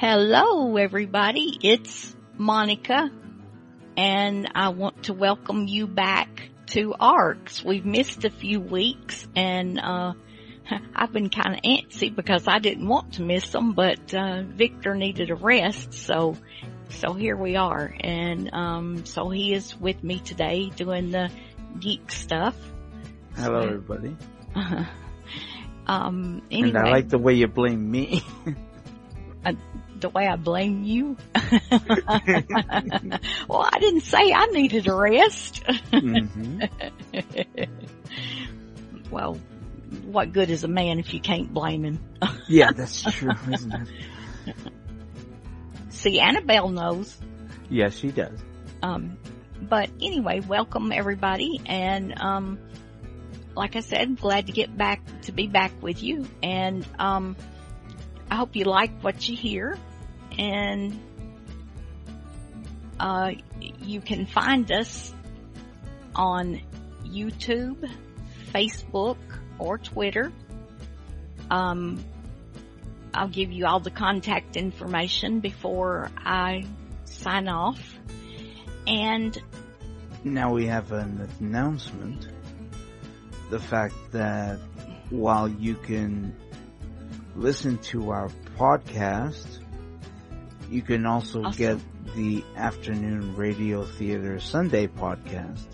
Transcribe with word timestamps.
Hello 0.00 0.76
everybody, 0.76 1.58
it's 1.60 2.14
Monica 2.36 3.10
and 3.96 4.48
I 4.54 4.68
want 4.68 5.02
to 5.06 5.12
welcome 5.12 5.66
you 5.66 5.88
back 5.88 6.50
to 6.66 6.94
ARTS. 7.00 7.64
We've 7.64 7.84
missed 7.84 8.24
a 8.24 8.30
few 8.30 8.60
weeks 8.60 9.26
and, 9.34 9.80
uh, 9.80 10.12
I've 10.94 11.12
been 11.12 11.30
kind 11.30 11.56
of 11.56 11.62
antsy 11.62 12.14
because 12.14 12.46
I 12.46 12.60
didn't 12.60 12.86
want 12.86 13.14
to 13.14 13.22
miss 13.22 13.50
them, 13.50 13.72
but, 13.72 14.14
uh, 14.14 14.44
Victor 14.44 14.94
needed 14.94 15.30
a 15.30 15.34
rest, 15.34 15.92
so, 15.94 16.36
so 16.90 17.12
here 17.14 17.36
we 17.36 17.56
are. 17.56 17.92
And, 17.98 18.54
um, 18.54 19.04
so 19.04 19.30
he 19.30 19.52
is 19.52 19.76
with 19.80 20.04
me 20.04 20.20
today 20.20 20.70
doing 20.76 21.10
the 21.10 21.28
geek 21.80 22.12
stuff. 22.12 22.54
Hello 23.34 23.62
everybody. 23.62 24.16
um, 25.88 26.42
anyway. 26.52 26.68
And 26.68 26.78
I 26.78 26.88
like 26.88 27.08
the 27.08 27.18
way 27.18 27.34
you 27.34 27.48
blame 27.48 27.90
me. 27.90 28.22
uh, 29.44 29.54
the 30.00 30.08
way 30.08 30.26
I 30.26 30.36
blame 30.36 30.84
you. 30.84 31.16
well, 33.48 33.68
I 33.70 33.78
didn't 33.80 34.02
say 34.02 34.32
I 34.32 34.46
needed 34.46 34.86
a 34.88 34.94
rest. 34.94 35.64
mm-hmm. 35.64 36.62
well, 39.10 39.38
what 40.04 40.32
good 40.32 40.50
is 40.50 40.64
a 40.64 40.68
man 40.68 40.98
if 40.98 41.14
you 41.14 41.20
can't 41.20 41.52
blame 41.52 41.84
him? 41.84 42.00
yeah, 42.48 42.72
that's 42.72 43.02
true, 43.02 43.32
isn't 43.50 43.72
it? 43.72 44.54
See, 45.90 46.20
Annabelle 46.20 46.68
knows. 46.68 47.16
Yes, 47.70 47.96
she 47.96 48.10
does. 48.10 48.38
Um, 48.82 49.18
but 49.60 49.90
anyway, 50.00 50.40
welcome 50.40 50.92
everybody, 50.92 51.60
and 51.66 52.18
um, 52.20 52.58
like 53.56 53.76
I 53.76 53.80
said, 53.80 54.20
glad 54.20 54.46
to 54.46 54.52
get 54.52 54.76
back 54.76 55.00
to 55.22 55.32
be 55.32 55.48
back 55.48 55.72
with 55.82 56.02
you, 56.02 56.26
and 56.42 56.86
um, 56.98 57.36
I 58.30 58.36
hope 58.36 58.54
you 58.56 58.64
like 58.64 59.00
what 59.00 59.28
you 59.28 59.36
hear, 59.36 59.76
and 60.38 60.98
uh, 63.00 63.32
you 63.80 64.00
can 64.00 64.26
find 64.26 64.70
us 64.72 65.12
on 66.14 66.60
YouTube, 67.04 67.90
Facebook, 68.52 69.16
or 69.58 69.78
Twitter. 69.78 70.32
Um, 71.50 72.04
I'll 73.14 73.28
give 73.28 73.52
you 73.52 73.66
all 73.66 73.80
the 73.80 73.90
contact 73.90 74.56
information 74.56 75.40
before 75.40 76.10
I 76.16 76.66
sign 77.04 77.48
off. 77.48 77.80
And 78.86 79.36
now 80.24 80.52
we 80.52 80.66
have 80.66 80.92
an 80.92 81.28
announcement. 81.40 82.28
The 83.50 83.58
fact 83.58 83.94
that 84.12 84.58
while 85.10 85.48
you 85.48 85.74
can 85.74 86.36
listen 87.34 87.78
to 87.78 88.10
our 88.10 88.28
podcast, 88.58 89.58
you 90.68 90.82
can 90.82 91.06
also 91.06 91.44
Awesome. 91.44 91.58
get 91.58 92.14
the 92.14 92.44
afternoon 92.56 93.36
radio 93.36 93.84
theater 93.84 94.38
Sundae 94.40 94.86
podcast, 94.88 95.66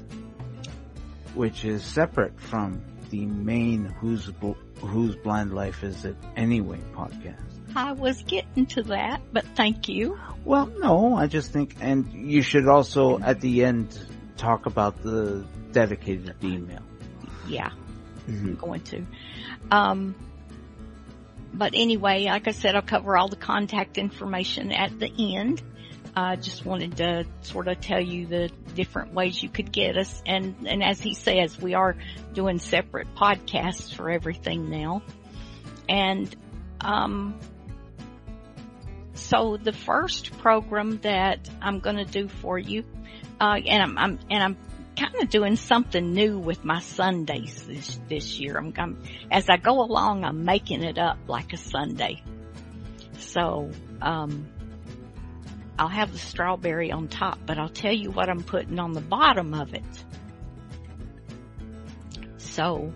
which 1.35 1.65
is 1.65 1.83
separate 1.85 2.39
from 2.41 2.83
the 3.11 3.27
main 3.27 3.85
Who's 4.01 4.27
Bl- 4.31 4.53
Whose 4.81 5.17
Blind 5.17 5.55
Life 5.55 5.83
Is 5.85 6.05
It 6.05 6.17
Anyway 6.37 6.81
podcast. 6.95 7.41
I 7.77 7.93
was 7.93 8.23
getting 8.23 8.67
to 8.67 8.83
that, 8.85 9.21
but 9.33 9.45
thank 9.57 9.89
you. 9.89 10.19
Well, 10.45 10.67
no, 10.79 11.17
I 11.17 11.27
just 11.27 11.51
think, 11.53 11.75
and 11.81 12.13
you 12.13 12.43
should 12.43 12.69
also 12.69 13.19
at 13.19 13.41
the 13.41 13.65
end 13.65 13.99
talk 14.37 14.67
about 14.67 15.03
the 15.03 15.45
dedicated 15.73 16.35
email. 16.43 16.83
Yeah, 17.49 17.71
Mm-hmm. 18.29 18.49
I'm 18.49 18.55
going 18.57 18.81
to. 18.85 19.05
Um, 19.71 20.15
but 21.55 21.73
anyway, 21.75 22.25
like 22.25 22.49
I 22.49 22.51
said, 22.51 22.75
I'll 22.75 22.83
cover 22.83 23.17
all 23.17 23.29
the 23.29 23.37
contact 23.37 23.97
information 23.97 24.73
at 24.73 24.99
the 24.99 25.37
end. 25.37 25.63
I 26.17 26.37
just 26.37 26.65
wanted 26.65 26.97
to 26.99 27.25
sort 27.43 27.69
of 27.69 27.81
tell 27.81 28.01
you 28.01 28.27
the 28.27 28.51
different 28.75 29.15
ways 29.15 29.43
you 29.43 29.49
could 29.49 29.73
get 29.73 29.97
us. 29.97 30.23
And, 30.27 30.67
and 30.67 30.83
as 30.83 31.01
he 31.01 31.15
says, 31.15 31.61
we 31.61 31.75
are 31.75 31.97
doing 32.33 32.59
separate 32.59 33.15
podcasts 33.15 33.95
for 33.95 34.11
everything 34.11 34.71
now. 34.71 35.03
And, 35.89 36.35
um, 36.81 37.39
so 39.15 39.57
the 39.57 39.73
first 39.73 40.37
program 40.39 40.99
that 40.99 41.49
I'm 41.63 41.81
going 41.81 41.97
to 41.97 42.05
do 42.05 42.29
for 42.29 42.59
you, 42.59 42.85
uh, 43.41 43.61
and 43.67 43.83
I'm, 43.83 43.99
I'm, 43.99 44.19
and 44.31 44.43
I'm 44.43 44.57
kind 44.97 45.17
of 45.23 45.29
doing 45.29 45.57
something 45.57 46.13
new 46.13 46.39
with 46.39 46.65
my 46.65 46.81
Sundaes 46.81 47.67
this, 47.67 48.01
this 48.09 48.39
year. 48.39 48.57
I'm, 48.57 48.73
I'm, 48.77 49.03
as 49.31 49.49
I 49.49 49.57
go 49.57 49.81
along, 49.81 50.25
I'm 50.25 50.45
making 50.45 50.83
it 50.83 50.99
up 50.99 51.19
like 51.27 51.53
a 51.53 51.57
Sundae. 51.57 52.23
So, 53.19 53.71
um, 54.01 54.49
I'll 55.79 55.89
have 55.89 56.13
the 56.13 56.19
strawberry 56.19 56.93
on 56.93 57.09
top, 57.09 57.39
but 57.45 57.59
I'll 57.59 57.69
tell 57.69 57.93
you 57.93 58.11
what 58.11 58.29
I'm 58.29 58.43
putting 58.43 58.79
on 58.79 58.93
the 58.93 59.01
bottom 59.01 59.55
of 59.55 59.75
it. 59.75 60.05
So, 62.39 62.93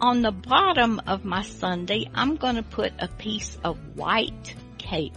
on 0.00 0.22
the 0.22 0.32
bottom 0.32 1.00
of 1.06 1.24
my 1.24 1.42
Sundae, 1.42 2.06
I'm 2.14 2.36
going 2.36 2.56
to 2.56 2.62
put 2.62 2.92
a 2.98 3.08
piece 3.08 3.58
of 3.62 3.78
white 3.96 4.54
cake. 4.78 5.12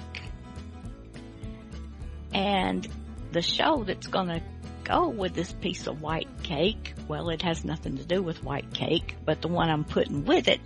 And 2.33 2.87
the 3.31 3.41
show 3.41 3.83
that's 3.83 4.07
going 4.07 4.27
to 4.27 4.41
go 4.87 5.09
with 5.09 5.33
this 5.33 5.51
piece 5.51 5.87
of 5.87 6.01
white 6.01 6.29
cake, 6.43 6.93
well, 7.07 7.29
it 7.29 7.41
has 7.41 7.65
nothing 7.65 7.97
to 7.97 8.05
do 8.05 8.23
with 8.23 8.43
white 8.43 8.73
cake, 8.73 9.15
but 9.25 9.41
the 9.41 9.47
one 9.47 9.69
I'm 9.69 9.83
putting 9.83 10.25
with 10.25 10.47
it 10.47 10.61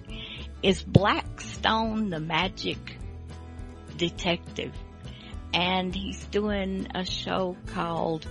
is 0.62 0.82
Blackstone 0.84 2.10
the 2.10 2.20
Magic 2.20 2.78
Detective. 3.98 4.74
And 5.54 5.94
he's 5.94 6.24
doing 6.26 6.88
a 6.96 7.04
show 7.04 7.58
called 7.68 8.26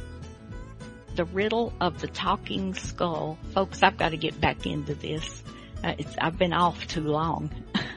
The 1.17 1.25
Riddle 1.25 1.73
of 1.81 2.01
the 2.01 2.09
Talking 2.09 2.75
Skull. 2.75 3.37
Folks, 3.53 3.83
I've 3.83 3.99
got 3.99 4.11
to 4.11 4.17
get 4.17 4.41
back 4.41 4.67
into 4.67 4.95
this. 4.95 5.43
Uh, 5.83 5.95
it's, 5.99 6.15
I've 6.19 6.39
been 6.39 6.53
off 6.53 6.87
too 6.87 7.03
long. 7.03 7.51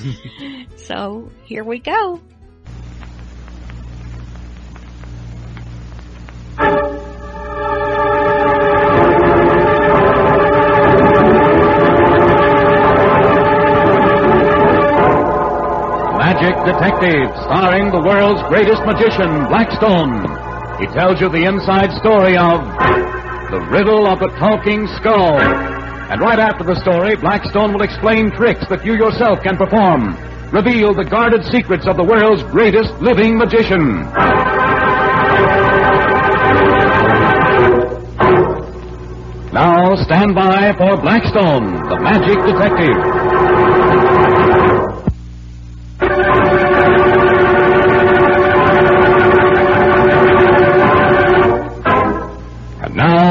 so 0.76 1.30
here 1.44 1.64
we 1.64 1.78
go. 1.78 2.20
Magic 16.42 16.74
Detective, 16.74 17.30
starring 17.46 17.92
the 17.92 18.02
world's 18.02 18.42
greatest 18.50 18.82
magician, 18.82 19.46
Blackstone. 19.46 20.26
He 20.82 20.90
tells 20.90 21.20
you 21.20 21.30
the 21.30 21.46
inside 21.46 21.94
story 22.02 22.36
of 22.36 22.58
The 23.54 23.62
Riddle 23.70 24.08
of 24.10 24.18
the 24.18 24.26
Talking 24.42 24.88
Skull. 24.98 25.38
And 25.38 26.20
right 26.20 26.40
after 26.40 26.64
the 26.64 26.74
story, 26.82 27.14
Blackstone 27.14 27.72
will 27.72 27.82
explain 27.82 28.32
tricks 28.32 28.66
that 28.70 28.84
you 28.84 28.94
yourself 28.94 29.38
can 29.44 29.56
perform. 29.56 30.18
Reveal 30.50 30.92
the 30.92 31.04
guarded 31.04 31.44
secrets 31.44 31.86
of 31.86 31.96
the 31.96 32.02
world's 32.02 32.42
greatest 32.50 32.90
living 32.98 33.38
magician. 33.38 34.02
Now 39.54 39.94
stand 39.94 40.34
by 40.34 40.74
for 40.74 40.96
Blackstone, 40.96 41.86
the 41.86 42.00
Magic 42.02 42.34
Detective. 42.42 43.21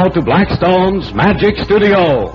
Now 0.02 0.08
to 0.08 0.22
Blackstone's 0.22 1.14
Magic 1.14 1.56
Studio. 1.58 2.34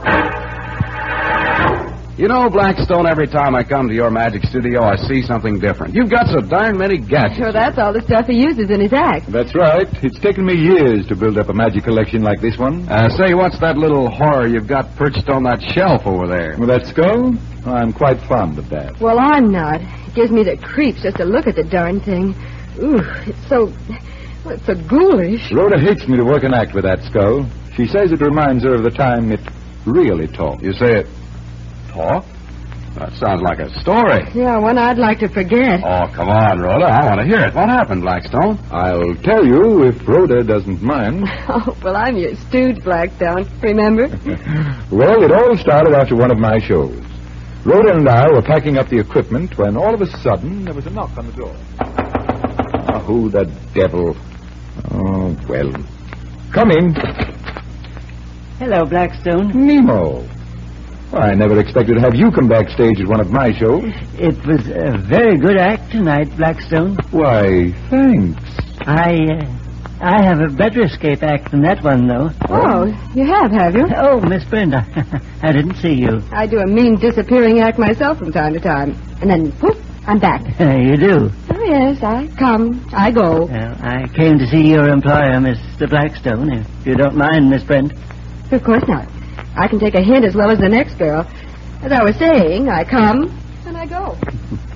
You 2.18 2.28
know, 2.28 2.50
Blackstone, 2.50 3.06
every 3.06 3.28
time 3.28 3.56
I 3.56 3.64
come 3.64 3.90
to 3.90 3.94
your 3.94 4.10
magic 4.10 4.44
studio, 4.44 4.84
I 4.84 4.96
see 4.96 5.22
something 5.22 5.60
different. 5.60 5.94
You've 5.94 6.10
got 6.10 6.28
so 6.28 6.40
darn 6.40 6.78
many 6.78 6.98
gadgets. 6.98 7.38
Sure, 7.38 7.52
that's 7.52 7.78
all 7.78 7.94
the 7.94 8.02
stuff 8.02 8.28
he 8.28 8.36
uses 8.36 8.70
in 8.70 8.80
his 8.80 8.94
act. 8.94 9.30
That's 9.32 9.54
right. 9.54 9.86
It's 10.02 10.20
taken 10.20 10.46
me 10.46 10.56
years 10.56 11.06
to 11.08 11.16
build 11.16 11.38
up 11.38 11.50
a 11.50 11.54
magic 11.54 11.84
collection 11.84 12.24
like 12.24 12.40
this 12.42 12.58
one. 12.58 12.88
Uh, 12.90 13.10
say, 13.10 13.34
what's 13.34 13.60
that 13.60 13.78
little 13.78 14.10
horror 14.10 14.48
you've 14.48 14.68
got 14.68 14.96
perched 14.96 15.30
on 15.30 15.44
that 15.44 15.62
shelf 15.62 16.08
over 16.08 16.26
there? 16.26 16.56
With 16.58 16.70
that 16.70 16.88
skull, 16.88 17.36
I'm 17.66 17.92
quite 17.92 18.20
fond 18.28 18.58
of 18.58 18.70
that. 18.70 19.00
Well, 19.02 19.20
I'm 19.20 19.52
not. 19.52 19.82
It 19.82 20.16
gives 20.16 20.32
me 20.32 20.44
the 20.44 20.58
creeps 20.58 21.04
just 21.04 21.18
to 21.18 21.26
look 21.26 21.48
at 21.48 21.56
the 21.56 21.64
darn 21.64 22.00
thing. 22.00 22.34
Ooh, 22.80 23.04
it's 23.28 23.50
so. 23.50 23.74
It's 24.50 24.66
so 24.66 24.76
ghoulish. 24.88 25.52
Rhoda 25.52 25.80
hates 25.80 26.08
me 26.08 26.18
to 26.18 26.24
work 26.24 26.44
an 26.44 26.54
act 26.54 26.74
with 26.74 26.84
that 26.84 27.02
skull. 27.04 27.46
She 27.76 27.86
says 27.88 28.12
it 28.12 28.22
reminds 28.22 28.64
her 28.64 28.74
of 28.76 28.84
the 28.84 28.90
time 28.90 29.32
it 29.32 29.40
really 29.86 30.28
talked. 30.28 30.64
You 30.64 30.74
say 30.74 31.00
it 31.02 31.08
talk? 31.90 32.26
That 32.98 33.14
sounds 33.14 33.44
like 33.44 33.60
a 33.60 33.70
story. 33.80 34.24
Yeah, 34.34 34.58
one 34.58 34.78
I'd 34.80 34.98
like 34.98 35.20
to 35.20 35.30
forget. 35.30 35.82
Oh, 35.84 36.08
come 36.16 36.30
on, 36.30 36.60
Rhoda. 36.60 36.86
I 36.86 37.06
want 37.06 37.20
to 37.20 37.26
hear 37.28 37.42
it. 37.46 37.54
What 37.54 37.70
happened, 37.70 38.02
Blackstone? 38.02 38.58
I'll 38.72 39.14
tell 39.18 39.46
you 39.46 39.84
if 39.84 40.08
Rhoda 40.08 40.44
doesn't 40.44 40.82
mind. 40.82 41.26
Oh, 41.50 41.78
well, 41.84 41.96
I'm 41.96 42.18
your 42.18 42.36
stooge, 42.36 42.84
Blackstone. 42.84 43.48
Remember? 43.62 44.08
well, 44.92 45.24
it 45.24 45.32
all 45.32 45.56
started 45.58 45.94
after 45.94 46.16
one 46.16 46.32
of 46.32 46.38
my 46.40 46.58
shows. 46.60 47.00
Rhoda 47.64 47.94
and 47.96 48.10
I 48.10 48.28
were 48.32 48.42
packing 48.42 48.78
up 48.78 48.90
the 48.90 49.00
equipment 49.00 49.58
when 49.58 49.78
all 49.78 49.94
of 49.94 50.02
a 50.02 50.08
sudden 50.20 50.66
there 50.66 50.74
was 50.74 50.88
a 50.88 50.90
knock 50.90 51.16
on 51.18 51.28
the 51.28 51.34
door. 51.34 51.56
Oh, 51.80 53.00
who 53.00 53.30
the 53.30 53.46
devil? 53.74 54.16
Oh, 54.92 55.36
well. 55.48 55.72
Come 56.52 56.72
in. 56.72 56.94
Hello, 58.60 58.86
Blackstone. 58.86 59.52
Nemo. 59.54 60.28
Well, 61.12 61.22
I 61.22 61.34
never 61.36 61.60
expected 61.60 61.96
to 61.96 62.02
have 62.02 62.16
you 62.16 62.32
come 62.32 62.48
backstage 62.50 63.00
at 63.00 63.08
one 63.08 63.22
of 63.22 63.32
my 63.32 63.52
shows. 63.54 63.94
It 64.20 64.36
was 64.46 64.68
a 64.68 64.98
very 64.98 65.38
good 65.38 65.58
act 65.58 65.92
tonight, 65.92 66.36
Blackstone. 66.36 66.96
Why, 67.12 67.72
thanks. 67.90 68.44
I, 68.82 69.14
uh, 69.32 69.46
I 70.02 70.22
have 70.24 70.40
a 70.42 70.50
better 70.50 70.84
escape 70.84 71.24
act 71.24 71.52
than 71.52 71.62
that 71.62 71.82
one, 71.84 72.08
though. 72.08 72.30
Oh, 72.50 72.86
you 73.16 73.26
have, 73.26 73.52
have 73.52 73.76
you? 73.76 73.88
Oh, 73.96 74.20
Miss 74.20 74.44
Brenda, 74.46 74.86
I 75.42 75.52
didn't 75.54 75.76
see 75.76 75.94
you. 75.94 76.22
I 76.32 76.46
do 76.46 76.60
a 76.60 76.68
mean 76.68 76.98
disappearing 76.98 77.60
act 77.62 77.80
myself 77.80 78.18
from 78.18 78.32
time 78.34 78.54
to 78.54 78.60
time. 78.60 78.96
And 79.22 79.30
then, 79.30 79.52
poof, 79.54 79.78
I'm 80.08 80.20
back. 80.20 80.42
you 80.60 80.96
do. 80.98 81.30
Oh, 81.52 81.64
yes, 81.66 82.02
I 82.02 82.28
come, 82.40 82.88
I 82.94 83.12
go. 83.12 83.46
Well, 83.46 83.76
I 83.82 84.08
came 84.16 84.40
to 84.40 84.48
see 84.48 84.70
your 84.70 84.88
employer, 84.88 85.34
Mr. 85.40 85.90
Blackstone, 85.90 86.50
if 86.52 86.88
you 86.88 86.96
don't 86.96 87.16
mind, 87.18 87.50
Miss 87.50 87.64
Brent. 87.64 87.92
Of 88.52 88.64
course 88.64 88.84
not. 88.88 89.08
I 89.58 89.68
can 89.68 89.80
take 89.80 89.96
a 89.96 90.02
hint 90.02 90.24
as 90.24 90.34
well 90.34 90.50
as 90.50 90.60
the 90.60 90.70
next 90.70 90.98
girl. 90.98 91.22
As 91.82 91.92
I 91.92 92.04
was 92.04 92.16
saying, 92.16 92.70
I 92.70 92.84
come 92.86 93.28
and 93.66 93.78
I 93.78 93.86
go. 93.86 94.18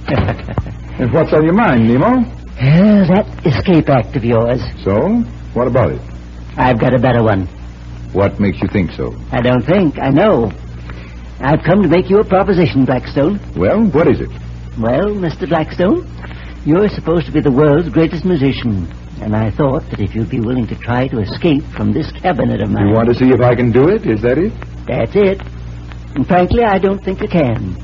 And 1.00 1.12
what's 1.14 1.34
on 1.34 1.44
your 1.46 1.54
mind, 1.54 1.88
Nemo? 1.88 2.10
Well, 2.20 3.08
that 3.08 3.26
escape 3.44 3.90
act 3.90 4.16
of 4.16 4.24
yours. 4.24 4.62
So, 4.84 4.94
what 5.54 5.66
about 5.68 5.94
it? 5.94 6.02
I've 6.58 6.80
got 6.80 6.94
a 6.94 7.00
better 7.00 7.24
one. 7.24 7.48
What 8.14 8.40
makes 8.40 8.62
you 8.62 8.68
think 8.68 8.92
so? 8.92 9.16
I 9.32 9.42
don't 9.42 9.66
think, 9.66 9.98
I 10.00 10.10
know. 10.10 10.52
I've 11.40 11.64
come 11.64 11.82
to 11.82 11.88
make 11.88 12.08
you 12.08 12.20
a 12.20 12.26
proposition, 12.26 12.86
Blackstone. 12.86 13.40
Well, 13.56 13.82
what 13.90 14.08
is 14.08 14.20
it? 14.20 14.30
Well, 14.80 15.10
Mr. 15.10 15.48
Blackstone, 15.48 16.08
you're 16.66 16.90
supposed 16.90 17.26
to 17.26 17.32
be 17.32 17.42
the 17.42 17.52
world's 17.52 17.90
greatest 17.90 18.24
musician. 18.24 18.88
And 19.22 19.36
I 19.36 19.52
thought 19.52 19.84
that 19.90 20.00
if 20.00 20.16
you'd 20.16 20.30
be 20.30 20.40
willing 20.40 20.66
to 20.68 20.76
try 20.76 21.08
to 21.10 21.20
escape 21.20 21.64
from 21.76 21.94
this 21.94 22.12
cabinet 22.12 22.62
of 22.62 22.70
mine. 22.72 22.88
You 22.88 22.94
want 22.94 23.10
to 23.10 23.16
see 23.16 23.30
if 23.30 23.42
I 23.42 23.54
can 23.54 23.72
do 23.72 23.90
it? 23.90 24.08
Is 24.08 24.22
that 24.22 24.38
it? 24.38 24.54
That's 24.88 25.16
it. 25.16 25.42
And 26.16 26.26
frankly, 26.26 26.64
I 26.64 26.80
don't 26.80 27.04
think 27.04 27.22
you 27.22 27.28
can. 27.28 27.76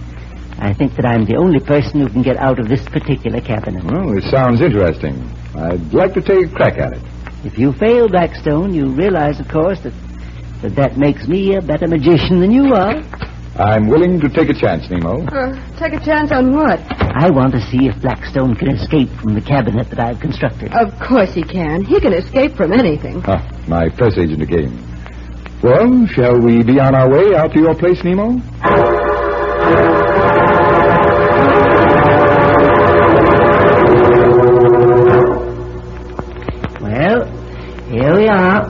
I 0.60 0.74
think 0.74 0.95
that 0.95 1.06
I'm 1.06 1.25
the 1.25 1.36
only 1.36 1.60
person 1.60 2.01
who 2.01 2.10
can 2.10 2.24
get 2.24 2.38
out 2.38 2.60
of 2.60 2.68
this 2.68 2.84
particular 2.90 3.42
cabinet. 3.42 3.83
Well, 3.83 4.18
it 4.18 4.24
sounds 4.24 4.62
interesting. 4.62 5.30
I'd 5.56 5.94
like 5.94 6.13
to 6.16 6.22
take 6.22 6.48
a 6.48 6.56
crack 6.56 6.80
at 6.80 6.94
it. 6.94 7.01
If 7.45 7.57
you 7.60 7.74
fail, 7.74 8.10
Blackstone, 8.10 8.74
you 8.74 8.90
realize, 8.90 9.40
of 9.40 9.48
course, 9.48 9.80
that 9.83 9.94
that, 10.62 10.75
that 10.75 10.98
makes 10.98 11.28
me 11.28 11.56
a 11.56 11.62
better 11.62 11.88
magician 11.88 12.40
than 12.40 12.50
you 12.50 12.74
are. 12.74 13.04
I'm 13.59 13.88
willing 13.88 14.19
to 14.19 14.30
take 14.30 14.50
a 14.50 14.54
chance, 14.54 14.88
Nemo. 14.89 15.25
Uh, 15.25 15.56
take 15.80 15.94
a 15.94 16.06
chance 16.06 16.31
on 16.31 16.54
what? 16.56 16.80
I 17.01 17.31
want 17.31 17.54
to 17.54 17.62
see 17.62 17.88
if 17.88 18.00
Blackstone 18.01 18.56
can 18.56 18.69
escape 18.69 19.09
from 19.19 19.33
the 19.33 19.42
cabinet 19.42 19.89
that 19.89 20.00
I've 20.00 20.19
constructed. 20.19 20.71
Of 20.74 20.94
course 21.00 21.33
he 21.33 21.42
can. 21.42 21.83
He 21.83 22.00
can 22.00 22.13
escape 22.13 22.56
from 22.56 22.71
anything. 22.71 23.24
Ah, 23.25 23.42
my 23.68 23.89
press 23.89 24.18
agent 24.18 24.44
again. 24.44 24.77
Well, 25.63 26.06
shall 26.06 26.39
we 26.39 26.62
be 26.62 26.80
on 26.80 26.94
our 26.94 27.09
way 27.09 27.33
out 27.36 27.51
to 27.54 27.59
your 27.59 27.74
place, 27.74 28.04
Nemo? 28.04 28.38
Well, 36.81 37.25
here 37.89 38.15
we 38.15 38.27
are. 38.27 38.68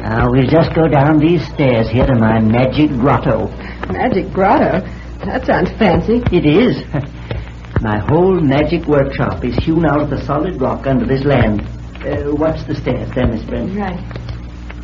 Now 0.00 0.30
we'll 0.30 0.46
just 0.46 0.74
go 0.74 0.88
down 0.88 1.18
these 1.18 1.44
stairs 1.54 1.88
here 1.88 2.06
to 2.06 2.14
my 2.14 2.40
magic 2.40 2.90
grotto. 2.90 3.48
Magic 3.92 4.32
grotto? 4.32 4.80
That 5.24 5.44
sounds 5.46 5.70
fancy. 5.78 6.22
It 6.32 6.44
is. 6.46 6.82
My 7.82 7.98
whole 7.98 8.40
magic 8.40 8.86
workshop 8.86 9.44
is 9.44 9.56
hewn 9.56 9.84
out 9.84 10.00
of 10.00 10.10
the 10.10 10.24
solid 10.24 10.60
rock 10.60 10.86
under 10.86 11.04
this 11.06 11.24
land. 11.24 11.60
Uh, 12.00 12.32
watch 12.34 12.66
the 12.66 12.74
stairs 12.74 13.10
there, 13.14 13.26
Miss 13.26 13.42
Brent. 13.44 13.76
Right. 13.76 14.00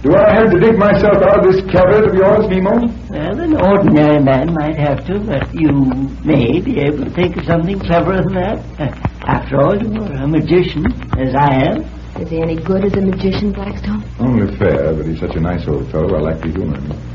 Do 0.02 0.16
I 0.16 0.32
have 0.34 0.50
to 0.50 0.58
dig 0.58 0.78
myself 0.78 1.16
out 1.22 1.44
of 1.44 1.52
this 1.52 1.60
cabinet 1.70 2.08
of 2.08 2.14
yours, 2.14 2.48
Nemo? 2.48 2.88
Well, 3.08 3.40
an 3.40 3.56
ordinary 3.60 4.22
man 4.22 4.54
might 4.54 4.76
have 4.76 5.06
to, 5.06 5.18
but 5.20 5.52
you 5.54 5.72
may 6.24 6.60
be 6.60 6.80
able 6.80 7.04
to 7.04 7.10
think 7.10 7.36
of 7.36 7.44
something 7.44 7.78
cleverer 7.78 8.22
than 8.24 8.34
that. 8.34 8.58
After 9.28 9.60
all, 9.60 9.76
you're 9.76 10.12
a 10.12 10.26
magician, 10.26 10.84
as 11.20 11.34
I 11.36 11.68
am. 11.72 11.84
Is 12.20 12.28
he 12.28 12.40
any 12.40 12.56
good 12.56 12.84
as 12.84 12.94
a 12.94 13.00
magician, 13.02 13.52
Blackstone? 13.52 14.02
Only 14.18 14.56
fair, 14.56 14.94
but 14.94 15.06
he's 15.06 15.20
such 15.20 15.36
a 15.36 15.40
nice 15.40 15.66
old 15.68 15.90
fellow. 15.90 16.16
I 16.16 16.20
like 16.32 16.42
to 16.42 16.48
humor 16.50 16.80
him. 16.80 17.09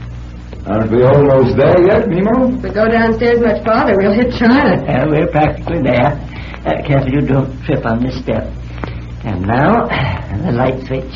Aren't 0.68 0.92
we 0.92 1.04
almost 1.04 1.56
there 1.58 1.80
yet, 1.86 2.10
Nemo? 2.10 2.58
If 2.58 2.64
we 2.64 2.70
go 2.72 2.88
downstairs 2.90 3.40
much 3.40 3.64
farther, 3.64 3.96
we'll 3.98 4.14
hit 4.14 4.34
China. 4.34 4.82
Uh, 4.82 5.06
we're 5.10 5.28
practically 5.28 5.82
there. 5.84 6.18
Uh, 6.66 6.82
careful 6.88 7.12
you 7.14 7.22
don't 7.22 7.62
trip 7.64 7.86
on 7.86 8.02
this 8.02 8.18
step. 8.20 8.50
And 9.24 9.46
now, 9.46 9.86
the 10.42 10.52
light 10.52 10.82
switch. 10.88 11.14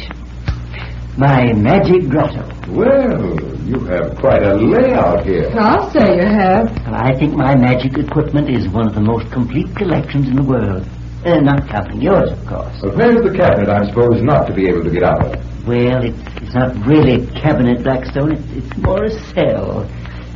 My 1.17 1.51
magic 1.53 2.09
grotto. 2.09 2.45
Well, 2.69 3.41
you 3.65 3.79
have 3.89 4.15
quite 4.17 4.43
a 4.43 4.53
layout 4.53 5.25
here. 5.25 5.49
I'll 5.57 5.89
say 5.91 6.15
you 6.17 6.27
have. 6.27 6.69
Well, 6.85 6.93
I 6.95 7.17
think 7.17 7.33
my 7.33 7.55
magic 7.55 7.97
equipment 7.97 8.49
is 8.49 8.69
one 8.69 8.87
of 8.87 8.93
the 8.93 9.01
most 9.01 9.31
complete 9.31 9.75
collections 9.75 10.27
in 10.29 10.35
the 10.35 10.43
world. 10.43 10.87
Uh, 11.25 11.41
not 11.41 11.67
counting 11.67 12.01
yours, 12.01 12.31
of 12.31 12.45
course. 12.45 12.73
But 12.81 12.95
where's 12.95 13.21
the 13.23 13.35
cabinet 13.35 13.67
I'm 13.67 13.85
supposed 13.89 14.23
not 14.23 14.45
to 14.47 14.53
be 14.53 14.67
able 14.69 14.83
to 14.83 14.91
get 14.91 15.03
out 15.03 15.25
of? 15.25 15.67
Well, 15.67 16.05
it's, 16.05 16.17
it's 16.49 16.55
not 16.55 16.73
really 16.87 17.21
a 17.21 17.31
cabinet, 17.39 17.83
Blackstone. 17.83 18.31
It's, 18.31 18.65
it's 18.65 18.77
more 18.77 19.03
a 19.03 19.11
cell. 19.37 19.85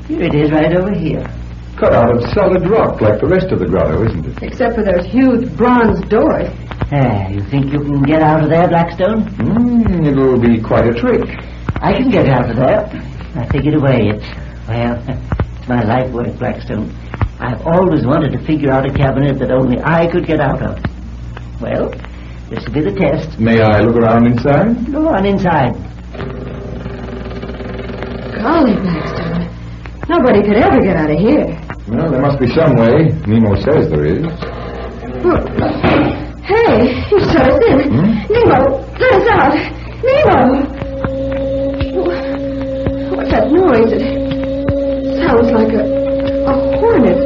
Here 0.06 0.22
it 0.22 0.36
is, 0.36 0.52
right 0.52 0.72
over 0.72 0.94
here. 0.94 1.26
Cut 1.76 1.92
out 1.92 2.14
of 2.14 2.22
solid 2.38 2.70
rock 2.70 3.02
like 3.02 3.20
the 3.20 3.26
rest 3.26 3.48
of 3.52 3.58
the 3.58 3.66
grotto, 3.66 4.06
isn't 4.06 4.24
it? 4.24 4.44
Except 4.44 4.76
for 4.76 4.84
those 4.84 5.10
huge 5.10 5.50
bronze 5.58 6.00
doors. 6.10 6.54
Ah, 6.94 7.30
you 7.30 7.42
think 7.50 7.74
you 7.74 7.80
can 7.82 8.04
get 8.04 8.22
out 8.22 8.44
of 8.44 8.52
there, 8.52 8.68
Blackstone? 8.68 9.26
Mm, 9.42 10.06
it'll 10.06 10.40
be 10.40 10.62
quite 10.62 10.86
a 10.86 10.94
trick. 10.94 11.26
I 11.82 11.98
can 11.98 12.12
get 12.12 12.30
out 12.30 12.48
of 12.48 12.58
there. 12.58 12.86
I 13.34 13.50
figured 13.50 13.74
a 13.74 13.80
way. 13.80 14.14
It's, 14.14 14.70
well, 14.70 15.02
it's 15.10 15.68
my 15.68 15.82
life 15.82 16.14
work, 16.14 16.38
Blackstone. 16.38 16.94
I've 17.40 17.66
always 17.66 18.06
wanted 18.06 18.34
to 18.34 18.46
figure 18.46 18.70
out 18.70 18.86
a 18.86 18.94
cabinet 18.94 19.40
that 19.40 19.50
only 19.50 19.82
I 19.82 20.06
could 20.12 20.28
get 20.28 20.40
out 20.40 20.62
of. 20.62 20.78
Well, 21.60 21.90
this 22.52 22.64
will 22.68 22.74
be 22.74 22.82
the 22.82 22.94
test. 22.94 23.40
May 23.40 23.62
I 23.62 23.82
look 23.82 23.96
around 23.96 24.28
inside? 24.28 24.92
Go 24.92 25.08
on 25.08 25.26
inside. 25.26 25.74
Golly, 28.42 28.76
Blackstone. 28.76 29.50
Nobody 30.10 30.42
could 30.44 30.58
ever 30.58 30.80
get 30.82 30.96
out 30.98 31.10
of 31.10 31.18
here. 31.18 31.48
Well, 31.88 32.12
there 32.12 32.22
must 32.22 32.40
be 32.40 32.48
some 32.48 32.76
way. 32.76 33.10
Nemo 33.26 33.56
says 33.56 33.90
there 33.90 34.06
is. 34.06 34.24
Look. 35.24 35.48
Hey, 36.44 36.92
you 37.10 37.20
shut 37.32 37.48
us 37.50 37.60
in. 37.68 37.92
Nemo, 38.30 38.84
let 39.00 39.12
us 39.14 39.28
out. 39.32 39.56
Nemo! 40.04 40.84
What's 43.16 43.32
that 43.32 43.48
noise? 43.50 43.92
It 43.94 44.04
sounds 45.24 45.50
like 45.52 45.72
a, 45.74 45.84
a 46.46 46.80
hornet. 46.80 47.18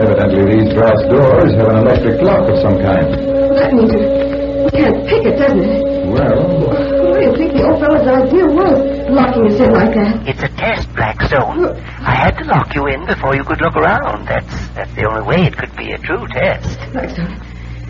Evidently, 0.00 0.60
these 0.60 0.74
brass 0.74 1.00
doors 1.08 1.54
have 1.56 1.68
an 1.68 1.76
electric 1.86 2.20
lock 2.20 2.48
of 2.50 2.58
some 2.60 2.76
kind. 2.82 3.14
That 3.56 3.72
means 3.72 3.92
we 3.92 4.70
can't 4.70 5.06
pick 5.08 5.24
it, 5.24 5.38
doesn't 5.38 5.60
it? 5.64 5.93
Well, 6.10 6.68
What 6.68 7.14
do 7.18 7.22
you 7.24 7.34
think 7.36 7.52
the 7.54 7.64
old 7.64 7.80
fellow's 7.80 8.06
idea 8.06 8.44
was, 8.46 8.78
locking 9.08 9.46
us 9.48 9.58
in 9.60 9.72
like 9.72 9.94
that? 9.94 10.28
It's 10.28 10.42
a 10.42 10.48
test, 10.56 10.92
Blackstone. 10.94 11.76
I 12.04 12.14
had 12.14 12.36
to 12.38 12.44
lock 12.44 12.74
you 12.74 12.86
in 12.86 13.06
before 13.06 13.34
you 13.34 13.44
could 13.44 13.60
look 13.60 13.76
around. 13.76 14.26
That's 14.28 14.68
that's 14.74 14.92
the 14.94 15.04
only 15.08 15.24
way 15.26 15.46
it 15.48 15.56
could 15.56 15.74
be 15.76 15.92
a 15.92 15.98
true 15.98 16.26
test. 16.28 16.78
Blackstone. 16.92 17.32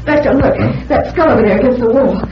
Blackstone, 0.04 0.38
look. 0.38 0.56
That 0.88 1.10
skull 1.12 1.30
over 1.32 1.42
there 1.42 1.58
against 1.58 1.80
the 1.80 1.90
wall. 1.90 2.22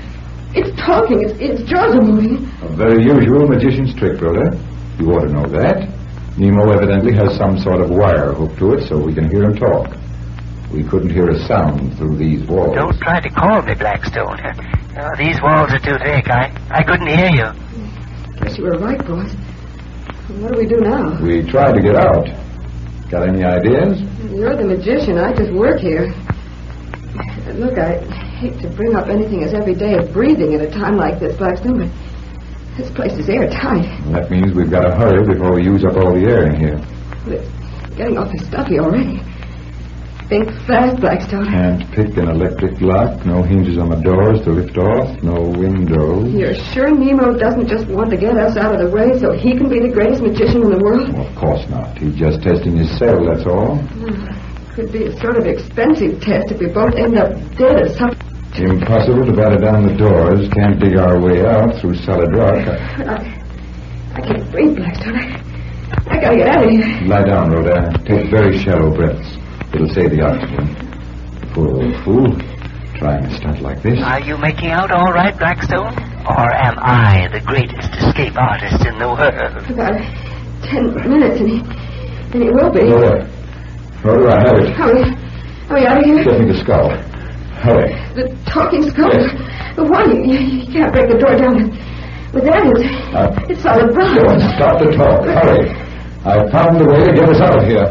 It's 0.54 0.70
talking. 0.80 1.22
Its, 1.24 1.34
its 1.40 1.62
jaws 1.68 1.94
are 1.94 2.02
moving. 2.02 2.44
a 2.62 2.68
very 2.76 3.02
usual 3.02 3.48
magician's 3.48 3.94
trick, 3.94 4.20
Rhoda. 4.20 4.52
You 4.98 5.10
ought 5.12 5.24
to 5.26 5.32
know 5.32 5.46
that. 5.48 5.88
Nemo 6.36 6.70
evidently 6.70 7.12
has 7.14 7.36
some 7.36 7.58
sort 7.58 7.80
of 7.80 7.90
wire 7.90 8.32
hooked 8.32 8.58
to 8.58 8.74
it 8.74 8.86
so 8.88 8.98
we 8.98 9.14
can 9.14 9.28
hear 9.30 9.44
him 9.44 9.56
talk. 9.56 9.96
We 10.72 10.82
couldn't 10.82 11.10
hear 11.10 11.28
a 11.28 11.38
sound 11.46 11.98
through 11.98 12.16
these 12.16 12.46
walls. 12.48 12.74
Don't 12.74 12.98
try 12.98 13.20
to 13.20 13.28
call 13.28 13.60
me, 13.62 13.74
Blackstone. 13.74 14.40
Uh, 14.40 15.10
these 15.18 15.40
walls 15.42 15.70
are 15.70 15.78
too 15.78 15.98
thick. 15.98 16.28
I, 16.30 16.50
I 16.70 16.82
couldn't 16.82 17.08
hear 17.08 17.28
you. 17.28 18.40
Guess 18.40 18.56
you 18.56 18.64
were 18.64 18.78
right, 18.78 18.98
boys. 19.06 19.34
What 20.40 20.52
do 20.52 20.58
we 20.58 20.66
do 20.66 20.80
now? 20.80 21.20
We 21.22 21.42
tried 21.42 21.74
to 21.74 21.82
get 21.82 21.96
out. 21.96 22.26
Got 23.10 23.28
any 23.28 23.44
ideas? 23.44 24.00
You're 24.32 24.56
the 24.56 24.64
magician. 24.64 25.18
I 25.18 25.34
just 25.34 25.52
work 25.52 25.78
here. 25.78 26.14
Look, 27.52 27.76
I 27.78 28.00
hate 28.40 28.58
to 28.62 28.68
bring 28.70 28.96
up 28.96 29.08
anything 29.08 29.42
as 29.44 29.52
every 29.52 29.74
day 29.74 29.94
of 29.98 30.10
breathing 30.14 30.54
at 30.54 30.62
a 30.62 30.70
time 30.70 30.96
like 30.96 31.20
this, 31.20 31.36
Blackstone, 31.36 31.80
but 31.80 32.76
this 32.78 32.90
place 32.92 33.12
is 33.12 33.28
airtight. 33.28 33.84
That 34.12 34.30
means 34.30 34.54
we've 34.54 34.70
got 34.70 34.84
to 34.84 34.94
hurry 34.96 35.22
before 35.26 35.52
we 35.54 35.64
use 35.64 35.84
up 35.84 35.96
all 35.96 36.14
the 36.14 36.24
air 36.24 36.46
in 36.46 36.56
here. 36.58 36.80
It's 37.26 37.96
getting 37.96 38.16
awfully 38.16 38.38
stuffy 38.38 38.78
already. 38.78 39.20
Think 40.32 40.48
fast, 40.66 40.98
Blackstone. 40.98 41.44
Can't 41.44 41.92
pick 41.92 42.16
an 42.16 42.26
electric 42.26 42.80
lock, 42.80 43.26
no 43.26 43.42
hinges 43.42 43.76
on 43.76 43.90
the 43.90 44.00
doors 44.00 44.40
to 44.44 44.50
lift 44.50 44.78
off, 44.78 45.22
no 45.22 45.36
windows. 45.42 46.32
You're 46.32 46.54
sure 46.72 46.88
Nemo 46.88 47.36
doesn't 47.36 47.68
just 47.68 47.86
want 47.88 48.08
to 48.08 48.16
get 48.16 48.38
us 48.38 48.56
out 48.56 48.72
of 48.74 48.80
the 48.80 48.88
way 48.88 49.12
so 49.20 49.36
he 49.36 49.52
can 49.52 49.68
be 49.68 49.78
the 49.78 49.92
greatest 49.92 50.22
magician 50.22 50.62
in 50.62 50.70
the 50.70 50.78
world? 50.78 51.12
Well, 51.12 51.28
of 51.28 51.36
course 51.36 51.68
not. 51.68 51.98
He's 51.98 52.14
just 52.16 52.40
testing 52.40 52.78
his 52.78 52.88
cell, 52.96 53.20
that's 53.28 53.44
all. 53.44 53.76
Could 54.72 54.90
be 54.90 55.04
a 55.04 55.12
sort 55.20 55.36
of 55.36 55.44
expensive 55.44 56.22
test 56.22 56.50
if 56.50 56.60
we 56.60 56.72
both 56.72 56.96
end 56.96 57.18
up 57.18 57.36
dead 57.60 57.76
or 57.84 57.92
something. 57.92 58.24
Impossible 58.56 59.26
to 59.28 59.36
batter 59.36 59.60
down 59.60 59.84
the 59.84 59.92
doors. 60.00 60.48
Can't 60.56 60.80
dig 60.80 60.96
our 60.96 61.20
way 61.20 61.44
out 61.44 61.76
through 61.76 61.96
solid 62.08 62.32
rock. 62.32 62.56
I, 63.04 63.36
I 64.16 64.20
can't 64.24 64.50
breathe, 64.50 64.76
Blackstone. 64.80 65.12
I, 65.12 65.36
I 66.08 66.16
gotta 66.16 66.36
get 66.38 66.48
out 66.48 66.64
of 66.64 66.70
here. 66.70 67.04
Lie 67.04 67.24
down, 67.24 67.50
Rhoda. 67.52 67.92
Take 68.08 68.30
very 68.30 68.56
shallow 68.56 68.96
breaths. 68.96 69.41
It'll 69.74 69.88
save 69.94 70.10
the 70.10 70.22
oxygen. 70.22 70.66
Poor 71.54 71.68
old 71.68 71.96
fool. 72.04 72.28
Trying 72.98 73.24
a 73.24 73.36
stunt 73.36 73.60
like 73.62 73.82
this. 73.82 73.98
Are 74.02 74.20
you 74.20 74.36
making 74.38 74.70
out 74.70 74.90
all 74.90 75.12
right, 75.12 75.36
Blackstone? 75.36 75.92
Or 76.28 76.46
am 76.54 76.76
I 76.78 77.28
the 77.32 77.40
greatest 77.40 77.90
escape 77.98 78.36
artist 78.36 78.84
in 78.86 78.98
the 78.98 79.08
world? 79.08 79.58
About 79.66 79.98
ten 80.62 80.94
minutes, 81.08 81.40
and 81.40 81.48
he, 81.50 81.58
and 82.32 82.42
he 82.44 82.50
will 82.50 82.70
be. 82.70 82.84
Rhoda. 82.86 83.26
Rhoda, 84.04 84.28
I 84.30 84.38
have 84.46 84.56
it. 84.60 84.70
Are 84.78 84.92
we, 84.94 85.02
are 85.66 85.74
we 85.74 85.86
out 85.86 85.98
of 85.98 86.04
here? 86.04 86.24
Get 86.24 86.40
me 86.40 86.46
the 86.52 86.58
skull. 86.62 86.90
Hurry. 87.64 87.90
The 88.14 88.24
talking 88.46 88.82
skull. 88.90 89.10
Yes. 89.10 89.34
But 89.74 89.88
why? 89.90 90.04
You, 90.04 90.38
you 90.38 90.66
can't 90.72 90.92
break 90.92 91.10
the 91.10 91.18
door 91.18 91.34
down 91.34 91.56
with, 91.58 91.70
with 92.34 92.44
that. 92.44 92.62
It's, 92.70 92.86
Uh, 93.16 93.50
it's 93.50 93.62
solid 93.62 93.90
bronze. 93.94 94.14
Don't 94.20 94.40
stop 94.54 94.78
to 94.78 94.92
talk. 94.94 95.24
Hurry. 95.26 95.70
I've 96.22 96.50
found 96.52 96.78
a 96.80 96.86
way 96.86 97.02
to 97.02 97.12
get 97.18 97.26
us 97.28 97.40
out 97.40 97.58
of 97.58 97.64
here. 97.66 97.88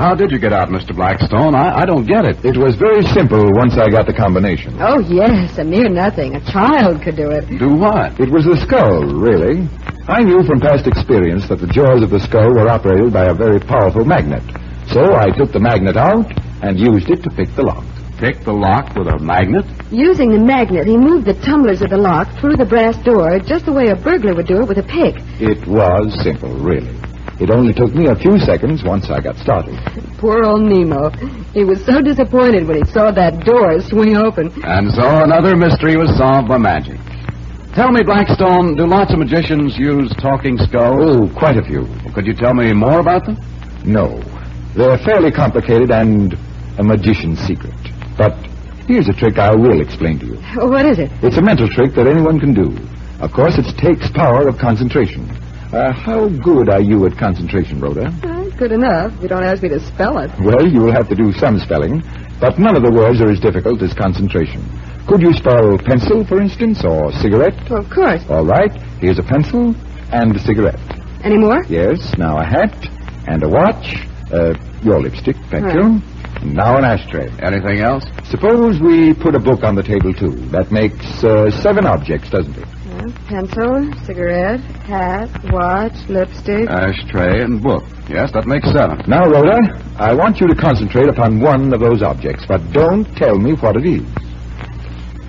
How 0.00 0.14
did 0.14 0.30
you 0.30 0.38
get 0.38 0.52
out, 0.52 0.68
Mr. 0.68 0.96
Blackstone? 0.96 1.54
I, 1.54 1.82
I 1.82 1.84
don't 1.84 2.06
get 2.06 2.24
it. 2.24 2.42
It 2.44 2.56
was 2.56 2.74
very 2.76 3.02
simple 3.02 3.44
once 3.52 3.76
I 3.76 3.88
got 3.90 4.06
the 4.06 4.14
combination. 4.14 4.80
Oh, 4.80 4.98
yes, 5.00 5.58
a 5.58 5.64
mere 5.64 5.88
nothing. 5.88 6.36
A 6.36 6.40
child 6.50 7.02
could 7.02 7.16
do 7.16 7.30
it. 7.30 7.46
Do 7.58 7.68
what? 7.68 8.18
It 8.18 8.30
was 8.30 8.44
the 8.44 8.56
skull, 8.56 9.04
really. 9.04 9.68
I 10.08 10.22
knew 10.22 10.42
from 10.44 10.58
past 10.60 10.86
experience 10.86 11.48
that 11.48 11.60
the 11.60 11.66
jaws 11.66 12.02
of 12.02 12.10
the 12.10 12.18
skull 12.20 12.50
were 12.54 12.68
operated 12.68 13.12
by 13.12 13.26
a 13.26 13.34
very 13.34 13.60
powerful 13.60 14.04
magnet. 14.04 14.42
So 14.88 15.14
I 15.14 15.30
took 15.30 15.52
the 15.52 15.60
magnet 15.60 15.96
out 15.96 16.26
and 16.62 16.78
used 16.80 17.10
it 17.10 17.22
to 17.22 17.30
pick 17.30 17.54
the 17.54 17.62
lock. 17.62 17.84
Pick 18.18 18.40
the 18.44 18.52
lock 18.52 18.94
with 18.96 19.06
a 19.06 19.18
magnet? 19.18 19.64
Using 19.90 20.30
the 20.32 20.38
magnet, 20.38 20.86
he 20.86 20.96
moved 20.96 21.26
the 21.26 21.34
tumblers 21.40 21.80
of 21.80 21.90
the 21.90 21.96
lock 21.96 22.28
through 22.40 22.56
the 22.56 22.66
brass 22.66 22.96
door 23.04 23.38
just 23.38 23.64
the 23.64 23.72
way 23.72 23.88
a 23.88 23.96
burglar 23.96 24.34
would 24.34 24.46
do 24.46 24.60
it 24.60 24.68
with 24.68 24.78
a 24.78 24.82
pick. 24.82 25.16
It 25.40 25.66
was 25.66 26.12
simple, 26.22 26.52
really. 26.58 26.99
It 27.40 27.50
only 27.50 27.72
took 27.72 27.94
me 27.94 28.06
a 28.06 28.14
few 28.14 28.38
seconds 28.38 28.84
once 28.84 29.08
I 29.08 29.20
got 29.20 29.36
started. 29.38 29.74
Poor 30.18 30.44
old 30.44 30.60
Nemo. 30.60 31.08
He 31.54 31.64
was 31.64 31.82
so 31.86 32.02
disappointed 32.02 32.68
when 32.68 32.84
he 32.84 32.90
saw 32.92 33.10
that 33.12 33.44
door 33.44 33.80
swing 33.80 34.16
open. 34.16 34.52
And 34.62 34.92
so 34.92 35.24
another 35.24 35.56
mystery 35.56 35.96
was 35.96 36.14
solved 36.18 36.48
by 36.48 36.58
magic. 36.58 37.00
Tell 37.74 37.90
me, 37.90 38.02
Blackstone, 38.02 38.74
do 38.76 38.84
lots 38.86 39.12
of 39.12 39.18
magicians 39.20 39.78
use 39.78 40.12
talking 40.20 40.58
skulls? 40.58 41.00
Oh, 41.00 41.38
quite 41.38 41.56
a 41.56 41.62
few. 41.62 41.86
Could 42.12 42.26
you 42.26 42.34
tell 42.34 42.52
me 42.52 42.74
more 42.74 43.00
about 43.00 43.24
them? 43.24 43.38
No. 43.84 44.20
They're 44.76 44.98
fairly 44.98 45.30
complicated 45.32 45.90
and 45.90 46.34
a 46.78 46.82
magician's 46.82 47.38
secret. 47.40 47.74
But 48.18 48.34
here's 48.86 49.08
a 49.08 49.14
trick 49.14 49.38
I 49.38 49.54
will 49.54 49.80
explain 49.80 50.18
to 50.18 50.26
you. 50.26 50.36
What 50.68 50.84
is 50.84 50.98
it? 50.98 51.10
It's 51.22 51.38
a 51.38 51.42
mental 51.42 51.68
trick 51.68 51.94
that 51.94 52.06
anyone 52.06 52.38
can 52.38 52.52
do. 52.52 52.76
Of 53.20 53.32
course, 53.32 53.56
it 53.56 53.64
takes 53.78 54.10
power 54.10 54.46
of 54.46 54.58
concentration. 54.58 55.24
Uh, 55.72 55.92
how 55.92 56.28
good 56.28 56.68
are 56.68 56.80
you 56.80 57.06
at 57.06 57.16
concentration, 57.16 57.80
Rhoda? 57.80 58.08
Uh, 58.24 58.44
good 58.56 58.72
enough. 58.72 59.12
You 59.22 59.28
don't 59.28 59.44
ask 59.44 59.62
me 59.62 59.68
to 59.68 59.78
spell 59.80 60.18
it. 60.18 60.30
Well, 60.40 60.66
you 60.66 60.80
will 60.80 60.92
have 60.92 61.08
to 61.10 61.14
do 61.14 61.32
some 61.34 61.58
spelling, 61.60 62.02
but 62.40 62.58
none 62.58 62.74
of 62.76 62.82
the 62.82 62.90
words 62.90 63.20
are 63.20 63.30
as 63.30 63.38
difficult 63.38 63.80
as 63.82 63.94
concentration. 63.94 64.64
Could 65.06 65.22
you 65.22 65.32
spell 65.32 65.78
pencil, 65.78 66.24
for 66.26 66.40
instance, 66.40 66.84
or 66.84 67.12
cigarette? 67.12 67.54
Well, 67.70 67.80
of 67.84 67.90
course. 67.90 68.22
All 68.28 68.44
right, 68.44 68.72
here's 69.00 69.18
a 69.20 69.22
pencil 69.22 69.74
and 70.12 70.34
a 70.34 70.40
cigarette. 70.40 70.80
Any 71.22 71.38
more? 71.38 71.62
Yes, 71.68 72.16
now 72.18 72.38
a 72.38 72.44
hat 72.44 72.74
and 73.28 73.42
a 73.44 73.48
watch. 73.48 74.06
Uh, 74.32 74.54
your 74.82 75.00
lipstick, 75.00 75.36
thank 75.50 75.66
Right. 75.66 75.74
you. 75.76 76.02
And 76.40 76.54
now 76.54 76.78
an 76.78 76.84
ashtray. 76.84 77.28
Anything 77.40 77.80
else? 77.80 78.04
Suppose 78.24 78.80
we 78.80 79.12
put 79.14 79.34
a 79.34 79.38
book 79.40 79.62
on 79.62 79.74
the 79.74 79.82
table, 79.82 80.12
too. 80.14 80.30
That 80.50 80.72
makes 80.72 81.22
uh, 81.22 81.50
seven 81.50 81.86
objects, 81.86 82.30
doesn't 82.30 82.56
it? 82.56 82.66
Pencil, 83.30 83.86
cigarette, 84.06 84.58
hat, 84.90 85.30
watch, 85.52 85.94
lipstick. 86.08 86.68
Ashtray 86.68 87.44
and 87.44 87.62
book. 87.62 87.84
Yes, 88.08 88.32
that 88.34 88.44
makes 88.44 88.66
seven. 88.74 88.98
Now, 89.06 89.22
Rhoda, 89.30 89.54
I 89.94 90.12
want 90.12 90.40
you 90.40 90.48
to 90.48 90.54
concentrate 90.56 91.08
upon 91.08 91.38
one 91.38 91.72
of 91.72 91.78
those 91.78 92.02
objects, 92.02 92.42
but 92.48 92.58
don't 92.72 93.06
tell 93.14 93.38
me 93.38 93.52
what 93.52 93.76
it 93.76 93.86
is. 93.86 94.02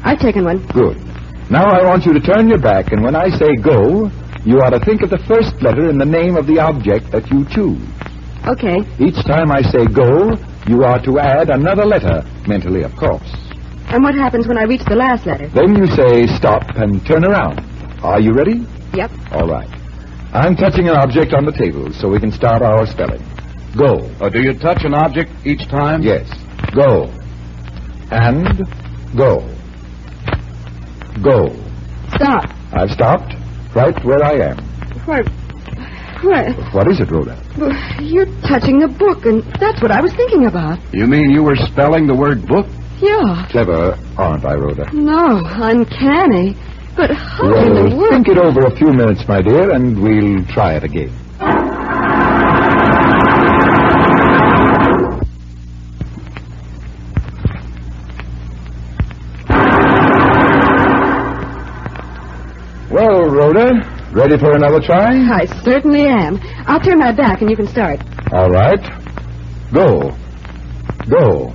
I've 0.01 0.17
taken 0.17 0.45
one. 0.45 0.65
Good. 0.73 0.97
Now 1.51 1.69
I 1.69 1.85
want 1.85 2.07
you 2.07 2.13
to 2.13 2.19
turn 2.19 2.49
your 2.49 2.57
back, 2.57 2.91
and 2.91 3.03
when 3.03 3.15
I 3.15 3.29
say 3.37 3.53
go, 3.61 4.09
you 4.49 4.57
are 4.61 4.71
to 4.71 4.79
think 4.83 5.03
of 5.03 5.11
the 5.11 5.21
first 5.29 5.61
letter 5.61 5.87
in 5.87 5.99
the 5.99 6.09
name 6.09 6.35
of 6.35 6.47
the 6.47 6.57
object 6.57 7.11
that 7.11 7.29
you 7.29 7.45
choose. 7.53 7.85
Okay. 8.49 8.81
Each 8.97 9.21
time 9.29 9.51
I 9.51 9.61
say 9.61 9.85
go, 9.85 10.33
you 10.65 10.81
are 10.81 10.97
to 11.05 11.19
add 11.19 11.51
another 11.51 11.85
letter, 11.85 12.25
mentally, 12.47 12.81
of 12.81 12.95
course. 12.95 13.29
And 13.93 14.01
what 14.01 14.15
happens 14.15 14.47
when 14.47 14.57
I 14.57 14.63
reach 14.63 14.81
the 14.89 14.95
last 14.95 15.27
letter? 15.27 15.49
Then 15.53 15.75
you 15.75 15.85
say 15.85 16.25
stop 16.25 16.63
and 16.81 17.05
turn 17.05 17.25
around. 17.25 17.70
Are 18.03 18.19
you 18.19 18.33
ready? 18.33 18.65
Yep. 18.93 19.11
All 19.31 19.47
right. 19.47 19.69
I'm 20.33 20.55
touching 20.55 20.87
an 20.89 20.95
object 20.95 21.33
on 21.33 21.45
the 21.45 21.51
table 21.51 21.91
so 21.93 22.09
we 22.09 22.19
can 22.19 22.31
start 22.31 22.61
our 22.61 22.85
spelling. 22.87 23.21
Go. 23.77 23.99
Uh, 24.19 24.29
do 24.29 24.41
you 24.41 24.53
touch 24.53 24.83
an 24.83 24.93
object 24.93 25.31
each 25.45 25.67
time? 25.67 26.01
Yes. 26.01 26.27
Go. 26.73 27.05
And 28.11 28.65
go. 29.15 29.47
Go. 31.21 31.55
Stop. 32.15 32.49
I've 32.73 32.89
stopped 32.91 33.35
right 33.75 33.95
where 34.03 34.23
I 34.23 34.51
am. 34.51 34.57
What? 35.05 35.27
What? 36.23 36.73
What 36.73 36.87
is 36.91 36.99
it, 36.99 37.09
Rhoda? 37.11 37.37
You're 38.01 38.25
touching 38.41 38.83
a 38.83 38.87
book, 38.87 39.25
and 39.25 39.43
that's 39.59 39.81
what 39.81 39.91
I 39.91 40.01
was 40.01 40.13
thinking 40.13 40.45
about. 40.45 40.79
You 40.93 41.07
mean 41.07 41.31
you 41.31 41.43
were 41.43 41.55
spelling 41.55 42.07
the 42.07 42.15
word 42.15 42.47
book? 42.47 42.67
Yeah. 42.99 43.47
Clever, 43.49 43.97
aren't 44.17 44.45
I, 44.45 44.53
Rhoda? 44.53 44.91
No, 44.93 45.41
uncanny. 45.45 46.55
But 47.01 47.15
how 47.17 47.47
in 47.47 47.73
the 47.73 47.81
Well, 47.85 47.97
world? 47.97 48.09
think 48.11 48.27
it 48.27 48.37
over 48.37 48.63
a 48.67 48.75
few 48.77 48.93
minutes, 48.93 49.27
my 49.27 49.41
dear, 49.41 49.71
and 49.71 49.99
we'll 49.99 50.45
try 50.45 50.75
it 50.75 50.83
again. 50.83 51.09
Well, 62.89 63.23
Rhoda, 63.29 64.09
ready 64.11 64.37
for 64.37 64.53
another 64.53 64.81
try? 64.81 65.15
I 65.15 65.45
certainly 65.63 66.07
am. 66.07 66.39
I'll 66.67 66.79
turn 66.81 66.99
my 66.99 67.13
back, 67.13 67.39
and 67.41 67.49
you 67.49 67.55
can 67.55 67.67
start. 67.67 67.99
All 68.33 68.49
right. 68.49 68.81
Go. 69.71 70.11
Go. 71.09 71.53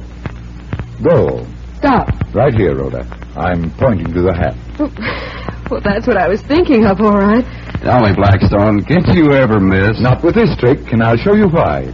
Go. 1.03 1.47
Stop. 1.77 2.09
Right 2.35 2.55
here, 2.55 2.75
Rhoda. 2.75 3.07
I'm 3.37 3.71
pointing 3.73 4.13
to 4.15 4.23
the 4.23 4.33
hat. 4.35 4.57
Oh. 4.79 5.33
Well, 5.71 5.81
that's 5.81 6.07
what 6.07 6.17
I 6.17 6.29
was 6.29 6.41
thinking 6.43 6.87
of, 6.87 7.01
all 7.01 7.19
right. 7.19 7.45
Tell 7.83 8.01
me, 8.01 8.15
Blackstone, 8.15 8.85
can't 8.85 9.07
you 9.09 9.33
ever 9.33 9.59
miss? 9.59 10.01
Not 10.01 10.23
with 10.23 10.35
this 10.35 10.57
trick, 10.57 10.93
and 10.93 11.03
I'll 11.03 11.17
show 11.17 11.35
you 11.35 11.49
why. 11.49 11.93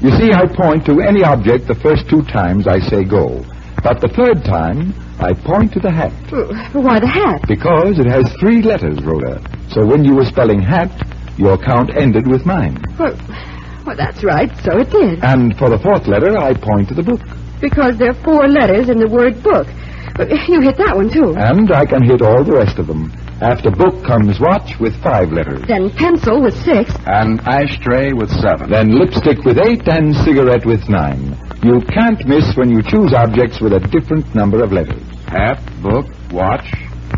You 0.00 0.10
see, 0.18 0.32
I 0.32 0.46
point 0.46 0.84
to 0.86 1.00
any 1.00 1.24
object 1.24 1.66
the 1.66 1.74
first 1.74 2.08
two 2.10 2.22
times 2.22 2.66
I 2.66 2.80
say 2.80 3.04
go. 3.04 3.42
But 3.82 4.00
the 4.00 4.08
third 4.08 4.44
time, 4.44 4.92
I 5.18 5.32
point 5.32 5.72
to 5.72 5.80
the 5.80 5.90
hat. 5.90 6.12
Uh, 6.32 6.52
why 6.78 7.00
the 7.00 7.06
hat? 7.08 7.44
Because 7.48 7.98
it 7.98 8.06
has 8.06 8.24
three 8.40 8.60
letters, 8.60 9.00
Rhoda. 9.02 9.40
So 9.70 9.86
when 9.86 10.04
you 10.04 10.14
were 10.14 10.24
spelling 10.26 10.60
hat, 10.60 10.90
your 11.38 11.56
count 11.56 11.96
ended 11.96 12.26
with 12.28 12.44
mine. 12.44 12.76
Well, 12.98 13.16
well, 13.86 13.96
that's 13.96 14.22
right. 14.22 14.50
So 14.62 14.78
it 14.78 14.90
did. 14.90 15.24
And 15.24 15.56
for 15.56 15.70
the 15.70 15.78
fourth 15.78 16.06
letter, 16.06 16.36
I 16.36 16.52
point 16.54 16.88
to 16.88 16.94
the 16.94 17.02
book. 17.02 17.20
Because 17.60 17.96
there 17.98 18.10
are 18.10 18.22
four 18.24 18.48
letters 18.48 18.88
in 18.88 18.98
the 18.98 19.08
word 19.08 19.42
book. 19.42 19.66
But 20.16 20.30
you 20.48 20.60
hit 20.60 20.76
that 20.78 20.94
one, 20.94 21.10
too. 21.10 21.34
And 21.36 21.70
I 21.72 21.84
can 21.84 22.02
hit 22.02 22.22
all 22.22 22.44
the 22.44 22.52
rest 22.54 22.78
of 22.78 22.86
them. 22.86 23.12
After 23.40 23.70
book 23.70 24.04
comes 24.06 24.38
watch 24.38 24.78
with 24.78 24.94
five 25.02 25.32
letters. 25.32 25.66
Then 25.66 25.90
pencil 25.90 26.40
with 26.40 26.54
six. 26.62 26.94
And 27.04 27.40
ashtray 27.42 28.12
with 28.12 28.30
seven. 28.30 28.70
Then 28.70 28.94
lipstick 28.94 29.42
with 29.44 29.58
eight 29.58 29.82
and 29.88 30.14
cigarette 30.22 30.64
with 30.64 30.88
nine. 30.88 31.34
You 31.62 31.82
can't 31.90 32.24
miss 32.26 32.54
when 32.56 32.70
you 32.70 32.80
choose 32.82 33.12
objects 33.12 33.60
with 33.60 33.72
a 33.72 33.80
different 33.80 34.32
number 34.34 34.62
of 34.62 34.70
letters. 34.70 35.02
Hat, 35.26 35.58
book, 35.82 36.06
watch. 36.30 36.70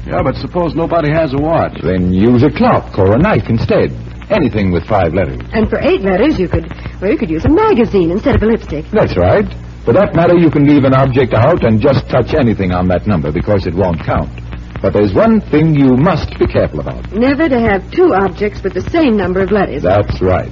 Yeah, 0.07 0.23
but 0.23 0.37
suppose 0.37 0.75
nobody 0.75 1.12
has 1.12 1.35
a 1.35 1.38
watch. 1.38 1.76
Then 1.83 2.15
use 2.15 2.43
a 2.43 2.50
clock 2.50 2.97
or 2.99 3.12
a 3.15 3.19
knife 3.19 3.50
instead. 3.50 3.93
Anything 4.31 4.73
with 4.73 4.85
five 4.87 5.12
letters. 5.15 5.41
And 5.53 5.69
for 5.69 5.79
eight 5.81 6.00
letters, 6.00 6.38
you 6.38 6.49
could, 6.49 6.67
well, 7.00 7.11
you 7.12 7.19
could 7.19 7.31
use 7.31 7.45
a 7.45 7.50
magazine 7.50 8.11
instead 8.11 8.37
of 8.37 8.43
a 8.43 8.47
lipstick. 8.47 8.87
That's 8.91 9.17
right. 9.17 9.45
For 9.87 9.93
that 9.95 10.16
matter, 10.16 10.35
you 10.35 10.50
can 10.50 10.66
leave 10.66 10.83
an 10.83 10.95
object 10.95 11.33
out 11.33 11.62
and 11.64 11.81
just 11.81 12.11
touch 12.11 12.35
anything 12.35 12.73
on 12.73 12.88
that 12.88 13.07
number 13.07 13.31
because 13.31 13.69
it 13.69 13.75
won't 13.75 14.02
count. 14.02 14.35
But 14.83 14.93
there's 14.93 15.14
one 15.14 15.40
thing 15.40 15.76
you 15.78 15.95
must 15.97 16.37
be 16.40 16.47
careful 16.49 16.81
about. 16.81 17.12
Never 17.12 17.49
to 17.49 17.61
have 17.61 17.88
two 17.93 18.12
objects 18.12 18.64
with 18.64 18.75
the 18.75 18.83
same 18.90 19.16
number 19.16 19.40
of 19.40 19.52
letters. 19.52 19.85
That's 19.85 20.21
right. 20.21 20.50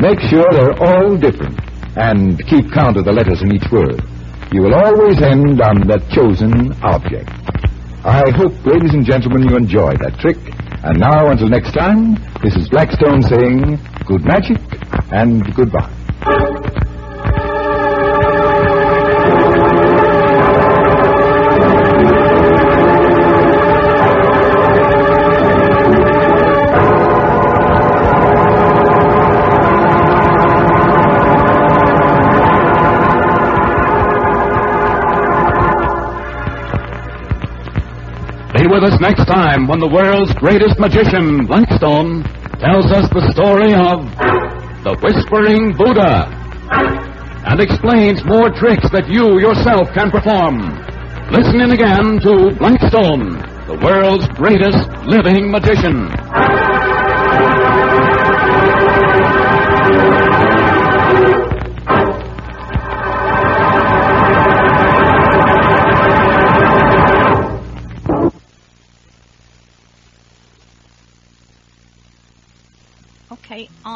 Make 0.00 0.18
sure 0.20 0.48
they're 0.50 0.80
all 0.80 1.14
different 1.18 1.60
and 2.00 2.40
keep 2.48 2.72
count 2.72 2.96
of 2.96 3.04
the 3.04 3.12
letters 3.12 3.42
in 3.42 3.52
each 3.52 3.68
word. 3.70 4.00
You 4.50 4.62
will 4.62 4.74
always 4.74 5.20
end 5.20 5.60
on 5.60 5.86
that 5.86 6.08
chosen 6.08 6.72
object. 6.80 7.28
I 8.02 8.24
hope, 8.32 8.56
ladies 8.64 8.94
and 8.94 9.04
gentlemen, 9.04 9.46
you 9.46 9.56
enjoyed 9.56 10.00
that 10.00 10.16
trick. 10.18 10.38
And 10.82 10.98
now, 10.98 11.28
until 11.28 11.48
next 11.52 11.72
time, 11.72 12.14
this 12.42 12.56
is 12.56 12.70
Blackstone 12.70 13.20
saying 13.20 13.76
good 14.06 14.24
magic 14.24 14.56
and 15.12 15.44
goodbye. 15.54 15.92
Us 38.90 39.00
next 39.00 39.26
time 39.26 39.66
when 39.66 39.78
the 39.78 39.88
world's 39.88 40.32
greatest 40.34 40.78
magician, 40.78 41.46
Blackstone, 41.46 42.22
tells 42.58 42.86
us 42.90 43.06
the 43.10 43.30
story 43.30 43.72
of 43.74 44.02
the 44.82 44.96
Whispering 45.02 45.76
Buddha 45.76 46.26
and 47.46 47.60
explains 47.60 48.24
more 48.24 48.50
tricks 48.50 48.90
that 48.90 49.08
you 49.08 49.38
yourself 49.38 49.88
can 49.94 50.10
perform. 50.10 50.58
Listen 51.30 51.60
in 51.60 51.70
again 51.70 52.18
to 52.20 52.50
Blackstone, 52.58 53.38
the 53.66 53.78
world's 53.82 54.26
greatest 54.34 54.88
living 55.06 55.50
magician. 55.50 56.10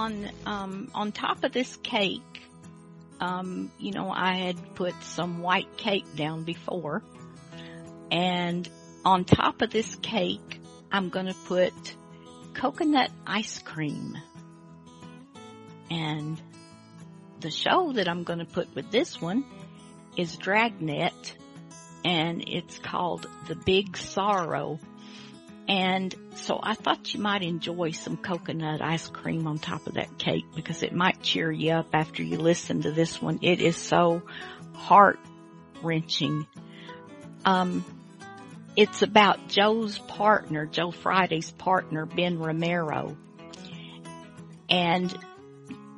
On 0.04 0.30
um, 0.44 0.90
on 0.94 1.12
top 1.12 1.44
of 1.44 1.52
this 1.52 1.76
cake, 1.76 2.42
um, 3.20 3.72
you 3.78 3.92
know, 3.92 4.10
I 4.10 4.34
had 4.34 4.74
put 4.74 4.94
some 5.02 5.40
white 5.40 5.76
cake 5.78 6.04
down 6.14 6.44
before, 6.44 7.02
and 8.10 8.68
on 9.04 9.24
top 9.24 9.62
of 9.62 9.70
this 9.70 9.94
cake, 9.96 10.60
I'm 10.92 11.08
going 11.08 11.26
to 11.26 11.34
put 11.46 11.72
coconut 12.52 13.10
ice 13.26 13.58
cream. 13.60 14.16
And 15.90 16.40
the 17.40 17.50
show 17.50 17.92
that 17.92 18.08
I'm 18.08 18.24
going 18.24 18.40
to 18.40 18.44
put 18.44 18.74
with 18.74 18.90
this 18.90 19.20
one 19.20 19.44
is 20.16 20.36
Dragnet, 20.36 21.34
and 22.04 22.44
it's 22.46 22.78
called 22.78 23.26
The 23.48 23.56
Big 23.56 23.96
Sorrow. 23.96 24.78
And 25.66 26.14
so 26.36 26.60
I 26.62 26.74
thought 26.74 27.14
you 27.14 27.20
might 27.20 27.42
enjoy 27.42 27.92
some 27.92 28.16
coconut 28.16 28.82
ice 28.82 29.08
cream 29.08 29.46
on 29.46 29.58
top 29.58 29.86
of 29.86 29.94
that 29.94 30.18
cake 30.18 30.44
because 30.54 30.82
it 30.82 30.92
might 30.92 31.22
cheer 31.22 31.50
you 31.50 31.72
up 31.72 31.88
after 31.94 32.22
you 32.22 32.38
listen 32.38 32.82
to 32.82 32.92
this 32.92 33.20
one. 33.22 33.38
It 33.40 33.60
is 33.60 33.76
so 33.76 34.22
heart 34.74 35.18
wrenching. 35.82 36.46
Um, 37.46 37.84
it's 38.76 39.02
about 39.02 39.48
Joe's 39.48 39.98
partner, 39.98 40.66
Joe 40.66 40.90
Friday's 40.90 41.50
partner, 41.50 42.04
Ben 42.04 42.38
Romero. 42.38 43.16
And 44.68 45.16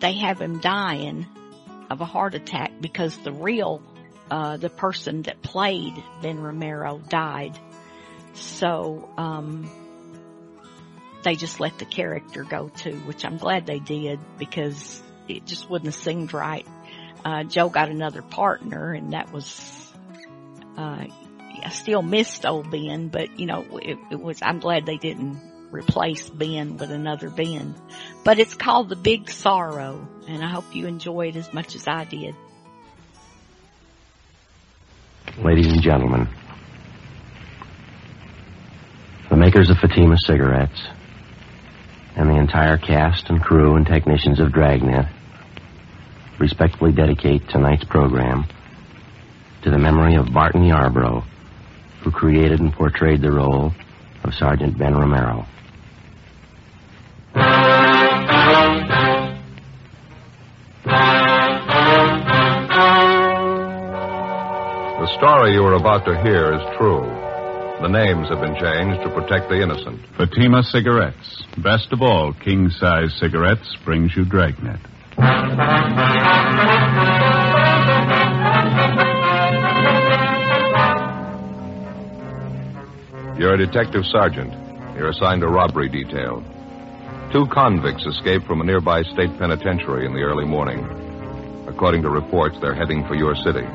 they 0.01 0.15
have 0.19 0.41
him 0.41 0.61
dying 0.61 1.27
of 1.91 2.01
a 2.01 2.05
heart 2.05 2.35
attack 2.35 2.73
because 2.81 3.17
the 3.19 3.33
real, 3.33 3.83
uh, 4.31 4.59
the 4.59 4.69
person 4.69 5.23
that 5.23 5.43
played 5.43 5.95
Ben 6.21 6.39
Romero 6.39 6.99
died. 6.99 7.59
So, 8.37 9.09
um, 9.17 9.71
they 11.27 11.35
just 11.35 11.59
let 11.59 11.77
the 11.79 11.85
character 11.85 12.45
go 12.45 12.69
too, 12.69 12.95
which 13.01 13.25
I'm 13.25 13.37
glad 13.37 13.67
they 13.67 13.81
did 13.81 14.21
because 14.39 15.03
it 15.29 15.45
just 15.45 15.69
wouldn't 15.69 15.93
have 15.93 16.01
seemed 16.01 16.33
right. 16.33 16.65
Uh, 17.25 17.43
Joe 17.43 17.69
got 17.69 17.89
another 17.89 18.23
partner 18.23 18.93
and 18.93 19.13
that 19.13 19.33
was, 19.33 19.93
uh, 20.77 21.05
I 21.65 21.69
still 21.71 22.03
missed 22.03 22.47
old 22.47 22.71
Ben, 22.71 23.09
but 23.09 23.41
you 23.41 23.47
know, 23.47 23.65
it, 23.83 23.99
it 24.13 24.21
was, 24.21 24.39
I'm 24.41 24.61
glad 24.61 24.87
they 24.87 24.99
didn't 24.99 25.41
replace 25.73 26.31
Ben 26.31 26.77
with 26.77 26.93
another 26.93 27.29
Ben. 27.29 27.75
But 28.23 28.39
it's 28.39 28.55
called 28.55 28.89
The 28.89 28.95
Big 28.95 29.29
Sorrow 29.29 30.07
and 30.29 30.45
I 30.45 30.49
hope 30.49 30.77
you 30.77 30.87
enjoy 30.87 31.27
it 31.27 31.37
as 31.37 31.53
much 31.53 31.75
as 31.75 31.89
I 31.89 32.05
did. 32.05 32.37
Ladies 35.39 35.67
and 35.67 35.83
gentlemen, 35.83 36.29
the 39.29 39.37
makers 39.57 39.71
of 39.71 39.79
Fatima 39.79 40.17
cigarettes 40.19 40.83
and 42.15 42.29
the 42.29 42.37
entire 42.37 42.77
cast 42.77 43.31
and 43.31 43.43
crew 43.43 43.75
and 43.77 43.87
technicians 43.87 44.39
of 44.39 44.53
Dragnet 44.53 45.07
respectfully 46.39 46.93
dedicate 46.93 47.49
tonight's 47.49 47.85
program 47.85 48.45
to 49.63 49.71
the 49.71 49.79
memory 49.79 50.17
of 50.17 50.31
Barton 50.31 50.63
Yarborough, 50.63 51.25
who 52.03 52.11
created 52.11 52.61
and 52.61 52.71
portrayed 52.71 53.23
the 53.23 53.33
role 53.33 53.73
of 54.25 54.35
Sergeant 54.35 54.77
Ben 54.77 54.95
Romero. 54.95 55.47
The 65.01 65.07
story 65.17 65.55
you 65.55 65.65
are 65.65 65.73
about 65.73 66.05
to 66.05 66.23
hear 66.23 66.53
is 66.53 66.61
true. 66.77 67.26
The 67.83 67.89
names 67.89 68.29
have 68.31 68.41
been 68.41 68.55
changed 68.55 69.03
to 69.05 69.11
protect 69.11 69.51
the 69.51 69.61
innocent. 69.63 70.01
Fatima 70.17 70.63
Cigarettes. 70.63 71.45
Best 71.63 71.93
of 71.93 72.01
all, 72.01 72.33
king 72.33 72.71
size 72.71 73.15
cigarettes 73.21 73.77
brings 73.85 74.17
you 74.17 74.25
Dragnet. 74.25 74.81
You're 83.39 83.55
a 83.55 83.59
detective 83.59 84.05
sergeant. 84.07 84.55
You're 84.97 85.11
assigned 85.11 85.43
a 85.43 85.47
robbery 85.47 85.91
detail. 85.91 86.43
Two 87.31 87.47
convicts 87.53 88.07
escaped 88.07 88.47
from 88.47 88.63
a 88.63 88.65
nearby 88.65 89.03
state 89.03 89.37
penitentiary 89.39 90.07
in 90.07 90.15
the 90.15 90.23
early 90.23 90.47
morning. 90.47 90.81
According 91.69 92.03
to 92.03 92.09
reports, 92.09 92.57
they're 92.63 92.75
heading 92.75 93.07
for 93.07 93.15
your 93.15 93.35
city. 93.35 93.67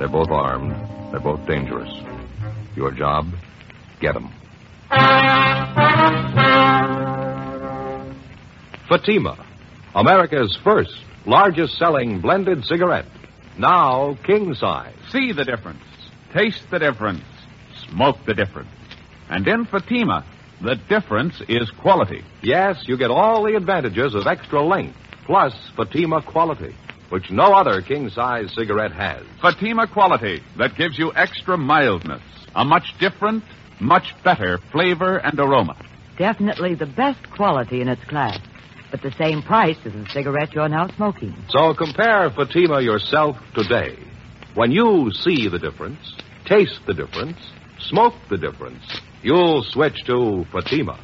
They're 0.00 0.08
both 0.10 0.30
armed. 0.30 0.72
They're 1.12 1.20
both 1.20 1.46
dangerous. 1.46 1.88
Your 2.76 2.90
job? 2.90 3.32
Get 4.00 4.14
them. 4.14 4.30
Fatima, 8.88 9.44
America's 9.94 10.58
first, 10.62 10.96
largest 11.26 11.78
selling 11.78 12.20
blended 12.20 12.64
cigarette. 12.64 13.06
Now 13.58 14.16
king 14.24 14.54
size. 14.54 14.94
See 15.10 15.32
the 15.32 15.44
difference. 15.44 15.82
Taste 16.32 16.62
the 16.70 16.78
difference. 16.78 17.24
Smoke 17.88 18.18
the 18.26 18.34
difference. 18.34 18.70
And 19.28 19.46
in 19.46 19.64
Fatima, 19.64 20.24
the 20.60 20.76
difference 20.76 21.40
is 21.48 21.70
quality. 21.70 22.22
Yes, 22.42 22.82
you 22.86 22.96
get 22.96 23.10
all 23.10 23.44
the 23.44 23.56
advantages 23.56 24.14
of 24.14 24.26
extra 24.26 24.62
length, 24.62 24.96
plus 25.24 25.54
Fatima 25.76 26.22
quality, 26.22 26.74
which 27.08 27.30
no 27.30 27.52
other 27.54 27.82
king 27.82 28.10
size 28.10 28.52
cigarette 28.54 28.92
has. 28.92 29.24
Fatima 29.40 29.86
quality 29.86 30.42
that 30.56 30.76
gives 30.76 30.98
you 30.98 31.12
extra 31.14 31.56
mildness, 31.56 32.22
a 32.54 32.64
much 32.64 32.94
different, 32.98 33.44
much 33.80 34.14
better 34.24 34.58
flavor 34.70 35.16
and 35.18 35.38
aroma. 35.38 35.76
Definitely 36.18 36.74
the 36.74 36.86
best 36.86 37.30
quality 37.30 37.80
in 37.80 37.88
its 37.88 38.04
class, 38.04 38.38
but 38.90 39.02
the 39.02 39.12
same 39.12 39.42
price 39.42 39.78
as 39.84 39.92
the 39.92 40.06
cigarette 40.12 40.52
you're 40.52 40.68
now 40.68 40.88
smoking. 40.96 41.34
So 41.48 41.74
compare 41.74 42.30
Fatima 42.30 42.80
yourself 42.80 43.36
today. 43.54 43.98
When 44.54 44.70
you 44.70 45.10
see 45.12 45.48
the 45.48 45.58
difference, 45.58 46.14
taste 46.44 46.80
the 46.86 46.94
difference, 46.94 47.38
smoke 47.80 48.14
the 48.28 48.36
difference, 48.36 48.82
you'll 49.22 49.62
switch 49.62 50.04
to 50.06 50.44
Fatima. 50.52 50.98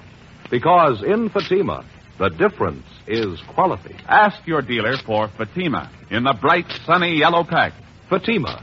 Because 0.51 1.03
in 1.03 1.31
Fatima, 1.31 1.85
the 2.19 2.29
difference 2.31 2.85
is 3.07 3.41
quality. 3.55 3.95
Ask 4.07 4.47
your 4.47 4.61
dealer 4.61 4.97
for 4.99 5.29
Fatima 5.29 5.91
in 6.11 6.25
the 6.25 6.35
bright, 6.35 6.67
sunny 6.85 7.17
yellow 7.17 7.45
pack. 7.45 7.73
Fatima, 8.11 8.63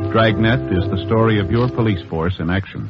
Dragnet 0.11 0.59
is 0.73 0.83
the 0.91 1.01
story 1.07 1.39
of 1.39 1.49
your 1.49 1.69
police 1.69 2.01
force 2.09 2.35
in 2.39 2.49
action. 2.49 2.89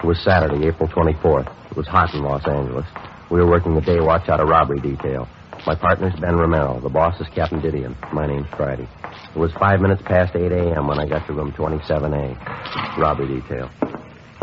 It 0.00 0.04
was 0.04 0.18
Saturday, 0.24 0.66
April 0.66 0.88
24th. 0.88 1.46
It 1.70 1.76
was 1.76 1.86
hot 1.86 2.12
in 2.14 2.22
Los 2.22 2.44
Angeles. 2.48 2.84
We 3.30 3.38
were 3.38 3.46
working 3.46 3.74
the 3.76 3.80
day 3.80 4.00
watch 4.00 4.28
out 4.28 4.40
of 4.40 4.48
robbery 4.48 4.80
detail. 4.80 5.28
My 5.66 5.76
partner's 5.76 6.18
Ben 6.18 6.34
Romero. 6.36 6.80
The 6.80 6.88
boss 6.88 7.20
is 7.20 7.28
Captain 7.32 7.60
Didion. 7.60 7.94
My 8.12 8.26
name's 8.26 8.48
Friday. 8.56 8.88
It 9.34 9.38
was 9.38 9.52
five 9.60 9.80
minutes 9.80 10.02
past 10.04 10.34
8 10.34 10.50
a.m. 10.50 10.88
when 10.88 10.98
I 10.98 11.06
got 11.06 11.26
to 11.28 11.32
room 11.32 11.52
27A. 11.52 12.96
Robbery 12.98 13.40
detail. 13.40 13.70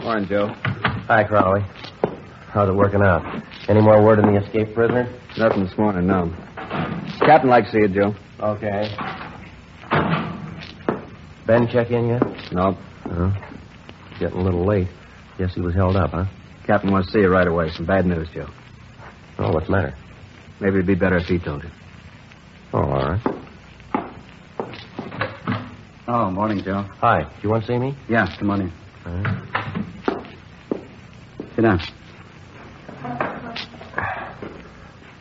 Morning, 0.04 0.28
Joe. 0.30 0.48
Hi, 1.08 1.26
Crowley. 1.26 1.62
How's 2.52 2.70
it 2.70 2.76
working 2.76 3.02
out? 3.02 3.24
Any 3.68 3.82
more 3.82 4.02
word 4.02 4.20
on 4.20 4.34
the 4.34 4.42
escaped 4.42 4.74
prisoner? 4.74 5.12
Nothing 5.38 5.66
this 5.66 5.78
morning, 5.78 6.08
no. 6.08 6.34
Captain 7.20 7.50
likes 7.50 7.72
to 7.72 7.74
see 7.74 7.80
you, 7.80 7.88
Joe. 7.88 8.16
Okay. 8.40 8.90
Ben 11.48 11.68
check 11.68 11.92
in 11.92 12.08
yet? 12.10 12.24
No. 12.52 12.78
Uh, 13.06 13.32
getting 14.20 14.40
a 14.40 14.44
little 14.44 14.66
late. 14.66 14.88
Guess 15.38 15.54
he 15.56 15.62
was 15.62 15.76
held 15.76 15.96
up, 15.96 16.12
huh? 16.12 16.26
Captain 16.66 16.92
wants 16.92 17.08
to 17.10 17.14
see 17.14 17.20
you 17.22 17.30
right 17.30 17.48
away. 17.48 17.70
Some 17.70 17.86
bad 17.86 18.06
news, 18.06 18.28
Joe. 18.34 18.48
Oh, 19.38 19.52
what's 19.52 19.68
the 19.68 19.72
matter? 19.74 19.96
Maybe 20.60 20.76
it'd 20.76 20.88
be 20.88 20.96
better 20.96 21.18
if 21.18 21.28
he 21.28 21.38
told 21.38 21.64
you. 21.64 21.70
Oh, 22.74 22.80
all 22.80 23.10
right. 23.10 23.22
Oh, 26.08 26.32
morning, 26.32 26.64
Joe. 26.64 26.84
Hi. 27.00 27.24
Do 27.24 27.30
you 27.44 27.50
want 27.50 27.66
to 27.66 27.68
see 27.68 27.78
me? 27.78 27.96
Yeah, 28.10 28.28
come 28.40 28.50
on 28.52 28.62
in. 28.62 28.74
All 29.06 29.14
right. 29.14 29.46
Sit 31.56 31.62
down. 31.62 31.80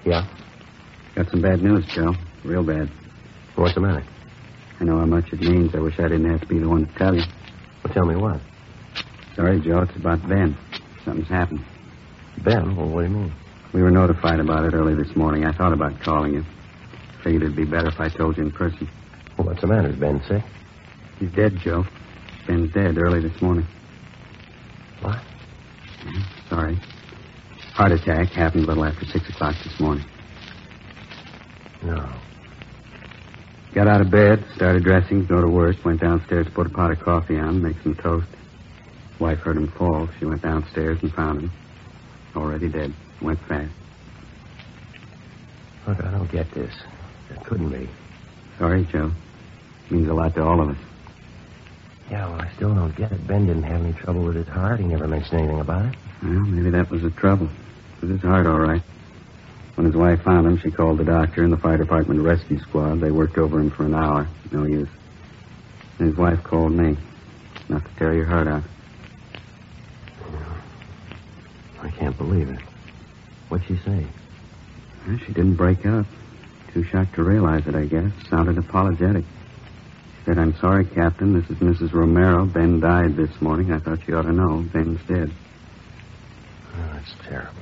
Yeah? 0.05 0.27
Got 1.15 1.31
some 1.31 1.43
bad 1.43 1.63
news, 1.63 1.87
Joe. 1.87 2.15
Real 2.45 2.65
bad. 2.65 2.91
What's 3.55 3.75
the 3.75 3.81
matter? 3.81 4.05
I 4.81 4.85
know 4.85 4.99
how 4.99 5.07
much 5.07 5.33
it 5.33 5.41
means. 5.41 5.75
I 5.75 5.79
wish 5.79 5.99
I 5.99 6.09
didn't 6.09 6.29
have 6.29 6.41
to 6.41 6.47
be 6.47 6.59
the 6.59 6.69
one 6.69 6.87
to 6.87 6.95
tell 6.95 7.15
you. 7.15 7.23
Well, 7.85 7.95
tell 7.95 8.05
me 8.05 8.17
what. 8.17 8.41
Sorry, 9.37 9.61
Joe. 9.61 9.83
It's 9.83 9.97
about 9.97 10.29
Ben. 10.29 10.57
Something's 11.05 11.29
happened. 11.29 11.65
Ben? 12.45 12.75
Well, 12.77 12.89
what 12.89 13.03
do 13.03 13.09
you 13.09 13.17
mean? 13.17 13.33
We 13.73 13.83
were 13.83 13.93
notified 13.93 14.41
about 14.41 14.65
it 14.65 14.75
early 14.75 14.95
this 14.95 15.15
morning. 15.15 15.45
I 15.45 15.53
thought 15.53 15.73
about 15.73 16.01
calling 16.01 16.35
you. 16.35 16.45
Figured 17.23 17.43
it'd 17.43 17.57
be 17.57 17.65
better 17.65 17.89
if 17.89 18.01
I 18.01 18.09
told 18.09 18.37
you 18.37 18.45
in 18.45 18.51
person. 18.51 18.89
Well, 19.39 19.47
what's 19.47 19.61
the 19.61 19.69
matter? 19.69 19.91
Is 19.91 19.97
Ben 19.97 20.21
sick? 20.29 20.43
He's 21.19 21.31
dead, 21.31 21.57
Joe. 21.59 21.85
Ben's 22.47 22.73
dead 22.73 22.99
early 22.99 23.21
this 23.21 23.41
morning. 23.41 23.67
What? 25.01 25.17
Mm-hmm. 25.17 26.49
Sorry. 26.49 26.75
Heart 27.73 27.93
attack 27.93 28.29
happened 28.29 28.65
a 28.65 28.67
little 28.67 28.85
after 28.85 29.05
six 29.07 29.29
o'clock 29.29 29.55
this 29.65 29.79
morning. 29.81 30.05
No. 31.85 32.09
Got 33.75 33.89
out 33.89 34.01
of 34.01 34.11
bed, 34.11 34.45
started 34.55 34.85
dressing, 34.85 35.27
go 35.27 35.41
to 35.41 35.49
work, 35.49 35.85
went 35.85 36.01
downstairs 36.01 36.47
to 36.47 36.53
put 36.53 36.67
a 36.67 36.71
pot 36.71 36.93
of 36.93 37.01
coffee 37.01 37.39
on, 37.39 37.63
make 37.63 37.77
some 37.83 37.95
toast. 37.97 38.29
Wife 39.19 39.39
heard 39.41 39.57
him 39.57 39.69
fall. 39.69 40.09
She 40.19 40.25
went 40.25 40.43
downstairs 40.43 40.99
and 41.03 41.13
found 41.13 41.43
him. 41.43 41.53
Already 42.35 42.69
dead. 42.69 42.93
Went 43.21 43.39
fast. 43.41 43.73
Look, 45.87 46.03
I 46.03 46.11
don't 46.11 46.31
get 46.31 46.51
this. 46.53 46.75
It 47.31 47.45
couldn't 47.45 47.71
be. 47.71 47.89
Sorry, 48.59 48.85
Joe. 48.91 49.13
Means 49.91 50.09
a 50.09 50.15
lot 50.15 50.35
to 50.35 50.43
all 50.43 50.61
of 50.61 50.71
us. 50.71 50.79
Yeah, 52.11 52.29
well, 52.29 52.41
I 52.41 52.51
still 52.55 52.75
don't 52.75 52.95
get 52.97 53.13
it. 53.13 53.27
Ben 53.27 53.47
didn't 53.47 53.63
have 53.65 53.81
any 53.83 53.93
trouble 53.93 54.25
with 54.25 54.37
his 54.37 54.49
heart. 54.49 54.81
He 54.81 54.87
never 54.87 55.07
mentioned 55.07 55.41
anything 55.41 55.61
about 55.61 55.87
it. 55.87 55.99
Well, 56.23 56.33
maybe 56.33 56.71
that 56.71 56.91
was 56.91 57.03
the 57.03 57.11
trouble. 57.11 57.49
It 57.97 58.03
was 58.03 58.11
his 58.13 58.23
heart, 58.23 58.47
all 58.47 58.61
right. 58.61 58.83
When 59.75 59.87
his 59.87 59.97
wife 59.97 60.23
found 60.23 60.47
him, 60.47 60.59
she 60.59 60.71
called 60.71 60.99
the 60.99 61.05
doctor 61.05 61.43
and 61.43 61.53
the 61.53 61.57
fire 61.57 61.77
department 61.77 62.21
rescue 62.21 62.61
squad. 62.61 63.01
They 63.01 63.11
worked 63.11 63.39
over 63.39 63.59
him 63.59 63.71
for 63.71 63.85
an 63.85 63.95
hour. 63.95 64.29
No 64.53 64.65
use. 64.65 64.89
And 65.99 66.09
his 66.09 66.17
wife 66.17 66.43
called 66.45 66.73
me. 66.73 66.97
Not 67.69 67.85
to 67.85 67.91
tear 67.97 68.15
your 68.15 68.27
heart 68.27 68.47
out. 68.47 68.63
I 71.83 71.91
can't 71.91 72.17
believe 72.17 72.49
it. 72.49 72.61
What'd 73.49 73.67
she 73.67 73.77
say? 73.85 74.07
Well, 75.07 75.19
she 75.19 75.33
didn't 75.33 75.57
break 75.57 75.85
up. 75.85 76.07
Too 76.73 76.85
shocked 76.85 77.15
to 77.17 77.25
realize 77.25 77.67
it, 77.67 77.75
I 77.75 77.85
guess. 77.85 78.11
Sounded 78.29 78.59
apologetic. 78.59 79.25
She 79.25 80.25
said, 80.25 80.39
I'm 80.39 80.57
sorry, 80.57 80.85
Captain. 80.85 81.39
This 81.39 81.51
is 81.51 81.59
Mrs. 81.59 81.93
Romero. 81.93 82.47
Ben 82.47 82.81
died 82.81 83.17
this 83.17 83.41
morning. 83.41 83.73
I 83.73 83.81
thought 83.81 84.07
you 84.09 84.17
ought 84.17 84.23
to 84.23 84.33
know. 84.33 84.65
Ben's 84.73 85.01
dead. 85.07 85.31
Oh, 86.75 86.93
that's 86.95 87.15
terrible. 87.29 87.61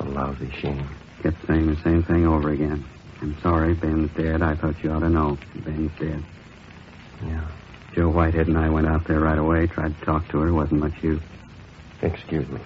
A 0.00 0.04
lousy 0.04 0.50
shame. 0.60 0.88
Kept 1.22 1.46
saying 1.46 1.66
the 1.66 1.80
same 1.82 2.02
thing 2.02 2.26
over 2.26 2.50
again. 2.50 2.84
I'm 3.22 3.38
sorry, 3.40 3.74
Ben's 3.74 4.10
dead. 4.12 4.42
I 4.42 4.54
thought 4.54 4.82
you 4.82 4.92
ought 4.92 5.00
to 5.00 5.08
know. 5.08 5.38
Ben's 5.54 5.90
dead. 5.98 6.22
Yeah. 7.24 7.46
Joe 7.94 8.10
Whitehead 8.10 8.46
and 8.48 8.58
I 8.58 8.68
went 8.68 8.86
out 8.86 9.06
there 9.06 9.20
right 9.20 9.38
away, 9.38 9.66
tried 9.66 9.98
to 9.98 10.04
talk 10.04 10.28
to 10.28 10.38
her. 10.38 10.52
Wasn't 10.52 10.80
much 10.80 11.02
use. 11.02 11.22
Excuse 12.02 12.46
me. 12.48 12.60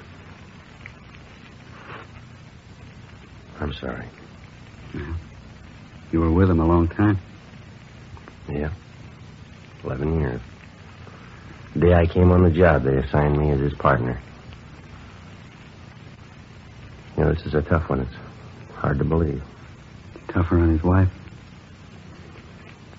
I'm 3.60 3.72
sorry. 3.74 4.06
Yeah. 4.92 5.14
You 6.10 6.20
were 6.20 6.32
with 6.32 6.50
him 6.50 6.58
a 6.58 6.66
long 6.66 6.88
time. 6.88 7.18
Yeah. 8.48 8.70
Eleven 9.84 10.18
years. 10.20 10.40
The 11.74 11.80
day 11.80 11.94
I 11.94 12.06
came 12.06 12.32
on 12.32 12.42
the 12.42 12.50
job, 12.50 12.82
they 12.82 12.96
assigned 12.96 13.38
me 13.38 13.52
as 13.52 13.60
his 13.60 13.74
partner. 13.74 14.20
You 17.20 17.26
know, 17.26 17.34
this 17.34 17.44
is 17.44 17.52
a 17.52 17.60
tough 17.60 17.90
one. 17.90 18.00
It's 18.00 18.14
hard 18.76 18.96
to 18.96 19.04
believe. 19.04 19.42
Tougher 20.28 20.58
on 20.58 20.70
his 20.70 20.82
wife. 20.82 21.10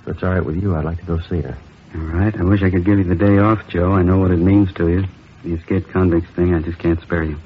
If 0.01 0.09
it's 0.09 0.21
all 0.21 0.29
right 0.29 0.45
with 0.45 0.61
you, 0.61 0.75
I'd 0.75 0.85
like 0.85 0.99
to 0.99 1.05
go 1.05 1.19
see 1.21 1.41
her. 1.41 1.57
All 1.95 2.01
right. 2.01 2.37
I 2.37 2.43
wish 2.43 2.61
I 2.61 2.69
could 2.69 2.85
give 2.85 2.99
you 2.99 3.03
the 3.03 3.15
day 3.15 3.39
off, 3.39 3.67
Joe. 3.67 3.93
I 3.93 4.03
know 4.03 4.19
what 4.19 4.29
it 4.29 4.37
means 4.37 4.71
to 4.73 4.87
you. 4.87 5.05
The 5.43 5.55
escaped 5.55 5.89
convicts 5.89 6.29
thing, 6.35 6.53
I 6.53 6.61
just 6.61 6.77
can't 6.77 7.01
spare 7.01 7.23
you. 7.23 7.39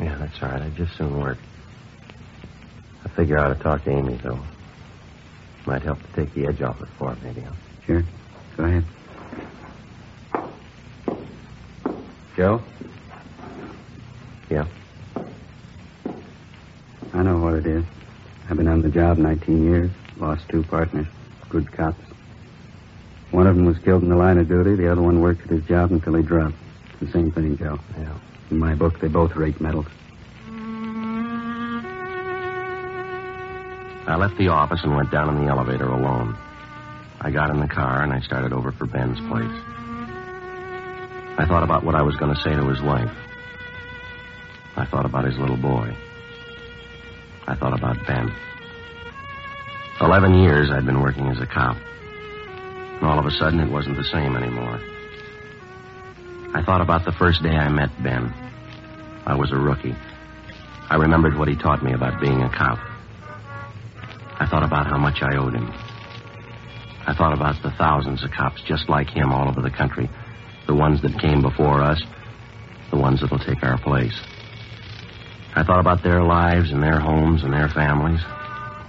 Yeah, 0.00 0.18
that's 0.18 0.42
all 0.42 0.48
right. 0.48 0.62
I'd 0.62 0.74
just 0.74 0.96
soon 0.96 1.16
work. 1.16 1.38
I 3.04 3.08
figure 3.10 3.38
I 3.38 3.44
ought 3.44 3.56
to 3.56 3.62
talk 3.62 3.84
to 3.84 3.90
Amy, 3.92 4.16
though. 4.16 4.40
Might 5.64 5.82
help 5.82 6.00
to 6.02 6.12
take 6.16 6.34
the 6.34 6.48
edge 6.48 6.60
off 6.60 6.82
it 6.82 6.88
for 6.98 7.14
her, 7.14 7.18
maybe. 7.22 7.46
Sure. 7.86 8.02
Go 8.56 8.64
ahead. 8.64 8.84
Joe? 12.36 12.62
Yeah. 14.50 14.66
I 17.12 17.22
know 17.22 17.38
what 17.38 17.54
it 17.54 17.66
is. 17.66 17.84
I've 18.48 18.56
been 18.56 18.68
on 18.68 18.82
the 18.82 18.88
job 18.90 19.18
19 19.18 19.64
years. 19.64 19.90
Lost 20.18 20.48
two 20.48 20.62
partners. 20.64 21.06
Good 21.48 21.70
cops. 21.72 22.00
One 23.30 23.46
of 23.46 23.56
them 23.56 23.66
was 23.66 23.78
killed 23.78 24.02
in 24.02 24.08
the 24.08 24.16
line 24.16 24.38
of 24.38 24.48
duty. 24.48 24.76
The 24.76 24.90
other 24.90 25.02
one 25.02 25.20
worked 25.20 25.42
at 25.42 25.50
his 25.50 25.64
job 25.64 25.92
until 25.92 26.14
he 26.14 26.22
dropped. 26.22 26.54
It's 26.90 27.00
the 27.00 27.12
same 27.12 27.30
thing, 27.30 27.56
Joe. 27.58 27.78
Yeah. 27.98 28.18
In 28.50 28.58
my 28.58 28.74
book, 28.74 29.00
they 29.00 29.08
both 29.08 29.34
rate 29.36 29.60
medals. 29.60 29.86
I 34.08 34.14
left 34.16 34.38
the 34.38 34.48
office 34.48 34.80
and 34.84 34.94
went 34.94 35.10
down 35.10 35.36
in 35.36 35.44
the 35.44 35.50
elevator 35.50 35.88
alone. 35.88 36.36
I 37.20 37.30
got 37.30 37.50
in 37.50 37.58
the 37.58 37.66
car 37.66 38.02
and 38.02 38.12
I 38.12 38.20
started 38.20 38.52
over 38.52 38.70
for 38.70 38.86
Ben's 38.86 39.18
place. 39.28 39.50
I 41.38 41.44
thought 41.46 41.64
about 41.64 41.84
what 41.84 41.96
I 41.96 42.02
was 42.02 42.14
going 42.16 42.34
to 42.34 42.40
say 42.40 42.54
to 42.54 42.68
his 42.68 42.80
wife. 42.80 43.10
I 44.76 44.84
thought 44.86 45.04
about 45.04 45.24
his 45.24 45.36
little 45.38 45.56
boy. 45.56 45.94
I 47.46 47.54
thought 47.54 47.78
about 47.78 48.04
Ben. 48.06 48.34
Eleven 50.00 50.34
years 50.34 50.70
I'd 50.70 50.84
been 50.84 51.00
working 51.00 51.28
as 51.28 51.40
a 51.40 51.46
cop. 51.46 51.76
And 51.76 53.04
all 53.04 53.18
of 53.18 53.26
a 53.26 53.30
sudden 53.30 53.60
it 53.60 53.70
wasn't 53.70 53.96
the 53.96 54.04
same 54.04 54.36
anymore. 54.36 54.80
I 56.54 56.62
thought 56.64 56.80
about 56.80 57.04
the 57.04 57.12
first 57.12 57.42
day 57.42 57.50
I 57.50 57.68
met 57.68 57.90
Ben. 58.02 58.32
I 59.26 59.34
was 59.34 59.52
a 59.52 59.56
rookie. 59.56 59.94
I 60.88 60.96
remembered 60.96 61.38
what 61.38 61.48
he 61.48 61.56
taught 61.56 61.82
me 61.82 61.92
about 61.92 62.20
being 62.20 62.42
a 62.42 62.48
cop. 62.48 62.78
I 64.38 64.46
thought 64.46 64.64
about 64.64 64.86
how 64.86 64.98
much 64.98 65.22
I 65.22 65.36
owed 65.36 65.54
him. 65.54 65.72
I 67.06 67.14
thought 67.14 67.32
about 67.32 67.62
the 67.62 67.70
thousands 67.72 68.24
of 68.24 68.30
cops 68.32 68.62
just 68.62 68.88
like 68.88 69.08
him 69.08 69.32
all 69.32 69.48
over 69.48 69.62
the 69.62 69.70
country. 69.70 70.10
The 70.66 70.74
ones 70.74 71.00
that 71.02 71.20
came 71.20 71.42
before 71.42 71.80
us, 71.80 72.02
the 72.90 72.98
ones 72.98 73.20
that'll 73.20 73.38
take 73.38 73.62
our 73.62 73.78
place. 73.78 74.18
I 75.56 75.64
thought 75.64 75.80
about 75.80 76.02
their 76.02 76.22
lives 76.22 76.70
and 76.70 76.82
their 76.82 77.00
homes 77.00 77.42
and 77.42 77.50
their 77.50 77.68
families, 77.68 78.20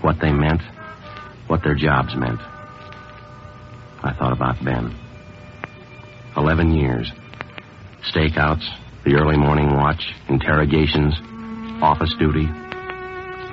what 0.02 0.20
they 0.20 0.34
meant, 0.34 0.62
what 1.48 1.64
their 1.64 1.76
jobs 1.76 2.14
meant. 2.14 2.42
I 4.04 4.14
thought 4.20 4.34
about 4.34 4.62
Ben. 4.64 4.94
Eleven 6.36 6.74
years. 6.74 7.10
Stakeouts, 8.14 8.68
the 9.06 9.16
early 9.16 9.38
morning 9.38 9.78
watch, 9.78 10.14
interrogations, 10.28 11.16
office 11.82 12.14
duty. 12.20 12.50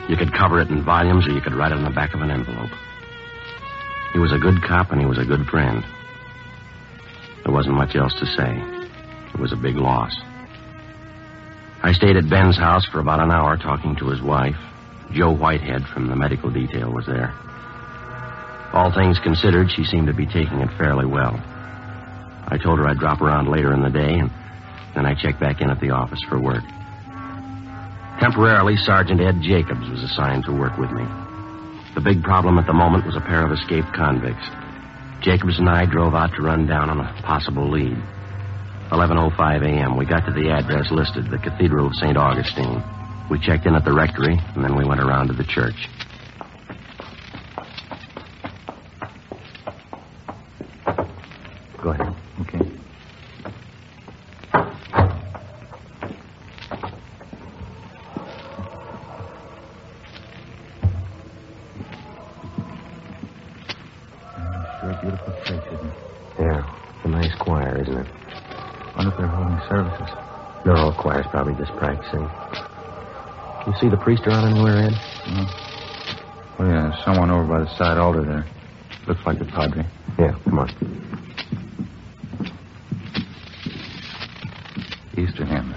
You 0.09 0.17
could 0.17 0.35
cover 0.35 0.61
it 0.61 0.69
in 0.69 0.85
volumes 0.85 1.29
or 1.29 1.31
you 1.31 1.41
could 1.41 1.55
write 1.55 1.71
it 1.71 1.79
on 1.79 1.85
the 1.85 1.91
back 1.91 2.15
of 2.15 2.21
an 2.21 2.33
envelope. 2.33 2.71
He 4.13 4.19
was 4.19 4.33
a 4.33 4.39
good 4.39 4.61
cop 4.67 4.91
and 4.91 5.01
he 5.01 5.07
was 5.07 5.19
a 5.19 5.25
good 5.25 5.47
friend. 5.47 5.85
There 7.45 7.55
wasn't 7.55 7.77
much 7.77 7.95
else 7.95 8.15
to 8.19 8.27
say. 8.27 8.59
It 9.33 9.39
was 9.39 9.53
a 9.53 9.57
big 9.57 9.77
loss. 9.77 10.15
I 11.85 11.93
stayed 11.93 12.17
at 12.17 12.31
Ben's 12.31 12.57
house 12.57 12.87
for 12.87 12.99
about 12.99 13.21
an 13.21 13.31
hour 13.31 13.59
talking 13.59 13.95
to 13.97 14.09
his 14.09 14.23
wife. 14.23 14.57
Joe 15.13 15.37
Whitehead 15.37 15.87
from 15.87 16.07
the 16.07 16.17
medical 16.17 16.49
detail 16.49 16.91
was 16.91 17.05
there. 17.05 17.35
All 18.73 18.91
things 18.91 19.19
considered, 19.19 19.71
she 19.71 19.85
seemed 19.85 20.07
to 20.07 20.15
be 20.15 20.25
taking 20.25 20.61
it 20.61 20.71
fairly 20.79 21.05
well. 21.05 21.39
I 22.49 22.57
told 22.57 22.79
her 22.79 22.89
I'd 22.89 22.97
drop 22.97 23.21
around 23.21 23.51
later 23.51 23.75
in 23.75 23.83
the 23.83 23.91
day, 23.91 24.15
and 24.15 24.31
then 24.95 25.05
I 25.05 25.13
checked 25.13 25.41
back 25.41 25.61
in 25.61 25.69
at 25.69 25.79
the 25.79 25.91
office 25.91 26.23
for 26.27 26.41
work. 26.41 26.65
Temporarily, 28.19 28.79
Sergeant 28.79 29.21
Ed 29.21 29.43
Jacobs 29.43 29.87
was 29.91 30.03
assigned 30.03 30.47
to 30.47 30.53
work 30.53 30.79
with 30.79 30.91
me. 30.91 31.05
The 31.95 32.01
big 32.01 32.23
problem 32.23 32.57
at 32.57 32.67
the 32.67 32.73
moment 32.73 33.05
was 33.05 33.17
a 33.17 33.21
pair 33.21 33.45
of 33.45 33.53
escaped 33.53 33.93
convicts. 33.93 34.49
Jacobs 35.21 35.59
and 35.59 35.69
I 35.69 35.85
drove 35.85 36.15
out 36.15 36.33
to 36.37 36.43
run 36.43 36.67
down 36.67 36.89
on 36.89 37.01
a 37.01 37.13
possible 37.21 37.69
lead. 37.69 38.03
11.05 38.91 39.63
a.m. 39.65 39.97
We 39.97 40.07
got 40.07 40.27
to 40.27 40.33
the 40.33 40.51
address 40.51 40.91
listed, 40.91 41.31
the 41.31 41.39
Cathedral 41.39 41.87
of 41.87 41.95
St. 41.95 42.17
Augustine. 42.17 42.83
We 43.31 43.39
checked 43.39 43.67
in 43.67 43.75
at 43.75 43.85
the 43.85 43.93
rectory, 43.93 44.39
and 44.55 44.65
then 44.65 44.77
we 44.77 44.85
went 44.85 45.01
around 45.01 45.29
to 45.29 45.35
the 45.35 45.45
church. 45.45 45.89
Practicing. 72.11 72.31
You 73.67 73.79
see 73.81 73.89
the 73.89 73.97
priest 73.97 74.27
around 74.27 74.51
anywhere, 74.51 74.87
Ed? 74.87 74.93
Oh, 76.59 76.65
yeah, 76.67 76.91
there's 76.91 77.05
someone 77.05 77.31
over 77.31 77.45
by 77.47 77.61
the 77.61 77.77
side 77.77 77.99
altar 77.99 78.23
there. 78.25 78.45
Looks 79.07 79.25
like 79.27 79.39
the 79.39 79.45
padre. 79.45 79.85
Yeah, 80.19 80.37
come 80.45 80.59
on. 80.59 80.69
Easter 85.17 85.45
hymns. 85.45 85.77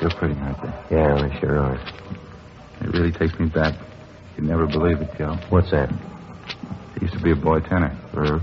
Sure 0.00 0.10
pretty, 0.10 0.34
aren't 0.34 0.62
they? 0.62 0.96
Yeah, 0.96 1.28
they 1.28 1.40
sure 1.40 1.58
are. 1.58 1.76
It 2.80 2.92
really 2.92 3.12
takes 3.12 3.38
me 3.38 3.46
back. 3.46 3.74
You'd 4.36 4.46
never 4.46 4.66
believe 4.66 5.00
it, 5.00 5.08
Joe. 5.16 5.38
What's 5.48 5.70
that? 5.70 5.90
Used 7.00 7.14
to 7.14 7.20
be 7.22 7.30
a 7.32 7.36
boy 7.36 7.60
tenor. 7.60 7.96
Uh-huh. 8.14 8.40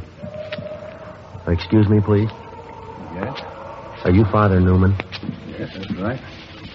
Excuse 1.51 1.87
me, 1.89 1.99
please. 1.99 2.29
Yes? 3.13 3.39
Are 4.05 4.11
you 4.11 4.23
Father 4.31 4.59
Newman? 4.59 4.95
Yes, 5.47 5.69
that's 5.75 5.91
right. 5.95 6.19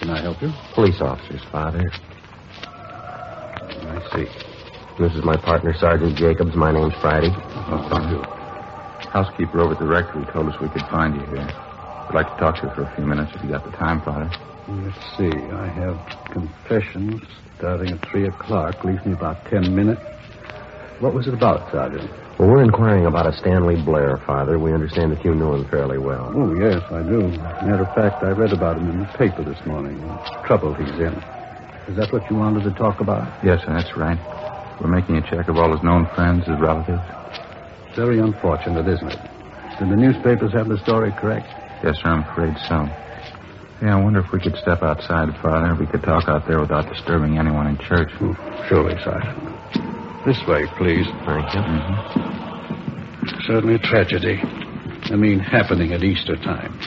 Can 0.09 0.17
I 0.17 0.21
help 0.23 0.41
you? 0.41 0.51
Police 0.73 1.01
officers, 1.01 1.43
Father. 1.51 1.85
I 3.53 4.01
see. 4.11 4.25
This 4.97 5.13
is 5.13 5.23
my 5.23 5.37
partner, 5.37 5.71
Sergeant 5.75 6.17
Jacobs. 6.17 6.55
My 6.55 6.71
name's 6.71 6.95
Friday. 6.95 7.29
Oh, 7.29 7.87
thank 7.91 8.09
you. 8.09 8.23
Housekeeper 9.11 9.61
over 9.61 9.73
at 9.73 9.77
the 9.77 9.85
rectory 9.85 10.25
told 10.33 10.51
us 10.51 10.59
we 10.59 10.69
could 10.69 10.81
find 10.87 11.13
you 11.13 11.21
here. 11.27 11.47
I'd 12.07 12.15
like 12.15 12.27
to 12.27 12.35
talk 12.37 12.55
to 12.55 12.63
you 12.63 12.73
for 12.73 12.81
a 12.89 12.95
few 12.95 13.05
minutes 13.05 13.33
if 13.35 13.43
you 13.43 13.49
got 13.49 13.63
the 13.63 13.69
time, 13.77 14.01
Father. 14.01 14.31
Let's 14.67 14.97
see. 15.15 15.51
I 15.51 15.67
have 15.67 15.99
confessions 16.31 17.21
starting 17.59 17.93
at 17.93 18.03
3 18.09 18.29
o'clock. 18.29 18.83
Leaves 18.83 19.05
me 19.05 19.11
about 19.11 19.45
10 19.45 19.75
minutes. 19.75 20.01
What 20.99 21.13
was 21.13 21.27
it 21.27 21.33
about, 21.33 21.71
Sergeant? 21.71 22.09
Well, 22.37 22.49
we're 22.49 22.63
inquiring 22.63 23.05
about 23.05 23.25
a 23.25 23.31
Stanley 23.37 23.81
Blair, 23.81 24.17
Father. 24.25 24.59
We 24.59 24.73
understand 24.73 25.11
that 25.13 25.23
you 25.23 25.33
knew 25.33 25.53
him 25.53 25.65
fairly 25.69 25.97
well. 25.97 26.31
Oh, 26.35 26.53
yes, 26.55 26.83
I 26.91 27.03
do. 27.03 27.27
Matter 27.63 27.83
of 27.87 27.95
fact, 27.95 28.21
I 28.23 28.31
read 28.31 28.51
about 28.51 28.77
him 28.77 28.89
in 28.89 28.99
the 28.99 29.05
paper 29.17 29.43
this 29.43 29.59
morning. 29.65 29.99
The 30.01 30.43
trouble 30.45 30.73
he's 30.73 30.89
in. 30.99 31.15
Is 31.87 31.95
that 31.95 32.11
what 32.11 32.29
you 32.29 32.35
wanted 32.35 32.63
to 32.63 32.71
talk 32.71 32.99
about? 32.99 33.27
Yes, 33.43 33.61
sir, 33.63 33.73
that's 33.73 33.95
right. 33.95 34.19
We're 34.81 34.91
making 34.91 35.15
a 35.17 35.21
check 35.29 35.47
of 35.47 35.57
all 35.57 35.71
his 35.71 35.83
known 35.83 36.05
friends, 36.15 36.45
his 36.47 36.59
relatives. 36.59 37.01
Very 37.95 38.19
unfortunate, 38.19 38.87
isn't 38.87 39.07
it? 39.11 39.19
Did 39.79 39.89
the 39.89 39.95
newspapers 39.95 40.51
have 40.53 40.67
the 40.67 40.77
story 40.83 41.11
correct? 41.13 41.47
Yes, 41.83 41.95
sir, 42.03 42.09
I'm 42.09 42.23
afraid 42.23 42.55
so. 42.67 42.87
Yeah, 43.81 43.95
I 43.95 44.03
wonder 44.03 44.19
if 44.19 44.31
we 44.33 44.39
could 44.41 44.55
step 44.57 44.83
outside, 44.83 45.29
Father. 45.41 45.75
We 45.79 45.87
could 45.87 46.03
talk 46.03 46.27
out 46.27 46.45
there 46.47 46.59
without 46.59 46.91
disturbing 46.91 47.37
anyone 47.37 47.67
in 47.67 47.77
church. 47.77 48.11
Oh, 48.19 48.35
surely, 48.67 48.95
Sergeant. 49.03 49.58
This 50.25 50.37
way, 50.47 50.65
please. 50.77 51.07
Thank 51.25 51.53
you. 51.53 51.61
Mm-hmm. 51.61 53.41
Certainly 53.47 53.75
a 53.75 53.79
tragedy. 53.79 54.39
I 55.11 55.15
mean, 55.15 55.39
happening 55.39 55.93
at 55.93 56.03
Easter 56.03 56.35
time. 56.35 56.77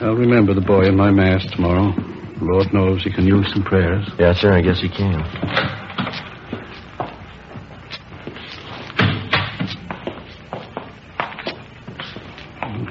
I'll 0.00 0.14
remember 0.14 0.54
the 0.54 0.60
boy 0.60 0.84
in 0.84 0.96
my 0.96 1.10
mass 1.10 1.44
tomorrow. 1.52 1.92
Lord 2.40 2.72
knows 2.72 3.02
he 3.02 3.12
can 3.12 3.26
use 3.26 3.50
some 3.52 3.64
prayers. 3.64 4.06
Yes, 4.18 4.38
sir, 4.38 4.52
I 4.52 4.60
guess 4.60 4.80
he 4.80 4.88
can. 4.88 5.22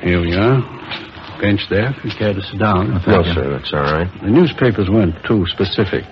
Here 0.02 0.20
we 0.20 0.34
are. 0.34 0.62
Bench 1.40 1.62
there, 1.70 1.92
if 1.92 2.04
you 2.04 2.12
care 2.18 2.34
to 2.34 2.42
sit 2.42 2.60
down. 2.60 2.92
No, 3.06 3.24
sir, 3.24 3.50
that's 3.52 3.72
all 3.74 3.84
right. 3.84 4.10
The 4.24 4.30
newspapers 4.30 4.90
weren't 4.90 5.16
too 5.28 5.46
specific. 5.48 6.04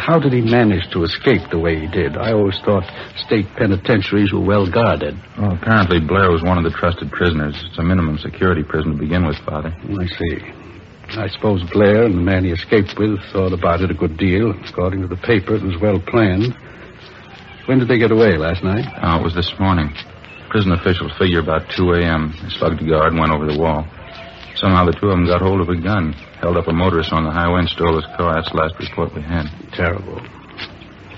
How 0.00 0.18
did 0.18 0.32
he 0.32 0.40
manage 0.40 0.88
to 0.92 1.04
escape 1.04 1.50
the 1.50 1.58
way 1.58 1.78
he 1.78 1.86
did? 1.86 2.16
I 2.16 2.32
always 2.32 2.58
thought 2.64 2.84
state 3.16 3.46
penitentiaries 3.56 4.32
were 4.32 4.40
well 4.40 4.64
guarded. 4.66 5.14
Well, 5.38 5.52
apparently 5.52 6.00
Blair 6.00 6.30
was 6.32 6.42
one 6.42 6.56
of 6.56 6.64
the 6.64 6.70
trusted 6.70 7.12
prisoners. 7.12 7.54
It's 7.68 7.78
a 7.78 7.82
minimum 7.82 8.16
security 8.16 8.62
prison 8.62 8.92
to 8.92 8.98
begin 8.98 9.26
with, 9.26 9.36
Father. 9.44 9.76
I 9.76 10.06
see. 10.06 10.40
I 11.20 11.28
suppose 11.28 11.62
Blair 11.70 12.04
and 12.04 12.14
the 12.14 12.22
man 12.22 12.44
he 12.44 12.50
escaped 12.50 12.98
with 12.98 13.20
thought 13.30 13.52
about 13.52 13.82
it 13.82 13.90
a 13.90 13.94
good 13.94 14.16
deal. 14.16 14.52
According 14.66 15.02
to 15.02 15.06
the 15.06 15.20
paper, 15.20 15.54
it 15.54 15.62
was 15.62 15.76
well 15.76 16.00
planned. 16.00 16.56
When 17.66 17.78
did 17.78 17.88
they 17.88 17.98
get 17.98 18.10
away? 18.10 18.38
Last 18.38 18.64
night? 18.64 18.86
Oh, 19.02 19.20
it 19.20 19.22
was 19.22 19.34
this 19.34 19.52
morning. 19.60 19.92
Prison 20.48 20.72
officials 20.72 21.12
figure 21.18 21.40
about 21.40 21.68
2 21.76 21.92
a.m. 21.92 22.34
They 22.42 22.48
slugged 22.48 22.80
a 22.80 22.88
guard 22.88 23.12
and 23.12 23.20
went 23.20 23.32
over 23.32 23.44
the 23.44 23.58
wall. 23.58 23.86
Somehow 24.60 24.84
the 24.84 24.92
two 24.92 25.08
of 25.08 25.16
them 25.16 25.24
got 25.26 25.40
hold 25.40 25.60
of 25.60 25.68
a 25.70 25.80
gun, 25.80 26.12
held 26.38 26.56
up 26.56 26.68
a 26.68 26.72
motorist 26.72 27.12
on 27.12 27.24
the 27.24 27.32
highway 27.32 27.60
and 27.60 27.68
stole 27.68 27.96
his 27.96 28.04
car. 28.16 28.36
That's 28.36 28.52
the 28.52 28.58
last 28.60 28.74
report 28.78 29.14
we 29.16 29.22
had. 29.22 29.48
Terrible. 29.72 30.20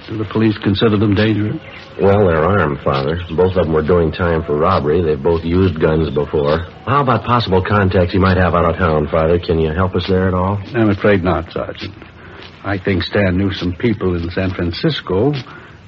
Do 0.06 0.18
the 0.18 0.30
police 0.30 0.56
consider 0.58 0.96
them 0.96 1.14
dangerous? 1.14 1.58
Well, 2.00 2.26
they're 2.26 2.44
armed, 2.44 2.78
Father. 2.82 3.18
Both 3.36 3.56
of 3.56 3.66
them 3.66 3.74
were 3.74 3.86
doing 3.86 4.12
time 4.12 4.42
for 4.42 4.56
robbery. 4.56 5.02
They've 5.02 5.22
both 5.22 5.44
used 5.44 5.80
guns 5.80 6.10
before. 6.14 6.58
How 6.86 7.02
about 7.02 7.24
possible 7.24 7.62
contacts 7.62 8.12
he 8.12 8.18
might 8.18 8.36
have 8.36 8.54
out 8.54 8.64
of 8.64 8.76
town, 8.76 9.08
Father? 9.10 9.38
Can 9.38 9.58
you 9.58 9.72
help 9.72 9.94
us 9.94 10.06
there 10.08 10.28
at 10.28 10.34
all? 10.34 10.62
I'm 10.74 10.90
afraid 10.90 11.22
not, 11.22 11.50
Sergeant. 11.52 11.94
I 12.64 12.78
think 12.78 13.02
Stan 13.02 13.36
knew 13.36 13.52
some 13.52 13.74
people 13.74 14.14
in 14.14 14.30
San 14.30 14.50
Francisco. 14.54 15.34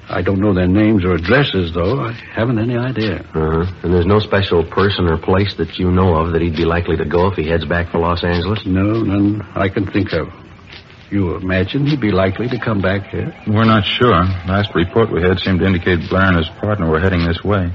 I 0.07 0.21
don't 0.21 0.39
know 0.39 0.53
their 0.53 0.67
names 0.67 1.03
or 1.03 1.15
addresses, 1.15 1.73
though. 1.73 1.99
I 1.99 2.11
haven't 2.11 2.59
any 2.59 2.77
idea. 2.77 3.21
Uh-huh. 3.33 3.65
And 3.83 3.93
there's 3.93 4.05
no 4.05 4.19
special 4.19 4.63
person 4.63 5.07
or 5.07 5.17
place 5.17 5.55
that 5.57 5.79
you 5.79 5.89
know 5.89 6.15
of 6.15 6.33
that 6.33 6.41
he'd 6.41 6.55
be 6.55 6.65
likely 6.65 6.95
to 6.97 7.05
go 7.05 7.27
if 7.27 7.35
he 7.35 7.47
heads 7.47 7.65
back 7.65 7.91
for 7.91 7.99
Los 7.99 8.23
Angeles? 8.23 8.65
No, 8.65 9.01
none 9.01 9.41
I 9.55 9.69
can 9.69 9.87
think 9.91 10.13
of. 10.13 10.27
You 11.09 11.35
imagine 11.35 11.85
he'd 11.87 12.01
be 12.01 12.11
likely 12.11 12.47
to 12.49 12.59
come 12.59 12.81
back 12.81 13.09
here? 13.09 13.33
We're 13.47 13.65
not 13.65 13.85
sure. 13.85 14.23
Last 14.47 14.73
report 14.75 15.11
we 15.11 15.21
had 15.21 15.39
seemed 15.39 15.59
to 15.59 15.65
indicate 15.65 16.09
Blair 16.09 16.25
and 16.25 16.37
his 16.37 16.49
partner 16.61 16.89
were 16.89 16.99
heading 16.99 17.25
this 17.25 17.43
way. 17.43 17.71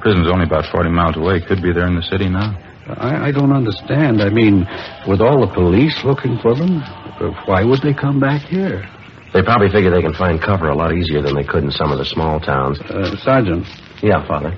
Prison's 0.00 0.28
only 0.30 0.44
about 0.44 0.66
40 0.66 0.90
miles 0.90 1.16
away. 1.16 1.40
Could 1.40 1.62
be 1.62 1.72
there 1.72 1.86
in 1.86 1.96
the 1.96 2.02
city 2.02 2.28
now. 2.28 2.58
I, 2.88 3.28
I 3.28 3.32
don't 3.32 3.52
understand. 3.52 4.20
I 4.20 4.30
mean, 4.30 4.66
with 5.06 5.20
all 5.20 5.46
the 5.46 5.52
police 5.52 5.96
looking 6.04 6.38
for 6.38 6.54
them, 6.54 6.82
uh, 6.82 7.30
why 7.46 7.62
would 7.62 7.80
they 7.82 7.94
come 7.94 8.18
back 8.18 8.42
here? 8.42 8.84
They 9.32 9.42
probably 9.42 9.70
figure 9.70 9.90
they 9.90 10.02
can 10.02 10.14
find 10.14 10.40
cover 10.40 10.68
a 10.68 10.74
lot 10.76 10.92
easier 10.92 11.22
than 11.22 11.34
they 11.34 11.44
could 11.44 11.64
in 11.64 11.70
some 11.70 11.90
of 11.90 11.98
the 11.98 12.04
small 12.04 12.38
towns. 12.38 12.78
Uh, 12.80 13.16
Sergeant. 13.16 13.66
Yeah, 14.02 14.26
Father. 14.26 14.52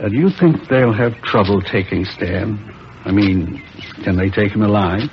Uh, 0.00 0.08
do 0.08 0.16
you 0.16 0.30
think 0.30 0.68
they'll 0.68 0.92
have 0.92 1.14
trouble 1.22 1.62
taking 1.62 2.04
Stan? 2.04 2.58
I 3.04 3.12
mean, 3.12 3.62
can 4.02 4.16
they 4.16 4.28
take 4.28 4.52
him 4.52 4.62
alive? 4.62 5.08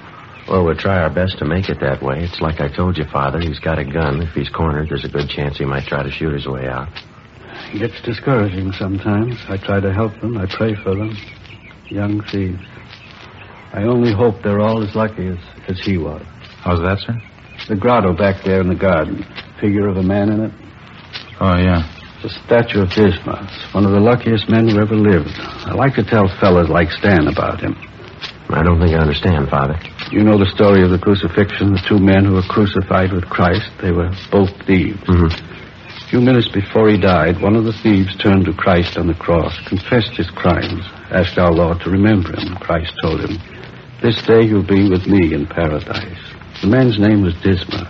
Well, 0.48 0.64
we'll 0.66 0.76
try 0.78 1.02
our 1.02 1.10
best 1.14 1.38
to 1.40 1.46
make 1.46 1.70
it 1.70 1.80
that 1.82 2.02
way. 2.02 2.24
It's 2.24 2.42
like 2.42 2.62
I 2.62 2.68
told 2.68 2.98
you, 2.98 3.06
Father. 3.06 3.40
He's 3.40 3.60
got 3.60 3.80
a 3.80 3.84
gun. 3.86 4.22
If 4.22 4.34
he's 4.34 4.50
cornered, 4.50 4.90
there's 4.90 5.06
a 5.06 5.10
good 5.10 5.30
chance 5.30 5.58
he 5.58 5.66
might 5.66 5.86
try 5.86 6.04
to 6.04 6.12
shoot 6.12 6.34
his 6.34 6.48
way 6.48 6.68
out. 6.68 6.88
It 7.74 7.80
gets 7.80 8.02
discouraging 8.02 8.72
sometimes. 8.74 9.38
I 9.50 9.58
try 9.58 9.80
to 9.80 9.92
help 9.94 10.20
them. 10.22 10.38
I 10.38 10.46
pray 10.46 10.76
for 10.76 10.96
them. 10.96 11.16
Young 11.90 12.22
thieves. 12.26 12.62
I 13.74 13.84
only 13.84 14.14
hope 14.14 14.42
they're 14.44 14.62
all 14.62 14.84
as 14.88 14.96
lucky 14.96 15.28
as, 15.28 15.40
as 15.68 15.80
he 15.80 15.98
was. 15.98 16.24
How's 16.62 16.80
that, 16.80 17.00
sir? 17.00 17.20
The 17.68 17.76
grotto 17.76 18.14
back 18.14 18.44
there 18.44 18.62
in 18.62 18.70
the 18.70 18.76
garden. 18.76 19.26
Figure 19.60 19.88
of 19.88 19.98
a 19.98 20.04
man 20.04 20.30
in 20.30 20.40
it. 20.46 20.54
Oh, 21.42 21.58
yeah. 21.58 21.82
The 22.22 22.30
statue 22.30 22.82
of 22.86 22.94
Dismas. 22.94 23.50
One 23.74 23.86
of 23.86 23.92
the 23.92 24.00
luckiest 24.00 24.50
men 24.50 24.70
who 24.70 24.78
ever 24.80 24.94
lived. 24.94 25.34
I 25.66 25.74
like 25.74 25.96
to 25.96 26.04
tell 26.04 26.28
fellas 26.40 26.70
like 26.70 26.92
Stan 26.92 27.28
about 27.28 27.62
him. 27.62 27.74
I 28.50 28.62
don't 28.62 28.80
think 28.80 28.94
I 28.94 29.02
understand, 29.02 29.50
Father. 29.50 29.82
You 30.12 30.22
know 30.22 30.38
the 30.38 30.50
story 30.54 30.84
of 30.84 30.92
the 30.92 31.02
crucifixion, 31.02 31.74
the 31.74 31.82
two 31.82 31.98
men 31.98 32.26
who 32.26 32.38
were 32.38 32.46
crucified 32.46 33.12
with 33.12 33.26
Christ. 33.26 33.66
They 33.82 33.92
were 33.92 34.14
both 34.30 34.54
thieves. 34.70 35.02
Mm-hmm. 35.10 35.34
A 35.34 36.08
few 36.08 36.22
minutes 36.22 36.48
before 36.54 36.88
he 36.88 37.02
died, 37.02 37.42
one 37.42 37.56
of 37.56 37.66
the 37.66 37.74
thieves 37.74 38.16
turned 38.22 38.46
to 38.46 38.54
Christ 38.54 38.96
on 38.96 39.08
the 39.08 39.18
cross, 39.18 39.58
confessed 39.66 40.14
his 40.14 40.30
crimes, 40.30 40.86
asked 41.10 41.40
our 41.40 41.52
Lord 41.52 41.82
to 41.82 41.90
remember 41.90 42.38
him. 42.38 42.54
Christ 42.62 42.94
told 43.02 43.22
him, 43.22 43.42
This 44.04 44.22
day 44.22 44.46
you'll 44.46 44.62
be 44.62 44.88
with 44.88 45.08
me 45.08 45.34
in 45.34 45.48
paradise. 45.48 46.35
The 46.62 46.68
man's 46.68 47.00
name 47.00 47.22
was 47.22 47.34
Dismas. 47.42 47.88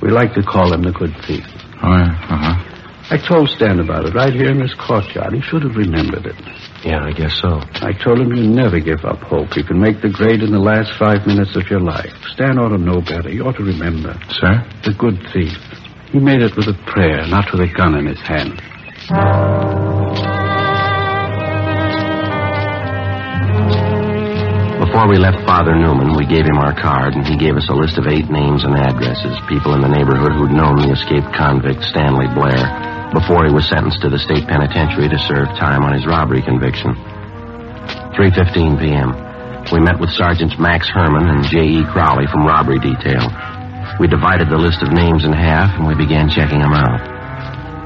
We 0.00 0.10
like 0.10 0.34
to 0.34 0.42
call 0.42 0.72
him 0.72 0.82
the 0.82 0.92
good 0.92 1.14
thief. 1.26 1.46
Oh, 1.82 1.88
yeah. 1.88 2.26
Uh-huh. 2.28 2.68
I 3.10 3.18
told 3.18 3.50
Stan 3.50 3.78
about 3.80 4.06
it 4.06 4.14
right 4.14 4.32
here 4.32 4.50
in 4.50 4.58
this 4.58 4.74
courtyard. 4.74 5.34
He 5.34 5.42
should 5.42 5.62
have 5.62 5.76
remembered 5.76 6.26
it. 6.26 6.36
Yeah, 6.84 7.04
I 7.04 7.12
guess 7.12 7.38
so. 7.40 7.60
I 7.84 7.92
told 7.92 8.20
him 8.20 8.32
you 8.32 8.48
never 8.48 8.80
give 8.80 9.04
up 9.04 9.18
hope. 9.20 9.56
You 9.56 9.64
can 9.64 9.80
make 9.80 10.00
the 10.00 10.08
grade 10.08 10.42
in 10.42 10.50
the 10.50 10.58
last 10.58 10.92
five 10.98 11.26
minutes 11.26 11.54
of 11.54 11.68
your 11.68 11.80
life. 11.80 12.12
Stan 12.32 12.58
ought 12.58 12.70
to 12.70 12.78
know 12.78 13.00
better. 13.00 13.28
You 13.28 13.44
ought 13.44 13.56
to 13.56 13.64
remember. 13.64 14.14
Sir? 14.30 14.64
The 14.84 14.94
good 14.94 15.18
thief. 15.32 15.56
He 16.10 16.18
made 16.18 16.42
it 16.42 16.56
with 16.56 16.68
a 16.68 16.78
prayer, 16.86 17.26
not 17.26 17.52
with 17.52 17.60
a 17.60 17.72
gun 17.72 17.96
in 17.98 18.06
his 18.06 18.20
hand. 18.20 18.60
Before 24.92 25.08
we 25.08 25.16
left 25.16 25.48
Father 25.48 25.72
Newman, 25.72 26.20
we 26.20 26.28
gave 26.28 26.44
him 26.44 26.60
our 26.60 26.76
card, 26.76 27.16
and 27.16 27.24
he 27.24 27.40
gave 27.40 27.56
us 27.56 27.64
a 27.70 27.72
list 27.72 27.96
of 27.96 28.04
eight 28.12 28.28
names 28.28 28.60
and 28.60 28.76
addresses, 28.76 29.40
people 29.48 29.72
in 29.72 29.80
the 29.80 29.88
neighborhood 29.88 30.36
who'd 30.36 30.52
known 30.52 30.84
the 30.84 30.92
escaped 30.92 31.32
convict, 31.32 31.80
Stanley 31.88 32.28
Blair, 32.36 32.60
before 33.16 33.48
he 33.48 33.56
was 33.56 33.64
sentenced 33.64 34.04
to 34.04 34.12
the 34.12 34.20
state 34.20 34.44
penitentiary 34.44 35.08
to 35.08 35.16
serve 35.16 35.48
time 35.56 35.80
on 35.80 35.96
his 35.96 36.04
robbery 36.04 36.44
conviction. 36.44 36.92
3.15 38.20 38.76
p.m. 38.84 39.16
We 39.72 39.80
met 39.80 39.96
with 39.96 40.12
Sergeants 40.12 40.60
Max 40.60 40.92
Herman 40.92 41.24
and 41.24 41.48
J.E. 41.48 41.88
Crowley 41.88 42.28
from 42.28 42.44
robbery 42.44 42.76
detail. 42.76 43.32
We 43.96 44.12
divided 44.12 44.52
the 44.52 44.60
list 44.60 44.84
of 44.84 44.92
names 44.92 45.24
in 45.24 45.32
half, 45.32 45.72
and 45.72 45.88
we 45.88 45.96
began 45.96 46.28
checking 46.28 46.60
them 46.60 46.76
out. 46.76 47.00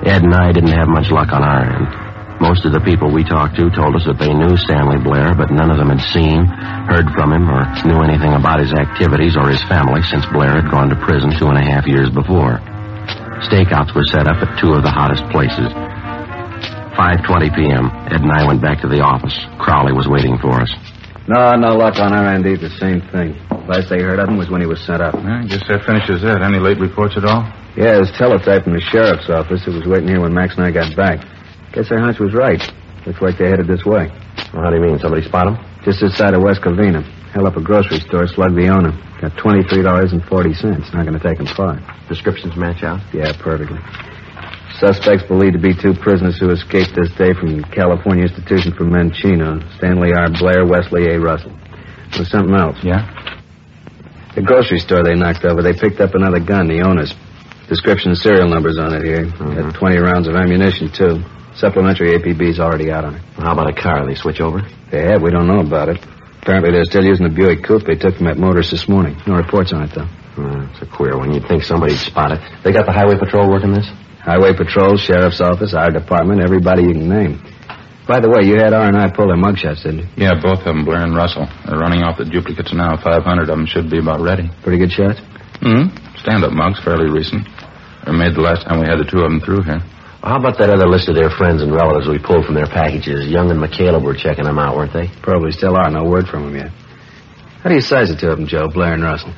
Ed 0.03 0.27
and 0.27 0.35
I 0.35 0.51
didn't 0.51 0.75
have 0.75 0.91
much 0.91 1.15
luck 1.15 1.31
on 1.31 1.47
our 1.47 1.71
end. 1.71 2.06
Most 2.41 2.69
of 2.69 2.73
the 2.77 2.85
people 2.85 3.09
we 3.09 3.25
talked 3.25 3.57
to 3.57 3.73
told 3.73 3.97
us 3.97 4.05
that 4.05 4.21
they 4.21 4.29
knew 4.29 4.61
Stanley 4.61 5.01
Blair, 5.01 5.33
but 5.33 5.49
none 5.49 5.73
of 5.73 5.81
them 5.81 5.89
had 5.89 6.05
seen, 6.13 6.45
heard 6.85 7.09
from 7.17 7.33
him, 7.33 7.49
or 7.49 7.65
knew 7.89 8.05
anything 8.05 8.37
about 8.37 8.61
his 8.61 8.77
activities 8.77 9.41
or 9.41 9.49
his 9.49 9.63
family 9.73 10.05
since 10.05 10.29
Blair 10.37 10.61
had 10.61 10.69
gone 10.69 10.93
to 10.93 10.99
prison 11.01 11.33
two 11.33 11.49
and 11.49 11.57
a 11.57 11.65
half 11.65 11.89
years 11.89 12.13
before. 12.13 12.61
Stakeouts 13.49 13.97
were 13.97 14.05
set 14.13 14.29
up 14.29 14.37
at 14.45 14.53
two 14.61 14.77
of 14.77 14.85
the 14.85 14.93
hottest 14.93 15.25
places. 15.33 15.73
5.20 16.97 17.57
p.m. 17.57 17.89
Ed 18.09 18.21
and 18.21 18.33
I 18.33 18.45
went 18.45 18.61
back 18.61 18.81
to 18.85 18.89
the 18.89 19.01
office. 19.01 19.37
Crowley 19.57 19.93
was 19.93 20.09
waiting 20.09 20.37
for 20.37 20.61
us. 20.61 20.73
No, 21.29 21.57
no 21.57 21.77
luck 21.77 21.97
on 21.99 22.13
our 22.13 22.33
end 22.33 22.47
either. 22.47 22.69
Same 22.77 23.01
thing. 23.13 23.37
Last 23.69 23.89
they 23.89 24.01
heard 24.01 24.21
of 24.21 24.29
him 24.29 24.37
was 24.37 24.49
when 24.49 24.61
he 24.61 24.67
was 24.67 24.81
sent 24.85 25.01
up. 25.01 25.17
I 25.17 25.45
guess 25.45 25.65
that 25.69 25.85
finishes 25.85 26.23
that. 26.23 26.41
Any 26.41 26.61
late 26.61 26.79
reports 26.79 27.17
at 27.17 27.25
all? 27.25 27.45
Yeah, 27.77 28.01
his 28.01 28.13
teletype 28.17 28.65
from 28.65 28.73
the 28.73 28.81
sheriff's 28.81 29.29
office. 29.29 29.67
It 29.67 29.75
was 29.75 29.85
waiting 29.85 30.09
here 30.09 30.21
when 30.21 30.33
Max 30.33 30.57
and 30.57 30.65
I 30.65 30.71
got 30.71 30.97
back. 30.97 31.21
Guess 31.77 31.93
our 31.93 32.01
hunch 32.01 32.19
was 32.19 32.33
right. 32.33 32.65
Looks 33.05 33.21
like 33.21 33.37
they 33.37 33.53
headed 33.53 33.69
this 33.69 33.85
way. 33.85 34.09
Well, 34.49 34.65
how 34.65 34.71
do 34.73 34.77
you 34.77 34.83
mean? 34.83 34.99
Somebody 34.99 35.21
spot 35.29 35.45
them? 35.45 35.61
Just 35.85 36.01
this 36.01 36.17
side 36.17 36.33
of 36.33 36.41
West 36.41 36.63
Covina. 36.63 37.05
Held 37.37 37.47
up 37.47 37.57
a 37.57 37.61
grocery 37.61 38.01
store, 38.01 38.27
slugged 38.27 38.57
the 38.57 38.73
owner. 38.73 38.97
Got 39.21 39.37
$23.40. 39.37 40.25
Not 40.25 41.05
going 41.05 41.13
to 41.13 41.21
take 41.21 41.37
him 41.37 41.45
far. 41.53 41.77
Descriptions 42.09 42.57
match 42.57 42.83
out? 42.83 43.05
Yeah, 43.13 43.37
perfectly. 43.37 43.77
Suspects 44.81 45.29
believed 45.29 45.53
to 45.53 45.61
be 45.61 45.77
two 45.77 45.93
prisoners 45.93 46.41
who 46.41 46.49
escaped 46.49 46.97
this 46.97 47.13
day 47.13 47.37
from 47.37 47.61
California 47.69 48.25
Institution 48.25 48.73
for 48.73 48.85
Men 48.85 49.13
Chino. 49.13 49.61
Stanley 49.77 50.17
R. 50.17 50.33
Blair, 50.33 50.65
Wesley 50.65 51.13
A. 51.13 51.21
Russell. 51.21 51.53
There's 52.17 52.31
something 52.31 52.57
else. 52.57 52.81
Yeah? 52.83 53.05
The 54.35 54.41
grocery 54.41 54.79
store 54.79 55.05
they 55.05 55.15
knocked 55.15 55.45
over, 55.45 55.61
they 55.61 55.77
picked 55.77 56.01
up 56.01 56.15
another 56.15 56.41
gun, 56.41 56.69
the 56.69 56.81
owner's. 56.81 57.13
Description 57.69 58.13
and 58.13 58.19
serial 58.19 58.49
numbers 58.49 58.79
on 58.79 58.95
it 58.95 59.05
here. 59.05 59.27
Mm-hmm. 59.27 59.71
Got 59.71 59.75
20 59.75 59.97
rounds 59.99 60.29
of 60.29 60.37
ammunition, 60.37 60.89
too. 60.89 61.21
Supplementary 61.57 62.19
APB's 62.19 62.61
already 62.61 62.91
out 62.91 63.05
on 63.05 63.15
it. 63.17 63.23
How 63.39 63.53
about 63.53 63.71
a 63.71 63.75
car? 63.75 64.07
They 64.07 64.15
switch 64.15 64.41
over? 64.41 64.61
They 64.91 65.03
have. 65.03 65.23
We 65.23 65.31
don't 65.31 65.47
know 65.47 65.61
about 65.61 65.89
it. 65.89 65.99
Apparently 66.43 66.71
they're 66.71 66.85
still 66.85 67.05
using 67.05 67.27
the 67.27 67.35
Buick 67.35 67.65
coupe 67.65 67.85
they 67.85 67.97
took 67.97 68.17
from 68.17 68.27
that 68.27 68.37
motorist 68.37 68.71
this 68.71 68.89
morning. 68.89 69.17
No 69.27 69.35
reports 69.35 69.73
on 69.73 69.83
it, 69.83 69.91
though. 69.95 70.07
Uh, 70.37 70.69
it's 70.71 70.83
a 70.83 70.87
queer 70.87 71.17
one. 71.17 71.33
You'd 71.33 71.49
think 71.49 71.65
somebody'd 71.65 71.99
spot 71.99 72.33
it. 72.33 72.41
They 72.63 72.73
got 72.73 72.85
the 72.85 72.93
highway 72.93 73.17
patrol 73.19 73.49
working 73.51 73.73
this? 73.73 73.89
Highway 74.21 74.53
patrol, 74.55 74.97
sheriff's 74.97 75.41
office, 75.41 75.73
our 75.73 75.91
department, 75.91 76.43
everybody 76.43 76.83
you 76.83 76.93
can 76.93 77.09
name. 77.09 77.41
By 78.07 78.21
the 78.21 78.29
way, 78.31 78.47
you 78.47 78.55
had 78.55 78.75
R&I 78.75 79.11
pull 79.11 79.27
their 79.27 79.41
mugshots, 79.41 79.83
didn't 79.83 80.07
you? 80.07 80.09
Yeah, 80.29 80.39
both 80.39 80.61
of 80.61 80.65
them, 80.71 80.85
Blair 80.85 81.03
and 81.03 81.17
Russell. 81.17 81.49
They're 81.67 81.79
running 81.79 82.03
off 82.05 82.19
the 82.19 82.25
duplicates 82.25 82.73
now. 82.73 82.95
500 83.01 83.25
of 83.43 83.49
them 83.49 83.67
should 83.67 83.91
be 83.91 83.99
about 83.99 84.21
ready. 84.21 84.47
Pretty 84.63 84.79
good 84.79 84.93
shots? 84.93 85.19
Hmm? 85.65 85.91
Stand-up 86.21 86.53
mugs, 86.53 86.79
fairly 86.85 87.11
recent. 87.11 87.49
They 88.05 88.13
were 88.13 88.19
made 88.19 88.37
the 88.37 88.45
last 88.47 88.63
time 88.69 88.79
we 88.79 88.87
had 88.87 89.01
the 89.03 89.09
two 89.11 89.25
of 89.25 89.31
them 89.31 89.41
through 89.41 89.63
here. 89.67 89.83
How 90.27 90.43
about 90.43 90.59
that 90.59 90.75
other 90.75 90.91
list 90.91 91.07
of 91.07 91.15
their 91.15 91.31
friends 91.31 91.63
and 91.63 91.71
relatives 91.71 92.11
we 92.11 92.19
pulled 92.19 92.51
from 92.51 92.59
their 92.59 92.67
packages? 92.67 93.31
Young 93.31 93.47
and 93.47 93.63
McCaleb 93.63 94.03
were 94.03 94.19
checking 94.19 94.43
them 94.43 94.59
out, 94.59 94.75
weren't 94.75 94.91
they? 94.91 95.07
Probably 95.23 95.55
still 95.55 95.79
are. 95.79 95.87
No 95.87 96.03
word 96.03 96.27
from 96.27 96.51
them 96.51 96.67
yet. 96.67 96.75
How 97.63 97.71
do 97.71 97.79
you 97.79 97.81
size 97.81 98.11
the 98.11 98.19
two 98.19 98.35
of 98.35 98.39
them, 98.43 98.51
Joe? 98.51 98.67
Blair 98.67 98.99
and 98.99 99.07
Russell? 99.07 99.31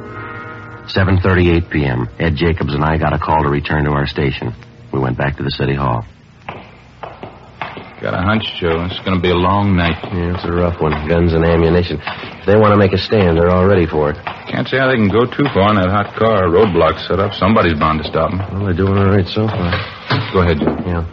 7.38 0.86 1.70
p.m. 1.70 2.08
Ed 2.18 2.36
Jacobs 2.36 2.74
and 2.74 2.84
I 2.84 2.98
got 2.98 3.12
a 3.12 3.18
call 3.18 3.42
to 3.42 3.48
return 3.48 3.84
to 3.84 3.90
our 3.90 4.06
station. 4.06 4.54
We 4.92 5.00
went 5.00 5.16
back 5.16 5.36
to 5.38 5.42
the 5.42 5.50
city 5.50 5.74
hall. 5.74 6.04
Got 8.04 8.20
a 8.20 8.20
hunch, 8.20 8.44
Joe. 8.60 8.84
It's 8.84 9.00
going 9.00 9.16
to 9.16 9.22
be 9.24 9.32
a 9.32 9.40
long 9.40 9.80
night. 9.80 9.96
Yeah, 10.12 10.36
it's 10.36 10.44
a 10.44 10.52
rough 10.52 10.76
one. 10.76 10.92
Guns 11.08 11.32
and 11.32 11.40
ammunition. 11.40 11.96
If 12.04 12.44
they 12.44 12.52
want 12.52 12.76
to 12.76 12.78
make 12.78 12.92
a 12.92 13.00
stand, 13.00 13.40
they're 13.40 13.48
all 13.48 13.64
ready 13.64 13.88
for 13.88 14.12
it. 14.12 14.20
Can't 14.44 14.68
see 14.68 14.76
how 14.76 14.92
they 14.92 15.00
can 15.00 15.08
go 15.08 15.24
too 15.24 15.48
far 15.56 15.72
in 15.72 15.80
that 15.80 15.88
hot 15.88 16.12
car. 16.12 16.52
Roadblock 16.52 17.00
set 17.08 17.16
up. 17.16 17.32
Somebody's 17.32 17.80
bound 17.80 18.04
to 18.04 18.06
stop 18.12 18.28
them. 18.28 18.44
Well, 18.52 18.68
they're 18.68 18.76
doing 18.76 19.00
all 19.00 19.08
right 19.08 19.24
so 19.24 19.48
far. 19.48 19.72
Go 20.36 20.44
ahead, 20.44 20.60
Joe. 20.60 20.76
Yeah. 20.84 21.08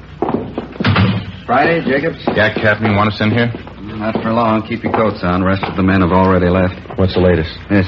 Friday, 1.47 1.79
Jacobs? 1.87 2.19
Yeah, 2.35 2.51
Captain, 2.59 2.91
you 2.91 2.95
want 2.99 3.07
us 3.07 3.23
in 3.23 3.31
here? 3.31 3.47
Mm, 3.79 4.03
not 4.03 4.19
for 4.19 4.35
long. 4.35 4.67
Keep 4.67 4.83
your 4.83 4.91
coats 4.91 5.23
on. 5.23 5.47
Rest 5.47 5.63
of 5.63 5.79
the 5.79 5.83
men 5.87 6.03
have 6.03 6.11
already 6.11 6.51
left. 6.51 6.75
What's 6.99 7.15
the 7.15 7.23
latest? 7.23 7.55
Yes. 7.71 7.87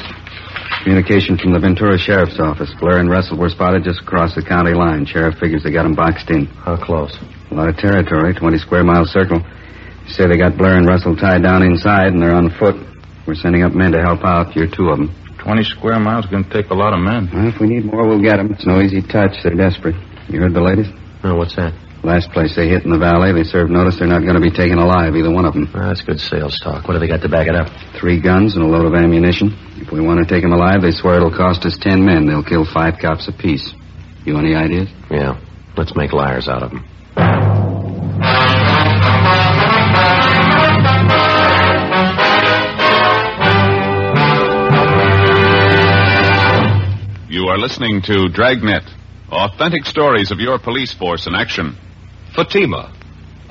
Communication 0.87 1.35
from 1.35 1.51
the 1.51 1.59
Ventura 1.59 1.99
Sheriff's 1.99 2.39
Office. 2.39 2.71
Blair 2.79 3.03
and 3.03 3.11
Russell 3.11 3.35
were 3.35 3.51
spotted 3.51 3.83
just 3.83 3.99
across 3.99 4.31
the 4.31 4.47
county 4.47 4.71
line. 4.71 5.03
Sheriff 5.03 5.35
figures 5.43 5.67
they 5.67 5.75
got 5.75 5.83
them 5.83 5.91
boxed 5.91 6.31
in. 6.31 6.47
How 6.63 6.79
close? 6.79 7.11
A 7.51 7.53
lot 7.53 7.69
of 7.69 7.77
territory, 7.77 8.33
20 8.33 8.57
square 8.57 8.83
mile 8.83 9.05
circle. 9.05 9.39
They 9.39 10.11
say 10.11 10.27
they 10.27 10.37
got 10.37 10.57
Blair 10.57 10.77
and 10.77 10.87
Russell 10.87 11.15
tied 11.15 11.43
down 11.43 11.63
inside 11.63 12.07
and 12.07 12.21
they're 12.21 12.33
on 12.33 12.49
foot. 12.51 12.75
We're 13.25 13.35
sending 13.35 13.63
up 13.63 13.73
men 13.73 13.91
to 13.91 14.01
help 14.01 14.23
out. 14.23 14.55
You're 14.55 14.67
two 14.67 14.89
of 14.89 14.97
them. 14.97 15.15
20 15.37 15.63
square 15.63 15.99
miles 15.99 16.25
is 16.25 16.31
going 16.31 16.43
to 16.45 16.49
take 16.49 16.71
a 16.71 16.73
lot 16.73 16.93
of 16.93 16.99
men. 16.99 17.29
Well, 17.33 17.47
if 17.47 17.59
we 17.59 17.67
need 17.67 17.85
more, 17.85 18.07
we'll 18.07 18.21
get 18.21 18.37
them. 18.37 18.51
It's 18.51 18.65
no 18.65 18.81
easy 18.81 19.01
touch. 19.01 19.43
They're 19.43 19.55
desperate. 19.55 19.95
You 20.29 20.39
heard 20.39 20.53
the 20.53 20.61
latest? 20.61 20.91
No, 21.23 21.35
what's 21.35 21.55
that? 21.55 21.73
Last 22.03 22.31
place 22.31 22.55
they 22.55 22.67
hit 22.67 22.83
in 22.83 22.91
the 22.91 22.97
valley, 22.97 23.31
they 23.31 23.45
served 23.45 23.71
notice 23.71 23.97
they're 23.97 24.07
not 24.07 24.23
going 24.23 24.35
to 24.35 24.41
be 24.41 24.51
taken 24.51 24.77
alive, 24.77 25.15
either 25.15 25.31
one 25.31 25.45
of 25.45 25.53
them. 25.53 25.69
Well, 25.73 25.87
that's 25.87 26.01
good 26.01 26.19
sales 26.19 26.59
talk. 26.59 26.85
What 26.85 26.95
do 26.95 26.99
they 26.99 27.07
got 27.07 27.21
to 27.21 27.29
back 27.29 27.47
it 27.47 27.55
up? 27.55 27.69
Three 27.95 28.19
guns 28.19 28.55
and 28.55 28.65
a 28.65 28.67
load 28.67 28.85
of 28.85 28.93
ammunition. 28.93 29.55
If 29.77 29.89
we 29.89 30.01
want 30.01 30.19
to 30.19 30.25
take 30.25 30.43
them 30.43 30.51
alive, 30.51 30.81
they 30.81 30.91
swear 30.91 31.15
it'll 31.15 31.31
cost 31.31 31.65
us 31.65 31.77
ten 31.77 32.03
men. 32.03 32.25
They'll 32.25 32.43
kill 32.43 32.65
five 32.65 32.99
cops 32.99 33.29
apiece. 33.29 33.73
You 34.25 34.37
any 34.37 34.53
ideas? 34.53 34.89
Yeah. 35.09 35.39
Let's 35.77 35.95
make 35.95 36.11
liars 36.11 36.49
out 36.49 36.63
of 36.63 36.71
them. 36.71 36.85
You 37.15 37.21
are 47.49 47.57
listening 47.57 48.01
to 48.03 48.29
Dragnet, 48.29 48.83
authentic 49.29 49.85
stories 49.85 50.31
of 50.31 50.39
your 50.39 50.57
police 50.57 50.93
force 50.93 51.27
in 51.27 51.35
action. 51.35 51.77
Fatima, 52.35 52.91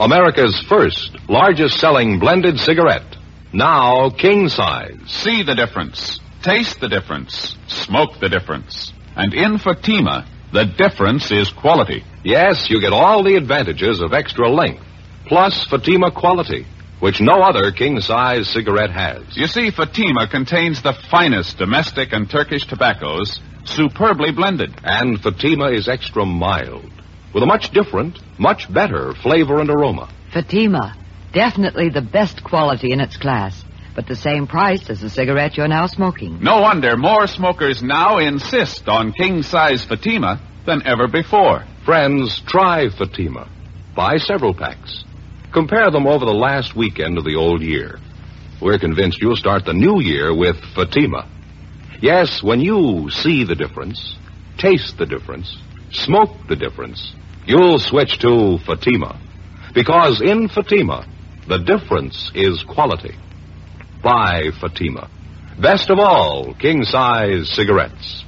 America's 0.01 0.61
first, 0.69 1.17
largest 1.29 1.79
selling 1.79 2.19
blended 2.19 2.59
cigarette. 2.59 3.17
Now 3.53 4.11
king 4.11 4.49
size. 4.49 4.99
See 5.07 5.45
the 5.45 5.55
difference. 5.55 6.19
Taste 6.43 6.81
the 6.81 6.89
difference. 6.89 7.57
Smoke 7.69 8.19
the 8.19 8.29
difference. 8.29 8.93
And 9.15 9.35
in 9.35 9.59
Fatima, 9.59 10.27
the 10.53 10.65
difference 10.65 11.31
is 11.31 11.53
quality. 11.53 12.03
Yes, 12.25 12.71
you 12.71 12.81
get 12.81 12.93
all 12.93 13.25
the 13.25 13.35
advantages 13.35 14.01
of 14.01 14.13
extra 14.13 14.49
length, 14.49 14.85
plus 15.27 15.65
Fatima 15.67 16.13
quality, 16.13 16.67
which 17.01 17.21
no 17.21 17.43
other 17.43 17.73
king 17.73 18.01
size 18.01 18.49
cigarette 18.49 18.93
has. 18.93 19.37
You 19.37 19.49
see, 19.49 19.73
Fatima 19.73 20.29
contains 20.29 20.83
the 20.83 20.93
finest 21.11 21.59
domestic 21.59 22.13
and 22.13 22.31
Turkish 22.31 22.65
tobaccos, 22.67 23.41
superbly 23.65 24.31
blended. 24.31 24.73
And 24.85 25.21
Fatima 25.21 25.71
is 25.71 25.89
extra 25.89 26.25
mild, 26.25 26.93
with 27.35 27.43
a 27.43 27.47
much 27.47 27.73
different, 27.73 28.21
much 28.39 28.73
better 28.73 29.15
flavor 29.15 29.61
and 29.61 29.69
aroma. 29.69 30.09
Fatima, 30.33 30.97
definitely 31.33 31.89
the 31.89 32.03
best 32.03 32.45
quality 32.45 32.93
in 32.93 33.01
its 33.01 33.17
class, 33.17 33.65
but 33.97 34.07
the 34.07 34.15
same 34.15 34.47
price 34.47 34.89
as 34.91 35.01
the 35.01 35.11
cigarette 35.11 35.57
you're 35.57 35.67
now 35.67 35.87
smoking. 35.87 36.39
No 36.41 36.61
wonder 36.61 36.97
more 36.97 37.27
smokers 37.27 37.83
now 37.83 38.19
insist 38.19 38.89
on 38.89 39.13
king 39.13 39.43
size 39.43 39.85
Fatima 39.85 40.41
than 40.65 40.87
ever 40.87 41.09
before. 41.09 41.65
Friends, 41.85 42.41
try 42.47 42.89
Fatima. 42.91 43.51
Buy 43.97 44.19
several 44.19 44.55
packs. 44.55 45.03
Compare 45.53 45.91
them 45.91 46.07
over 46.07 46.25
the 46.25 46.33
last 46.33 46.77
weekend 46.77 47.19
of 47.19 47.25
the 47.25 47.35
old 47.35 47.61
year. 47.61 47.99
We're 48.61 48.79
convinced 48.79 49.21
you'll 49.21 49.35
start 49.35 49.65
the 49.65 49.73
new 49.73 50.01
year 50.01 50.33
with 50.33 50.57
Fatima. 50.77 51.29
Yes, 52.01 52.41
when 52.41 52.61
you 52.61 53.11
see 53.11 53.45
the 53.45 53.57
difference, 53.57 54.17
taste 54.59 54.97
the 54.97 55.07
difference, 55.07 55.57
smoke 55.91 56.31
the 56.49 56.55
difference, 56.55 57.15
you'll 57.47 57.81
switch 57.81 58.19
to 58.21 58.59
Fatima. 58.65 59.21
Because 59.75 60.21
in 60.23 60.49
Fatima, 60.49 61.05
the 61.49 61.59
difference 61.59 62.31
is 62.33 62.63
quality. 62.63 63.17
Buy 64.05 64.51
Fatima. 64.61 65.11
Best 65.61 65.91
of 65.91 65.99
all, 65.99 66.55
king 66.55 66.85
size 66.85 67.51
cigarettes. 67.51 68.25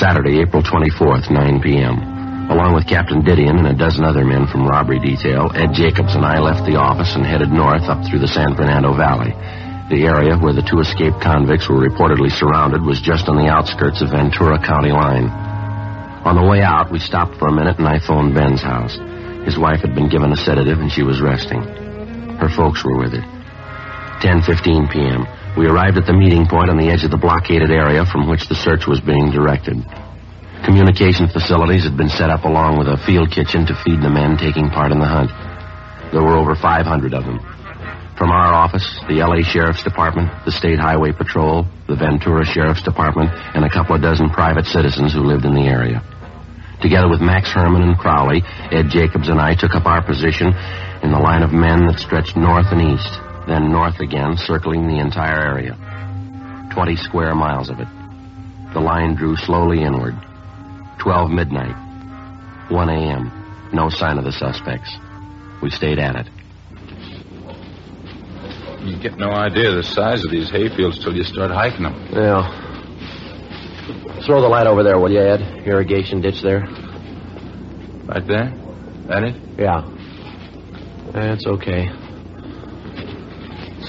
Saturday, 0.00 0.40
April 0.40 0.64
24th, 0.64 1.28
9 1.28 1.60
p.m. 1.60 2.00
Along 2.48 2.72
with 2.72 2.88
Captain 2.88 3.20
Didion 3.20 3.60
and 3.60 3.68
a 3.68 3.76
dozen 3.76 4.00
other 4.00 4.24
men 4.24 4.48
from 4.48 4.64
robbery 4.64 4.96
detail, 4.96 5.52
Ed 5.52 5.76
Jacobs 5.76 6.16
and 6.16 6.24
I 6.24 6.40
left 6.40 6.64
the 6.64 6.80
office 6.80 7.12
and 7.12 7.20
headed 7.20 7.52
north 7.52 7.84
up 7.84 8.00
through 8.08 8.24
the 8.24 8.32
San 8.32 8.56
Fernando 8.56 8.96
Valley. 8.96 9.36
The 9.92 10.08
area 10.08 10.40
where 10.40 10.56
the 10.56 10.64
two 10.64 10.80
escaped 10.80 11.20
convicts 11.20 11.68
were 11.68 11.84
reportedly 11.84 12.32
surrounded 12.32 12.80
was 12.80 13.04
just 13.04 13.28
on 13.28 13.36
the 13.36 13.52
outskirts 13.52 14.00
of 14.00 14.08
Ventura 14.08 14.56
County 14.56 14.88
line. 14.88 15.28
On 16.24 16.32
the 16.32 16.48
way 16.48 16.64
out, 16.64 16.88
we 16.88 16.96
stopped 16.96 17.36
for 17.36 17.52
a 17.52 17.52
minute 17.52 17.76
and 17.76 17.84
I 17.84 18.00
phoned 18.00 18.32
Ben's 18.32 18.64
house. 18.64 18.96
His 19.44 19.60
wife 19.60 19.84
had 19.84 19.92
been 19.92 20.08
given 20.08 20.32
a 20.32 20.40
sedative 20.40 20.80
and 20.80 20.88
she 20.88 21.04
was 21.04 21.20
resting. 21.20 21.60
Her 22.40 22.48
folks 22.48 22.80
were 22.88 22.96
with 22.96 23.12
her. 23.12 23.24
10:15 24.24 24.88
p.m. 24.88 25.28
We 25.56 25.66
arrived 25.66 25.98
at 25.98 26.06
the 26.06 26.14
meeting 26.14 26.46
point 26.46 26.70
on 26.70 26.78
the 26.78 26.90
edge 26.90 27.02
of 27.02 27.10
the 27.10 27.18
blockaded 27.18 27.70
area 27.70 28.06
from 28.06 28.28
which 28.28 28.48
the 28.48 28.54
search 28.54 28.86
was 28.86 29.00
being 29.00 29.30
directed. 29.30 29.82
Communication 30.64 31.26
facilities 31.26 31.84
had 31.84 31.96
been 31.96 32.08
set 32.08 32.30
up 32.30 32.44
along 32.44 32.78
with 32.78 32.86
a 32.86 32.96
field 33.04 33.32
kitchen 33.32 33.66
to 33.66 33.74
feed 33.82 34.00
the 34.00 34.08
men 34.08 34.36
taking 34.36 34.70
part 34.70 34.92
in 34.92 35.00
the 35.00 35.08
hunt. 35.08 35.30
There 36.12 36.22
were 36.22 36.36
over 36.36 36.54
500 36.54 37.14
of 37.14 37.24
them. 37.24 37.40
From 38.16 38.30
our 38.30 38.52
office, 38.52 38.84
the 39.08 39.24
LA 39.24 39.40
Sheriff's 39.42 39.82
Department, 39.82 40.30
the 40.44 40.52
State 40.52 40.78
Highway 40.78 41.12
Patrol, 41.12 41.66
the 41.88 41.96
Ventura 41.96 42.44
Sheriff's 42.44 42.82
Department, 42.82 43.30
and 43.56 43.64
a 43.64 43.70
couple 43.70 43.96
of 43.96 44.02
dozen 44.02 44.28
private 44.28 44.66
citizens 44.66 45.14
who 45.14 45.24
lived 45.24 45.44
in 45.44 45.54
the 45.54 45.66
area. 45.66 46.04
Together 46.80 47.08
with 47.08 47.20
Max 47.20 47.48
Herman 47.48 47.82
and 47.82 47.98
Crowley, 47.98 48.42
Ed 48.70 48.88
Jacobs 48.90 49.28
and 49.28 49.40
I 49.40 49.54
took 49.54 49.74
up 49.74 49.86
our 49.86 50.04
position 50.04 50.52
in 51.02 51.10
the 51.10 51.18
line 51.18 51.42
of 51.42 51.52
men 51.52 51.86
that 51.88 51.98
stretched 51.98 52.36
north 52.36 52.68
and 52.70 52.92
east, 52.92 53.18
then 53.50 53.72
north 53.72 54.00
again, 54.00 54.36
circling 54.36 54.86
the 54.86 54.98
entire 54.98 55.40
area. 55.40 55.76
Twenty 56.72 56.96
square 56.96 57.34
miles 57.34 57.68
of 57.68 57.80
it. 57.80 57.88
The 58.72 58.80
line 58.80 59.16
drew 59.16 59.36
slowly 59.36 59.82
inward. 59.82 60.14
12 61.00 61.30
midnight. 61.30 61.74
1 62.70 62.88
a.m. 62.88 63.70
No 63.72 63.88
sign 63.88 64.18
of 64.18 64.24
the 64.24 64.32
suspects. 64.32 64.94
We 65.60 65.70
stayed 65.70 65.98
at 65.98 66.14
it. 66.14 66.26
You 68.86 68.96
get 68.98 69.18
no 69.18 69.30
idea 69.30 69.72
the 69.72 69.82
size 69.82 70.24
of 70.24 70.30
these 70.30 70.50
hayfields 70.50 71.02
till 71.02 71.14
you 71.14 71.24
start 71.24 71.50
hiking 71.50 71.82
them. 71.82 72.08
Yeah. 72.12 72.46
Throw 74.24 74.40
the 74.40 74.48
light 74.48 74.66
over 74.66 74.82
there, 74.82 74.98
will 74.98 75.10
you, 75.10 75.20
Ed? 75.20 75.66
Irrigation 75.66 76.20
ditch 76.20 76.42
there. 76.42 76.60
Right 78.06 78.26
there? 78.26 78.54
That 79.08 79.24
it? 79.24 79.36
Yeah. 79.58 79.82
That's 81.12 81.46
okay. 81.46 81.88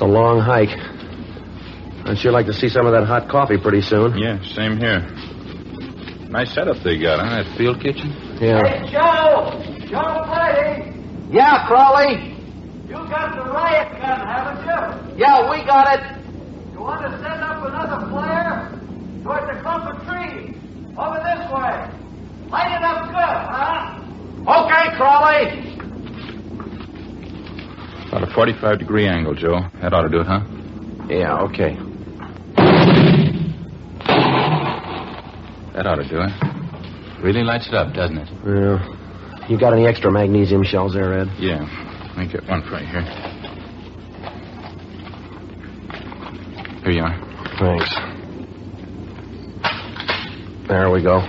It's 0.01 0.09
a 0.09 0.11
long 0.11 0.39
hike. 0.39 0.73
I'd 2.09 2.17
sure 2.17 2.31
like 2.31 2.47
to 2.47 2.53
see 2.53 2.69
some 2.69 2.87
of 2.87 2.91
that 2.93 3.05
hot 3.05 3.29
coffee 3.29 3.59
pretty 3.61 3.81
soon. 3.81 4.17
Yeah, 4.17 4.41
same 4.41 4.77
here. 4.81 5.05
Nice 6.25 6.55
setup 6.55 6.81
they 6.81 6.97
got, 6.97 7.21
huh? 7.21 7.43
That 7.43 7.55
field 7.55 7.79
kitchen? 7.79 8.09
Yeah. 8.41 8.65
Hey, 8.65 8.89
Joe! 8.89 9.61
Joe 9.85 10.25
Brady! 10.25 10.97
Yeah, 11.29 11.67
Crowley? 11.69 12.33
You 12.89 12.97
got 13.13 13.37
the 13.37 13.45
riot 13.53 13.93
gun, 14.01 14.25
haven't 14.25 14.65
you? 14.65 15.21
Yeah, 15.21 15.45
we 15.51 15.61
got 15.69 15.93
it. 15.93 16.01
You 16.73 16.81
want 16.81 17.05
to 17.05 17.11
send 17.21 17.37
up 17.45 17.61
another 17.61 18.09
flare? 18.09 18.73
Toward 19.21 19.55
the 19.55 19.61
clump 19.61 19.85
of 19.85 20.01
trees. 20.09 20.57
Over 20.97 21.21
this 21.21 21.45
way. 21.53 21.77
Light 22.49 22.73
it 22.73 22.81
up 22.81 23.05
good, 23.05 23.37
huh? 23.53 24.65
Okay, 24.65 24.97
Crowley. 24.97 25.80
About 28.11 28.29
a 28.29 28.33
45 28.33 28.77
degree 28.79 29.07
angle, 29.07 29.33
Joe. 29.33 29.61
That 29.81 29.93
ought 29.93 30.01
to 30.01 30.09
do 30.09 30.19
it, 30.19 30.27
huh? 30.27 30.41
Yeah, 31.07 31.39
okay. 31.43 31.77
That 35.73 35.87
ought 35.87 35.95
to 35.95 36.09
do 36.09 36.19
it. 36.19 37.23
Really 37.23 37.41
lights 37.41 37.69
it 37.69 37.73
up, 37.73 37.93
doesn't 37.93 38.17
it? 38.17 38.27
Yeah. 38.45 39.47
You 39.47 39.57
got 39.57 39.71
any 39.71 39.87
extra 39.87 40.11
magnesium 40.11 40.61
shells 40.65 40.93
there, 40.93 41.21
Ed? 41.21 41.29
Yeah. 41.39 41.63
Let 42.09 42.17
me 42.17 42.27
get 42.29 42.43
one 42.49 42.69
right 42.69 42.85
here. 42.85 43.01
Here 46.83 46.91
you 46.91 47.03
are. 47.03 47.15
Thanks. 47.59 47.95
There 50.67 50.89
we 50.91 51.01
go. 51.01 51.21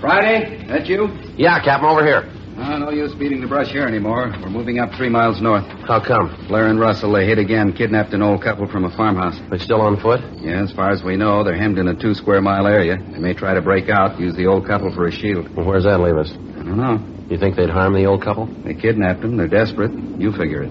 Friday, 0.00 0.64
that 0.68 0.86
you? 0.86 1.08
Yeah, 1.36 1.62
Captain, 1.62 1.90
over 1.90 2.02
here. 2.06 2.32
No, 2.56 2.78
no 2.78 2.90
use 2.90 3.14
beating 3.14 3.42
the 3.42 3.46
brush 3.46 3.68
here 3.68 3.86
anymore. 3.86 4.32
We're 4.40 4.48
moving 4.48 4.78
up 4.78 4.90
three 4.96 5.10
miles 5.10 5.42
north. 5.42 5.64
How 5.86 6.00
come? 6.02 6.46
Blair 6.48 6.68
and 6.68 6.80
Russell, 6.80 7.12
they 7.12 7.26
hit 7.26 7.38
again, 7.38 7.72
kidnapped 7.72 8.14
an 8.14 8.22
old 8.22 8.42
couple 8.42 8.66
from 8.66 8.84
a 8.86 8.96
farmhouse. 8.96 9.38
They're 9.50 9.58
still 9.58 9.82
on 9.82 10.00
foot? 10.00 10.20
Yeah, 10.40 10.62
as 10.62 10.72
far 10.72 10.90
as 10.90 11.02
we 11.02 11.16
know, 11.16 11.44
they're 11.44 11.56
hemmed 11.56 11.78
in 11.78 11.88
a 11.88 11.94
two 11.94 12.14
square 12.14 12.40
mile 12.40 12.66
area. 12.66 12.96
They 12.96 13.18
may 13.18 13.34
try 13.34 13.52
to 13.52 13.60
break 13.60 13.90
out, 13.90 14.18
use 14.18 14.34
the 14.36 14.46
old 14.46 14.66
couple 14.66 14.90
for 14.94 15.06
a 15.06 15.12
shield. 15.12 15.54
Well, 15.54 15.66
where's 15.66 15.84
that 15.84 16.00
leave 16.00 16.16
us? 16.16 16.30
I 16.32 16.62
don't 16.64 16.78
know. 16.78 16.98
You 17.28 17.36
think 17.38 17.56
they'd 17.56 17.68
harm 17.68 17.92
the 17.92 18.06
old 18.06 18.22
couple? 18.22 18.46
They 18.64 18.72
kidnapped 18.72 19.20
them. 19.20 19.36
They're 19.36 19.48
desperate. 19.48 19.92
You 19.92 20.32
figure 20.32 20.62
it. 20.62 20.70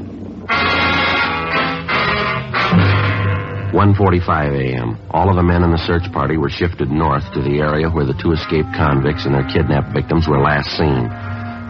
1:45 3.76 4.56
a.m. 4.56 4.98
All 5.12 5.30
of 5.30 5.36
the 5.36 5.44
men 5.44 5.62
in 5.62 5.70
the 5.70 5.78
search 5.78 6.10
party 6.14 6.38
were 6.38 6.50
shifted 6.50 6.90
north 6.90 7.30
to 7.34 7.42
the 7.42 7.60
area 7.60 7.90
where 7.90 8.06
the 8.06 8.14
two 8.14 8.32
escaped 8.32 8.74
convicts 8.74 9.26
and 9.26 9.36
their 9.36 9.44
kidnapped 9.44 9.94
victims 9.94 10.28
were 10.28 10.40
last 10.40 10.72
seen. 10.78 11.12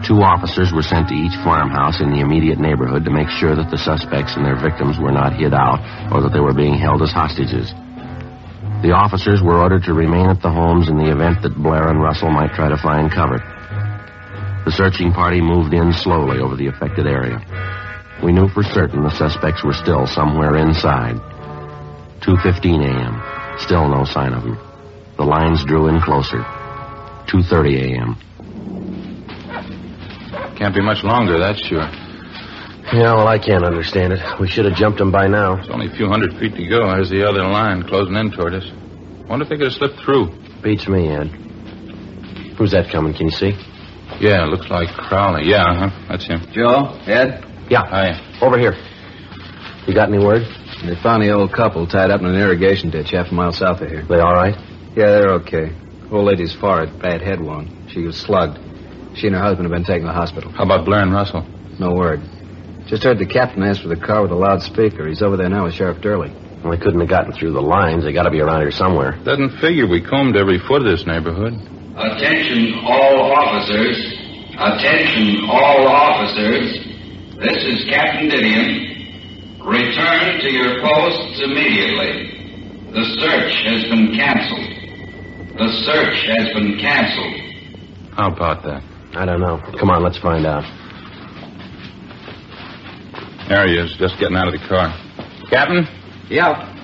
Two 0.04 0.22
officers 0.22 0.72
were 0.72 0.82
sent 0.82 1.08
to 1.08 1.14
each 1.14 1.34
farmhouse 1.42 2.00
in 2.00 2.10
the 2.10 2.20
immediate 2.20 2.58
neighborhood 2.58 3.04
to 3.04 3.10
make 3.10 3.28
sure 3.28 3.56
that 3.56 3.70
the 3.70 3.78
suspects 3.78 4.36
and 4.36 4.44
their 4.44 4.60
victims 4.60 4.98
were 4.98 5.12
not 5.12 5.32
hid 5.32 5.54
out 5.54 5.80
or 6.12 6.22
that 6.22 6.32
they 6.32 6.40
were 6.40 6.54
being 6.54 6.74
held 6.78 7.02
as 7.02 7.10
hostages. 7.10 7.72
The 8.82 8.92
officers 8.92 9.42
were 9.42 9.58
ordered 9.58 9.84
to 9.84 9.94
remain 9.94 10.28
at 10.28 10.42
the 10.42 10.50
homes 10.50 10.88
in 10.88 10.98
the 10.98 11.10
event 11.10 11.42
that 11.42 11.56
Blair 11.56 11.88
and 11.88 12.02
Russell 12.02 12.30
might 12.30 12.52
try 12.52 12.68
to 12.68 12.76
find 12.76 13.10
cover. 13.10 13.38
The 14.64 14.70
searching 14.70 15.12
party 15.12 15.40
moved 15.40 15.72
in 15.72 15.92
slowly 15.92 16.40
over 16.40 16.56
the 16.56 16.68
affected 16.68 17.06
area. 17.06 17.40
We 18.22 18.32
knew 18.32 18.48
for 18.48 18.62
certain 18.62 19.02
the 19.02 19.10
suspects 19.10 19.64
were 19.64 19.72
still 19.72 20.06
somewhere 20.06 20.56
inside. 20.56 21.16
2.15 22.20 22.84
a.m. 22.84 23.58
Still 23.58 23.88
no 23.88 24.04
sign 24.04 24.34
of 24.34 24.42
them. 24.42 24.58
The 25.16 25.24
lines 25.24 25.64
drew 25.64 25.88
in 25.88 26.00
closer. 26.00 26.42
2.30 27.32 27.96
a.m. 27.96 28.16
Can't 30.56 30.74
be 30.74 30.80
much 30.80 31.04
longer, 31.04 31.38
that's 31.38 31.60
sure. 31.66 31.88
Yeah, 32.92 33.14
well, 33.14 33.28
I 33.28 33.38
can't 33.38 33.64
understand 33.64 34.12
it. 34.12 34.20
We 34.40 34.48
should 34.48 34.64
have 34.64 34.74
jumped 34.74 34.98
them 34.98 35.10
by 35.10 35.26
now. 35.26 35.58
It's 35.58 35.68
only 35.68 35.86
a 35.86 35.96
few 35.96 36.08
hundred 36.08 36.38
feet 36.38 36.54
to 36.54 36.66
go. 36.68 36.86
There's 36.90 37.10
the 37.10 37.28
other 37.28 37.42
line 37.42 37.82
closing 37.82 38.14
in 38.14 38.30
toward 38.30 38.54
us. 38.54 38.64
Wonder 39.28 39.42
if 39.44 39.48
they 39.50 39.56
could 39.56 39.66
have 39.66 39.72
slipped 39.74 40.00
through. 40.04 40.30
Beats 40.62 40.86
me, 40.86 41.08
Ed. 41.08 41.26
Who's 42.56 42.70
that 42.70 42.90
coming? 42.90 43.12
Can 43.12 43.26
you 43.26 43.32
see? 43.32 43.52
Yeah, 44.20 44.44
looks 44.46 44.70
like 44.70 44.88
Crowley. 44.96 45.48
Yeah, 45.50 45.64
uh-huh. 45.64 46.06
That's 46.08 46.26
him. 46.26 46.40
Joe? 46.52 46.96
Ed? 47.06 47.44
Yeah. 47.68 47.82
Hi. 47.84 48.38
Over 48.40 48.56
here. 48.58 48.74
You 49.86 49.94
got 49.94 50.08
any 50.08 50.24
word? 50.24 50.42
They 50.86 50.94
found 51.02 51.22
the 51.22 51.32
old 51.32 51.52
couple 51.52 51.86
tied 51.86 52.10
up 52.10 52.20
in 52.20 52.26
an 52.26 52.36
irrigation 52.36 52.90
ditch 52.90 53.10
half 53.10 53.30
a 53.30 53.34
mile 53.34 53.52
south 53.52 53.80
of 53.80 53.88
here. 53.88 54.04
They 54.08 54.20
all 54.20 54.32
right? 54.32 54.54
Yeah, 54.96 55.10
they're 55.10 55.32
okay. 55.42 55.72
Old 56.10 56.24
lady's 56.24 56.54
forehead, 56.54 57.02
bad 57.02 57.20
head 57.20 57.40
wound. 57.40 57.90
She 57.90 58.02
was 58.02 58.16
slugged. 58.16 58.58
She 59.16 59.26
and 59.26 59.34
her 59.36 59.42
husband 59.42 59.64
have 59.64 59.72
been 59.72 59.84
taken 59.84 60.02
to 60.02 60.08
the 60.08 60.12
hospital. 60.12 60.52
How 60.52 60.64
about 60.64 60.84
Blair 60.84 61.00
and 61.00 61.12
Russell? 61.12 61.42
No 61.80 61.92
word. 61.92 62.20
Just 62.86 63.02
heard 63.02 63.18
the 63.18 63.26
captain 63.26 63.62
ask 63.62 63.82
for 63.82 63.88
the 63.88 63.96
car 63.96 64.22
with 64.22 64.30
a 64.30 64.36
loudspeaker. 64.36 65.08
He's 65.08 65.22
over 65.22 65.36
there 65.36 65.48
now 65.48 65.64
with 65.64 65.74
Sheriff 65.74 66.00
Durley. 66.00 66.30
Well, 66.62 66.70
they 66.70 66.78
couldn't 66.82 67.00
have 67.00 67.08
gotten 67.08 67.32
through 67.32 67.52
the 67.52 67.60
lines. 67.60 68.04
They 68.04 68.12
got 68.12 68.24
to 68.24 68.30
be 68.30 68.40
around 68.40 68.60
here 68.60 68.70
somewhere. 68.70 69.18
Doesn't 69.24 69.58
figure 69.58 69.86
we 69.88 70.00
combed 70.00 70.36
every 70.36 70.58
foot 70.58 70.82
of 70.82 70.88
this 70.88 71.06
neighborhood. 71.06 71.54
Attention, 71.96 72.78
all 72.84 73.32
officers. 73.32 73.96
Attention, 74.58 75.48
all 75.48 75.88
officers. 75.88 76.76
This 77.40 77.60
is 77.64 77.84
Captain 77.88 78.28
Didion. 78.28 79.64
Return 79.64 80.40
to 80.40 80.52
your 80.52 80.80
posts 80.80 81.40
immediately. 81.42 82.92
The 82.92 83.04
search 83.18 83.52
has 83.64 83.84
been 83.90 84.14
canceled. 84.14 85.56
The 85.58 85.72
search 85.84 86.26
has 86.36 86.54
been 86.54 86.78
canceled. 86.78 88.12
How 88.12 88.30
about 88.32 88.62
that? 88.64 88.82
I 89.16 89.24
don't 89.24 89.40
know. 89.40 89.58
Come 89.80 89.88
on, 89.88 90.02
let's 90.02 90.18
find 90.18 90.44
out. 90.46 90.62
There 93.48 93.66
he 93.66 93.78
is, 93.78 93.96
just 93.98 94.20
getting 94.20 94.36
out 94.36 94.48
of 94.48 94.52
the 94.52 94.60
car. 94.68 94.92
Captain? 95.48 95.86
Yeah. 96.28 96.74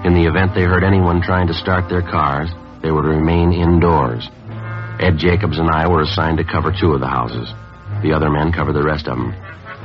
In 0.04 0.14
the 0.14 0.26
event 0.26 0.52
they 0.52 0.66
heard 0.66 0.82
anyone 0.82 1.22
trying 1.22 1.46
to 1.46 1.54
start 1.54 1.88
their 1.88 2.02
cars, 2.02 2.50
they 2.82 2.90
were 2.90 3.02
to 3.02 3.08
remain 3.08 3.52
indoors. 3.52 4.28
Ed 4.98 5.16
Jacobs 5.16 5.58
and 5.58 5.70
I 5.70 5.86
were 5.86 6.02
assigned 6.02 6.38
to 6.38 6.44
cover 6.44 6.74
two 6.74 6.92
of 6.92 7.00
the 7.00 7.06
houses. 7.06 7.48
The 8.02 8.12
other 8.12 8.30
men 8.30 8.52
covered 8.52 8.74
the 8.74 8.82
rest 8.82 9.06
of 9.06 9.16
them. 9.16 9.32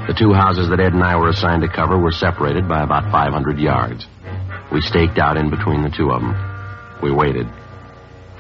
The 0.10 0.16
two 0.16 0.34
houses 0.34 0.70
that 0.70 0.80
Ed 0.80 0.94
and 0.94 1.04
I 1.04 1.18
were 1.18 1.30
assigned 1.30 1.62
to 1.62 1.68
cover 1.68 1.96
were 1.96 2.12
separated 2.12 2.68
by 2.68 2.82
about 2.82 3.12
500 3.12 3.60
yards. 3.60 4.08
We 4.72 4.82
staked 4.82 5.20
out 5.20 5.38
in 5.38 5.52
between 5.52 5.84
the 5.84 5.92
two 5.92 6.10
of 6.10 6.20
them. 6.20 6.34
We 7.04 7.12
waited. 7.12 7.46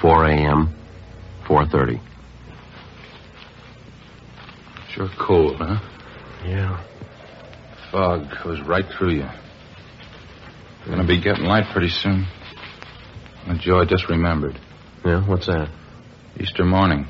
4 0.01 0.25
a.m., 0.25 0.73
4.30. 1.45 2.01
Sure 4.89 5.09
cold, 5.19 5.57
huh? 5.57 5.79
Yeah. 6.43 6.83
Fog 7.91 8.25
goes 8.43 8.61
right 8.61 8.85
through 8.97 9.17
you. 9.17 9.29
Gonna 10.87 11.05
be 11.05 11.21
getting 11.21 11.45
light 11.45 11.71
pretty 11.71 11.89
soon. 11.89 12.25
And 13.45 13.59
Joe, 13.59 13.79
I 13.81 13.85
just 13.85 14.09
remembered. 14.09 14.59
Yeah, 15.05 15.23
what's 15.23 15.45
that? 15.45 15.69
Easter 16.39 16.65
morning. 16.65 17.05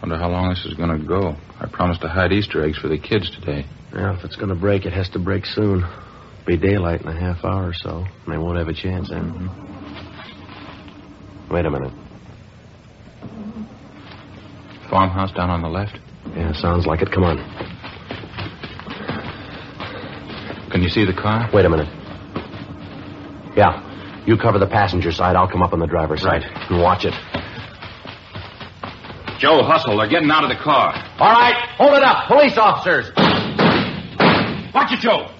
Wonder 0.00 0.18
how 0.18 0.28
long 0.28 0.50
this 0.50 0.64
is 0.66 0.74
gonna 0.74 1.00
go. 1.04 1.34
I 1.62 1.68
promised 1.68 2.00
to 2.00 2.08
hide 2.08 2.32
Easter 2.32 2.64
eggs 2.64 2.76
for 2.76 2.88
the 2.88 2.98
kids 2.98 3.30
today. 3.30 3.64
Yeah, 3.94 4.18
if 4.18 4.24
it's 4.24 4.34
going 4.34 4.48
to 4.48 4.56
break, 4.56 4.84
it 4.84 4.92
has 4.92 5.08
to 5.10 5.20
break 5.20 5.46
soon. 5.46 5.84
Be 6.44 6.56
daylight 6.56 7.02
in 7.02 7.06
a 7.06 7.18
half 7.18 7.44
hour 7.44 7.68
or 7.68 7.72
so, 7.72 8.04
and 8.24 8.34
they 8.34 8.36
won't 8.36 8.58
have 8.58 8.66
a 8.66 8.74
chance 8.74 9.10
then. 9.10 9.48
Wait 11.48 11.64
a 11.64 11.70
minute. 11.70 11.92
Farmhouse 14.90 15.30
down 15.32 15.50
on 15.50 15.62
the 15.62 15.68
left? 15.68 16.00
Yeah, 16.34 16.52
sounds 16.52 16.84
like 16.84 17.00
it. 17.00 17.12
Come 17.12 17.22
on. 17.22 17.38
Can 20.72 20.82
you 20.82 20.88
see 20.88 21.04
the 21.04 21.14
car? 21.14 21.48
Wait 21.54 21.64
a 21.64 21.70
minute. 21.70 21.88
Yeah. 23.56 24.24
You 24.26 24.36
cover 24.36 24.58
the 24.58 24.66
passenger 24.66 25.12
side. 25.12 25.36
I'll 25.36 25.48
come 25.48 25.62
up 25.62 25.72
on 25.72 25.78
the 25.78 25.86
driver's 25.86 26.22
side. 26.22 26.42
And 26.42 26.82
watch 26.82 27.04
it. 27.04 27.14
Joe, 29.38 29.62
hustle. 29.62 29.96
They're 29.98 30.08
getting 30.08 30.30
out 30.30 30.44
of 30.44 30.50
the 30.50 30.62
car. 30.62 30.94
All 31.18 31.32
right. 31.32 31.54
Hold 31.76 31.94
it 31.94 32.02
up. 32.02 32.28
Police 32.28 32.56
officers. 32.56 33.10
Watch 34.74 34.92
it, 34.92 35.00
Joe. 35.00 35.30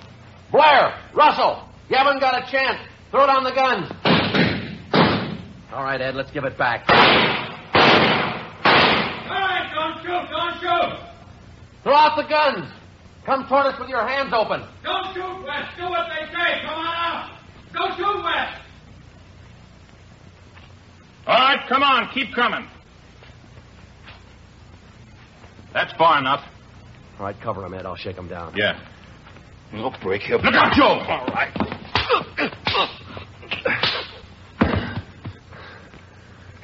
Blair. 0.51 0.99
Russell. 1.15 1.69
You 1.89 1.97
haven't 1.97 2.21
got 2.21 2.43
a 2.43 2.51
chance. 2.51 2.79
Throw 3.11 3.27
down 3.27 3.45
the 3.45 3.53
guns. 3.53 3.91
All 5.73 5.85
right, 5.85 6.01
Ed. 6.01 6.15
Let's 6.15 6.31
give 6.31 6.45
it 6.45 6.57
back. 6.59 6.85
All 6.89 6.95
right, 9.31 9.71
don't 9.75 10.03
shoot, 10.03 10.29
don't 10.31 10.61
shoot. 10.61 10.99
Throw 11.83 11.95
out 11.95 12.17
the 12.17 12.29
guns. 12.29 12.71
Come 13.25 13.47
toward 13.49 13.67
us 13.67 13.79
with 13.79 13.89
your 13.89 14.07
hands 14.07 14.33
open. 14.35 14.63
Don't 14.83 15.15
shoot, 15.15 15.45
West. 15.45 15.77
Do 15.77 15.85
what 15.85 16.09
they 16.09 16.27
say. 16.27 16.61
Come 16.65 16.75
on 16.75 16.87
out. 16.87 17.31
Don't 17.73 17.97
shoot, 17.97 18.23
West. 18.23 18.61
All 21.27 21.39
right, 21.39 21.69
come 21.69 21.83
on. 21.83 22.09
Keep 22.13 22.35
coming. 22.35 22.67
That's 25.73 25.93
far 25.95 26.19
enough. 26.19 26.45
All 27.19 27.27
right, 27.27 27.37
cover 27.43 27.65
him, 27.65 27.75
Ed. 27.75 27.87
I'll 27.87 27.97
shake 27.97 28.17
him 28.17 28.29
down. 28.29 28.55
Yeah. 28.57 28.79
Look, 29.73 29.95
break 30.03 30.23
him. 30.23 30.41
Look 30.43 30.55
out, 30.55 30.73
Joe! 30.75 30.85
All 30.85 31.27
right. 31.29 31.53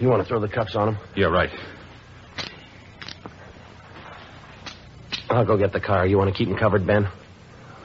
You 0.01 0.09
want 0.09 0.23
to 0.23 0.29
throw 0.29 0.41
the 0.41 0.49
cuffs 0.49 0.77
on 0.77 0.89
him? 0.89 0.99
Yeah, 1.17 1.27
right. 1.27 1.51
I'll 5.31 5.45
go 5.45 5.59
get 5.59 5.73
the 5.73 5.81
car. 5.81 6.07
You 6.07 6.17
want 6.19 6.31
to 6.31 6.37
keep 6.37 6.49
him 6.49 6.57
covered, 6.57 6.87
Ben? 6.87 7.09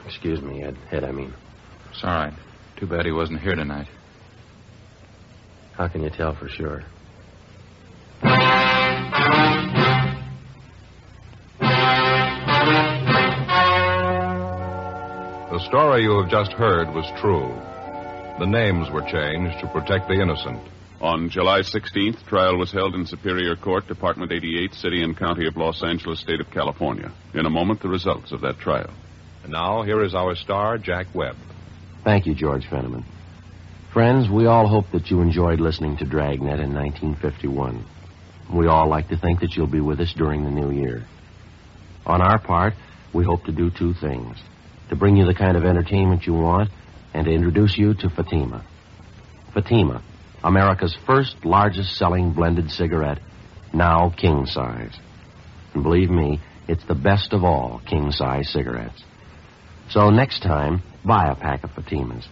Excuse 0.06 0.40
me, 0.40 0.62
Ed. 0.62 0.76
Ed, 0.92 1.04
I 1.04 1.10
mean. 1.10 1.34
It's 1.90 2.04
all 2.04 2.10
right. 2.10 2.32
Too 2.78 2.86
bad 2.86 3.04
he 3.04 3.12
wasn't 3.12 3.40
here 3.40 3.54
tonight. 3.54 3.88
How 5.72 5.88
can 5.88 6.02
you 6.02 6.10
tell 6.10 6.34
for 6.36 6.48
sure? 6.48 6.84
The 15.64 15.70
story 15.70 16.02
you 16.02 16.20
have 16.20 16.30
just 16.30 16.52
heard 16.52 16.92
was 16.92 17.10
true. 17.18 17.48
The 18.38 18.44
names 18.44 18.90
were 18.90 19.00
changed 19.00 19.58
to 19.60 19.66
protect 19.68 20.08
the 20.08 20.20
innocent. 20.20 20.60
On 21.00 21.30
July 21.30 21.60
16th, 21.60 22.22
trial 22.26 22.58
was 22.58 22.70
held 22.70 22.94
in 22.94 23.06
Superior 23.06 23.56
Court, 23.56 23.86
Department 23.88 24.30
88, 24.30 24.74
City 24.74 25.02
and 25.02 25.16
County 25.16 25.46
of 25.46 25.56
Los 25.56 25.82
Angeles, 25.82 26.20
State 26.20 26.42
of 26.42 26.50
California. 26.50 27.10
In 27.32 27.46
a 27.46 27.50
moment, 27.50 27.80
the 27.80 27.88
results 27.88 28.30
of 28.30 28.42
that 28.42 28.58
trial. 28.58 28.90
And 29.42 29.52
now, 29.52 29.80
here 29.80 30.04
is 30.04 30.14
our 30.14 30.34
star, 30.34 30.76
Jack 30.76 31.06
Webb. 31.14 31.36
Thank 32.04 32.26
you, 32.26 32.34
George 32.34 32.66
Fenneman. 32.66 33.06
Friends, 33.90 34.28
we 34.28 34.44
all 34.44 34.68
hope 34.68 34.90
that 34.92 35.10
you 35.10 35.22
enjoyed 35.22 35.60
listening 35.60 35.96
to 35.96 36.04
Dragnet 36.04 36.60
in 36.60 36.74
1951. 36.74 37.82
We 38.52 38.66
all 38.66 38.86
like 38.86 39.08
to 39.08 39.16
think 39.16 39.40
that 39.40 39.56
you'll 39.56 39.66
be 39.66 39.80
with 39.80 39.98
us 40.00 40.12
during 40.14 40.44
the 40.44 40.50
new 40.50 40.70
year. 40.70 41.06
On 42.04 42.20
our 42.20 42.38
part, 42.38 42.74
we 43.14 43.24
hope 43.24 43.44
to 43.44 43.52
do 43.52 43.70
two 43.70 43.94
things 43.94 44.36
to 44.88 44.96
bring 44.96 45.16
you 45.16 45.26
the 45.26 45.34
kind 45.34 45.56
of 45.56 45.64
entertainment 45.64 46.26
you 46.26 46.34
want 46.34 46.70
and 47.12 47.26
to 47.26 47.32
introduce 47.32 47.76
you 47.78 47.94
to 47.94 48.10
Fatima. 48.10 48.64
Fatima, 49.52 50.02
America's 50.42 50.96
first 51.06 51.44
largest 51.44 51.96
selling 51.96 52.32
blended 52.32 52.70
cigarette, 52.70 53.20
now 53.72 54.10
king 54.10 54.46
size. 54.46 54.94
And 55.72 55.82
believe 55.82 56.10
me, 56.10 56.40
it's 56.68 56.84
the 56.84 56.94
best 56.94 57.32
of 57.32 57.44
all 57.44 57.80
king 57.86 58.10
size 58.10 58.50
cigarettes. 58.50 59.02
So 59.90 60.10
next 60.10 60.42
time, 60.42 60.82
buy 61.04 61.28
a 61.28 61.34
pack 61.34 61.64
of 61.64 61.70
Fatimas. 61.70 62.26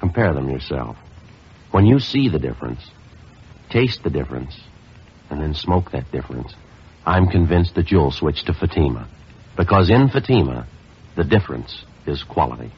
Compare 0.00 0.34
them 0.34 0.50
yourself. 0.50 0.96
When 1.70 1.86
you 1.86 1.98
see 1.98 2.28
the 2.28 2.38
difference, 2.38 2.80
taste 3.70 4.02
the 4.02 4.10
difference, 4.10 4.58
and 5.30 5.40
then 5.40 5.54
smoke 5.54 5.90
that 5.92 6.10
difference, 6.12 6.54
I'm 7.06 7.28
convinced 7.28 7.74
that 7.74 7.90
you'll 7.90 8.10
switch 8.10 8.44
to 8.44 8.54
Fatima. 8.54 9.08
Because 9.56 9.90
in 9.90 10.08
Fatima, 10.08 10.66
the 11.16 11.24
difference 11.24 11.84
is 12.06 12.22
quality. 12.22 12.70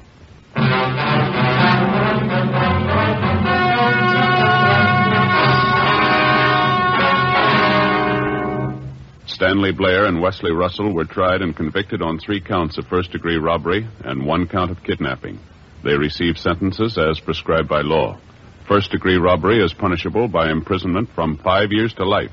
Stanley 9.27 9.73
Blair 9.73 10.07
and 10.07 10.23
Wesley 10.23 10.53
Russell 10.53 10.95
were 10.95 11.05
tried 11.05 11.43
and 11.43 11.55
convicted 11.55 12.01
on 12.01 12.19
three 12.19 12.41
counts 12.41 12.79
of 12.79 12.87
first 12.87 13.13
degree 13.13 13.37
robbery 13.37 13.87
and 14.03 14.25
one 14.25 14.49
count 14.49 14.71
of 14.71 14.83
kidnapping. 14.83 15.39
They 15.85 15.95
received 15.95 16.39
sentences 16.39 16.97
as 16.97 17.21
prescribed 17.21 17.69
by 17.69 17.83
law. 17.83 18.19
First 18.67 18.93
degree 18.93 19.17
robbery 19.19 19.63
is 19.63 19.75
punishable 19.75 20.27
by 20.29 20.51
imprisonment 20.51 21.11
from 21.15 21.37
five 21.37 21.71
years 21.71 21.93
to 21.95 22.05
life. 22.05 22.33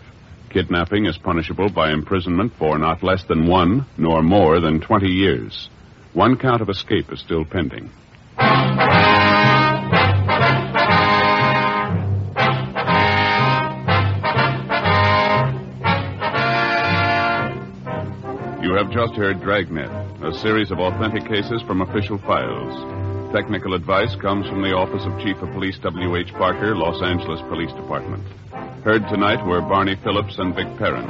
Kidnapping 0.49 1.05
is 1.05 1.17
punishable 1.17 1.69
by 1.69 1.91
imprisonment 1.91 2.53
for 2.57 2.77
not 2.77 3.03
less 3.03 3.23
than 3.25 3.47
one 3.47 3.85
nor 3.97 4.23
more 4.23 4.59
than 4.59 4.79
20 4.79 5.07
years. 5.07 5.69
One 6.13 6.37
count 6.37 6.61
of 6.61 6.69
escape 6.69 7.11
is 7.11 7.19
still 7.21 7.43
pending. 7.43 7.89
You 18.61 18.73
have 18.75 18.91
just 18.91 19.13
heard 19.15 19.41
Dragnet, 19.41 19.89
a 20.23 20.33
series 20.39 20.69
of 20.69 20.79
authentic 20.79 21.27
cases 21.27 21.63
from 21.65 21.81
official 21.81 22.19
files. 22.19 23.33
Technical 23.33 23.73
advice 23.73 24.15
comes 24.21 24.47
from 24.47 24.61
the 24.61 24.73
Office 24.73 25.03
of 25.05 25.19
Chief 25.19 25.37
of 25.41 25.51
Police 25.53 25.79
W.H. 25.81 26.31
Parker, 26.33 26.75
Los 26.75 27.01
Angeles 27.01 27.41
Police 27.49 27.73
Department. 27.73 28.23
Heard 28.83 29.01
tonight 29.09 29.43
were 29.47 29.61
Barney 29.61 29.95
Phillips 30.03 30.37
and 30.37 30.53
Vic 30.53 30.67
Perrin. 30.77 31.09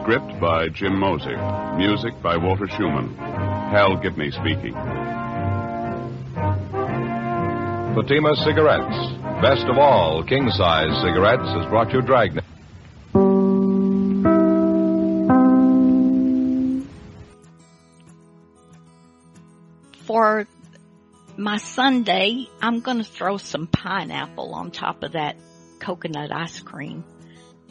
Script 0.00 0.40
by 0.40 0.68
Jim 0.68 0.96
Moser. 0.96 1.36
Music 1.76 2.14
by 2.22 2.36
Walter 2.36 2.68
Schumann. 2.68 3.37
Hal 3.70 3.96
Gibney 3.98 4.30
speaking. 4.30 4.72
Fatima 7.94 8.34
Cigarettes. 8.36 9.12
Best 9.42 9.66
of 9.66 9.76
all, 9.76 10.24
king 10.24 10.48
size 10.50 10.90
cigarettes 11.02 11.48
has 11.52 11.66
brought 11.66 11.92
you 11.92 12.00
Dragnet. 12.00 12.44
For 20.06 20.46
my 21.36 21.58
Sundae, 21.58 22.46
I'm 22.62 22.80
going 22.80 22.98
to 22.98 23.04
throw 23.04 23.36
some 23.36 23.66
pineapple 23.66 24.54
on 24.54 24.70
top 24.70 25.02
of 25.02 25.12
that 25.12 25.36
coconut 25.78 26.32
ice 26.32 26.60
cream. 26.60 27.04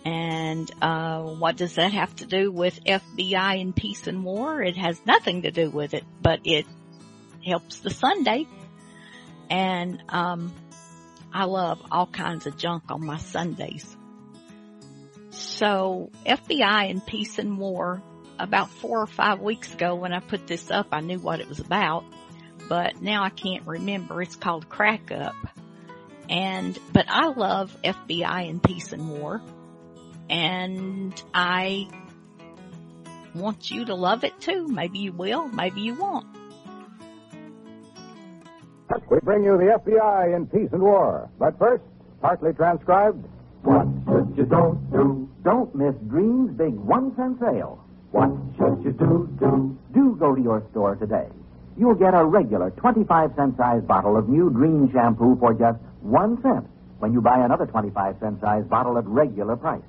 And 0.06 0.72
uh, 0.82 1.22
what 1.22 1.58
does 1.58 1.76
that 1.76 1.92
have 1.92 2.16
to 2.18 2.26
do 2.26 2.52
with 2.52 2.84
FBI 2.86 3.62
and 3.62 3.76
peace 3.76 4.08
and 4.08 4.24
war? 4.24 4.62
It 4.62 4.78
has 4.78 5.00
nothing 5.06 5.42
to 5.42 5.52
do 5.52 5.70
with 5.70 5.94
it, 5.94 6.06
but 6.22 6.42
it 6.46 6.66
helps 7.46 7.80
the 7.80 7.90
Sundae. 7.90 8.46
And 9.50 10.02
um, 10.10 10.54
I 11.34 11.46
love 11.46 11.82
all 11.92 12.08
kinds 12.08 12.48
of 12.48 12.58
junk 12.58 12.84
on 12.90 13.06
my 13.06 13.18
Sundaes. 13.18 13.96
So 15.32 16.10
FBI 16.26 16.90
and 16.90 17.06
peace 17.06 17.38
and 17.38 17.58
war. 17.58 18.02
About 18.40 18.70
four 18.70 19.02
or 19.02 19.08
five 19.08 19.40
weeks 19.40 19.74
ago, 19.74 19.96
when 19.96 20.14
I 20.14 20.20
put 20.20 20.46
this 20.46 20.70
up, 20.70 20.88
I 20.92 21.02
knew 21.02 21.18
what 21.18 21.40
it 21.40 21.50
was 21.50 21.60
about, 21.60 22.04
but 22.70 23.02
now 23.02 23.24
I 23.24 23.30
can't 23.30 23.66
remember. 23.66 24.22
It's 24.22 24.36
called 24.36 24.70
Crack 24.70 25.12
Up. 25.12 25.36
And, 26.30 26.78
but 26.94 27.06
I 27.10 27.28
love 27.30 27.76
FBI 27.84 28.48
and 28.48 28.62
peace 28.62 28.94
and 28.94 29.10
war. 29.10 29.42
And 30.30 31.22
I 31.34 31.88
want 33.34 33.72
you 33.72 33.86
to 33.86 33.96
love 33.96 34.24
it 34.24 34.40
too. 34.42 34.68
Maybe 34.68 35.00
you 35.00 35.12
will, 35.14 35.48
maybe 35.48 35.82
you 35.82 35.96
won't. 35.96 36.26
We 39.10 39.20
bring 39.20 39.44
you 39.44 39.58
the 39.58 39.80
FBI 39.80 40.36
in 40.36 40.48
Peace 40.48 40.70
and 40.72 40.82
War. 40.82 41.30
But 41.40 41.58
first, 41.60 41.84
partly 42.22 42.54
transcribed. 42.54 43.26
What 43.64 43.88
should 44.06 44.38
you 44.38 44.46
don't 44.46 44.92
do? 44.92 45.30
Don't 45.44 45.74
miss 45.76 45.94
Drene's 46.08 46.52
big 46.58 46.74
one 46.74 47.16
cent 47.16 47.40
sale. 47.40 47.84
What 48.12 48.30
should 48.58 48.84
you 48.84 48.92
do 48.92 49.30
do? 49.40 49.78
Do 49.94 50.16
go 50.20 50.36
to 50.36 50.42
your 50.42 50.64
store 50.72 50.96
today. 50.96 51.28
You'll 51.78 51.96
get 51.96 52.14
a 52.14 52.26
regular 52.26 52.72
25 52.72 53.32
cent 53.36 53.58
size 53.58 53.84
bottle 53.84 54.18
of 54.18 54.30
new 54.30 54.50
Drene 54.50 54.92
shampoo 54.92 55.38
for 55.40 55.54
just 55.54 55.80
one 56.02 56.42
cent 56.42 56.66
when 57.00 57.14
you 57.14 57.22
buy 57.22 57.44
another 57.44 57.66
25 57.66 58.16
cent 58.20 58.42
size 58.42 58.66
bottle 58.66 58.98
at 58.98 59.06
regular 59.06 59.56
price. 59.56 59.84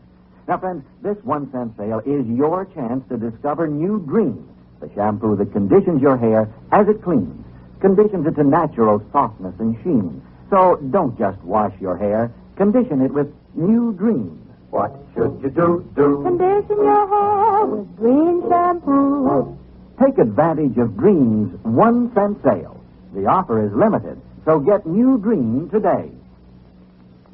Now, 0.49 0.57
friends, 0.57 0.82
this 1.03 1.18
one 1.24 1.53
cent 1.53 1.76
sale 1.76 2.01
is 2.07 2.26
your 2.26 2.64
chance 2.64 3.07
to 3.11 3.18
discover 3.18 3.68
new 3.68 4.01
Drene, 4.01 4.49
the 4.80 4.88
shampoo 4.94 5.36
that 5.36 5.53
conditions 5.53 6.01
your 6.01 6.16
hair 6.16 6.49
as 6.72 6.88
it 6.88 7.03
cleans, 7.03 7.44
conditions 7.80 8.26
it 8.26 8.34
to 8.36 8.44
natural 8.44 9.05
softness 9.12 9.55
and 9.59 9.76
sheen. 9.84 10.22
So 10.49 10.76
don't 10.90 11.18
just 11.18 11.38
wash 11.42 11.78
your 11.82 11.99
hair, 11.99 12.32
condition 12.57 13.03
it 13.03 13.12
with 13.12 13.30
new 13.55 13.92
Drene. 13.92 14.38
What 14.70 14.96
should 15.14 15.38
you 15.42 15.51
do 15.51 15.86
do? 15.94 16.22
Condition 16.24 16.76
your 16.78 17.09
hair 17.09 17.66
with 17.66 17.96
Drene 17.99 18.49
shampoo. 18.49 19.59
Take 20.03 20.16
advantage 20.16 20.78
of 20.78 20.96
Drene's 20.96 21.62
one 21.62 22.11
cent 22.14 22.42
sale. 22.42 22.82
The 23.12 23.26
offer 23.26 23.66
is 23.66 23.72
limited, 23.74 24.18
so 24.46 24.61
get 24.61 24.86
new 24.86 25.18
Drene 25.18 25.70
today. 25.70 26.11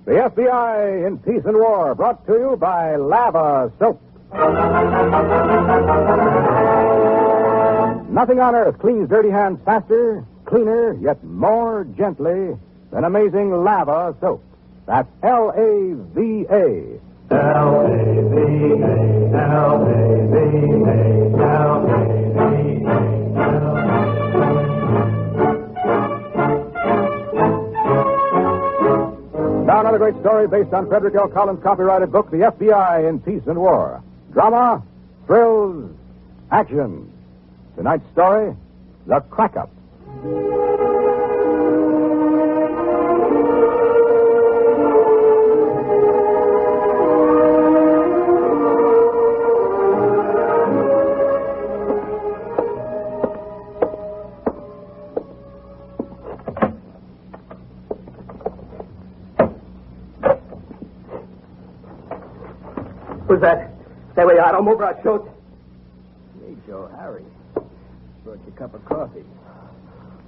The 0.05 0.13
FBI 0.13 1.07
in 1.07 1.17
Peace 1.19 1.45
and 1.47 1.57
War, 1.57 1.95
brought 1.95 2.27
to 2.27 2.33
you 2.35 2.57
by 2.61 2.97
Lava 2.97 3.73
Soap. 3.79 4.03
Nothing 8.11 8.39
on 8.39 8.55
earth 8.55 8.79
cleans 8.81 9.09
dirty 9.09 9.31
hands 9.31 9.61
faster, 9.65 10.27
cleaner, 10.45 10.93
yet 11.01 11.25
more 11.25 11.87
gently 11.97 12.55
than 12.93 13.05
amazing 13.05 13.65
Lava 13.65 14.15
Soap. 14.21 14.45
That's 14.87 15.09
L 15.23 15.55
A 15.57 15.95
V 16.15 16.47
A. 16.51 17.01
Now 29.65 29.81
another 29.81 29.97
great 29.97 30.21
story 30.21 30.47
based 30.47 30.75
on 30.75 30.89
Frederick 30.89 31.15
L. 31.15 31.27
Collins' 31.29 31.63
copyrighted 31.63 32.13
book, 32.13 32.31
The 32.31 32.37
FBI 32.37 33.09
in 33.09 33.19
Peace 33.19 33.47
and 33.47 33.59
War. 33.59 34.03
Drama, 34.35 34.83
thrills, 35.27 35.91
action. 36.51 37.11
Tonight's 37.75 38.05
story, 38.13 38.55
The 39.07 39.21
Crack 39.31 39.57
Up. 39.57 39.71
Stay 64.55 64.63
where 64.63 64.75
you 64.77 64.83
are. 64.83 64.95
Don't 65.03 65.05
move 65.05 65.07
or 65.07 65.11
I'll. 65.11 65.35
Hey, 66.41 66.57
Joe, 66.67 66.91
Harry. 66.99 67.25
Brought 68.25 68.39
you 68.47 68.53
a 68.55 68.59
cup 68.59 68.75
of 68.75 68.85
coffee. 68.85 69.25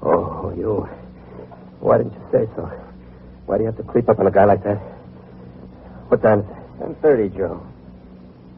Oh, 0.02 0.52
you. 0.56 0.88
Why 1.80 1.98
didn't 1.98 2.14
you 2.14 2.28
say 2.32 2.46
so? 2.56 2.62
Why 3.46 3.58
do 3.58 3.62
you 3.64 3.66
have 3.66 3.76
to 3.76 3.82
creep 3.82 4.08
up 4.08 4.18
on 4.18 4.26
a 4.26 4.30
guy 4.30 4.44
like 4.44 4.64
that? 4.64 4.76
What 6.08 6.22
time 6.22 6.40
is 6.40 6.46
it? 6.46 6.56
Ten 6.78 6.94
thirty, 6.96 7.28
Joe. 7.36 7.66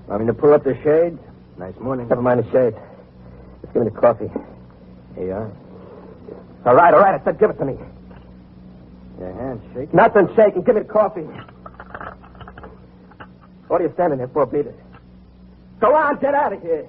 Want 0.08 0.22
me 0.22 0.26
to 0.26 0.34
pull 0.34 0.52
up 0.54 0.64
the 0.64 0.74
shades? 0.82 1.20
Nice 1.58 1.74
morning. 1.80 2.08
Never 2.08 2.22
mind 2.22 2.40
the 2.44 2.50
shade. 2.50 2.74
Just 3.62 3.72
give 3.74 3.82
me 3.84 3.90
the 3.90 3.96
coffee. 4.00 4.30
Here 5.16 5.26
you 5.26 5.32
are. 5.32 5.52
All 6.66 6.74
right, 6.74 6.94
all 6.94 7.00
right. 7.00 7.20
I 7.20 7.24
said 7.24 7.38
give 7.38 7.50
it 7.50 7.58
to 7.58 7.64
me. 7.64 7.76
Your 9.18 9.32
hand's 9.32 9.64
shaking. 9.74 9.94
Nothing 9.96 10.28
shaking. 10.36 10.62
Give 10.62 10.74
me 10.76 10.82
the 10.82 10.88
coffee. 10.88 11.26
What 13.68 13.80
are 13.80 13.84
you 13.84 13.92
standing 13.94 14.18
there 14.18 14.28
for, 14.28 14.46
beat 14.46 14.66
it? 14.66 14.78
Go 15.80 15.94
on, 15.94 16.18
get 16.18 16.34
out 16.34 16.52
of 16.52 16.62
here. 16.62 16.88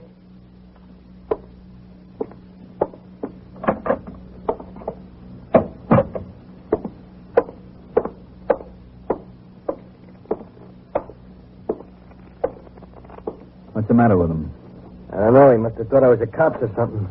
What's 13.73 13.87
the 13.87 13.93
matter 13.93 14.17
with 14.17 14.31
him? 14.31 14.51
I 15.13 15.17
don't 15.17 15.33
know. 15.33 15.51
He 15.51 15.57
must 15.57 15.77
have 15.77 15.87
thought 15.89 16.03
I 16.03 16.07
was 16.07 16.21
a 16.21 16.27
cop 16.27 16.61
or 16.61 16.69
something. 16.75 17.07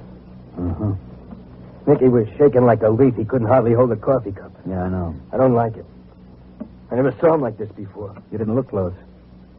Uh-huh. 0.58 0.94
Nicky 1.86 2.08
was 2.08 2.26
shaking 2.36 2.64
like 2.66 2.82
a 2.82 2.90
leaf. 2.90 3.14
He 3.16 3.24
couldn't 3.24 3.46
hardly 3.46 3.72
hold 3.72 3.92
a 3.92 3.96
coffee 3.96 4.32
cup. 4.32 4.52
Yeah, 4.68 4.82
I 4.82 4.88
know. 4.88 5.14
I 5.32 5.36
don't 5.36 5.54
like 5.54 5.76
it. 5.76 5.86
I 6.90 6.96
never 6.96 7.12
saw 7.20 7.34
him 7.34 7.40
like 7.40 7.56
this 7.56 7.70
before. 7.72 8.14
You 8.32 8.38
didn't 8.38 8.54
look 8.54 8.68
close. 8.68 8.94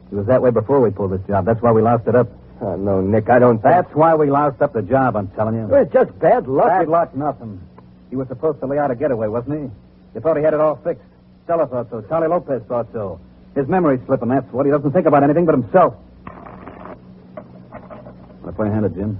He 0.09 0.15
was 0.15 0.25
that 0.27 0.41
way 0.41 0.49
before 0.49 0.81
we 0.81 0.89
pulled 0.91 1.11
this 1.11 1.21
job. 1.27 1.45
That's 1.45 1.61
why 1.61 1.71
we 1.71 1.81
lost 1.81 2.07
it 2.07 2.15
up. 2.15 2.27
Oh, 2.61 2.75
no, 2.75 2.99
Nick, 2.99 3.29
I 3.29 3.39
don't 3.39 3.61
think... 3.61 3.73
That's 3.73 3.95
why 3.95 4.15
we 4.15 4.29
lost 4.29 4.61
up 4.61 4.73
the 4.73 4.81
job, 4.81 5.15
I'm 5.15 5.29
telling 5.29 5.55
you. 5.55 5.67
Well, 5.67 5.83
it's 5.83 5.93
just 5.93 6.17
bad 6.19 6.47
luck. 6.47 6.67
Bad 6.67 6.87
luck, 6.89 7.15
nothing. 7.15 7.61
He 8.09 8.15
was 8.15 8.27
supposed 8.27 8.59
to 8.59 8.65
lay 8.65 8.77
out 8.77 8.91
a 8.91 8.95
getaway, 8.95 9.27
wasn't 9.27 9.61
he? 9.61 9.69
You 10.15 10.21
thought 10.21 10.35
he 10.35 10.43
had 10.43 10.53
it 10.53 10.59
all 10.59 10.75
fixed. 10.77 11.03
Stella 11.45 11.67
thought 11.67 11.89
so. 11.89 12.01
Charlie 12.01 12.27
Lopez 12.27 12.61
thought 12.67 12.91
so. 12.91 13.19
His 13.55 13.67
memory's 13.67 14.01
slipping, 14.07 14.29
that's 14.29 14.51
what. 14.51 14.65
He 14.65 14.71
doesn't 14.71 14.91
think 14.91 15.05
about 15.05 15.23
anything 15.23 15.45
but 15.45 15.55
himself. 15.55 15.95
Want 18.41 18.45
to 18.45 18.51
play 18.51 18.67
a 18.67 18.71
hand 18.71 18.85
at 18.85 18.93
gin? 18.93 19.17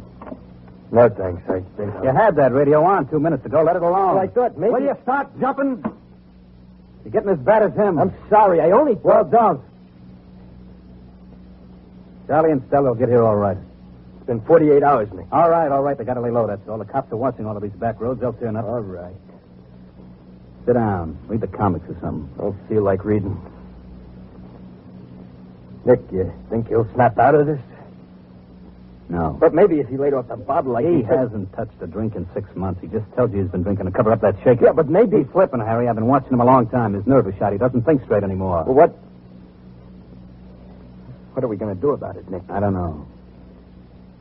No, 0.91 1.07
thanks. 1.07 1.41
I 1.47 1.61
think 1.77 1.95
I'll... 1.95 2.03
You 2.03 2.11
had 2.11 2.35
that 2.37 2.51
radio 2.51 2.83
on 2.83 3.07
two 3.09 3.19
minutes 3.19 3.45
ago. 3.45 3.61
Let 3.61 3.75
it 3.75 3.83
alone. 3.83 4.15
Well, 4.15 4.23
I 4.23 4.27
thought 4.27 4.57
maybe... 4.57 4.73
Will 4.73 4.81
you 4.81 4.97
start 5.03 5.29
jumping? 5.39 5.83
You're 7.05 7.11
getting 7.11 7.29
as 7.29 7.39
bad 7.39 7.63
as 7.63 7.73
him. 7.73 7.99
I'm 7.99 8.13
sorry. 8.29 8.59
I 8.59 8.71
only... 8.71 8.95
Well, 8.95 9.23
don't. 9.23 9.61
Charlie 12.30 12.51
and 12.51 12.63
Stella 12.67 12.89
will 12.89 12.95
get 12.95 13.09
here 13.09 13.23
all 13.23 13.36
right. 13.36 13.57
It's 14.17 14.27
been 14.27 14.39
48 14.41 14.84
hours, 14.84 15.11
Nick. 15.11 15.25
All 15.32 15.49
right, 15.49 15.71
all 15.71 15.82
right. 15.82 15.97
They 15.97 16.03
got 16.03 16.13
to 16.13 16.21
lay 16.21 16.30
low, 16.30 16.45
that's 16.45 16.61
all. 16.69 16.77
The 16.77 16.86
cops 16.86 17.11
are 17.11 17.17
watching 17.17 17.47
all 17.47 17.57
of 17.57 17.63
these 17.63 17.71
back 17.71 17.99
roads. 17.99 18.21
They'll 18.21 18.34
turn 18.34 18.55
up. 18.55 18.65
All 18.65 18.82
right. 18.82 19.15
Sit 20.67 20.73
down. 20.73 21.17
Read 21.25 21.41
the 21.41 21.47
comics 21.47 21.89
or 21.89 21.97
something. 21.99 22.32
Don't 22.38 22.69
feel 22.69 22.84
like 22.84 23.03
reading. 23.03 23.36
Nick, 25.86 26.01
you 26.11 26.32
think 26.51 26.67
he'll 26.67 26.88
snap 26.93 27.17
out 27.17 27.34
of 27.34 27.47
this? 27.47 27.59
No. 29.09 29.36
But 29.39 29.55
maybe 29.55 29.80
if 29.80 29.89
he 29.89 29.97
laid 29.97 30.13
off 30.13 30.27
the 30.27 30.38
bottle 30.38 30.73
like 30.73 30.86
he 30.86 30.97
he 30.97 31.01
hasn't 31.01 31.51
touched 31.53 31.82
a 31.82 31.88
drink 31.88 32.15
in 32.15 32.30
six 32.36 32.55
months. 32.55 32.80
He 32.80 32.88
just 32.88 33.11
tells 33.15 33.32
you 33.32 33.41
he's 33.41 33.49
been 33.49 33.63
drinking 33.63 33.88
to 33.88 33.91
cover 33.91 34.11
up 34.11 34.21
that 34.21 34.36
shaking. 34.43 34.65
Yeah, 34.65 34.73
but 34.73 34.88
maybe... 34.88 35.17
He's 35.17 35.32
flipping, 35.32 35.61
Harry. 35.61 35.88
I've 35.88 35.95
been 35.95 36.05
watching 36.05 36.34
him 36.34 36.41
a 36.41 36.45
long 36.45 36.69
time. 36.69 36.93
His 36.93 37.07
nerve 37.07 37.27
is 37.27 37.34
shot. 37.39 37.53
He 37.53 37.57
doesn't 37.57 37.82
think 37.86 38.03
straight 38.03 38.23
anymore. 38.23 38.65
Well, 38.65 38.75
what... 38.75 39.09
What 41.39 41.45
are 41.45 41.47
we 41.47 41.55
going 41.55 41.73
to 41.73 41.81
do 41.81 41.91
about 41.91 42.17
it, 42.17 42.29
Nick? 42.29 42.41
I 42.49 42.59
don't 42.59 42.73
know. 42.73 43.07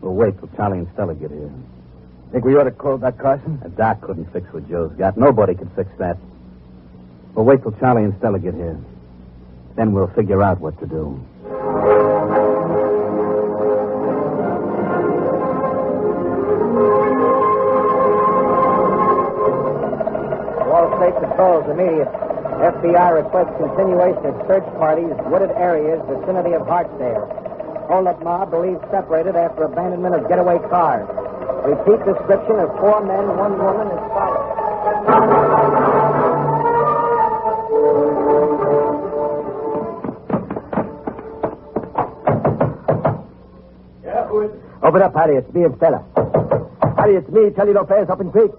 We'll 0.01 0.15
wait 0.15 0.39
till 0.39 0.49
Charlie 0.55 0.79
and 0.79 0.89
Stella 0.93 1.17
get 1.17 1.33
here. 1.33 1.51
Think 2.31 2.45
we 2.45 2.55
ought 2.55 2.63
to 2.63 2.71
call 2.71 2.97
Doc 2.97 3.19
Carson? 3.19 3.61
A 3.65 3.69
doc 3.69 4.03
couldn't 4.03 4.33
fix 4.33 4.47
what 4.53 4.71
Joe's 4.71 4.93
got. 4.93 5.19
Nobody 5.19 5.57
could 5.57 5.69
fix 5.75 5.91
that. 5.99 6.17
We'll 7.35 7.45
wait 7.45 7.63
till 7.63 7.73
Charlie 7.73 8.05
and 8.05 8.17
Stella 8.19 8.39
get 8.39 8.55
here. 8.55 8.79
Then 9.75 9.95
we'll 9.95 10.07
figure 10.15 10.45
out 10.45 10.61
what 10.61 10.79
to 10.79 10.87
do. 10.87 11.21
All 20.71 20.87
state 20.99 21.19
patrols 21.19 21.69
immediate. 21.69 22.28
FBI 22.59 23.15
requests 23.15 23.55
continuation 23.57 24.27
of 24.27 24.35
search 24.51 24.67
parties, 24.83 25.15
wooded 25.31 25.51
areas, 25.55 26.03
vicinity 26.11 26.55
of 26.55 26.63
Hartsdale. 26.63 27.23
Hold-up 27.87 28.23
mob 28.23 28.51
believed 28.51 28.83
separated 28.91 29.37
after 29.37 29.63
abandonment 29.63 30.15
of 30.15 30.29
getaway 30.29 30.59
cars. 30.69 31.07
Repeat 31.65 32.05
description 32.05 32.59
of 32.59 32.69
four 32.83 33.01
men, 33.07 33.37
one 33.39 33.55
woman 33.59 33.87
as 33.95 34.03
follows. 34.11 35.59
Yeah, 44.05 44.27
who 44.27 44.41
is 44.43 44.51
it? 44.51 44.61
Open 44.83 45.03
up, 45.03 45.15
Harry. 45.15 45.37
It's 45.37 45.53
me 45.55 45.65
and 45.65 45.77
Stella. 45.77 46.05
Harry, 46.97 47.17
it's 47.17 47.29
me, 47.31 47.51
Charlie 47.55 47.73
Lopez, 47.73 48.09
up 48.11 48.21
in 48.21 48.31
Creek. 48.31 48.51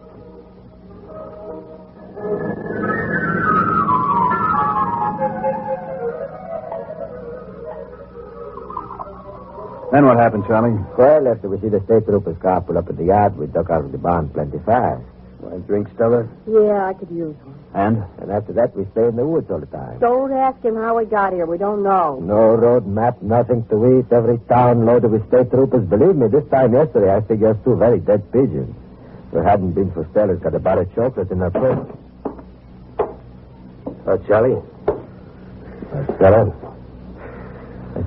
Then 9.92 10.06
what 10.06 10.18
happened, 10.18 10.46
Charlie? 10.46 10.78
Well, 10.98 11.28
after 11.28 11.50
we 11.50 11.60
see 11.60 11.70
the 11.70 11.82
state 11.86 12.06
trooper's 12.06 12.38
car 12.42 12.62
pull 12.62 12.78
up 12.78 12.90
at 12.90 12.98
the 12.98 13.06
yard, 13.06 13.36
we 13.38 13.48
duck 13.48 13.70
out 13.72 13.86
of 13.86 13.92
the 13.92 13.98
barn 13.98 14.30
plenty 14.30 14.60
fast. 14.60 15.02
Want 15.40 15.56
a 15.56 15.60
drink, 15.60 15.88
Stella? 15.96 16.28
Yeah, 16.46 16.86
I 16.86 16.94
could 16.94 17.10
use 17.10 17.36
one. 17.44 17.56
And? 17.74 18.04
And 18.20 18.30
after 18.32 18.54
that, 18.54 18.76
we 18.76 18.86
stay 18.92 19.08
in 19.08 19.16
the 19.16 19.26
woods 19.26 19.50
all 19.50 19.60
the 19.60 19.66
time. 19.68 20.00
Don't 20.00 20.32
ask 20.34 20.62
him 20.64 20.76
how 20.76 20.98
we 20.98 21.06
got 21.06 21.34
here. 21.34 21.46
We 21.46 21.58
don't 21.58 21.82
know. 21.82 22.20
No 22.22 22.56
road 22.56 22.86
map, 22.86 23.22
nothing 23.22 23.66
to 23.70 24.00
eat. 24.00 24.12
Every 24.12 24.38
town 24.50 24.86
loaded 24.86 25.12
with 25.12 25.28
state 25.28 25.50
troopers. 25.50 25.88
Believe 25.88 26.16
me, 26.16 26.28
this 26.28 26.48
time 26.52 26.74
yesterday, 26.74 27.16
I 27.16 27.22
figure 27.22 27.50
us 27.50 27.58
two 27.64 27.76
very 27.76 28.00
dead 28.00 28.32
pigeons. 28.32 28.76
If 29.32 29.40
it 29.40 29.44
hadn't 29.44 29.72
been 29.74 29.92
for 29.92 30.08
Stella's 30.12 30.40
got 30.40 30.54
a 30.56 30.60
bar 30.60 30.82
of 30.82 30.94
chocolate 30.94 31.32
in 31.32 31.40
her 31.40 31.50
plate. 31.52 31.78
Oh, 34.06 34.18
Charlie. 34.28 34.62
Uh, 34.88 36.16
Stella. 36.18 36.68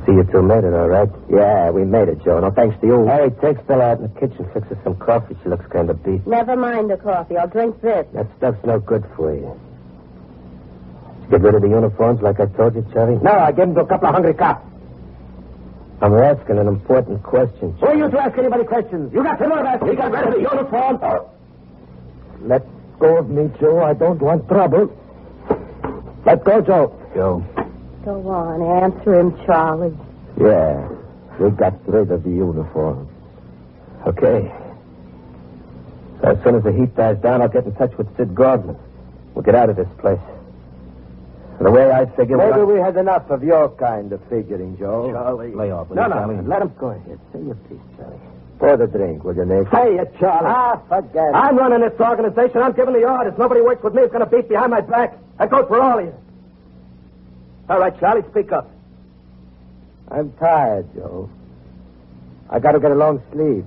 I 0.03 0.07
see 0.07 0.13
you 0.13 0.25
two 0.25 0.43
made 0.43 0.65
it, 0.65 0.75
all 0.75 0.89
right? 0.89 1.09
Yeah, 1.31 1.71
we 1.71 1.85
made 1.85 2.09
it, 2.09 2.25
Joe. 2.25 2.41
No 2.41 2.51
thanks 2.51 2.79
to 2.81 2.87
you. 2.87 3.07
Harry, 3.07 3.31
take 3.41 3.63
Stella 3.65 3.85
out 3.93 3.99
in 3.99 4.03
the 4.03 4.21
kitchen, 4.21 4.49
fix 4.53 4.67
her 4.69 4.79
some 4.83 4.97
coffee. 4.97 5.37
She 5.43 5.49
looks 5.49 5.65
kind 5.71 5.91
of 5.91 6.03
beat. 6.03 6.27
Never 6.27 6.57
mind 6.57 6.91
the 6.91 6.97
coffee. 6.97 7.37
I'll 7.37 7.47
drink 7.47 7.81
this. 7.81 8.07
That 8.13 8.27
stuff's 8.37 8.65
no 8.65 8.81
good 8.81 9.05
for 9.17 9.33
you. 9.33 9.61
Did 11.23 11.25
you 11.25 11.39
get 11.39 11.43
rid 11.43 11.55
of 11.55 11.63
the 11.63 11.69
uniforms 11.69 12.21
like 12.21 12.41
I 12.41 12.47
told 12.47 12.75
you, 12.75 12.85
Charlie? 12.93 13.19
No, 13.23 13.31
I 13.31 13.53
gave 13.53 13.67
them 13.67 13.75
to 13.77 13.81
a 13.83 13.87
couple 13.87 14.09
of 14.09 14.15
hungry 14.15 14.35
cops. 14.35 14.67
I'm 16.01 16.15
asking 16.15 16.59
an 16.59 16.67
important 16.67 17.23
question. 17.23 17.73
Who 17.79 17.87
are 17.87 17.95
you 17.95 18.11
to 18.11 18.21
ask 18.21 18.37
anybody 18.37 18.65
questions? 18.65 19.13
You 19.15 19.23
got 19.23 19.39
the 19.39 19.47
nerve 19.47 19.65
asking. 19.65 19.87
You 19.89 19.95
got 19.95 20.11
rid 20.11 20.27
of 20.27 20.35
the 20.35 20.41
uniform. 20.41 20.99
Oh. 21.01 21.31
Let 22.41 22.67
go 22.99 23.19
of 23.19 23.31
me, 23.31 23.49
Joe. 23.61 23.85
I 23.85 23.95
don't 23.95 24.21
want 24.21 24.49
trouble. 24.49 24.91
Let 26.27 26.43
go, 26.43 26.61
Joe. 26.61 26.99
Joe. 27.15 27.62
Go 28.05 28.29
on. 28.29 28.83
Answer 28.83 29.19
him, 29.21 29.37
Charlie. 29.47 29.97
Yeah, 30.41 30.89
we 31.39 31.51
got 31.51 31.75
rid 31.89 32.11
of 32.11 32.25
the 32.25 32.31
uniform. 32.31 33.09
Okay. 34.07 34.51
So 36.21 36.29
as 36.31 36.43
soon 36.43 36.57
as 36.57 36.63
the 36.65 36.73
heat 36.73 36.95
dies 36.97 37.19
down, 37.19 37.43
I'll 37.43 37.49
get 37.49 37.65
in 37.65 37.75
touch 37.75 37.97
with 37.99 38.15
Sid 38.17 38.35
Gordon. 38.35 38.77
We'll 39.35 39.43
get 39.45 39.55
out 39.55 39.71
of 39.71 39.77
this 39.77 39.89
place. 39.99 40.21
The 41.61 41.71
way 41.71 41.91
I 41.93 42.07
figure... 42.17 42.37
Maybe 42.37 42.63
we 42.63 42.81
had 42.81 42.97
enough 42.97 43.31
of 43.31 43.45
your 43.45 43.69
kind 43.77 44.13
of 44.13 44.21
figuring, 44.29 44.77
Joe. 44.79 45.13
Charlie. 45.13 45.55
Lay 45.55 45.71
off, 45.71 45.89
will 45.89 45.97
No, 45.97 46.03
you, 46.03 46.09
no, 46.09 46.15
Charlie? 46.17 46.43
let 46.47 46.63
him 46.63 46.73
go 46.79 46.89
ahead. 46.91 47.21
Say 47.33 47.41
your 47.43 47.55
piece, 47.55 47.79
Charlie. 47.97 48.19
Pour 48.59 48.77
the 48.77 48.87
drink, 48.87 49.23
will 49.23 49.35
you, 49.37 49.45
Nick? 49.45 49.69
Say 49.73 49.97
it, 49.97 50.13
Charlie. 50.19 50.49
Ah, 50.51 50.81
forget 50.89 51.29
it. 51.29 51.35
I'm 51.35 51.57
running 51.57 51.81
this 51.81 51.99
organization. 52.01 52.63
I'm 52.63 52.73
giving 52.73 52.95
the 52.95 53.05
orders. 53.09 53.35
Nobody 53.39 53.61
works 53.61 53.83
with 53.85 53.95
me 53.95 54.03
is 54.03 54.11
going 54.11 54.25
to 54.25 54.31
beat 54.31 54.49
behind 54.49 54.71
my 54.73 54.81
back. 54.81 55.17
That 55.39 55.51
goes 55.51 55.67
for 55.69 55.81
all 55.81 55.99
of 55.99 56.05
you. 56.05 56.15
All 57.73 57.79
right, 57.81 57.99
Charlie, 57.99 58.21
speak 58.31 58.53
up. 58.53 58.71
I'm 60.11 60.31
tired, 60.35 60.93
Joe. 60.95 61.31
I 62.51 62.59
got 62.59 62.73
to 62.73 62.81
get 62.81 62.91
a 62.91 62.95
long 62.95 63.23
sleep. 63.33 63.65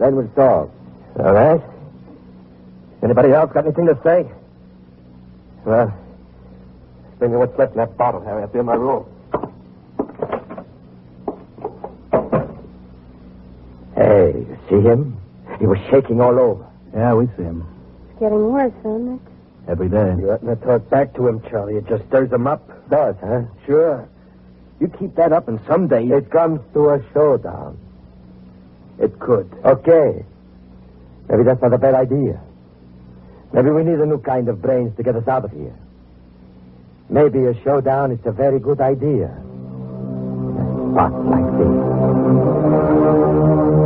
Then 0.00 0.16
we'll 0.16 0.26
talk. 0.30 0.68
All 1.16 1.32
right? 1.32 1.60
Anybody 3.04 3.30
else 3.30 3.52
got 3.54 3.66
anything 3.66 3.86
to 3.86 3.96
say? 4.02 4.28
Well, 5.64 5.96
bring 7.20 7.30
me 7.30 7.36
what's 7.36 7.56
left 7.56 7.70
in 7.74 7.78
that 7.78 7.96
bottle, 7.96 8.20
Harry. 8.20 8.42
Up 8.42 8.50
here 8.50 8.62
in 8.62 8.66
my 8.66 8.74
room. 8.74 9.06
Hey, 13.94 14.44
you 14.48 14.58
see 14.68 14.80
him? 14.80 15.16
He 15.60 15.66
was 15.66 15.78
shaking 15.88 16.20
all 16.20 16.36
over. 16.36 16.66
Yeah, 16.92 17.14
we 17.14 17.28
see 17.36 17.44
him. 17.44 17.64
It's 18.10 18.18
getting 18.18 18.50
worse, 18.50 18.72
isn't 18.80 19.14
it? 19.14 19.31
Every 19.68 19.88
day. 19.88 20.14
You 20.18 20.32
oughtn't 20.32 20.60
to 20.60 20.66
talk 20.66 20.90
back 20.90 21.14
to 21.14 21.28
him, 21.28 21.40
Charlie. 21.48 21.76
It 21.76 21.86
just 21.88 22.04
stirs 22.08 22.32
him 22.32 22.46
up. 22.46 22.68
Does, 22.90 23.14
huh? 23.20 23.42
Sure. 23.64 24.08
You 24.80 24.88
keep 24.88 25.14
that 25.14 25.32
up, 25.32 25.48
and 25.48 25.60
someday. 25.68 26.04
It 26.06 26.30
comes 26.30 26.60
to 26.74 26.90
a 26.90 27.00
showdown. 27.14 27.78
It 28.98 29.18
could. 29.20 29.50
Okay. 29.64 30.24
Maybe 31.28 31.44
that's 31.44 31.62
not 31.62 31.72
a 31.72 31.78
bad 31.78 31.94
idea. 31.94 32.40
Maybe 33.52 33.70
we 33.70 33.84
need 33.84 34.00
a 34.00 34.06
new 34.06 34.18
kind 34.18 34.48
of 34.48 34.60
brains 34.60 34.96
to 34.96 35.02
get 35.02 35.14
us 35.14 35.28
out 35.28 35.44
of 35.44 35.52
here. 35.52 35.76
Maybe 37.08 37.46
a 37.46 37.54
showdown 37.62 38.10
is 38.10 38.18
a 38.24 38.32
very 38.32 38.58
good 38.58 38.80
idea. 38.80 39.28
A 39.28 40.92
spot 40.92 41.12
like 41.26 41.58
this. 41.58 43.81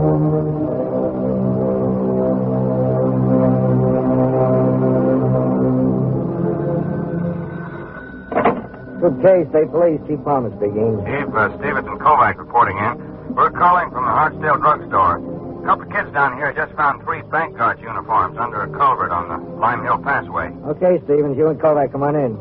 Good 9.06 9.22
case, 9.22 9.46
State 9.54 9.70
Police. 9.70 10.02
Chief 10.10 10.18
Palmer 10.26 10.50
speaking. 10.58 10.98
Chief, 11.06 11.30
uh, 11.30 11.46
Stevens 11.62 11.86
and 11.86 11.94
Kovac 12.02 12.34
reporting 12.42 12.74
in. 12.74 12.98
We're 13.38 13.54
calling 13.54 13.86
from 13.94 14.02
the 14.02 14.10
Hartsdale 14.10 14.58
drugstore. 14.58 15.22
A 15.62 15.64
couple 15.64 15.86
of 15.86 15.92
kids 15.94 16.10
down 16.10 16.34
here 16.34 16.52
just 16.52 16.74
found 16.74 17.04
three 17.04 17.22
bank 17.30 17.56
guards' 17.56 17.80
uniforms 17.80 18.36
under 18.36 18.62
a 18.62 18.68
culvert 18.68 19.12
on 19.12 19.30
the 19.30 19.38
Lime 19.62 19.84
Hill 19.84 19.98
Passway. 20.02 20.50
Okay, 20.74 20.98
Stevens, 21.04 21.38
you 21.38 21.46
and 21.46 21.60
Kovac, 21.60 21.92
come 21.92 22.02
on 22.02 22.16
in. 22.16 22.34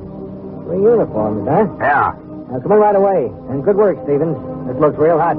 Three 0.66 0.82
uniforms, 0.82 1.46
huh? 1.48 1.70
Yeah. 1.78 2.18
Now, 2.50 2.60
come 2.66 2.72
on 2.72 2.80
right 2.82 2.96
away. 2.96 3.30
And 3.54 3.64
good 3.64 3.78
work, 3.78 4.02
Stevens. 4.06 4.34
This 4.66 4.82
looks 4.82 4.98
real 4.98 5.20
hot. 5.22 5.38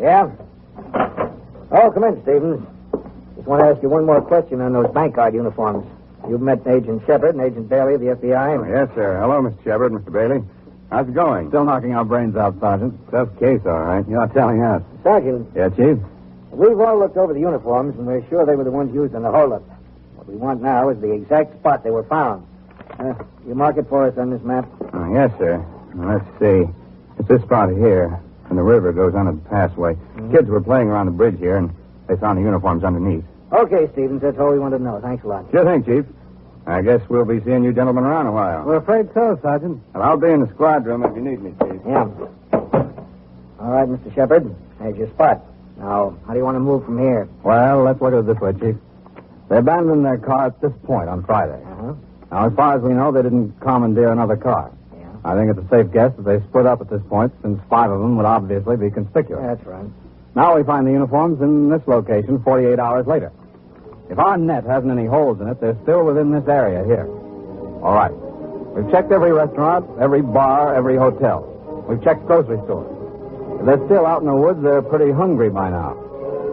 Yeah? 0.00 0.32
Oh, 1.72 1.90
come 1.92 2.04
in, 2.04 2.22
Stevens. 2.22 2.71
Just 3.42 3.50
want 3.50 3.64
to 3.64 3.70
ask 3.74 3.82
you 3.82 3.88
one 3.88 4.06
more 4.06 4.22
question 4.22 4.60
on 4.60 4.72
those 4.72 4.86
bank 4.94 5.16
guard 5.16 5.34
uniforms. 5.34 5.84
You've 6.30 6.40
met 6.42 6.64
Agent 6.64 7.02
Shepard 7.08 7.34
and 7.34 7.42
Agent 7.44 7.68
Bailey 7.68 7.94
of 7.94 8.00
the 8.00 8.14
FBI. 8.14 8.70
Yes, 8.70 8.88
sir. 8.94 9.18
Hello, 9.20 9.42
Mr. 9.42 9.58
Shepard, 9.64 9.90
Mr. 9.90 10.12
Bailey. 10.12 10.44
How's 10.92 11.08
it 11.08 11.14
going? 11.14 11.48
Still 11.48 11.64
knocking 11.64 11.92
our 11.92 12.04
brains 12.04 12.36
out, 12.36 12.54
Sergeant. 12.60 12.94
Tough 13.10 13.36
case, 13.40 13.58
all 13.66 13.80
right. 13.82 14.06
You're 14.08 14.20
not 14.20 14.32
telling 14.32 14.62
us. 14.62 14.80
Sergeant, 15.02 15.48
Yeah, 15.56 15.70
Chief? 15.70 15.98
we've 16.52 16.78
all 16.78 16.96
looked 17.00 17.16
over 17.16 17.34
the 17.34 17.40
uniforms, 17.40 17.98
and 17.98 18.06
we're 18.06 18.24
sure 18.28 18.46
they 18.46 18.54
were 18.54 18.62
the 18.62 18.70
ones 18.70 18.94
used 18.94 19.12
in 19.12 19.22
the 19.22 19.30
holdup. 19.32 19.62
What 20.14 20.28
we 20.28 20.36
want 20.36 20.62
now 20.62 20.90
is 20.90 21.00
the 21.00 21.10
exact 21.10 21.58
spot 21.58 21.82
they 21.82 21.90
were 21.90 22.04
found. 22.04 22.46
Uh, 23.00 23.14
you 23.44 23.56
mark 23.56 23.76
it 23.76 23.88
for 23.88 24.06
us 24.06 24.16
on 24.18 24.30
this 24.30 24.42
map? 24.42 24.68
Oh, 24.94 25.12
yes, 25.12 25.32
sir. 25.36 25.58
Now, 25.94 26.12
Let's 26.14 26.38
see. 26.38 26.70
It's 27.18 27.26
this 27.28 27.42
spot 27.42 27.70
here, 27.70 28.20
and 28.48 28.56
the 28.56 28.62
river 28.62 28.92
goes 28.92 29.16
under 29.16 29.32
the 29.32 29.48
passway. 29.50 29.96
Kids 30.30 30.48
were 30.48 30.60
playing 30.60 30.86
around 30.86 31.06
the 31.06 31.12
bridge 31.12 31.38
here, 31.40 31.56
and 31.56 31.74
they 32.06 32.14
found 32.14 32.38
the 32.38 32.42
uniforms 32.42 32.84
underneath. 32.84 33.24
Okay, 33.52 33.88
Stevens, 33.92 34.22
that's 34.22 34.38
all 34.38 34.50
we 34.52 34.58
wanted 34.58 34.78
to 34.78 34.84
know. 34.84 34.98
Thanks 35.00 35.24
a 35.24 35.28
lot. 35.28 35.44
Sure 35.50 35.64
thing, 35.64 35.84
Chief. 35.84 36.06
I 36.66 36.80
guess 36.80 37.00
we'll 37.08 37.24
be 37.24 37.40
seeing 37.44 37.64
you 37.64 37.72
gentlemen 37.72 38.04
around 38.04 38.26
a 38.26 38.32
while. 38.32 38.64
We're 38.64 38.76
afraid 38.76 39.08
so, 39.12 39.38
Sergeant. 39.42 39.82
Well, 39.94 40.02
I'll 40.02 40.16
be 40.16 40.30
in 40.30 40.40
the 40.40 40.48
squad 40.48 40.86
room 40.86 41.04
if 41.04 41.14
you 41.14 41.20
need 41.20 41.42
me, 41.42 41.52
Chief. 41.60 41.80
Yeah. 41.86 42.08
All 43.60 43.70
right, 43.70 43.88
Mr. 43.88 44.14
Shepard. 44.14 44.54
There's 44.80 44.96
your 44.96 45.08
spot. 45.10 45.44
Now, 45.76 46.16
how 46.26 46.32
do 46.32 46.38
you 46.38 46.44
want 46.44 46.56
to 46.56 46.60
move 46.60 46.84
from 46.84 46.98
here? 46.98 47.28
Well, 47.42 47.82
let's 47.82 48.00
look 48.00 48.14
at 48.14 48.20
it 48.20 48.26
this 48.26 48.38
way, 48.38 48.52
Chief. 48.54 48.76
They 49.50 49.58
abandoned 49.58 50.04
their 50.04 50.18
car 50.18 50.46
at 50.46 50.60
this 50.62 50.72
point 50.84 51.08
on 51.10 51.24
Friday. 51.24 51.62
Uh-huh. 51.62 51.94
Now, 52.30 52.46
as 52.46 52.54
far 52.54 52.76
as 52.76 52.82
we 52.82 52.94
know, 52.94 53.12
they 53.12 53.22
didn't 53.22 53.60
commandeer 53.60 54.12
another 54.12 54.36
car. 54.36 54.72
Yeah. 54.96 55.08
I 55.24 55.34
think 55.34 55.50
it's 55.50 55.66
a 55.66 55.68
safe 55.68 55.92
guess 55.92 56.12
that 56.16 56.22
they 56.24 56.40
split 56.48 56.64
up 56.64 56.80
at 56.80 56.88
this 56.88 57.02
point, 57.08 57.32
since 57.42 57.60
five 57.68 57.90
of 57.90 58.00
them 58.00 58.16
would 58.16 58.24
obviously 58.24 58.76
be 58.78 58.90
conspicuous. 58.90 59.42
That's 59.42 59.66
right. 59.66 59.86
Now 60.34 60.56
we 60.56 60.62
find 60.62 60.86
the 60.86 60.92
uniforms 60.92 61.42
in 61.42 61.68
this 61.68 61.82
location 61.86 62.42
48 62.42 62.78
hours 62.78 63.06
later. 63.06 63.30
If 64.12 64.18
our 64.18 64.36
net 64.36 64.64
hasn't 64.64 64.92
any 64.92 65.06
holes 65.06 65.40
in 65.40 65.48
it, 65.48 65.58
they're 65.58 65.78
still 65.84 66.04
within 66.04 66.30
this 66.30 66.46
area 66.46 66.84
here. 66.84 67.08
All 67.80 67.96
right. 67.96 68.12
We've 68.76 68.92
checked 68.92 69.10
every 69.10 69.32
restaurant, 69.32 69.88
every 69.98 70.20
bar, 70.20 70.74
every 70.74 70.98
hotel. 70.98 71.48
We've 71.88 72.02
checked 72.04 72.26
grocery 72.26 72.60
stores. 72.68 72.92
If 73.60 73.64
they're 73.64 73.86
still 73.86 74.04
out 74.04 74.20
in 74.20 74.28
the 74.28 74.36
woods, 74.36 74.60
they're 74.62 74.82
pretty 74.82 75.12
hungry 75.12 75.48
by 75.48 75.70
now. 75.70 75.96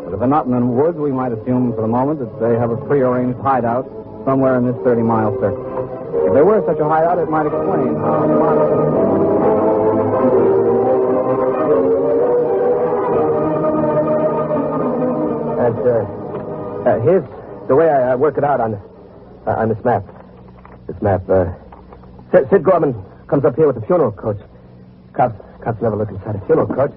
But 0.05 0.13
if 0.13 0.19
they're 0.19 0.29
not 0.31 0.45
in 0.45 0.51
the 0.55 0.65
woods, 0.65 0.97
we 0.97 1.11
might 1.11 1.33
assume 1.33 1.75
for 1.75 1.81
the 1.81 1.91
moment 1.91 2.19
that 2.19 2.31
they 2.39 2.55
have 2.55 2.71
a 2.71 2.77
prearranged 2.87 3.37
hideout 3.39 3.83
somewhere 4.23 4.55
in 4.55 4.65
this 4.65 4.77
30 4.85 5.01
mile 5.01 5.35
circle. 5.41 5.59
If 6.27 6.33
there 6.35 6.45
were 6.45 6.63
such 6.65 6.79
a 6.79 6.87
hideout, 6.87 7.19
it 7.19 7.27
might 7.27 7.45
explain 7.45 7.95
how. 7.99 8.23
Uh, 15.59 16.89
uh, 16.89 16.99
here's 17.01 17.38
the 17.69 17.75
way 17.75 17.89
I, 17.89 18.11
I 18.11 18.15
work 18.15 18.37
it 18.37 18.43
out 18.43 18.59
on 18.59 18.73
uh, 19.47 19.51
on 19.51 19.69
this 19.69 19.81
map. 19.85 20.03
This 20.87 21.01
map. 21.01 21.21
Uh, 21.29 21.53
Sid, 22.33 22.47
Sid 22.49 22.63
Gorman 22.63 22.93
comes 23.27 23.45
up 23.45 23.55
here 23.55 23.67
with 23.67 23.79
the 23.79 23.85
funeral 23.85 24.11
coach. 24.11 24.39
Cops, 25.13 25.39
cops 25.63 25.81
never 25.81 25.95
look 25.95 26.09
inside 26.09 26.35
a 26.35 26.45
funeral 26.45 26.67
coach. 26.67 26.91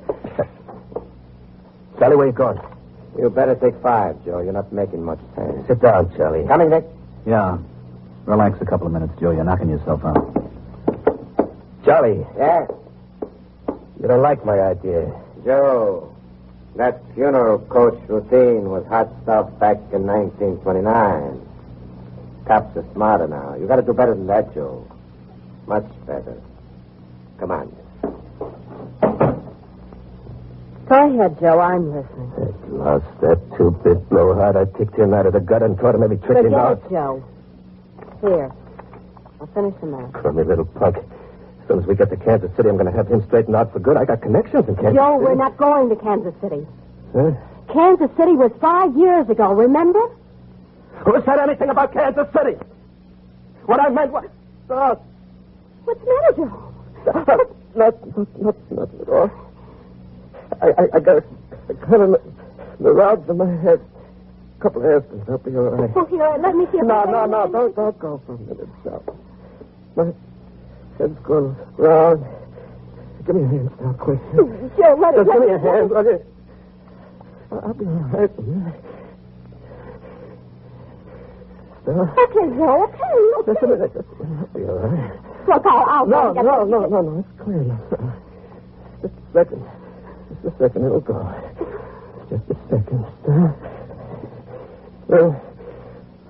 Charlie, 1.98 2.16
where 2.16 2.26
you 2.26 2.32
going? 2.32 2.58
You 3.18 3.28
better 3.30 3.54
take 3.54 3.80
five, 3.82 4.22
Joe. 4.24 4.40
You're 4.40 4.52
not 4.54 4.72
making 4.72 5.04
much 5.04 5.20
sense. 5.36 5.66
Sit 5.68 5.80
down, 5.80 6.14
Charlie. 6.16 6.46
Coming, 6.48 6.70
Nick? 6.70 6.84
Yeah. 7.26 7.58
Relax 8.24 8.60
a 8.60 8.64
couple 8.64 8.86
of 8.86 8.92
minutes, 8.92 9.12
Joe. 9.20 9.30
You're 9.32 9.44
knocking 9.44 9.68
yourself 9.68 10.04
out. 10.04 10.32
Charlie, 11.84 12.24
Yeah? 12.38 12.66
you 14.00 14.08
don't 14.08 14.22
like 14.22 14.44
my 14.44 14.58
idea. 14.60 15.12
Joe, 15.44 16.11
that 16.76 17.00
funeral 17.14 17.58
coach 17.58 17.98
routine 18.08 18.70
was 18.70 18.84
hot 18.86 19.08
stuff 19.22 19.50
back 19.58 19.76
in 19.92 20.06
1929. 20.06 21.48
Cops 22.46 22.76
are 22.76 22.84
smarter 22.94 23.28
now. 23.28 23.54
You 23.54 23.66
got 23.68 23.76
to 23.76 23.82
do 23.82 23.92
better 23.92 24.14
than 24.14 24.26
that, 24.26 24.52
Joe. 24.54 24.86
Much 25.66 25.86
better. 26.06 26.40
Come 27.38 27.50
on. 27.50 27.72
Go 30.88 31.14
ahead, 31.14 31.38
Joe. 31.40 31.60
I'm 31.60 31.94
listening. 31.94 32.32
At 32.36 32.72
last, 32.72 33.20
that 33.20 33.38
two-bit 33.56 34.08
blowhard, 34.10 34.56
I 34.56 34.64
kicked 34.76 34.96
him 34.98 35.14
out 35.14 35.26
of 35.26 35.32
the 35.34 35.40
gut 35.40 35.62
and 35.62 35.78
taught 35.78 35.94
him 35.94 36.02
every 36.02 36.18
trick 36.18 36.38
he 36.38 36.42
Forget 36.44 36.50
knows. 36.50 36.78
it, 36.84 36.90
Joe. 36.90 37.24
Here. 38.20 38.50
I'll 39.40 39.46
finish 39.54 39.74
the 39.80 39.86
map. 39.86 40.12
Crummy 40.12 40.44
little 40.44 40.64
punk. 40.64 40.96
As 41.62 41.68
soon 41.68 41.78
as 41.78 41.86
we 41.86 41.94
get 41.94 42.10
to 42.10 42.16
Kansas 42.16 42.50
City, 42.56 42.68
I'm 42.68 42.76
going 42.76 42.90
to 42.90 42.96
have 42.96 43.06
him 43.06 43.24
straightened 43.26 43.54
out 43.54 43.72
for 43.72 43.78
good. 43.78 43.96
I 43.96 44.04
got 44.04 44.20
connections 44.20 44.68
in 44.68 44.74
Kansas 44.74 44.90
City. 44.90 44.96
Joe, 44.96 45.18
City. 45.18 45.24
we're 45.24 45.34
not 45.36 45.56
going 45.56 45.88
to 45.88 45.96
Kansas 45.96 46.34
City. 46.40 46.66
Huh? 47.14 47.30
Kansas 47.72 48.10
City 48.16 48.32
was 48.32 48.50
five 48.60 48.96
years 48.96 49.28
ago, 49.28 49.52
remember? 49.52 50.00
Who 51.04 51.22
said 51.24 51.38
anything 51.38 51.70
about 51.70 51.92
Kansas 51.92 52.26
City? 52.36 52.56
What 53.66 53.80
I 53.80 53.88
meant 53.90 54.12
was... 54.12 54.28
Oh, 54.70 55.00
What's 55.84 56.00
the 56.00 56.06
matter, 56.06 56.32
Joe? 56.36 56.72
Uh, 57.06 57.18
uh, 57.18 57.36
not, 57.74 58.16
not, 58.16 58.40
not, 58.40 58.70
nothing 58.70 59.00
at 59.00 59.08
all. 59.08 59.30
I, 60.60 60.66
I, 60.66 60.88
I 60.94 61.00
got 61.00 61.16
a, 61.18 61.24
a 61.70 61.74
kind 61.74 62.02
of 62.02 62.22
the 62.78 62.92
rods 62.92 63.28
in 63.28 63.36
my 63.36 63.50
head. 63.62 63.80
A 64.58 64.62
couple 64.62 64.82
of 64.82 65.02
aspirins. 65.02 65.28
I'll 65.28 65.38
be 65.38 65.56
all 65.56 65.62
right. 65.64 65.90
Oh, 65.96 66.04
here, 66.06 66.36
let 66.40 66.54
me 66.54 66.66
see 66.70 66.78
No, 66.78 67.04
no, 67.04 67.26
no. 67.26 67.48
Don't, 67.48 67.74
don't 67.74 67.98
go 67.98 68.22
for 68.26 68.34
a 68.34 68.38
minute, 68.38 68.68
Sal. 68.84 69.02
My 69.96 70.12
head's 71.02 71.18
going 71.26 71.56
round. 71.76 72.24
Give 73.26 73.34
me 73.36 73.42
your 73.42 73.50
hand, 73.50 73.70
Sal, 73.78 73.94
quick. 73.94 74.20
Joe, 74.32 74.96
let 74.98 75.14
it 75.14 75.18
Just 75.18 75.28
let 75.28 75.34
give 75.34 75.42
me 75.42 75.46
your 75.48 75.56
a 75.56 75.60
hand, 75.60 75.90
will 75.90 76.04
you? 76.04 76.18
I'll 77.52 77.74
be 77.74 77.84
all 77.86 77.92
right. 78.14 78.30
Sal, 81.84 82.14
Okay, 82.18 82.46
Joe, 82.56 82.86
okay. 82.86 83.14
just 83.52 83.62
a 83.62 83.66
minute. 83.66 83.92
Just 83.94 84.06
a 84.08 84.24
minute. 84.24 84.38
I'll 84.38 84.54
be 84.54 84.62
all 84.64 84.78
right. 84.78 85.12
Look, 85.48 85.66
I'll, 85.66 85.86
I'll 85.90 86.06
No, 86.06 86.32
no, 86.32 86.64
no, 86.64 86.86
no, 86.86 87.00
no. 87.02 87.18
It's 87.18 87.42
clear 87.42 87.62
now. 87.62 87.80
Uh, 87.92 88.12
just 89.02 89.14
a 89.14 89.32
second. 89.32 89.62
Just 90.42 90.54
a 90.54 90.58
second. 90.58 90.86
It'll 90.86 91.00
go. 91.00 91.14
Just 92.30 92.44
a 92.50 92.54
second. 92.70 93.04
Sal. 93.26 93.56
Well, 95.08 95.42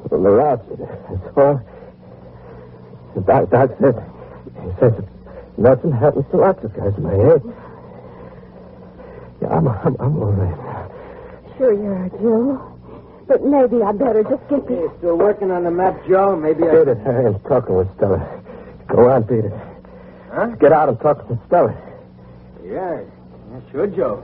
from 0.08 0.22
the 0.24 0.30
route, 0.30 0.62
that's 0.78 1.36
all. 1.36 1.60
The 3.14 3.20
doc, 3.20 3.50
doc 3.50 3.70
said, 3.78 3.94
he 3.94 3.94
says 3.94 3.94
that 3.94 4.21
nothing 5.58 5.92
happens 5.92 6.24
to 6.30 6.36
lots 6.36 6.62
of 6.64 6.74
guys 6.74 6.92
in 6.96 7.02
my 7.02 7.14
age. 7.14 7.42
Yeah, 9.40 9.48
I'm, 9.48 9.68
I'm, 9.68 9.96
I'm 9.98 10.22
all 10.22 10.32
right. 10.32 10.88
Sure 11.58 11.72
you 11.72 11.90
are, 11.90 12.08
Joe. 12.20 12.68
But 13.26 13.42
maybe 13.44 13.82
I 13.82 13.92
better 13.92 14.22
just 14.24 14.46
get 14.48 14.66
this. 14.68 14.90
Still 14.98 15.16
working 15.16 15.50
on 15.50 15.64
the 15.64 15.70
map, 15.70 15.96
Joe? 16.08 16.36
Maybe 16.36 16.64
I... 16.64 16.72
Beat 16.72 16.88
uh, 16.88 16.92
it. 16.92 16.98
I 17.06 17.22
am 17.26 17.40
talking 17.40 17.74
with 17.76 17.88
Stella. 17.96 18.18
Go 18.88 19.08
on, 19.10 19.22
beat 19.24 19.44
it. 19.44 19.52
Huh? 20.32 20.46
Get 20.60 20.72
out 20.72 20.88
and 20.88 21.00
talk 21.00 21.28
with 21.28 21.38
Stella. 21.46 21.74
Yeah. 22.64 23.02
yeah, 23.50 23.60
sure, 23.70 23.86
Joe. 23.86 24.22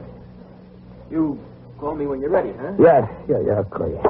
You 1.10 1.38
call 1.78 1.94
me 1.94 2.06
when 2.06 2.20
you're 2.20 2.30
ready, 2.30 2.52
huh? 2.58 2.72
Yeah, 2.78 3.08
yeah, 3.28 3.40
yeah, 3.46 3.54
I'll 3.54 3.64
call 3.64 3.88
you. 3.88 4.00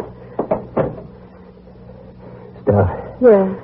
Stella, 2.62 3.16
Yeah. 3.20 3.54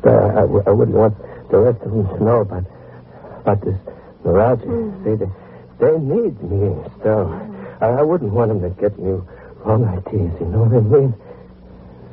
Stella, 0.00 0.28
I, 0.30 0.40
w- 0.42 0.62
I 0.66 0.70
wouldn't 0.70 0.96
want 0.96 1.14
the 1.50 1.58
rest 1.58 1.82
of 1.82 1.90
them 1.92 2.24
know 2.24 2.40
about 2.40 2.64
about 3.40 3.60
this 3.64 3.76
neuralgia. 4.24 4.66
Mm. 4.66 5.04
See, 5.04 5.14
they, 5.24 5.30
they 5.78 5.98
need 5.98 6.42
me, 6.42 6.74
Stella. 7.00 7.46
I, 7.80 7.86
I 7.86 8.02
wouldn't 8.02 8.32
want 8.32 8.48
them 8.50 8.60
to 8.62 8.70
get 8.80 8.98
new 8.98 9.26
wrong 9.64 9.84
ideas, 9.86 10.32
you 10.40 10.46
know 10.46 10.64
what 10.64 10.76
I 10.76 10.80
mean? 10.80 11.14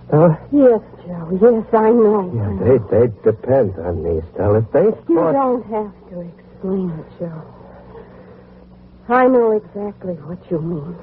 Stella? 0.07 0.39
Yes, 0.51 0.81
Joe. 1.05 1.29
Yes, 1.41 1.65
I 1.73 1.89
know. 1.91 2.31
Yeah, 2.33 2.51
they, 2.63 2.77
they 2.93 3.07
depend 3.23 3.77
on 3.79 4.03
me, 4.03 4.21
Stella. 4.33 4.59
If 4.59 4.71
they 4.71 4.85
You 4.85 5.15
thought... 5.15 5.33
don't 5.33 5.65
have 5.67 5.91
to 6.11 6.21
explain 6.21 6.89
it, 6.91 7.19
Joe. 7.19 7.41
I 9.07 9.27
know 9.27 9.51
exactly 9.51 10.13
what 10.15 10.39
you 10.49 10.59
mean. 10.61 10.95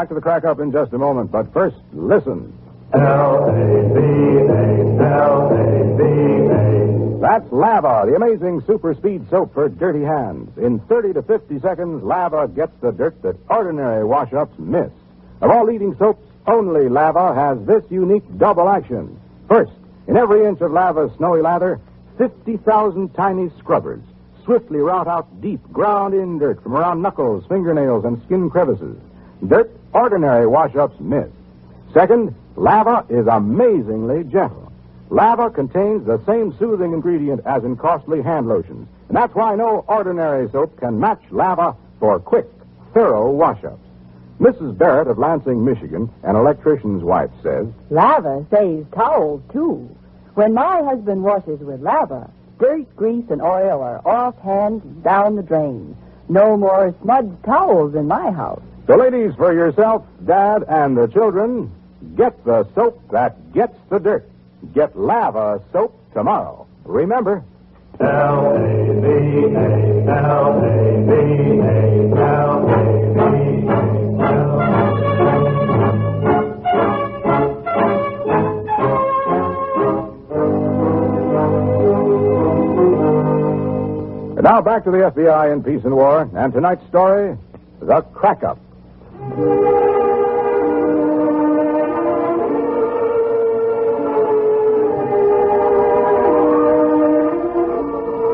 Back 0.00 0.08
to 0.08 0.14
the 0.14 0.22
crack 0.22 0.44
up 0.44 0.60
in 0.60 0.72
just 0.72 0.94
a 0.94 0.98
moment, 0.98 1.30
but 1.30 1.52
first, 1.52 1.76
listen. 1.92 2.56
That's 7.20 7.52
Lava, 7.52 8.06
the 8.08 8.14
amazing 8.16 8.62
super 8.66 8.94
speed 8.94 9.28
soap 9.28 9.52
for 9.52 9.68
dirty 9.68 10.02
hands. 10.02 10.56
In 10.56 10.78
30 10.88 11.12
to 11.12 11.22
50 11.22 11.60
seconds, 11.60 12.02
Lava 12.02 12.48
gets 12.48 12.72
the 12.80 12.92
dirt 12.92 13.20
that 13.20 13.36
ordinary 13.50 14.02
wash 14.02 14.32
ups 14.32 14.58
miss. 14.58 14.90
Of 15.42 15.50
all 15.50 15.66
leading 15.66 15.94
soaps, 15.98 16.26
only 16.46 16.88
Lava 16.88 17.34
has 17.34 17.58
this 17.66 17.84
unique 17.90 18.24
double 18.38 18.70
action. 18.70 19.20
First, 19.48 19.72
in 20.06 20.16
every 20.16 20.46
inch 20.46 20.62
of 20.62 20.72
Lava's 20.72 21.10
snowy 21.18 21.42
lather, 21.42 21.78
50,000 22.16 23.12
tiny 23.12 23.50
scrubbers 23.58 24.00
swiftly 24.46 24.78
rout 24.78 25.08
out 25.08 25.42
deep, 25.42 25.60
ground 25.70 26.14
in 26.14 26.38
dirt 26.38 26.62
from 26.62 26.74
around 26.74 27.02
knuckles, 27.02 27.44
fingernails, 27.50 28.06
and 28.06 28.22
skin 28.24 28.48
crevices. 28.48 28.96
Dirt 29.46 29.70
ordinary 29.92 30.46
wash 30.46 30.74
ups 30.76 30.98
miss. 31.00 31.28
Second, 31.92 32.34
lava 32.56 33.04
is 33.08 33.26
amazingly 33.26 34.24
gentle. 34.24 34.72
Lava 35.10 35.50
contains 35.50 36.06
the 36.06 36.22
same 36.24 36.56
soothing 36.58 36.92
ingredient 36.92 37.40
as 37.44 37.64
in 37.64 37.76
costly 37.76 38.22
hand 38.22 38.46
lotions. 38.48 38.88
And 39.08 39.16
that's 39.16 39.34
why 39.34 39.56
no 39.56 39.84
ordinary 39.88 40.48
soap 40.50 40.78
can 40.78 41.00
match 41.00 41.20
lava 41.30 41.76
for 41.98 42.20
quick, 42.20 42.48
thorough 42.94 43.30
wash 43.30 43.64
ups. 43.64 43.84
Mrs. 44.38 44.78
Barrett 44.78 45.08
of 45.08 45.18
Lansing, 45.18 45.64
Michigan, 45.64 46.08
an 46.22 46.36
electrician's 46.36 47.02
wife, 47.02 47.30
says, 47.42 47.66
Lava 47.90 48.46
saves 48.50 48.86
towels, 48.94 49.42
too. 49.52 49.94
When 50.34 50.54
my 50.54 50.82
husband 50.82 51.22
washes 51.22 51.60
with 51.60 51.82
lava, 51.82 52.30
dirt, 52.58 52.94
grease, 52.96 53.28
and 53.28 53.42
oil 53.42 53.82
are 53.82 54.00
off 54.06 54.38
hands 54.38 54.82
down 55.02 55.36
the 55.36 55.42
drain. 55.42 55.96
No 56.28 56.56
more 56.56 56.94
smudged 57.02 57.44
towels 57.44 57.94
in 57.94 58.06
my 58.06 58.30
house. 58.30 58.62
So, 58.86 58.96
ladies, 58.96 59.34
for 59.36 59.52
yourself, 59.52 60.04
Dad, 60.24 60.64
and 60.68 60.96
the 60.96 61.06
children, 61.06 61.70
get 62.16 62.44
the 62.44 62.66
soap 62.74 63.00
that 63.12 63.52
gets 63.52 63.76
the 63.88 63.98
dirt. 63.98 64.28
Get 64.74 64.98
lava 64.98 65.62
soap 65.72 65.96
tomorrow. 66.12 66.66
Remember, 66.84 67.44
And 84.40 84.46
now 84.46 84.62
back 84.62 84.84
to 84.84 84.90
the 84.90 84.98
FBI 84.98 85.52
in 85.52 85.62
Peace 85.62 85.84
and 85.84 85.94
War, 85.94 86.30
and 86.34 86.52
tonight's 86.54 86.86
story, 86.88 87.36
The 87.80 88.00
Crack 88.00 88.42
Up. 88.42 88.58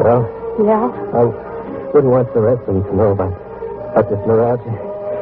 Well, 0.01 0.24
Yeah? 0.64 0.88
I 1.12 1.24
wouldn't 1.92 2.12
want 2.12 2.32
the 2.32 2.40
rest 2.40 2.61
of 2.68 2.74
them 2.74 2.84
to 2.84 2.97
know 2.97 3.11
about, 3.12 3.32
about 3.92 4.09
this 4.09 4.20
mirage. 4.26 4.64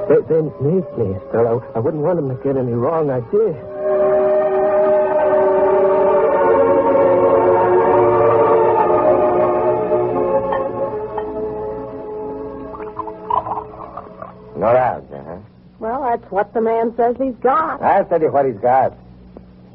They, 0.08 0.20
they 0.30 0.42
need 0.62 0.84
me, 0.98 1.18
Stella. 1.28 1.58
I 1.74 1.78
wouldn't 1.80 2.02
want 2.02 2.16
them 2.16 2.28
to 2.28 2.36
get 2.44 2.56
any 2.56 2.72
wrong 2.72 3.10
idea. 3.10 3.73
What 16.34 16.52
the 16.52 16.60
man 16.60 16.92
says 16.96 17.16
he's 17.16 17.36
got. 17.36 17.80
I'll 17.80 18.04
tell 18.04 18.20
you 18.20 18.30
what 18.32 18.44
he's 18.44 18.58
got. 18.58 18.92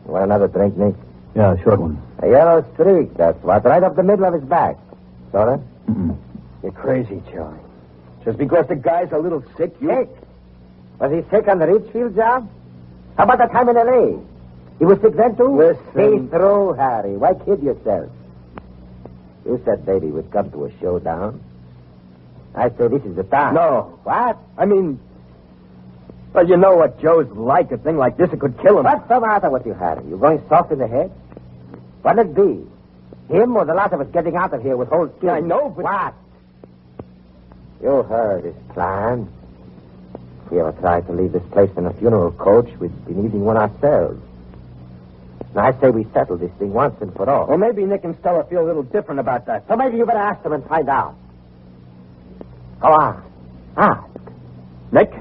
You 0.05 0.12
want 0.12 0.26
another 0.26 0.49
drink, 0.49 0.76
Nick? 0.76 0.93
Yeah, 1.34 1.53
a 1.53 1.64
short 1.64 1.80
one. 1.80 2.01
A 2.20 2.28
yellow 2.28 2.66
streak, 2.74 3.16
that's 3.16 3.41
what, 3.41 3.64
right 3.64 3.82
up 3.82 3.95
the 3.95 4.03
middle 4.03 4.26
of 4.26 4.34
his 4.34 4.43
back. 4.43 4.78
Soda? 5.32 5.64
You're 6.62 6.74
crazy, 6.74 7.24
Charlie. 7.32 7.57
Just 8.26 8.38
because 8.38 8.68
the 8.68 8.76
guy's 8.76 9.12
a 9.14 9.18
little 9.18 9.41
sick, 9.55 9.74
you... 9.80 9.88
Sick? 9.88 10.10
Was 10.99 11.12
he 11.14 11.24
sick 11.32 11.47
on 11.47 11.60
the 11.60 11.68
Richfield 11.68 12.16
job? 12.16 12.49
How 13.16 13.24
about 13.24 13.38
that 13.38 13.53
time 13.53 13.70
in 13.70 13.78
L.A.? 13.78 14.20
He 14.80 14.86
was 14.86 14.99
sick 14.99 15.16
then, 15.16 15.38
too? 15.38 15.57
Listen. 15.57 16.24
He's 16.24 16.30
through, 16.30 16.74
Harry. 16.74 17.16
Why 17.16 17.36
kid 17.36 17.64
yourself? 17.64 18.12
You 19.45 19.62
said 19.64 19.86
baby 19.86 20.07
would 20.07 20.30
come 20.32 20.51
to 20.51 20.66
a 20.66 20.72
showdown. 20.82 21.41
I 22.53 22.70
say 22.72 22.89
this 22.89 23.03
is 23.03 23.16
the 23.16 23.24
time. 23.24 23.53
No. 23.53 23.97
What? 24.03 24.38
I 24.57 24.66
mean... 24.66 24.99
Well, 26.34 26.47
you 26.47 26.57
know 26.57 26.75
what 26.75 27.01
Joe's 27.01 27.30
like. 27.32 27.71
A 27.71 27.77
thing 27.77 27.97
like 27.97 28.17
this, 28.17 28.32
it 28.32 28.39
could 28.39 28.59
kill 28.61 28.77
him. 28.77 28.86
What's 28.86 29.07
the 29.07 29.19
matter 29.19 29.49
with 29.49 29.65
you, 29.65 29.73
Harry? 29.73 30.03
You 30.07 30.17
going 30.17 30.41
soft 30.47 30.71
in 30.71 30.80
the 30.80 30.88
head? 30.88 31.11
What'll 32.01 32.21
it 32.21 32.36
be? 32.36 33.34
Him 33.34 33.55
or 33.55 33.65
the 33.65 33.73
lot 33.73 33.93
of 33.93 34.01
us 34.01 34.07
getting 34.11 34.36
out 34.36 34.53
of 34.53 34.61
here 34.61 34.77
with 34.77 34.89
whole 34.89 35.09
skins? 35.17 35.32
I 35.32 35.39
know, 35.39 35.69
but... 35.69 35.84
What? 35.86 36.13
You 37.82 38.03
heard 38.03 38.43
his 38.43 38.55
plan. 38.73 39.27
If 40.45 40.51
we 40.51 40.59
ever 40.59 40.71
tried 40.73 41.07
to 41.07 41.13
leave 41.13 41.32
this 41.32 41.43
place 41.51 41.69
in 41.77 41.86
a 41.86 41.93
funeral 41.93 42.32
coach, 42.32 42.69
we'd 42.80 43.05
be 43.05 43.13
needing 43.13 43.45
one 43.45 43.57
ourselves. 43.57 44.21
Now, 45.55 45.65
I 45.65 45.80
say 45.80 45.89
we 45.89 46.05
settle 46.13 46.38
this 46.38 46.51
thing 46.59 46.73
once 46.73 46.95
and 47.01 47.13
for 47.13 47.30
all. 47.30 47.47
Well, 47.47 47.57
maybe 47.57 47.84
Nick 47.86 48.03
and 48.03 48.17
Stella 48.19 48.43
feel 48.43 48.63
a 48.63 48.67
little 48.67 48.84
different 48.84 49.19
about 49.19 49.45
that. 49.47 49.67
So 49.67 49.75
maybe 49.75 49.97
you 49.97 50.05
better 50.05 50.19
ask 50.19 50.43
them 50.43 50.53
and 50.53 50.65
find 50.65 50.89
out. 50.89 51.15
Go 52.80 52.88
on. 52.88 53.23
Ask. 53.77 54.03
Nick? 54.91 55.11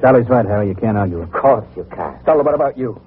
Sally's 0.00 0.28
right, 0.28 0.44
Harry. 0.44 0.68
You 0.68 0.74
can't 0.74 0.96
argue 0.96 1.20
it. 1.20 1.24
Of 1.24 1.32
course 1.32 1.66
you 1.76 1.84
can't. 1.94 2.20
Stella, 2.22 2.42
what 2.42 2.54
about 2.54 2.76
you? 2.76 3.00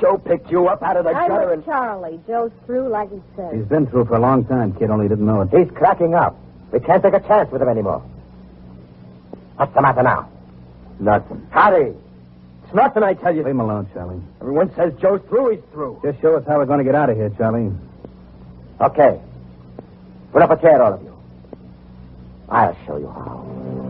Joe 0.00 0.18
picked 0.18 0.50
you 0.50 0.68
up 0.68 0.82
out 0.82 0.96
of 0.96 1.04
the 1.04 1.10
I'm 1.10 1.28
gutter 1.28 1.46
with 1.46 1.54
and... 1.54 1.64
Charlie. 1.64 2.20
Joe's 2.26 2.52
through 2.66 2.88
like 2.88 3.10
he 3.10 3.20
said. 3.34 3.54
He's 3.54 3.64
been 3.64 3.86
through 3.86 4.04
for 4.04 4.16
a 4.16 4.20
long 4.20 4.44
time. 4.44 4.72
Kid 4.74 4.90
only 4.90 5.08
didn't 5.08 5.26
know 5.26 5.40
it. 5.42 5.48
He's 5.50 5.70
cracking 5.76 6.14
up. 6.14 6.36
We 6.72 6.80
can't 6.80 7.02
take 7.02 7.14
a 7.14 7.20
chance 7.20 7.50
with 7.50 7.62
him 7.62 7.68
anymore. 7.68 8.02
What's 9.56 9.74
the 9.74 9.82
matter 9.82 10.02
now? 10.02 10.30
Nothing. 11.00 11.46
Harry! 11.50 11.94
It's 12.64 12.74
nothing, 12.74 13.02
I 13.02 13.14
tell 13.14 13.34
you. 13.34 13.42
Leave 13.42 13.52
him 13.52 13.60
alone, 13.60 13.88
Charlie. 13.92 14.20
Everyone 14.40 14.72
says 14.76 14.92
Joe's 15.00 15.22
through, 15.28 15.52
he's 15.52 15.64
through. 15.72 16.00
Just 16.04 16.20
show 16.20 16.36
us 16.36 16.44
how 16.46 16.58
we're 16.58 16.66
going 16.66 16.78
to 16.78 16.84
get 16.84 16.94
out 16.94 17.08
of 17.10 17.16
here, 17.16 17.30
Charlie. 17.30 17.72
Okay. 18.80 19.20
Put 20.32 20.42
up 20.42 20.50
a 20.50 20.60
chair, 20.60 20.80
all 20.82 20.92
of 20.92 21.02
you. 21.02 21.16
I'll 22.48 22.76
show 22.86 22.98
you 22.98 23.08
how. 23.08 23.87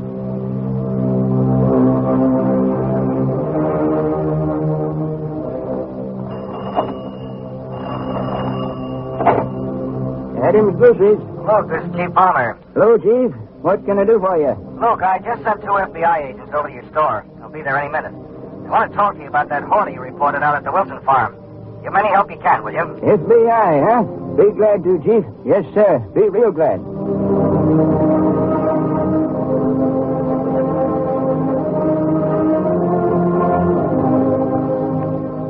Adams 10.49 10.77
Gooseridge. 10.81 11.21
Look, 11.45 11.69
this 11.69 11.85
is 11.85 11.95
Chief 11.97 12.15
Palmer. 12.15 12.59
Hello, 12.73 12.97
Chief. 12.97 13.35
What 13.61 13.85
can 13.85 13.99
I 13.99 14.05
do 14.05 14.19
for 14.19 14.39
you? 14.39 14.57
Look, 14.81 15.03
I 15.03 15.19
just 15.19 15.43
sent 15.43 15.61
two 15.61 15.67
FBI 15.77 16.31
agents 16.31 16.53
over 16.55 16.69
to 16.69 16.75
your 16.75 16.89
store. 16.91 17.27
They'll 17.39 17.51
be 17.51 17.61
there 17.63 17.77
any 17.79 17.91
minute. 17.91 18.15
I 18.15 18.71
want 18.71 18.91
to 18.91 18.97
talk 18.97 19.15
to 19.17 19.21
you 19.21 19.29
about 19.29 19.49
that 19.51 19.63
horny 19.65 19.95
you 19.95 20.01
reported 20.01 20.43
out 20.43 20.55
at 20.55 20.65
the 20.65 20.73
Wilson 20.73 21.01
farm. 21.05 21.35
Give 21.83 21.93
'em 21.93 21.97
any 21.97 22.09
help 22.09 22.31
you 22.31 22.39
can, 22.39 22.63
will 22.65 22.73
you? 22.73 22.81
FBI, 22.81 23.81
huh? 23.89 24.03
Be 24.37 24.51
glad 24.53 24.85
to, 24.85 24.99
Chief. 25.05 25.25
Yes, 25.45 25.65
sir. 25.75 25.99
Be 26.15 26.29
real 26.29 26.53
glad. 26.53 26.81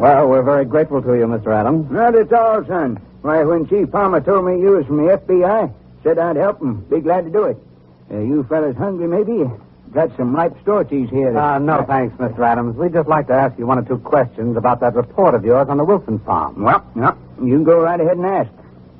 Well, 0.00 0.28
we're 0.28 0.42
very 0.42 0.64
grateful 0.64 1.02
to 1.02 1.14
you, 1.14 1.26
Mr. 1.26 1.52
Adams. 1.52 1.90
Not 1.90 2.14
at 2.14 2.32
all, 2.32 2.64
son. 2.64 3.00
Why, 3.22 3.42
when 3.44 3.66
Chief 3.68 3.90
Palmer 3.90 4.20
told 4.20 4.44
me 4.46 4.60
you 4.60 4.72
was 4.72 4.86
from 4.86 4.98
the 4.98 5.16
FBI, 5.16 5.72
said 6.02 6.18
I'd 6.18 6.36
help 6.36 6.60
him. 6.60 6.80
Be 6.88 7.00
glad 7.00 7.24
to 7.24 7.30
do 7.30 7.44
it. 7.44 7.56
Uh, 8.10 8.18
you 8.20 8.44
fellas 8.44 8.76
hungry, 8.76 9.06
maybe? 9.08 9.44
Got 9.92 10.16
some 10.16 10.34
ripe 10.34 10.54
store 10.62 10.84
cheese 10.84 11.08
here. 11.10 11.32
that- 11.32 11.54
Uh, 11.56 11.58
no, 11.58 11.82
thanks, 11.82 12.16
Mr. 12.16 12.40
Adams. 12.40 12.76
We'd 12.76 12.92
just 12.92 13.08
like 13.08 13.26
to 13.28 13.32
ask 13.34 13.58
you 13.58 13.66
one 13.66 13.78
or 13.78 13.82
two 13.82 13.98
questions 13.98 14.56
about 14.56 14.80
that 14.80 14.94
report 14.94 15.34
of 15.34 15.44
yours 15.44 15.68
on 15.68 15.78
the 15.78 15.84
Wilson 15.84 16.18
farm. 16.20 16.62
Well, 16.62 16.82
no, 16.94 17.14
you 17.42 17.54
can 17.56 17.64
go 17.64 17.82
right 17.82 18.00
ahead 18.00 18.16
and 18.18 18.26
ask. 18.26 18.50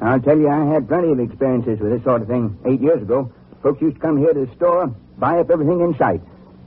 I'll 0.00 0.20
tell 0.20 0.38
you, 0.38 0.48
I 0.48 0.64
had 0.64 0.88
plenty 0.88 1.12
of 1.12 1.20
experiences 1.20 1.78
with 1.80 1.90
this 1.92 2.02
sort 2.04 2.22
of 2.22 2.28
thing 2.28 2.56
eight 2.64 2.80
years 2.80 3.02
ago. 3.02 3.30
Folks 3.62 3.80
used 3.82 3.96
to 3.96 4.00
come 4.00 4.16
here 4.16 4.32
to 4.32 4.46
the 4.46 4.54
store, 4.54 4.90
buy 5.18 5.38
up 5.40 5.50
everything 5.50 5.80
in 5.80 5.94
sight. 5.96 6.20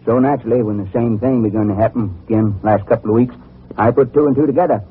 So 0.06 0.20
naturally, 0.20 0.62
when 0.62 0.78
the 0.78 0.88
same 0.91 1.20
thing 1.20 1.41
began 1.43 1.68
to 1.68 1.76
happen 1.76 2.14
again 2.28 2.56
last 2.64 2.86
couple 2.88 3.12
of 3.12 3.16
weeks, 3.16 3.36
I 3.78 3.91
put 3.91 4.14
two 4.14 4.28
and 4.28 4.36
two 4.36 4.45
together. 4.45 4.84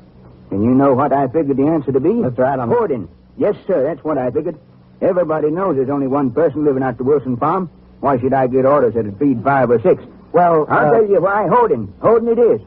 And 0.51 0.63
you 0.63 0.71
know 0.71 0.93
what 0.93 1.13
I 1.13 1.27
figured 1.27 1.57
the 1.57 1.67
answer 1.67 1.91
to 1.91 1.99
be? 1.99 2.09
Mr. 2.09 2.39
Adams. 2.45 2.71
Hoarding. 2.73 3.09
Yes, 3.37 3.55
sir, 3.65 3.83
that's 3.83 4.03
what 4.03 4.17
I 4.17 4.29
figured. 4.31 4.59
Everybody 5.01 5.49
knows 5.49 5.77
there's 5.77 5.89
only 5.89 6.07
one 6.07 6.31
person 6.31 6.63
living 6.65 6.83
at 6.83 6.97
the 6.97 7.03
Wilson 7.03 7.37
farm. 7.37 7.69
Why 8.01 8.19
should 8.19 8.33
I 8.33 8.47
get 8.47 8.65
orders 8.65 8.93
that'd 8.93 9.17
feed 9.17 9.43
five 9.43 9.71
or 9.71 9.81
six? 9.81 10.03
Well, 10.31 10.65
I'll 10.69 10.87
uh, 10.87 10.91
tell 10.91 11.09
you 11.09 11.21
why. 11.21 11.47
Holden. 11.47 11.93
Holden 12.01 12.27
it 12.29 12.39
is. 12.39 12.61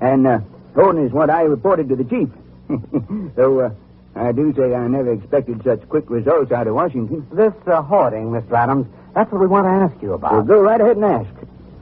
And 0.00 0.26
uh, 0.26 0.40
Holden 0.74 1.04
is 1.06 1.12
what 1.12 1.30
I 1.30 1.42
reported 1.42 1.88
to 1.88 1.96
the 1.96 2.04
chief. 2.04 2.28
so 3.36 3.60
uh, 3.60 3.70
I 4.14 4.32
do 4.32 4.54
say 4.54 4.74
I 4.74 4.86
never 4.88 5.12
expected 5.12 5.62
such 5.64 5.88
quick 5.88 6.08
results 6.10 6.52
out 6.52 6.66
of 6.66 6.74
Washington. 6.74 7.26
This 7.32 7.52
uh, 7.66 7.82
hoarding, 7.82 8.30
Mr. 8.30 8.52
Adams, 8.52 8.86
that's 9.14 9.30
what 9.32 9.40
we 9.40 9.46
want 9.46 9.66
to 9.66 9.70
ask 9.70 10.02
you 10.02 10.12
about. 10.12 10.32
Well, 10.32 10.42
go 10.42 10.60
right 10.60 10.80
ahead 10.80 10.96
and 10.96 11.04
ask. 11.04 11.30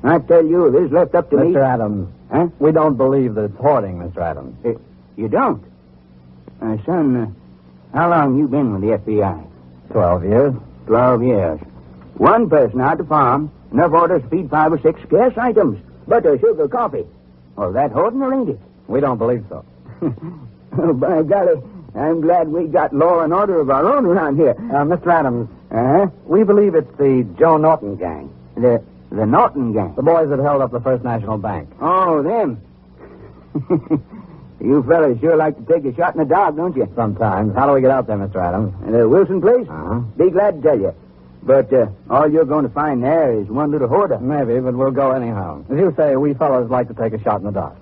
I 0.04 0.18
tell 0.20 0.44
you, 0.46 0.66
if 0.68 0.84
it's 0.84 0.92
left 0.92 1.14
up 1.14 1.30
to 1.30 1.36
me... 1.36 1.52
Mr. 1.52 1.62
Adams, 1.62 2.08
Huh? 2.30 2.48
we 2.58 2.72
don't 2.72 2.96
believe 2.96 3.34
that 3.34 3.44
it's 3.44 3.56
hoarding, 3.58 3.98
Mr. 3.98 4.18
Adams. 4.18 4.54
Uh, 4.64 4.72
you 5.18 5.28
don't? 5.28 5.62
Uh, 6.62 6.76
son, 6.86 7.16
uh, 7.16 7.96
how 7.96 8.08
long 8.10 8.38
you 8.38 8.48
been 8.48 8.72
with 8.72 8.82
the 8.82 8.96
FBI? 9.12 9.46
Twelve 9.90 10.24
years. 10.24 10.54
Twelve 10.86 11.22
years. 11.22 11.60
One 12.14 12.48
person 12.48 12.80
out 12.80 12.98
the 12.98 13.04
farm, 13.04 13.50
enough 13.72 13.92
orders 13.92 14.22
to 14.22 14.28
feed 14.28 14.48
five 14.50 14.72
or 14.72 14.80
six 14.80 15.00
scarce 15.06 15.34
items. 15.36 15.78
Butter, 16.06 16.38
sugar, 16.38 16.68
coffee. 16.68 17.04
Well, 17.56 17.72
that 17.72 17.92
hoarding 17.92 18.22
or 18.22 18.32
ain't 18.32 18.48
it? 18.50 18.60
We 18.86 19.00
don't 19.00 19.18
believe 19.18 19.44
so. 19.48 19.64
Oh, 20.80 20.92
by 20.92 21.22
golly, 21.22 21.60
I'm 21.96 22.20
glad 22.20 22.48
we 22.48 22.66
got 22.66 22.92
law 22.94 23.20
and 23.20 23.32
order 23.32 23.58
of 23.58 23.70
our 23.70 23.96
own 23.96 24.04
around 24.04 24.36
here. 24.36 24.50
Uh, 24.50 24.84
Mr. 24.84 25.08
Adams, 25.08 25.48
Uh-huh. 25.72 26.06
we 26.26 26.44
believe 26.44 26.74
it's 26.74 26.94
the 26.98 27.26
Joe 27.38 27.56
Norton 27.56 27.96
gang. 27.96 28.30
The, 28.54 28.84
the 29.10 29.24
Norton 29.26 29.72
gang. 29.72 29.94
The 29.96 30.02
boys 30.02 30.28
that 30.28 30.38
held 30.38 30.60
up 30.60 30.70
the 30.70 30.80
First 30.80 31.02
National 31.04 31.38
Bank. 31.38 31.70
Oh, 31.80 32.22
them. 32.22 32.60
you 34.60 34.82
fellas 34.82 35.18
sure 35.20 35.36
like 35.36 35.56
to 35.56 35.72
take 35.72 35.84
a 35.84 35.94
shot 35.96 36.14
in 36.14 36.20
the 36.20 36.24
dark, 36.26 36.56
don't 36.56 36.76
you? 36.76 36.90
Sometimes. 36.96 37.54
How 37.54 37.66
do 37.66 37.72
we 37.72 37.80
get 37.80 37.90
out 37.90 38.06
there, 38.06 38.16
Mr. 38.16 38.36
Adams? 38.36 38.74
The 38.90 39.08
Wilson 39.08 39.40
place? 39.40 39.68
Uh-huh. 39.68 40.00
Be 40.16 40.30
glad 40.30 40.62
to 40.62 40.68
tell 40.68 40.78
you. 40.80 40.94
But 41.42 41.72
uh, 41.72 41.86
all 42.10 42.30
you're 42.30 42.44
going 42.44 42.64
to 42.64 42.70
find 42.70 43.02
there 43.02 43.32
is 43.38 43.46
one 43.48 43.70
little 43.70 43.88
hoarder. 43.88 44.18
Maybe, 44.18 44.58
but 44.60 44.74
we'll 44.74 44.90
go 44.90 45.12
anyhow. 45.12 45.64
As 45.70 45.78
you 45.78 45.94
say, 45.96 46.16
we 46.16 46.34
fellows 46.34 46.70
like 46.70 46.88
to 46.88 46.94
take 46.94 47.12
a 47.12 47.22
shot 47.22 47.40
in 47.40 47.46
the 47.46 47.52
dark. 47.52 47.76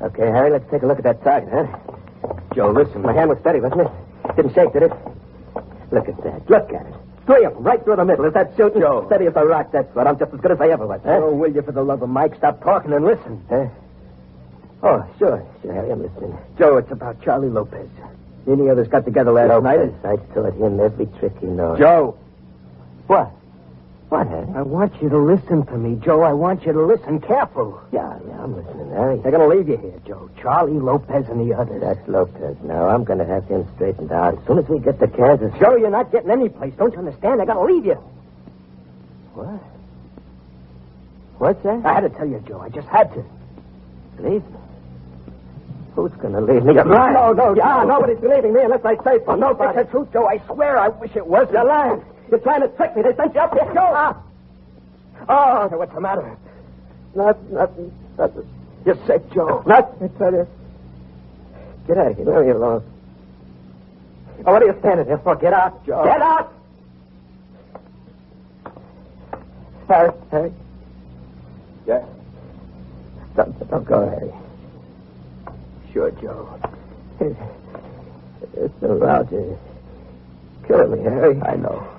Okay, 0.00 0.26
Harry, 0.30 0.50
let's 0.50 0.70
take 0.70 0.82
a 0.82 0.86
look 0.86 0.98
at 0.98 1.04
that 1.04 1.22
target, 1.24 1.50
huh? 1.52 1.66
Joe, 2.54 2.70
listen, 2.70 3.02
my 3.02 3.12
hand 3.12 3.28
was 3.28 3.38
steady, 3.40 3.60
wasn't 3.60 3.82
it? 3.82 3.90
Didn't 4.36 4.54
shake, 4.54 4.72
did 4.72 4.84
it? 4.84 4.92
Look 5.90 6.08
at 6.08 6.22
that. 6.22 6.48
Look 6.50 6.72
at 6.72 6.86
it. 6.86 6.94
Three 7.26 7.44
of 7.44 7.54
them, 7.54 7.62
right 7.62 7.82
through 7.84 7.96
the 7.96 8.04
middle. 8.04 8.24
Is 8.24 8.34
that 8.34 8.52
shooting? 8.56 8.80
Joe. 8.80 9.04
Steady 9.06 9.26
as 9.26 9.36
a 9.36 9.44
rock, 9.44 9.70
that's 9.72 9.94
what. 9.94 10.06
I'm 10.06 10.18
just 10.18 10.32
as 10.32 10.40
good 10.40 10.52
as 10.52 10.60
I 10.60 10.68
ever 10.68 10.86
was, 10.86 11.00
huh? 11.04 11.20
Oh, 11.22 11.34
will 11.34 11.52
you, 11.52 11.60
for 11.62 11.72
the 11.72 11.82
love 11.82 12.02
of 12.02 12.08
Mike, 12.08 12.34
stop 12.36 12.62
talking 12.62 12.92
and 12.92 13.04
listen. 13.04 13.44
Huh? 13.50 13.66
Oh, 14.82 15.06
sure. 15.18 15.44
Sure, 15.62 15.72
Harry, 15.74 15.90
I'm 15.90 16.02
listening. 16.02 16.36
Joe, 16.58 16.76
it's 16.78 16.90
about 16.90 17.20
Charlie 17.22 17.50
Lopez. 17.50 17.88
Any 18.46 18.70
others 18.70 18.88
got 18.88 19.04
together 19.04 19.32
last 19.32 19.48
Lopez, 19.50 19.92
night? 20.02 20.10
I 20.10 20.16
taught 20.34 20.54
him 20.54 20.80
every 20.80 21.06
trick 21.18 21.32
he 21.40 21.46
knows. 21.46 21.78
Joe. 21.78 22.16
What? 23.08 23.30
What, 24.08 24.26
Harry? 24.28 24.46
I 24.56 24.62
want 24.62 25.02
you 25.02 25.10
to 25.10 25.18
listen 25.18 25.66
to 25.66 25.76
me, 25.76 26.00
Joe. 26.02 26.22
I 26.22 26.32
want 26.32 26.64
you 26.64 26.72
to 26.72 26.82
listen 26.82 27.20
careful. 27.20 27.78
Yeah, 27.92 28.18
yeah, 28.26 28.42
I'm 28.42 28.56
listening, 28.56 28.90
Harry. 28.90 29.18
They're 29.18 29.30
going 29.32 29.48
to 29.50 29.54
leave 29.54 29.68
you 29.68 29.76
here, 29.76 30.00
Joe. 30.06 30.30
Charlie 30.40 30.78
Lopez 30.80 31.28
and 31.28 31.38
the 31.46 31.54
others. 31.54 31.82
That's 31.82 32.08
Lopez 32.08 32.56
now. 32.62 32.88
I'm 32.88 33.04
going 33.04 33.18
to 33.18 33.26
have 33.26 33.44
him 33.44 33.66
straightened 33.74 34.10
out 34.10 34.38
as 34.38 34.46
soon 34.46 34.58
as 34.58 34.66
we 34.68 34.78
get 34.78 34.98
to 35.00 35.08
Kansas. 35.08 35.52
Joe, 35.60 35.76
you're 35.76 35.90
not 35.90 36.10
getting 36.10 36.30
any 36.30 36.48
place. 36.48 36.72
Don't 36.78 36.92
you 36.94 37.00
understand? 37.00 37.38
They're 37.38 37.46
going 37.46 37.68
to 37.68 37.74
leave 37.74 37.84
you. 37.84 37.96
What? 39.34 39.60
What's 41.38 41.62
that? 41.64 41.84
I 41.84 41.92
had 41.92 42.00
to 42.00 42.08
tell 42.08 42.26
you, 42.26 42.42
Joe. 42.48 42.60
I 42.60 42.70
just 42.70 42.88
had 42.88 43.12
to. 43.12 43.24
Leave 44.20 44.42
me? 44.42 44.58
Who's 45.94 46.12
going 46.12 46.32
to 46.32 46.40
leave 46.40 46.64
me? 46.64 46.72
You're 46.74 46.84
lying. 46.86 47.12
No, 47.12 47.32
no, 47.32 47.54
Yeah, 47.54 47.82
no. 47.84 47.98
nobody's 48.00 48.22
leaving 48.22 48.54
me 48.54 48.62
unless 48.62 48.84
I 48.86 48.96
say 49.04 49.18
so. 49.26 49.34
Nobody. 49.34 49.78
It's 49.78 49.86
the 49.86 49.98
truth, 49.98 50.12
Joe. 50.14 50.26
I 50.26 50.38
swear 50.46 50.78
I 50.78 50.88
wish 50.88 51.14
it 51.14 51.26
was. 51.26 51.46
You're 51.52 51.64
lying. 51.66 52.02
You're 52.30 52.40
trying 52.40 52.62
to 52.62 52.68
trick 52.68 52.94
me. 52.96 53.02
They 53.02 53.14
sent 53.16 53.34
you 53.34 53.40
up 53.40 53.52
here. 53.52 53.64
Joe. 53.74 53.92
Ah. 53.92 54.22
Oh, 55.28 55.76
what's 55.76 55.92
the 55.94 56.00
matter? 56.00 56.36
Not, 57.14 57.42
nothing, 57.50 57.92
nothing. 58.16 58.48
You're 58.84 58.98
sick, 59.06 59.30
Joe. 59.32 59.62
Nothing, 59.66 60.10
I 60.14 60.18
tell 60.18 60.32
you. 60.32 60.46
Get 61.86 61.98
out 61.98 62.10
of 62.12 62.16
here. 62.16 62.26
Leave 62.26 62.46
me 62.46 62.50
alone. 62.52 62.84
Oh, 64.46 64.52
what 64.52 64.62
are 64.62 64.66
you 64.66 64.76
standing 64.80 65.06
there 65.06 65.18
for? 65.18 65.34
Get 65.36 65.52
out, 65.52 65.84
Joe. 65.84 66.04
Get 66.04 66.22
out! 66.22 66.54
Harry, 69.88 70.12
Harry. 70.30 70.52
Yeah. 71.86 72.04
Don't, 73.34 73.70
don't 73.70 73.84
go, 73.84 74.08
Harry. 74.08 74.32
Sure, 75.92 76.10
Joe. 76.12 76.60
It's 78.54 78.82
neuralgia. 78.82 79.58
Killing 80.66 80.92
me, 80.92 81.02
Harry. 81.02 81.40
I 81.42 81.56
know. 81.56 81.97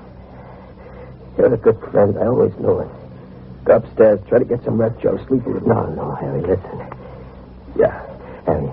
You're 1.40 1.54
a 1.54 1.58
good 1.58 1.80
friend. 1.92 2.18
I 2.20 2.26
always 2.28 2.54
knew 2.60 2.80
it. 2.80 2.90
Go 3.64 3.78
upstairs. 3.78 4.20
Try 4.28 4.40
to 4.40 4.46
get 4.46 4.62
some 4.66 4.76
rest, 4.80 5.00
Joe. 5.00 5.16
Sleep 5.28 5.46
a 5.46 5.50
little. 5.50 5.70
No, 5.70 5.86
no, 5.96 6.12
Harry, 6.16 6.42
listen. 6.42 6.80
Yeah. 7.78 7.96
Harry. 8.46 8.68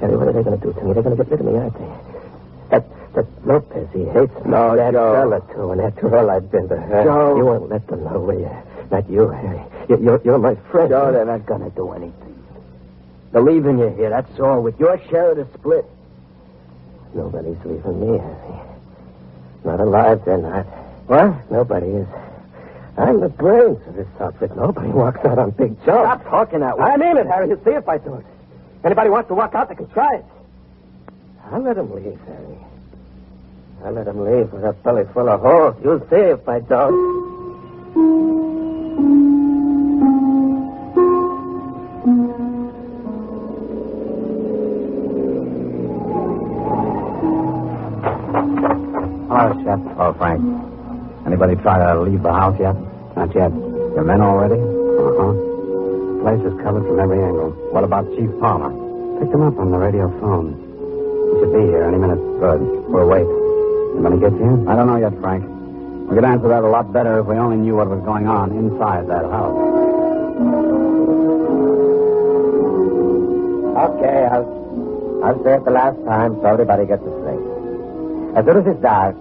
Harry, 0.00 0.16
what 0.16 0.28
are 0.28 0.32
they 0.32 0.42
going 0.42 0.58
to 0.58 0.66
do 0.66 0.72
to 0.72 0.80
me? 0.84 0.94
They're 0.94 1.02
going 1.02 1.16
to 1.16 1.22
get 1.22 1.30
rid 1.32 1.40
of 1.40 1.46
me, 1.46 1.58
aren't 1.58 1.74
they? 1.76 1.92
That, 2.70 3.12
that 3.14 3.26
Lopez, 3.46 3.88
he 3.92 4.04
hates 4.06 4.32
me. 4.42 4.50
No, 4.50 4.74
that 4.74 4.92
Joe. 4.94 5.12
fella, 5.12 5.40
too. 5.54 5.70
And 5.72 5.80
after 5.82 6.16
all 6.16 6.30
I've 6.30 6.50
been 6.50 6.66
to 6.68 6.76
her, 6.76 7.04
Joe. 7.04 7.36
you 7.36 7.44
won't 7.44 7.68
let 7.68 7.86
them 7.88 8.04
know, 8.04 8.20
will 8.20 8.40
you? 8.40 8.50
Not 8.90 9.08
you, 9.10 9.28
Harry. 9.28 9.60
You- 9.90 10.00
You're, 10.02 10.20
you're 10.24 10.38
my 10.38 10.54
friend. 10.72 10.88
Joe, 10.88 11.12
they're 11.12 11.26
not 11.26 11.44
going 11.44 11.60
to 11.62 11.70
do 11.76 11.92
anything. 11.92 12.42
They're 13.32 13.42
leaving 13.42 13.78
you 13.78 13.90
here, 13.90 14.08
that's 14.08 14.40
all, 14.40 14.62
with 14.62 14.80
your 14.80 14.98
share 15.10 15.32
of 15.32 15.36
the 15.36 15.58
split. 15.58 15.84
Nobody's 17.14 17.58
leaving 17.64 18.00
me, 18.00 18.18
Harry. 18.18 18.60
Not 19.64 19.80
alive, 19.80 20.22
they're 20.24 20.38
not. 20.38 20.66
What? 21.06 21.50
Nobody 21.50 21.86
is. 21.86 22.08
I'm 22.98 23.20
the 23.20 23.28
brains 23.28 23.78
of 23.86 23.94
this 23.94 24.08
outfit. 24.20 24.56
Nobody 24.56 24.88
walks 24.88 25.24
out 25.24 25.38
on 25.38 25.50
Big 25.50 25.76
Joe. 25.84 26.02
Stop 26.02 26.24
talking 26.24 26.60
that 26.60 26.78
way. 26.78 26.84
I 26.84 26.96
mean 26.96 27.16
it, 27.16 27.26
Harry. 27.26 27.48
You 27.48 27.60
see 27.64 27.70
if 27.72 27.88
I 27.88 27.98
do 27.98 28.14
it. 28.14 28.26
Anybody 28.84 29.10
wants 29.10 29.28
to 29.28 29.34
walk 29.34 29.54
out, 29.54 29.68
they 29.68 29.74
can 29.74 29.88
try 29.90 30.16
it. 30.16 30.24
I'll 31.50 31.60
let 31.60 31.76
him 31.76 31.94
leave, 31.94 32.18
Harry. 32.26 32.58
I'll 33.84 33.92
let 33.92 34.06
him 34.06 34.24
leave 34.24 34.52
with 34.52 34.64
a 34.64 34.72
belly 34.72 35.04
full 35.12 35.28
of 35.28 35.40
holes. 35.40 35.76
You'll 35.84 36.00
see 36.08 36.16
if 36.16 36.48
I 36.48 36.60
don't. 36.60 37.16
Hello, 49.28 49.62
Chef. 49.62 49.80
Oh, 49.98 50.12
Frank. 50.14 50.75
Anybody 51.26 51.56
try 51.56 51.78
to 51.82 52.00
leave 52.02 52.22
the 52.22 52.32
house 52.32 52.54
yet? 52.60 52.76
Not 53.16 53.34
yet. 53.34 53.50
Your 53.50 54.04
men 54.04 54.22
already? 54.22 54.54
Uh-huh. 54.62 55.34
Place 56.22 56.42
is 56.46 56.54
covered 56.62 56.86
from 56.86 57.00
every 57.00 57.18
angle. 57.18 57.50
What 57.74 57.82
about 57.84 58.06
Chief 58.14 58.30
Palmer? 58.38 58.70
Picked 59.18 59.34
him 59.34 59.42
up 59.42 59.58
on 59.58 59.70
the 59.70 59.78
radio 59.78 60.06
phone. 60.20 60.54
He 60.54 61.40
should 61.40 61.52
be 61.52 61.66
here 61.66 61.84
any 61.84 61.98
minute. 61.98 62.22
Good. 62.38 62.60
We'll 62.88 63.08
wait. 63.10 63.26
Anybody 63.98 64.20
get 64.22 64.32
you? 64.38 64.64
I 64.68 64.76
don't 64.76 64.86
know 64.86 64.96
yet, 65.02 65.18
Frank. 65.20 65.42
We 66.08 66.14
could 66.14 66.24
answer 66.24 66.48
that 66.48 66.62
a 66.62 66.68
lot 66.68 66.92
better 66.92 67.18
if 67.18 67.26
we 67.26 67.34
only 67.36 67.56
knew 67.56 67.74
what 67.74 67.88
was 67.88 68.00
going 68.04 68.28
on 68.28 68.52
inside 68.52 69.08
that 69.08 69.24
house. 69.26 69.56
Okay, 73.76 74.18
I'll, 74.30 74.46
I'll 75.24 75.42
say 75.42 75.54
it 75.58 75.64
the 75.64 75.70
last 75.74 75.98
time 76.06 76.38
so 76.40 76.46
everybody 76.46 76.86
gets 76.86 77.02
it 77.02 77.12
straight. 77.18 77.42
As 78.38 78.44
soon 78.46 78.56
as 78.62 78.66
it's 78.66 78.80
dark, 78.80 79.16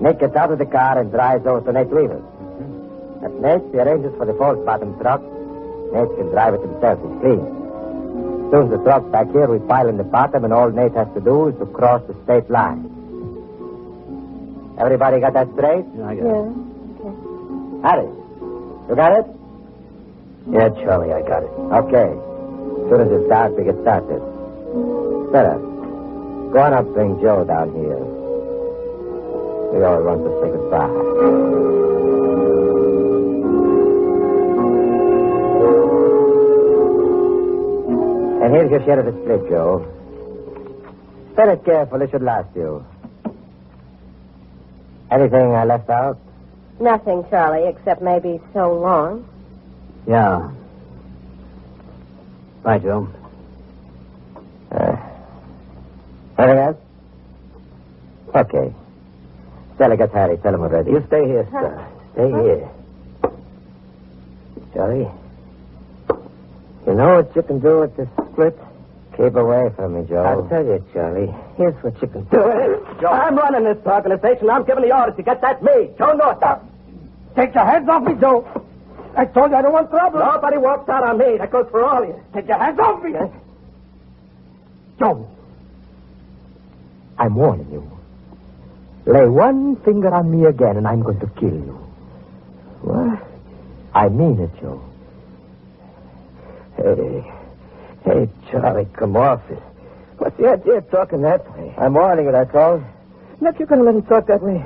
Nick 0.00 0.18
gets 0.20 0.34
out 0.36 0.50
of 0.50 0.58
the 0.58 0.66
car 0.66 0.98
and 0.98 1.10
drives 1.10 1.46
over 1.46 1.60
to 1.60 1.72
Nate 1.72 1.88
Weaver's. 1.88 2.24
At 3.22 3.32
Nate, 3.40 3.62
he 3.72 3.78
arranges 3.78 4.16
for 4.16 4.24
the 4.24 4.32
false 4.34 4.58
bottom 4.64 4.98
truck. 4.98 5.20
Nate 5.92 6.08
can 6.16 6.28
drive 6.30 6.54
it 6.54 6.60
himself. 6.62 6.98
It's 7.04 7.20
clean. 7.20 7.40
As 7.44 8.50
soon 8.50 8.62
as 8.64 8.70
the 8.78 8.82
truck's 8.82 9.06
back 9.12 9.30
here, 9.30 9.46
we 9.46 9.58
pile 9.68 9.88
in 9.88 9.96
the 9.98 10.04
bottom, 10.04 10.44
and 10.44 10.52
all 10.52 10.70
Nate 10.70 10.94
has 10.94 11.06
to 11.14 11.20
do 11.20 11.48
is 11.48 11.58
to 11.58 11.66
cross 11.66 12.02
the 12.08 12.14
state 12.24 12.48
line. 12.50 12.88
Everybody 14.78 15.20
got 15.20 15.34
that 15.34 15.48
straight? 15.52 15.84
Yeah, 15.96 16.08
I 16.08 16.14
got 16.16 16.24
it 16.24 16.52
Yeah. 17.04 17.88
Harry, 17.90 18.08
you 18.88 18.94
got 18.96 19.12
it? 19.20 19.26
Yeah, 20.50 20.68
Charlie, 20.82 21.12
I 21.12 21.20
got 21.22 21.42
it. 21.44 21.50
Okay. 21.84 22.10
As 22.10 22.88
soon 22.88 23.00
as 23.02 23.12
it 23.12 23.26
starts, 23.26 23.54
we 23.56 23.64
get 23.64 23.76
started. 23.82 24.22
Sarah, 25.32 25.58
go 26.52 26.58
on 26.58 26.72
up, 26.72 26.86
bring 26.94 27.20
Joe 27.20 27.44
down 27.44 27.72
here. 27.74 28.19
We 29.72 29.84
all 29.84 30.02
want 30.02 30.24
to 30.24 30.30
say 30.40 30.50
goodbye. 30.50 32.00
And 38.42 38.54
here's 38.54 38.70
your 38.70 38.82
share 38.84 38.98
of 39.00 39.06
the 39.06 39.12
split, 39.22 39.48
Joe. 39.50 39.86
Spell 41.32 41.50
it 41.50 41.64
careful. 41.64 42.00
It 42.02 42.10
should 42.10 42.22
last 42.22 42.48
you. 42.56 42.84
Anything 45.10 45.54
I 45.54 45.64
left 45.64 45.90
out? 45.90 46.18
Nothing, 46.80 47.24
Charlie, 47.28 47.68
except 47.68 48.00
maybe 48.00 48.40
so 48.54 48.72
long. 48.74 49.28
Yeah. 50.06 50.50
Bye, 52.62 52.78
Joe. 52.78 53.08
Uh, 54.72 54.96
anything 56.38 56.58
else? 56.58 56.76
Okay. 58.34 58.74
Delegate 59.80 60.12
tell 60.12 60.54
him 60.54 60.60
already. 60.60 60.90
You 60.90 61.02
stay 61.06 61.24
here, 61.24 61.48
sir. 61.50 61.88
Stay 62.12 62.30
here. 62.30 62.68
Charlie, 64.74 65.08
you 66.86 66.92
know 66.92 67.14
what 67.14 67.34
you 67.34 67.42
can 67.42 67.60
do 67.60 67.80
with 67.80 67.96
this 67.96 68.08
split? 68.30 68.58
Keep 69.16 69.36
away 69.36 69.70
from 69.74 69.94
me, 69.94 70.06
Joe. 70.06 70.22
I'll 70.22 70.46
tell 70.50 70.62
you, 70.62 70.84
Charlie. 70.92 71.34
Here's 71.56 71.72
what 71.82 71.94
you 72.02 72.08
can 72.08 72.24
do. 72.24 72.84
Joe. 73.00 73.08
I'm 73.08 73.34
running 73.36 73.64
this 73.64 73.78
organization. 73.86 74.50
I'm 74.50 74.64
giving 74.64 74.84
the 74.84 74.94
orders 74.94 75.16
to 75.16 75.22
get 75.22 75.40
that 75.40 75.62
me, 75.62 75.88
Joe 75.96 76.12
Norton. 76.12 76.58
Take 77.34 77.54
your 77.54 77.64
hands 77.64 77.88
off 77.88 78.02
me, 78.02 78.14
Joe. 78.20 78.46
I 79.16 79.24
told 79.24 79.50
you 79.50 79.56
I 79.56 79.62
don't 79.62 79.72
want 79.72 79.88
trouble. 79.88 80.18
Nobody 80.20 80.58
walks 80.58 80.90
out 80.90 81.04
on 81.08 81.16
me. 81.16 81.38
That 81.38 81.50
goes 81.50 81.66
for 81.70 81.82
all 81.86 82.02
of 82.02 82.08
you. 82.10 82.22
Take 82.34 82.48
your 82.48 82.58
hands 82.58 82.78
off 82.78 83.02
me. 83.02 83.12
Joe, 84.98 85.26
I'm 87.18 87.34
warning 87.34 87.72
you. 87.72 87.99
Lay 89.10 89.26
one 89.26 89.74
finger 89.82 90.14
on 90.14 90.30
me 90.30 90.46
again, 90.46 90.76
and 90.76 90.86
I'm 90.86 91.02
going 91.02 91.18
to 91.18 91.26
kill 91.30 91.50
you. 91.50 91.74
What? 92.82 93.20
I 93.92 94.08
mean 94.08 94.38
it, 94.38 94.50
Joe. 94.60 94.80
Hey, 96.76 97.32
hey, 98.04 98.28
Charlie, 98.48 98.86
come 98.96 99.16
off 99.16 99.42
it. 99.50 99.58
What's 100.18 100.36
the 100.36 100.50
idea 100.50 100.74
of 100.74 100.90
talking 100.92 101.22
that 101.22 101.42
way? 101.58 101.74
I'm 101.76 101.94
warning 101.94 102.26
you, 102.26 102.32
that's 102.32 102.54
all. 102.54 102.84
Nick, 103.40 103.58
you're 103.58 103.66
going 103.66 103.80
to 103.80 103.84
let 103.84 103.96
him 103.96 104.02
talk 104.04 104.28
that 104.28 104.42
way. 104.42 104.64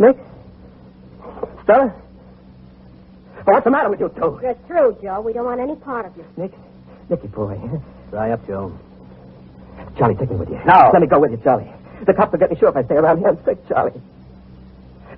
Nick? 0.00 0.16
Stella? 1.62 1.94
What's 3.44 3.62
the 3.64 3.70
matter 3.70 3.90
with 3.90 4.00
you 4.00 4.08
two? 4.08 4.40
You're 4.42 4.56
through, 4.66 4.98
Joe. 5.00 5.20
We 5.20 5.32
don't 5.32 5.44
want 5.44 5.60
any 5.60 5.76
part 5.76 6.04
of 6.04 6.16
you. 6.16 6.24
Nick? 6.36 6.52
Nicky 7.08 7.28
boy. 7.28 7.60
Dry 8.10 8.32
up, 8.32 8.44
Joe. 8.48 8.76
Charlie, 9.96 10.16
take 10.16 10.30
me 10.30 10.36
with 10.36 10.48
you. 10.48 10.60
No. 10.66 10.90
Let 10.92 11.00
me 11.00 11.06
go 11.06 11.20
with 11.20 11.30
you, 11.30 11.36
Charlie. 11.44 11.70
The 12.06 12.14
cops 12.14 12.32
will 12.32 12.38
get 12.38 12.50
me 12.50 12.56
sure 12.58 12.68
if 12.68 12.76
I 12.76 12.84
stay 12.84 12.94
around 12.94 13.18
here. 13.18 13.28
I'm 13.28 13.44
sick, 13.44 13.58
Charlie. 13.68 14.00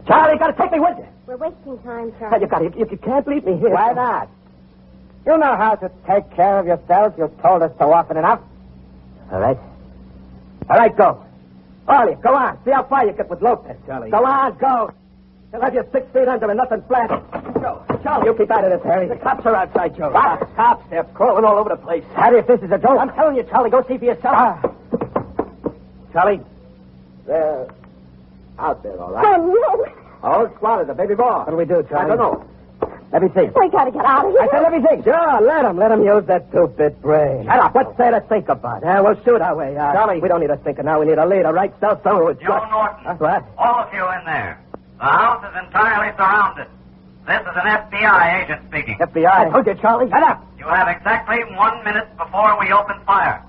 Charlie, 0.06 0.32
you 0.34 0.38
gotta 0.38 0.54
take 0.54 0.72
me 0.72 0.80
with 0.80 0.98
you. 0.98 1.06
We're 1.26 1.36
wasting 1.36 1.78
time, 1.82 2.12
Hey, 2.12 2.18
Charlie. 2.18 2.40
You 2.40 2.46
gotta, 2.46 2.64
you, 2.78 2.88
you 2.90 2.96
can't 2.96 3.26
leave 3.26 3.44
me 3.44 3.56
here. 3.58 3.70
Why 3.70 3.92
not? 3.92 4.28
You 5.26 5.36
know 5.36 5.56
how 5.56 5.74
to 5.76 5.90
take 6.06 6.30
care 6.34 6.58
of 6.58 6.66
yourselves. 6.66 7.14
You've 7.18 7.40
told 7.42 7.62
us 7.62 7.72
so 7.78 7.92
often 7.92 8.16
enough. 8.16 8.40
All 9.30 9.40
right. 9.40 9.58
All 10.68 10.76
right, 10.78 10.96
go. 10.96 11.24
All 11.86 12.02
of 12.04 12.08
you, 12.10 12.22
go 12.22 12.34
on. 12.34 12.58
See 12.64 12.70
how 12.70 12.84
far 12.84 13.06
you 13.06 13.12
get 13.12 13.28
with 13.28 13.42
Lopez. 13.42 13.76
Charlie. 13.86 14.10
Go 14.10 14.24
on, 14.24 14.56
go. 14.58 14.92
He'll 15.50 15.60
have 15.60 15.74
you 15.74 15.84
six 15.92 16.06
feet 16.12 16.28
under 16.28 16.48
and 16.48 16.56
nothing 16.56 16.82
flat. 16.88 17.08
Go. 17.60 17.84
Charlie, 18.02 18.26
you 18.26 18.34
keep 18.34 18.50
out 18.50 18.64
of 18.64 18.70
this, 18.70 18.82
Harry. 18.84 19.08
The 19.08 19.16
cops 19.16 19.44
are 19.44 19.54
outside, 19.54 19.96
Joe. 19.96 20.10
What? 20.10 20.40
Cops? 20.54 20.88
They're 20.88 21.04
crawling 21.04 21.44
all 21.44 21.58
over 21.58 21.70
the 21.70 21.76
place. 21.76 22.04
Harry, 22.14 22.38
if 22.38 22.46
this 22.46 22.60
is 22.62 22.70
a 22.70 22.78
joke. 22.78 22.98
I'm 22.98 23.12
telling 23.12 23.36
you, 23.36 23.42
Charlie, 23.42 23.70
go 23.70 23.84
see 23.86 23.98
for 23.98 24.04
yourself. 24.04 24.34
Ah. 24.34 24.62
Charlie. 26.12 26.40
They're 27.26 27.68
out 28.58 28.82
there, 28.82 29.00
all 29.00 29.12
right. 29.12 29.24
Oh, 29.38 29.46
no. 29.46 29.86
All 30.22 30.48
squad 30.56 30.84
the 30.84 30.94
baby 30.94 31.14
boy. 31.14 31.24
What 31.24 31.50
do 31.50 31.56
we 31.56 31.64
do, 31.64 31.86
Charlie? 31.88 32.12
I 32.12 32.16
don't 32.16 32.18
know. 32.18 32.44
Let 33.12 33.22
me 33.22 33.28
see. 33.34 33.50
We 33.58 33.68
gotta 33.70 33.90
get 33.90 34.04
out 34.04 34.26
of 34.26 34.30
here. 34.32 34.40
I 34.42 34.48
said 34.52 34.62
let 34.62 34.72
me 34.72 34.80
think. 34.86 35.04
Sure, 35.04 35.40
let 35.40 35.64
him. 35.64 35.76
Let 35.76 35.90
him 35.90 36.04
use 36.04 36.24
that 36.26 36.52
two-bit 36.52 37.02
brain. 37.02 37.44
Shut 37.44 37.58
up. 37.58 37.74
What's 37.74 37.96
there 37.98 38.12
to 38.12 38.20
think 38.20 38.48
about? 38.48 38.82
Yeah, 38.82 39.00
we'll 39.00 39.20
shoot 39.24 39.40
our 39.40 39.56
way 39.56 39.76
out. 39.76 39.94
Charlie. 39.94 40.20
We 40.20 40.28
don't 40.28 40.40
need 40.40 40.50
a 40.50 40.56
thinker 40.58 40.84
now. 40.84 41.00
We 41.00 41.06
need 41.06 41.18
a 41.18 41.26
leader, 41.26 41.52
right? 41.52 41.72
So 41.80 42.00
someone 42.04 42.26
with 42.26 42.40
Joe 42.40 42.64
Norton. 42.70 43.04
Huh? 43.04 43.14
What? 43.18 43.44
All 43.58 43.82
of 43.82 43.92
you 43.92 44.04
in 44.18 44.24
there. 44.26 44.60
The 44.98 45.04
house 45.04 45.42
is 45.42 45.56
entirely 45.64 46.14
surrounded. 46.16 46.68
This 47.26 47.40
is 47.40 47.56
an 47.56 47.66
FBI 47.90 48.44
agent 48.44 48.62
speaking. 48.68 48.98
FBI. 48.98 49.26
I 49.26 49.50
told 49.50 49.66
you, 49.66 49.74
Charlie. 49.74 50.08
Shut 50.08 50.22
up. 50.22 50.46
You 50.58 50.66
have 50.66 50.88
exactly 50.88 51.38
one 51.56 51.82
minute 51.84 52.16
before 52.16 52.58
we 52.60 52.70
open 52.70 53.00
fire. 53.06 53.42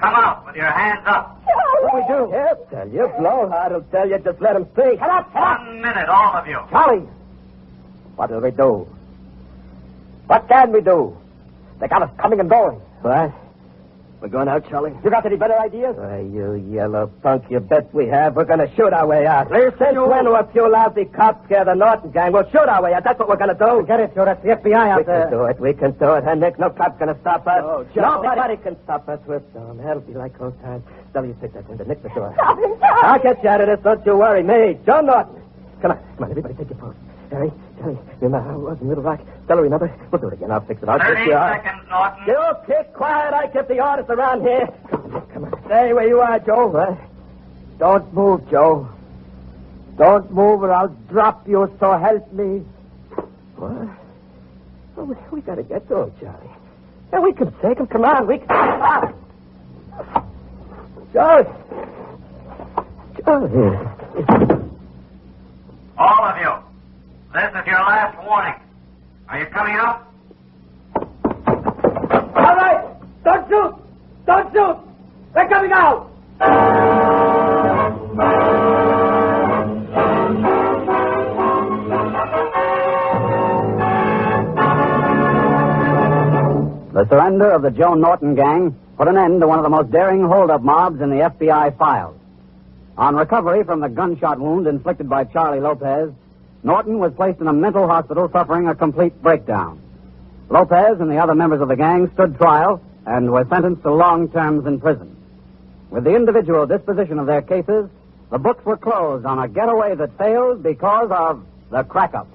Come 0.00 0.14
out 0.14 0.46
with 0.46 0.54
your 0.56 0.70
hands 0.70 1.02
up. 1.06 1.42
What 1.44 1.92
do 1.92 1.96
we 1.98 2.02
do? 2.06 2.32
He'll 2.32 2.66
tell 2.70 2.88
you. 2.88 3.12
Blowhard 3.18 3.72
will 3.72 3.82
tell 3.90 4.08
you. 4.08 4.18
Just 4.18 4.40
let 4.40 4.54
him 4.56 4.64
think. 4.66 5.00
Shut 5.00 5.10
up. 5.10 5.32
Shut 5.32 5.42
up. 5.42 5.60
One 5.66 5.80
minute, 5.82 6.08
all 6.08 6.34
of 6.36 6.46
you. 6.46 6.58
Charlie. 6.70 7.08
What 8.16 8.30
will 8.30 8.40
we 8.40 8.50
do? 8.52 8.86
What 10.26 10.48
can 10.48 10.72
we 10.72 10.80
do? 10.82 11.16
They 11.80 11.88
got 11.88 12.02
us 12.02 12.10
coming 12.18 12.38
and 12.40 12.48
going. 12.48 12.80
What? 13.02 13.32
We're 14.20 14.28
going 14.28 14.48
out, 14.48 14.68
Charlie. 14.68 14.92
You 15.04 15.10
got 15.10 15.24
any 15.26 15.36
better 15.36 15.56
ideas? 15.56 15.94
Why, 15.96 16.18
you 16.20 16.54
yellow 16.74 17.06
punk, 17.22 17.44
you 17.50 17.60
bet 17.60 17.94
we 17.94 18.08
have. 18.08 18.34
We're 18.34 18.46
going 18.46 18.58
to 18.58 18.68
shoot 18.74 18.92
our 18.92 19.06
way 19.06 19.26
out. 19.26 19.48
Since 19.48 19.78
when 19.78 20.24
do 20.24 20.34
a 20.34 20.44
few 20.52 20.68
lousy 20.68 21.04
cops 21.04 21.44
scare 21.46 21.64
the 21.64 21.74
Norton 21.74 22.10
gang? 22.10 22.32
We'll 22.32 22.50
shoot 22.50 22.66
our 22.68 22.82
way 22.82 22.94
out. 22.94 23.04
That's 23.04 23.16
what 23.18 23.28
we're 23.28 23.36
going 23.36 23.56
to 23.56 23.64
do. 23.64 23.86
Get 23.86 24.00
it. 24.00 24.14
That's 24.16 24.42
the 24.42 24.48
FBI 24.48 24.74
out 24.90 24.98
we 24.98 25.04
there. 25.04 25.22
can 25.22 25.30
do 25.30 25.44
it. 25.44 25.60
We 25.60 25.72
can 25.72 25.92
do 25.92 26.14
it. 26.14 26.24
And 26.24 26.40
Nick, 26.40 26.58
no 26.58 26.68
cop's 26.70 26.98
going 26.98 27.14
to 27.14 27.20
stop 27.20 27.46
us. 27.46 27.62
Oh, 27.62 27.86
Joe. 27.94 28.20
Nobody 28.22 28.56
can 28.56 28.76
stop 28.82 29.08
us. 29.08 29.20
We're 29.24 29.38
done. 29.38 29.78
That'll 29.78 30.00
be 30.02 30.14
like 30.14 30.40
old 30.40 30.60
times. 30.62 30.82
You 31.14 31.36
take 31.40 31.52
that 31.54 31.68
window. 31.68 31.84
Nick, 31.84 32.02
the 32.02 32.08
door. 32.10 32.32
Stop 32.34 32.58
him, 32.58 32.74
I'll 32.82 33.18
get 33.22 33.42
you 33.42 33.48
out 33.48 33.60
of 33.60 33.66
this. 33.68 33.80
Don't 33.84 34.04
you 34.06 34.16
worry. 34.16 34.42
Me, 34.42 34.78
John 34.84 35.06
Norton. 35.06 35.42
Come 35.80 35.92
on. 35.92 35.98
Come 36.16 36.24
on, 36.24 36.30
everybody. 36.30 36.54
Take 36.54 36.70
your 36.70 36.78
post. 36.78 36.98
Harry, 37.30 37.52
Charlie, 37.78 37.98
remember 38.20 38.40
how 38.48 38.54
it 38.56 38.62
was 38.62 38.80
in 38.80 38.88
Little 38.88 39.04
Rock? 39.04 39.20
Stella, 39.44 39.62
remember? 39.62 39.94
We'll 40.10 40.20
do 40.20 40.28
it 40.28 40.34
again. 40.34 40.50
I'll 40.50 40.60
fix 40.64 40.82
it. 40.82 40.88
I'll 40.88 40.98
fix 40.98 41.08
Thirty 41.10 41.24
you 41.30 41.34
out. 41.34 41.62
seconds, 41.62 41.82
Norton. 41.90 42.24
You 42.26 42.54
keep 42.66 42.92
quiet. 42.94 43.34
I 43.34 43.46
give 43.48 43.68
the 43.68 43.80
orders 43.84 44.06
around 44.08 44.40
here. 44.42 44.66
Come 44.90 45.44
on. 45.44 45.62
Stay 45.66 45.92
where 45.92 46.08
you 46.08 46.20
are, 46.20 46.38
Joe. 46.40 46.68
What? 46.68 46.98
Don't 47.78 48.12
move, 48.14 48.48
Joe. 48.50 48.88
Don't 49.96 50.30
move 50.32 50.62
or 50.62 50.72
I'll 50.72 50.88
drop 51.10 51.46
you, 51.46 51.70
so 51.78 51.98
help 51.98 52.32
me. 52.32 52.64
What? 53.56 53.88
Oh, 54.96 55.04
we, 55.04 55.14
we 55.30 55.40
gotta 55.42 55.62
get 55.62 55.86
to 55.88 56.02
him, 56.02 56.12
Charlie. 56.20 56.50
Yeah, 57.12 57.20
we 57.20 57.32
can 57.32 57.52
take 57.60 57.78
him. 57.78 57.86
Come 57.86 58.04
on, 58.04 58.26
we 58.26 58.38
can. 58.38 58.46
Ah! 58.50 59.12
Charlie. 61.12 61.48
Charlie. 63.24 63.78
All 65.98 66.24
of 66.24 66.36
you. 66.38 66.67
This 67.38 67.50
is 67.50 67.66
your 67.68 67.78
last 67.78 68.18
warning. 68.26 68.54
Are 69.28 69.38
you 69.38 69.46
coming 69.46 69.74
out? 69.76 70.08
All 72.34 72.56
right. 72.56 72.84
Don't 73.22 73.48
shoot. 73.48 73.74
Don't 74.26 74.52
shoot. 74.52 74.76
They're 75.34 75.48
coming 75.48 75.70
out. 75.70 76.10
The 86.92 87.06
surrender 87.08 87.52
of 87.52 87.62
the 87.62 87.70
Joe 87.70 87.94
Norton 87.94 88.34
gang 88.34 88.76
put 88.96 89.06
an 89.06 89.16
end 89.16 89.40
to 89.42 89.46
one 89.46 89.60
of 89.60 89.62
the 89.62 89.70
most 89.70 89.92
daring 89.92 90.24
holdup 90.24 90.62
mobs 90.62 91.00
in 91.00 91.10
the 91.10 91.30
FBI 91.30 91.78
files. 91.78 92.16
On 92.96 93.14
recovery 93.14 93.62
from 93.62 93.78
the 93.78 93.88
gunshot 93.88 94.40
wound 94.40 94.66
inflicted 94.66 95.08
by 95.08 95.22
Charlie 95.22 95.60
Lopez, 95.60 96.10
Norton 96.62 96.98
was 96.98 97.12
placed 97.14 97.40
in 97.40 97.46
a 97.46 97.52
mental 97.52 97.86
hospital 97.86 98.28
suffering 98.32 98.68
a 98.68 98.74
complete 98.74 99.20
breakdown. 99.22 99.80
Lopez 100.50 101.00
and 101.00 101.10
the 101.10 101.18
other 101.18 101.34
members 101.34 101.60
of 101.60 101.68
the 101.68 101.76
gang 101.76 102.10
stood 102.14 102.36
trial 102.36 102.82
and 103.06 103.30
were 103.30 103.46
sentenced 103.48 103.82
to 103.82 103.92
long 103.92 104.28
terms 104.30 104.66
in 104.66 104.80
prison. 104.80 105.14
With 105.90 106.04
the 106.04 106.14
individual 106.14 106.66
disposition 106.66 107.18
of 107.18 107.26
their 107.26 107.42
cases, 107.42 107.88
the 108.30 108.38
books 108.38 108.64
were 108.64 108.76
closed 108.76 109.24
on 109.24 109.38
a 109.38 109.48
getaway 109.48 109.94
that 109.94 110.18
failed 110.18 110.62
because 110.62 111.08
of 111.10 111.44
the 111.70 111.84
crack 111.84 112.14
up. 112.14 112.28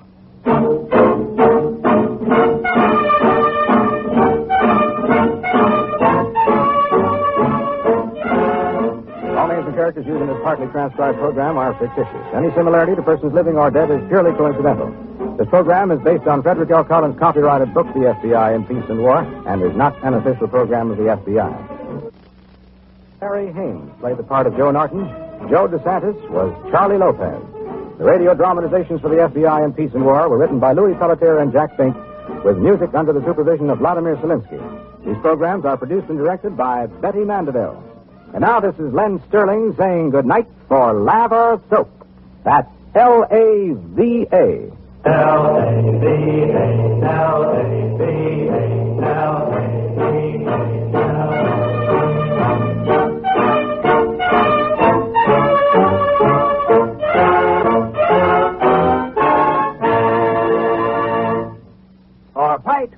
Characters 9.84 10.07
used 10.07 10.22
in 10.22 10.27
this 10.27 10.39
partly 10.41 10.68
transcribed 10.68 11.18
program 11.18 11.57
are 11.57 11.76
fictitious. 11.76 12.23
Any 12.34 12.47
similarity 12.55 12.95
to 12.95 13.03
persons 13.03 13.34
living 13.34 13.57
or 13.57 13.69
dead 13.69 13.91
is 13.91 13.99
purely 14.07 14.31
coincidental. 14.31 14.88
This 15.35 15.49
program 15.49 15.91
is 15.91 15.99
based 15.99 16.23
on 16.26 16.41
Frederick 16.41 16.72
L. 16.72 16.85
Collins' 16.85 17.19
copyrighted 17.19 17.73
book, 17.73 17.88
The 17.88 18.15
FBI 18.15 18.55
in 18.55 18.64
Peace 18.64 18.88
and 18.88 18.99
War, 18.99 19.19
and 19.45 19.61
is 19.61 19.76
not 19.76 20.01
an 20.01 20.14
official 20.14 20.47
program 20.47 20.89
of 20.89 20.95
the 20.95 21.11
FBI. 21.19 21.51
Harry 23.19 23.51
Haynes 23.51 23.91
played 23.99 24.15
the 24.15 24.23
part 24.23 24.47
of 24.47 24.55
Joe 24.55 24.72
Norton. 24.72 25.03
Joe 25.51 25.68
DeSantis 25.68 26.15
was 26.30 26.55
Charlie 26.72 26.97
Lopez. 26.97 27.43
The 27.97 28.05
radio 28.05 28.34
dramatizations 28.34 29.01
for 29.01 29.10
the 29.10 29.27
FBI 29.27 29.65
in 29.65 29.73
Peace 29.73 29.91
and 29.93 30.05
War 30.05 30.30
were 30.30 30.38
written 30.38 30.60
by 30.60 30.72
Louis 30.72 30.95
Pelletier 30.95 31.39
and 31.39 31.51
Jack 31.51 31.76
Finke, 31.76 31.99
with 32.45 32.55
music 32.57 32.95
under 32.95 33.11
the 33.11 33.26
supervision 33.26 33.69
of 33.69 33.80
Vladimir 33.80 34.15
Selinsky. 34.15 34.64
These 35.03 35.19
programs 35.19 35.65
are 35.65 35.76
produced 35.76 36.07
and 36.07 36.18
directed 36.18 36.55
by 36.55 36.85
Betty 36.85 37.26
Mandeville. 37.26 37.93
And 38.34 38.41
now 38.41 38.60
this 38.60 38.73
is 38.80 38.91
Len 38.91 39.22
Sterling 39.27 39.76
saying 39.77 40.10
goodnight 40.10 40.47
for 40.68 40.93
Lava 40.93 41.61
Soap. 41.69 42.07
That's 42.43 42.68
L-A-V-A. 42.95 44.72
white, 49.49 49.73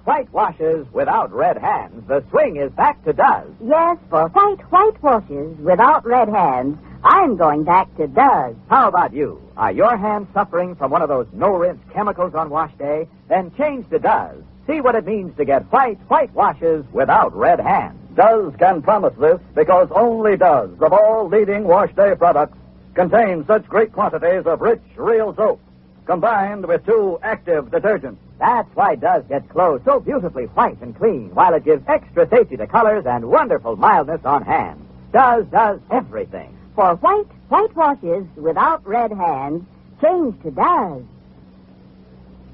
white 0.04 0.32
washes 0.32 0.88
without 0.92 1.32
red 1.32 1.58
hands, 1.58 2.08
the 2.08 2.24
swing 2.30 2.58
is 2.58 2.72
back 2.72 3.04
to 3.06 3.14
Duz. 3.14 3.46
Yes, 3.64 3.98
for 4.10 4.28
white, 4.30 4.62
white 4.72 5.04
washes 5.04 5.58
without 5.60 6.06
red 6.06 6.30
hands, 6.30 6.78
I'm 7.04 7.38
going 7.38 7.64
back 7.64 7.96
to 7.98 8.08
Duz. 8.08 8.56
How 8.70 8.88
about 8.88 9.14
you? 9.14 9.42
Are 9.58 9.72
your 9.72 9.96
hands 9.96 10.28
suffering 10.34 10.76
from 10.76 10.92
one 10.92 11.02
of 11.02 11.10
those 11.10 11.28
no-rinse 11.34 11.82
chemicals 11.94 12.34
on 12.34 12.50
wash 12.50 12.74
day? 12.80 13.08
Then 13.30 13.52
change 13.58 13.90
to 13.90 14.00
Duz. 14.00 14.44
See 14.68 14.82
what 14.82 14.96
it 14.96 15.06
means 15.06 15.38
to 15.38 15.46
get 15.46 15.72
white, 15.72 16.00
white 16.10 16.34
washes 16.34 16.84
without 16.92 17.36
red 17.36 17.60
hands. 17.60 18.00
Duz 18.16 18.56
can 18.58 18.82
promise 18.82 19.14
this 19.20 19.40
because 19.54 19.90
only 19.92 20.36
Duz, 20.38 20.82
of 20.82 20.94
all 20.94 21.28
leading 21.28 21.66
wash 21.66 21.94
day 21.96 22.16
products, 22.18 22.58
contains 22.96 23.46
such 23.46 23.66
great 23.68 23.92
quantities 23.92 24.46
of 24.46 24.62
rich, 24.62 24.82
real 24.96 25.36
soap, 25.36 25.60
combined 26.06 26.66
with 26.66 26.86
two 26.86 27.20
active 27.22 27.66
detergents. 27.66 28.18
That's 28.40 28.74
why 28.76 28.96
Duz 28.96 29.24
gets 29.30 29.50
clothes 29.50 29.82
so 29.86 30.00
beautifully 30.00 30.46
white 30.46 30.82
and 30.82 30.96
clean, 30.96 31.34
while 31.34 31.54
it 31.54 31.64
gives 31.64 31.84
extra 31.88 32.28
safety 32.28 32.58
to 32.58 32.68
colors 32.68 33.06
and 33.06 33.30
wonderful 33.30 33.76
mildness 33.78 34.26
on 34.26 34.44
hands. 34.44 34.82
Duz 35.14 35.46
does 35.52 35.80
everything. 35.90 36.58
For 36.76 36.96
white, 36.96 37.28
white 37.48 37.76
washes 37.76 38.26
without 38.36 38.86
red 38.86 39.12
hands, 39.12 39.64
change 40.02 40.42
to 40.44 40.52
Duz. 40.52 41.06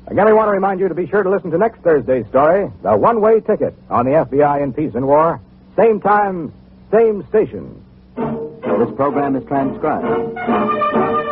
Again, 0.07 0.27
I 0.27 0.33
want 0.33 0.47
to 0.47 0.51
remind 0.51 0.79
you 0.79 0.87
to 0.87 0.95
be 0.95 1.07
sure 1.07 1.23
to 1.23 1.29
listen 1.29 1.51
to 1.51 1.57
next 1.57 1.81
Thursday's 1.81 2.27
story, 2.27 2.71
The 2.83 2.95
One 2.95 3.21
Way 3.21 3.39
Ticket 3.39 3.73
on 3.89 4.05
the 4.05 4.11
FBI 4.11 4.61
in 4.61 4.73
Peace 4.73 4.93
and 4.93 5.07
War. 5.07 5.39
Same 5.75 6.01
time, 6.01 6.53
same 6.91 7.25
station. 7.29 7.83
This 8.15 8.91
program 8.95 9.35
is 9.35 9.45
transcribed. 9.45 11.30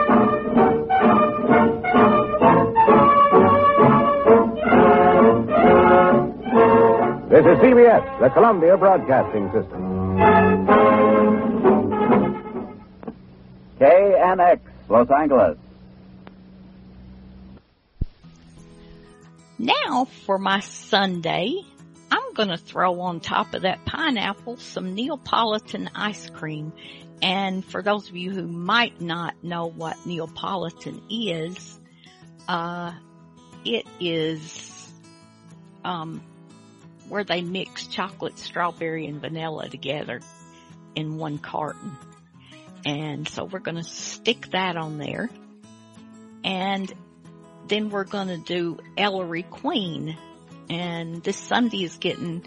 This 7.30 7.42
is 7.42 7.60
CBS, 7.60 8.20
the 8.20 8.30
Columbia 8.30 8.76
Broadcasting 8.76 9.52
System. 9.52 10.18
KNX, 13.80 14.60
Los 14.90 15.08
Angeles. 15.12 15.56
Now 19.60 20.06
for 20.26 20.40
my 20.40 20.62
Sunday, 20.62 21.62
I'm 22.10 22.34
going 22.34 22.50
to 22.50 22.58
throw 22.58 23.00
on 23.02 23.20
top 23.20 23.54
of 23.54 23.62
that 23.62 23.86
pineapple 23.86 24.58
some 24.58 24.96
Neapolitan 24.96 25.92
ice 25.94 26.32
cream. 26.32 26.74
And 27.22 27.64
for 27.64 27.84
those 27.84 28.10
of 28.10 28.16
you 28.16 28.32
who 28.32 28.48
might 28.48 29.02
not 29.02 29.44
know 29.44 29.68
what 29.68 30.04
Neapolitan 30.04 31.00
is, 31.12 31.80
uh, 32.48 32.92
it 33.64 33.86
is, 34.00 34.92
um, 35.86 36.24
where 37.10 37.24
they 37.24 37.42
mix 37.42 37.88
chocolate, 37.88 38.38
strawberry, 38.38 39.08
and 39.08 39.20
vanilla 39.20 39.68
together 39.68 40.22
in 40.96 41.18
one 41.18 41.38
carton. 41.38 41.98
And 42.86 43.28
so 43.28 43.44
we're 43.44 43.60
going 43.60 43.78
to 43.78 43.84
stick 43.84 44.52
that 44.52 44.78
on 44.78 44.98
there. 44.98 45.30
And 46.44 46.92
then 47.68 47.90
we're 47.90 48.06
going 48.06 48.30
to 48.30 48.38
do 48.38 48.80
Ellery 48.98 49.44
Queen. 49.44 50.18
And 50.70 51.24
this 51.24 51.38
Sunday 51.38 51.84
is 51.84 51.98
getting 51.98 52.46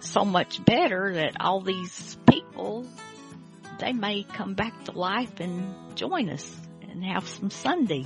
so 0.00 0.24
much 0.24 0.64
better 0.64 1.14
that 1.14 1.36
all 1.40 1.60
these 1.60 2.16
people, 2.28 2.86
they 3.78 3.92
may 3.92 4.24
come 4.24 4.54
back 4.54 4.84
to 4.84 4.92
life 4.92 5.40
and 5.40 5.96
join 5.96 6.28
us 6.28 6.56
and 6.82 7.04
have 7.04 7.28
some 7.28 7.50
Sunday. 7.50 8.04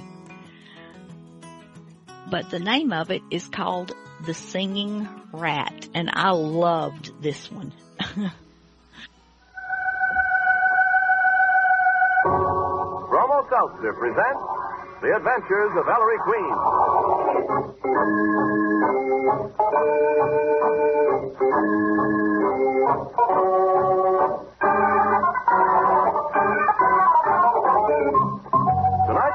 But 2.28 2.50
the 2.50 2.58
name 2.58 2.92
of 2.92 3.10
it 3.10 3.22
is 3.30 3.46
called 3.48 3.94
The 4.26 4.34
Singing 4.34 5.08
Rat, 5.30 5.88
and 5.94 6.10
I 6.12 6.30
loved 6.30 7.22
this 7.22 7.48
one. 7.52 7.72
Bromo 13.08 13.46
Seltzer 13.48 13.92
presents 13.92 14.40
The 15.00 15.14
Adventures 15.14 15.76
of 15.78 15.86
Ellery 15.86 16.18
Queen. 16.24 16.56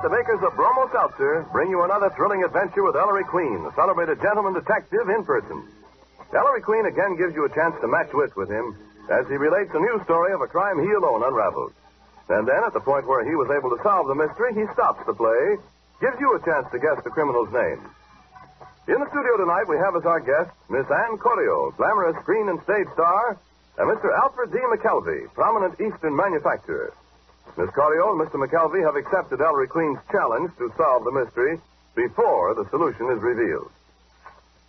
The 0.02 0.10
makers 0.10 0.42
of 0.42 0.58
Bromo 0.58 0.90
Seltzer 0.90 1.46
bring 1.54 1.70
you 1.70 1.84
another 1.84 2.10
thrilling 2.18 2.44
adventure 2.44 2.82
with 2.82 2.96
Ellery 2.96 3.24
Queen, 3.24 3.62
the 3.62 3.74
celebrated 3.78 4.18
gentleman 4.20 4.58
detective 4.58 5.06
in 5.08 5.24
person. 5.24 5.62
Ellery 6.34 6.62
Queen 6.62 6.88
again 6.90 7.18
gives 7.18 7.36
you 7.36 7.46
a 7.46 7.54
chance 7.54 7.76
to 7.82 7.88
match 7.88 8.10
wits 8.12 8.36
with 8.36 8.50
him 8.50 8.74
as 9.14 9.28
he 9.28 9.38
relates 9.38 9.70
a 9.76 9.80
new 9.80 10.02
story 10.06 10.34
of 10.34 10.42
a 10.42 10.48
crime 10.48 10.82
he 10.82 10.90
alone 10.90 11.22
unraveled. 11.22 11.74
And 12.30 12.48
then, 12.48 12.64
at 12.66 12.74
the 12.74 12.82
point 12.82 13.06
where 13.06 13.22
he 13.22 13.36
was 13.36 13.54
able 13.54 13.70
to 13.70 13.84
solve 13.84 14.08
the 14.08 14.18
mystery, 14.18 14.58
he 14.58 14.66
stops 14.74 15.06
the 15.06 15.14
play, 15.14 15.62
gives 16.02 16.18
you 16.20 16.34
a 16.34 16.42
chance 16.42 16.66
to 16.72 16.80
guess 16.82 16.98
the 17.04 17.14
criminal's 17.14 17.54
name. 17.54 17.86
In 18.90 18.98
the 18.98 19.10
studio 19.14 19.38
tonight, 19.38 19.70
we 19.70 19.78
have 19.78 19.96
as 19.96 20.06
our 20.10 20.20
guests 20.20 20.58
Miss 20.66 20.90
Ann 20.90 21.20
Corio, 21.22 21.78
glamorous 21.78 22.18
screen 22.26 22.50
and 22.50 22.58
stage 22.64 22.90
star, 22.98 23.38
and 23.78 23.86
Mr. 23.86 24.10
Alfred 24.18 24.50
D. 24.52 24.58
McKelvey, 24.66 25.32
prominent 25.36 25.78
Eastern 25.78 26.16
manufacturer. 26.16 26.90
Miss 27.58 27.70
Corio 27.72 28.12
and 28.12 28.22
Mr. 28.22 28.40
McKelvey 28.40 28.84
have 28.86 28.96
accepted 28.96 29.42
Ellery 29.42 29.68
Queen's 29.68 30.00
challenge 30.12 30.52
to 30.58 30.72
solve 30.78 31.04
the 31.04 31.12
mystery 31.12 31.60
before 31.96 32.54
the 32.56 32.68
solution 32.70 33.12
is 33.12 33.22
revealed. 33.22 33.72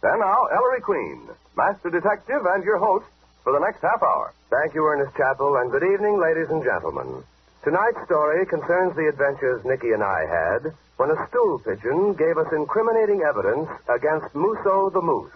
And 0.02 0.20
now, 0.20 0.46
Ellery 0.46 0.80
Queen, 0.80 1.28
master 1.56 1.90
detective 1.90 2.44
and 2.44 2.64
your 2.64 2.78
host 2.78 3.06
for 3.44 3.52
the 3.52 3.60
next 3.60 3.80
half 3.82 4.02
hour. 4.02 4.32
Thank 4.50 4.74
you, 4.74 4.84
Ernest 4.84 5.16
Chappell, 5.16 5.56
and 5.56 5.70
good 5.70 5.84
evening, 5.84 6.20
ladies 6.20 6.50
and 6.50 6.62
gentlemen. 6.64 7.22
Tonight's 7.62 8.04
story 8.04 8.44
concerns 8.46 8.96
the 8.96 9.06
adventures 9.06 9.64
Nicky 9.64 9.92
and 9.92 10.02
I 10.02 10.26
had 10.26 10.74
when 10.96 11.10
a 11.10 11.28
stool 11.28 11.60
pigeon 11.60 12.14
gave 12.14 12.36
us 12.36 12.52
incriminating 12.52 13.22
evidence 13.22 13.68
against 13.88 14.34
Musso 14.34 14.90
the 14.90 15.00
Moose. 15.00 15.32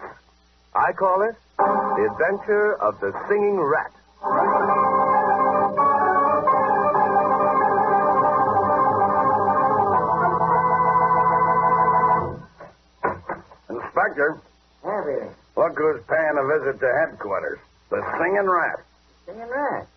I 0.75 0.91
call 0.91 1.21
it 1.23 1.35
The 1.57 2.09
Adventure 2.11 2.75
of 2.75 2.99
the 2.99 3.13
Singing 3.29 3.59
Rat. 3.59 3.91
Inspector, 14.17 14.41
Harry, 14.83 15.29
look 15.55 15.77
who's 15.77 16.01
paying 16.09 16.37
a 16.37 16.45
visit 16.47 16.79
to 16.79 16.89
headquarters. 17.05 17.59
The 17.91 18.01
Singing 18.17 18.49
Rat. 18.49 18.79
The 19.27 19.33
singing 19.33 19.49
rat. 19.49 19.87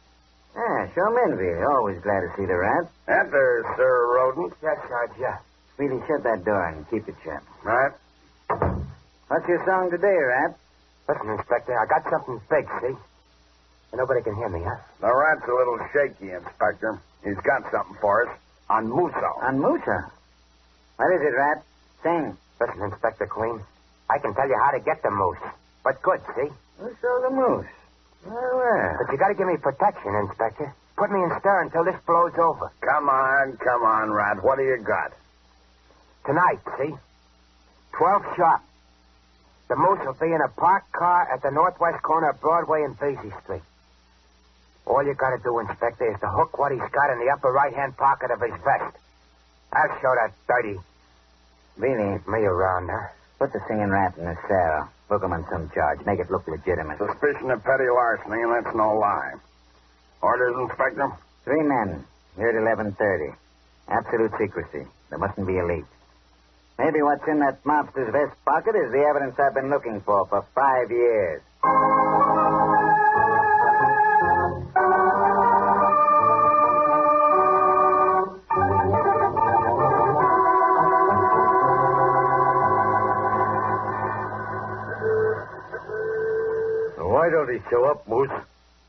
Ah, 0.55 0.87
show 0.95 1.07
him 1.09 1.33
envy. 1.33 1.55
Always 1.65 2.03
glad 2.03 2.21
to 2.21 2.29
see 2.37 2.45
the 2.45 2.57
rat. 2.57 2.85
Enter, 3.09 3.65
Sir 3.77 4.13
Rodent. 4.15 4.53
Yes, 4.63 4.77
Sarge, 4.89 5.13
yeah. 5.19 5.39
Speedy, 5.75 6.01
shut 6.07 6.23
that 6.25 6.45
door 6.45 6.67
and 6.67 6.89
keep 6.91 7.09
it 7.09 7.15
shut. 7.25 7.43
Right. 7.65 7.93
What's 9.29 9.49
your 9.49 9.65
song 9.65 9.91
today, 9.91 10.19
Rat? 10.19 10.55
Listen, 11.09 11.31
Inspector, 11.31 11.73
I 11.73 11.87
got 11.87 12.05
something 12.11 12.41
big, 12.51 12.69
see? 12.83 12.95
And 13.93 13.99
nobody 13.99 14.21
can 14.23 14.37
hear 14.37 14.51
me, 14.51 14.61
huh? 14.63 14.77
The 15.01 15.15
rat's 15.15 15.49
a 15.49 15.53
little 15.55 15.79
shaky, 15.95 16.33
Inspector. 16.33 17.01
He's 17.25 17.41
got 17.41 17.63
something 17.73 17.97
for 18.03 18.29
us. 18.29 18.37
On 18.69 18.87
Musso. 18.87 19.33
On 19.41 19.59
Musso. 19.59 20.13
What 20.97 21.15
is 21.15 21.23
it, 21.23 21.35
Rat? 21.35 21.63
Sing. 22.03 22.37
Listen, 22.61 22.83
Inspector 22.83 23.27
Queen, 23.29 23.61
I 24.11 24.19
can 24.19 24.35
tell 24.35 24.49
you 24.49 24.59
how 24.59 24.73
to 24.73 24.81
get 24.81 25.03
the 25.03 25.11
moose. 25.11 25.39
But 25.85 26.03
good, 26.03 26.21
see? 26.35 26.51
Musso 26.83 27.11
the 27.23 27.31
Moose. 27.31 27.67
Very 28.27 28.57
well. 28.57 28.97
But 28.99 29.13
you 29.13 29.19
gotta 29.19 29.35
give 29.35 29.47
me 29.47 29.57
protection, 29.57 30.15
Inspector. 30.15 30.75
Put 30.97 31.11
me 31.11 31.23
in 31.23 31.31
stir 31.41 31.63
until 31.63 31.85
this 31.85 31.97
blows 32.07 32.35
over. 32.37 32.73
Come 32.81 33.09
on, 33.09 33.57
come 33.57 33.83
on, 33.83 34.11
Rat. 34.11 34.43
What 34.43 34.59
do 34.59 34.65
you 34.65 34.77
got? 34.83 35.13
Tonight, 36.27 36.61
see? 36.77 36.95
Twelve 37.97 38.23
sharp. 38.37 38.63
The 39.69 39.77
moose 39.77 40.01
will 40.05 40.19
be 40.21 40.35
in 40.35 40.41
a 40.43 40.49
parked 40.49 40.93
car 40.93 41.33
at 41.33 41.43
the 41.43 41.51
northwest 41.51 42.03
corner 42.03 42.31
of 42.31 42.41
Broadway 42.41 42.83
and 42.83 42.99
Vesey 42.99 43.33
Street. 43.45 43.63
All 44.85 45.05
you 45.07 45.15
gotta 45.15 45.39
do, 45.43 45.61
Inspector, 45.61 46.05
is 46.05 46.19
to 46.21 46.29
hook 46.29 46.59
what 46.59 46.73
he's 46.73 46.91
got 46.91 47.11
in 47.13 47.21
the 47.25 47.31
upper 47.33 47.53
right-hand 47.53 47.97
pocket 47.97 48.31
of 48.33 48.41
his 48.41 48.59
vest. 48.65 48.97
I'll 49.73 50.01
show 50.01 50.13
that 50.19 50.35
dirty 50.49 50.79
Beanie, 51.79 52.27
me 52.27 52.41
around, 52.41 52.91
huh? 52.91 53.09
Put 53.41 53.53
the 53.55 53.61
singing 53.67 53.89
rat 53.89 54.13
in 54.19 54.25
the 54.27 54.37
cell. 54.47 54.93
Book 55.09 55.25
him 55.25 55.33
on 55.33 55.45
some 55.51 55.71
charge. 55.73 56.05
Make 56.05 56.21
it 56.21 56.31
look 56.31 56.47
legitimate. 56.47 56.99
Suspicion 56.99 57.51
of 57.51 57.65
petty 57.65 57.89
larceny, 57.89 58.43
and 58.43 58.53
that's 58.53 58.77
no 58.77 58.95
lie. 59.01 59.33
Orders, 60.21 60.55
Inspector? 60.61 61.09
Three 61.45 61.63
men. 61.65 62.05
Here 62.37 62.51
at 62.53 62.77
11.30. 62.79 63.35
Absolute 63.89 64.33
secrecy. 64.39 64.87
There 65.09 65.19
mustn't 65.19 65.47
be 65.47 65.59
a 65.59 65.65
leak. 65.67 65.89
Maybe 66.79 67.03
what's 67.03 67.27
in 67.27 67.41
that 67.41 67.65
mobster's 67.65 68.13
vest 68.13 68.37
pocket 68.45 68.77
is 68.77 68.93
the 68.93 69.01
evidence 69.09 69.39
I've 69.39 69.55
been 69.55 69.71
looking 69.71 70.01
for 70.03 70.27
for 70.27 70.45
five 70.55 70.91
years. 70.91 71.43
Show 87.69 87.85
up, 87.85 88.07
Moose? 88.09 88.31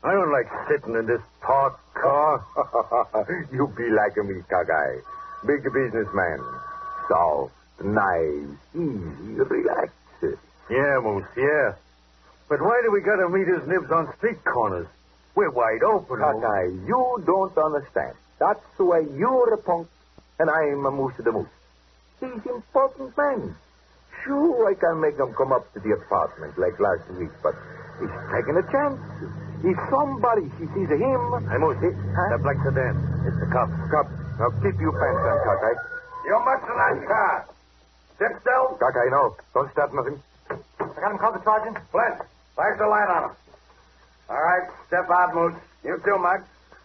I 0.04 0.12
don't 0.12 0.32
like 0.32 0.48
sitting 0.68 0.94
in 0.94 1.06
this 1.06 1.20
parked 1.40 1.94
car. 1.94 2.44
you 3.52 3.72
be 3.76 3.90
like 3.90 4.16
a 4.16 4.24
me, 4.24 4.42
Cockeye. 4.48 4.98
Big 5.46 5.64
businessman. 5.64 6.40
Soft, 7.08 7.52
nice, 7.82 8.56
easy, 8.74 9.40
relaxed. 9.40 9.94
Yeah, 10.70 11.00
Moose, 11.02 11.26
yeah. 11.36 11.74
But 12.48 12.60
why 12.60 12.80
do 12.84 12.90
we 12.90 13.00
gotta 13.00 13.28
meet 13.28 13.48
his 13.48 13.66
nibs 13.66 13.90
on 13.90 14.12
street 14.16 14.42
corners? 14.44 14.86
We're 15.34 15.50
wide 15.50 15.82
open. 15.82 16.18
Cockeye, 16.18 16.70
you 16.86 17.22
don't 17.26 17.56
understand. 17.56 18.14
That's 18.38 18.60
why 18.78 19.00
you're 19.00 19.54
a 19.54 19.58
punk 19.58 19.88
and 20.38 20.50
I'm 20.50 20.84
a 20.84 20.90
moose 20.90 21.14
of 21.18 21.24
the 21.24 21.32
moose. 21.32 21.48
He's 22.20 22.44
important 22.46 23.16
man. 23.16 23.54
Sure, 24.24 24.68
I 24.68 24.74
can 24.74 25.00
make 25.00 25.16
him 25.16 25.34
come 25.34 25.52
up 25.52 25.72
to 25.74 25.80
the 25.80 25.92
apartment 25.92 26.58
like 26.58 26.78
last 26.80 27.08
week, 27.12 27.30
but 27.42 27.54
he's 28.02 28.14
taking 28.34 28.56
a 28.58 28.64
chance. 28.68 28.98
If 29.62 29.78
somebody 29.88 30.50
she 30.58 30.66
sees 30.74 30.90
him... 30.90 31.22
Hey, 31.46 31.58
Moose, 31.62 31.78
Huh? 31.78 32.34
that 32.34 32.42
black 32.42 32.58
sedan. 32.66 32.98
It's 33.30 33.38
the 33.38 33.46
cop. 33.54 33.70
Cop, 33.94 34.06
now 34.42 34.50
keep 34.58 34.74
your 34.82 34.90
pants 34.90 35.22
on, 35.22 35.38
Cockeye. 35.46 35.78
You 36.26 36.34
must 36.42 36.66
nice 36.66 37.02
car. 37.06 37.34
Sit 38.18 38.32
still. 38.42 38.74
Cockeye, 38.82 39.10
no. 39.14 39.38
Don't 39.54 39.70
start 39.70 39.94
nothing. 39.94 40.18
I 40.50 40.98
got 40.98 41.14
him 41.14 41.18
covered, 41.18 41.46
Sergeant. 41.46 41.78
Flint, 41.94 42.18
flash 42.58 42.74
the 42.78 42.86
light 42.90 43.06
on 43.06 43.30
him. 43.30 43.34
All 44.30 44.42
right, 44.42 44.66
step 44.90 45.06
out, 45.10 45.34
Moose. 45.34 45.54
You 45.84 45.98
too, 46.04 46.18
Mug. 46.18 46.42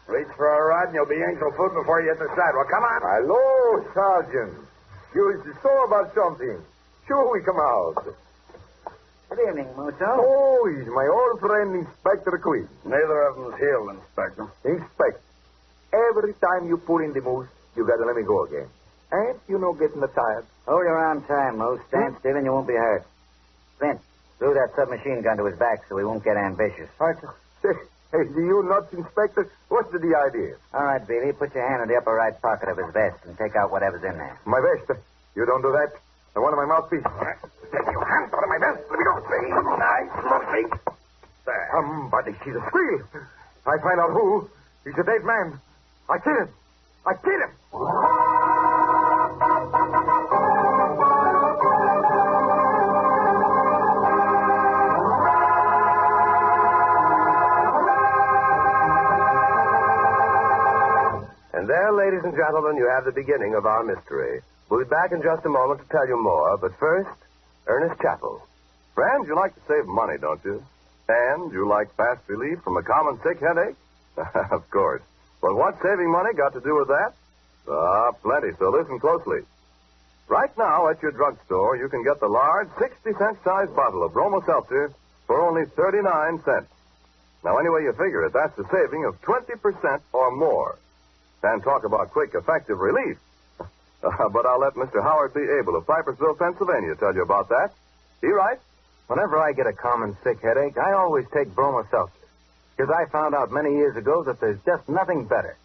Reach 0.08 0.28
for 0.38 0.48
a 0.48 0.62
rod 0.70 0.88
and 0.88 0.96
you'll 0.96 1.06
be 1.10 1.20
angel 1.20 1.52
food 1.58 1.74
before 1.76 2.02
you 2.02 2.10
hit 2.10 2.20
the 2.20 2.30
sidewalk. 2.32 2.70
Come 2.72 2.84
on. 2.84 3.02
Hello, 3.04 3.84
Sergeant. 3.94 4.54
You 5.14 5.56
saw 5.62 5.86
about 5.86 6.14
something. 6.16 6.62
Sure, 7.08 7.34
we 7.34 7.42
come 7.44 7.60
out. 7.60 8.16
Good 9.38 9.50
evening, 9.50 9.70
Musso. 9.78 10.18
Oh, 10.18 10.66
he's 10.66 10.88
my 10.90 11.06
old 11.06 11.40
friend, 11.40 11.86
Inspector 11.86 12.38
Queen. 12.42 12.68
Neither 12.86 13.22
of 13.30 13.36
them's 13.38 13.60
healed, 13.62 13.94
Inspector. 13.94 14.42
Inspector, 14.66 15.22
Every 15.94 16.34
time 16.42 16.68
you 16.68 16.78
pull 16.78 17.06
in 17.06 17.14
the 17.14 17.22
moose, 17.22 17.48
you 17.76 17.86
gotta 17.86 18.04
let 18.04 18.16
me 18.16 18.24
go 18.24 18.46
again. 18.46 18.66
And 19.12 19.38
you 19.48 19.60
no 19.60 19.74
getting 19.74 20.02
the 20.02 20.08
tired. 20.08 20.46
Hold 20.66 20.82
your 20.82 20.98
arm 20.98 21.24
tight, 21.26 21.54
Moose. 21.54 21.80
Hmm? 21.82 21.88
Stand 21.88 22.16
still 22.20 22.36
and 22.36 22.46
you 22.46 22.52
won't 22.52 22.68
be 22.68 22.74
hurt. 22.74 23.06
Flint, 23.78 24.02
throw 24.40 24.56
that 24.56 24.74
submachine 24.76 25.22
gun 25.22 25.38
to 25.38 25.46
his 25.46 25.58
back 25.60 25.86
so 25.88 25.98
he 26.00 26.04
won't 26.04 26.24
get 26.24 26.36
ambitious. 26.36 26.90
Say, 27.62 27.78
hey, 28.12 28.26
do 28.34 28.42
you 28.42 28.66
nuts, 28.66 28.92
Inspector? 28.92 29.52
What's 29.70 29.92
the 29.92 30.02
idea? 30.18 30.58
All 30.74 30.84
right, 30.84 31.06
Velie, 31.06 31.34
put 31.34 31.54
your 31.54 31.68
hand 31.70 31.84
in 31.84 31.90
the 31.90 31.96
upper 31.96 32.14
right 32.14 32.34
pocket 32.42 32.70
of 32.70 32.78
his 32.78 32.92
vest 32.92 33.24
and 33.26 33.38
take 33.38 33.56
out 33.56 33.70
whatever's 33.70 34.04
in 34.04 34.18
there. 34.18 34.42
My 34.46 34.60
vest. 34.66 35.00
You 35.36 35.46
don't 35.46 35.62
do 35.62 35.72
that. 35.74 35.94
I 36.38 36.40
want 36.40 36.56
my 36.56 36.66
mouthpiece. 36.70 37.02
Take 37.02 37.82
your 37.90 38.06
hands 38.06 38.30
out 38.32 38.44
of 38.44 38.50
my 38.50 38.60
vest. 38.62 38.86
Let 38.92 39.00
me 39.00 39.06
go. 39.10 39.18
Nice, 39.74 40.14
monkey. 40.22 40.70
There. 41.48 41.70
Somebody, 41.74 42.34
she's 42.46 42.54
a 42.54 42.62
squeal. 42.68 43.02
I 43.66 43.82
find 43.82 44.00
out 44.00 44.12
who. 44.12 44.48
He's 44.84 44.94
a 45.00 45.04
dead 45.04 45.26
man. 45.26 45.60
I 46.08 46.20
kill 46.20 46.38
him. 46.38 46.50
I 47.08 47.14
kill 47.26 47.42
him. 47.42 47.50
And 61.54 61.68
there, 61.68 61.92
ladies 61.94 62.22
and 62.24 62.36
gentlemen, 62.38 62.78
you 62.78 62.88
have 62.94 63.06
the 63.06 63.12
beginning 63.12 63.56
of 63.56 63.66
our 63.66 63.84
mystery. 63.84 64.42
We'll 64.70 64.84
be 64.84 64.90
back 64.90 65.12
in 65.12 65.22
just 65.22 65.46
a 65.46 65.50
moment 65.50 65.82
to 65.82 65.88
tell 65.88 66.08
you 66.08 66.22
more, 66.22 66.58
but 66.58 66.78
first, 66.78 67.10
Ernest 67.68 68.02
Chappell. 68.02 68.46
Friends, 68.96 69.28
you 69.28 69.36
like 69.36 69.56
to 69.56 69.62
save 69.68 69.86
money, 69.86 70.18
don't 70.20 70.44
you? 70.44 70.64
And 71.08 71.54
you 71.54 71.68
like 71.68 71.96
fast 71.96 72.28
relief 72.28 72.60
from 72.64 72.76
a 72.76 72.84
common 72.84 73.20
sick 73.24 73.40
headache? 73.40 73.78
of 74.52 74.70
course. 74.70 75.02
But 75.42 75.56
what's 75.56 75.82
saving 75.82 76.12
money 76.12 76.34
got 76.34 76.54
to 76.54 76.60
do 76.60 76.76
with 76.76 76.90
that? 76.90 77.14
Ah, 77.70 78.12
plenty, 78.22 78.50
so 78.60 78.70
listen 78.70 79.00
closely. 79.00 79.40
Right 80.28 80.52
now 80.58 80.90
at 80.90 81.02
your 81.02 81.12
drugstore, 81.12 81.78
you 81.78 81.88
can 81.88 82.04
get 82.04 82.20
the 82.20 82.28
large 82.28 82.68
60 82.78 83.14
cent 83.18 83.38
size 83.46 83.70
bottle 83.74 84.04
of 84.04 84.14
Bromo 84.14 84.42
Seltzer 84.46 84.92
for 85.28 85.40
only 85.40 85.66
39 85.66 86.44
cents. 86.44 86.68
Now, 87.46 87.58
any 87.58 87.70
way 87.70 87.84
you 87.84 87.94
figure 87.94 88.26
it, 88.26 88.34
that's 88.34 88.58
a 88.60 88.68
saving 88.70 89.06
of 89.06 89.22
20% 89.22 90.02
or 90.12 90.36
more. 90.36 90.78
And 91.44 91.64
talk 91.64 91.86
about 91.86 92.12
quick, 92.12 92.32
effective 92.34 92.80
relief. 92.80 93.18
Uh, 94.04 94.30
but 94.30 94.46
I'll 94.46 94.60
let 94.60 94.74
Mr. 94.74 95.02
Howard 95.02 95.34
B. 95.34 95.42
Abel 95.42 95.76
of 95.76 95.86
Pipersville, 95.86 96.38
Pennsylvania, 96.38 96.96
tell 96.96 97.14
you 97.16 97.24
about 97.24 97.50
that. 97.50 97.72
He 98.22 98.28
right? 98.28 98.60
Whenever 99.08 99.38
I 99.38 99.54
get 99.54 99.68
a 99.68 99.74
common 99.74 100.18
sick 100.24 100.42
headache, 100.42 100.78
I 100.78 100.94
always 100.94 101.26
take 101.34 101.54
Bromo 101.56 101.88
Seltzer. 101.90 102.14
Because 102.76 102.94
I 102.94 103.10
found 103.10 103.34
out 103.34 103.52
many 103.52 103.72
years 103.72 103.96
ago 103.96 104.24
that 104.24 104.40
there's 104.40 104.60
just 104.66 104.88
nothing 104.88 105.26
better. 105.26 105.58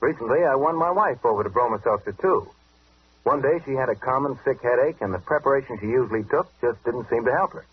Recently, 0.00 0.44
I 0.44 0.54
won 0.54 0.76
my 0.76 0.90
wife 0.90 1.24
over 1.24 1.42
to 1.42 1.50
Bromo 1.50 1.78
Seltzer, 1.82 2.12
too. 2.12 2.48
One 3.24 3.40
day, 3.40 3.60
she 3.64 3.72
had 3.72 3.88
a 3.88 3.96
common 3.96 4.38
sick 4.44 4.62
headache, 4.62 5.00
and 5.00 5.12
the 5.12 5.18
preparation 5.18 5.78
she 5.80 5.86
usually 5.86 6.22
took 6.22 6.46
just 6.60 6.84
didn't 6.84 7.08
seem 7.08 7.24
to 7.24 7.32
help 7.32 7.52
her. 7.54 7.66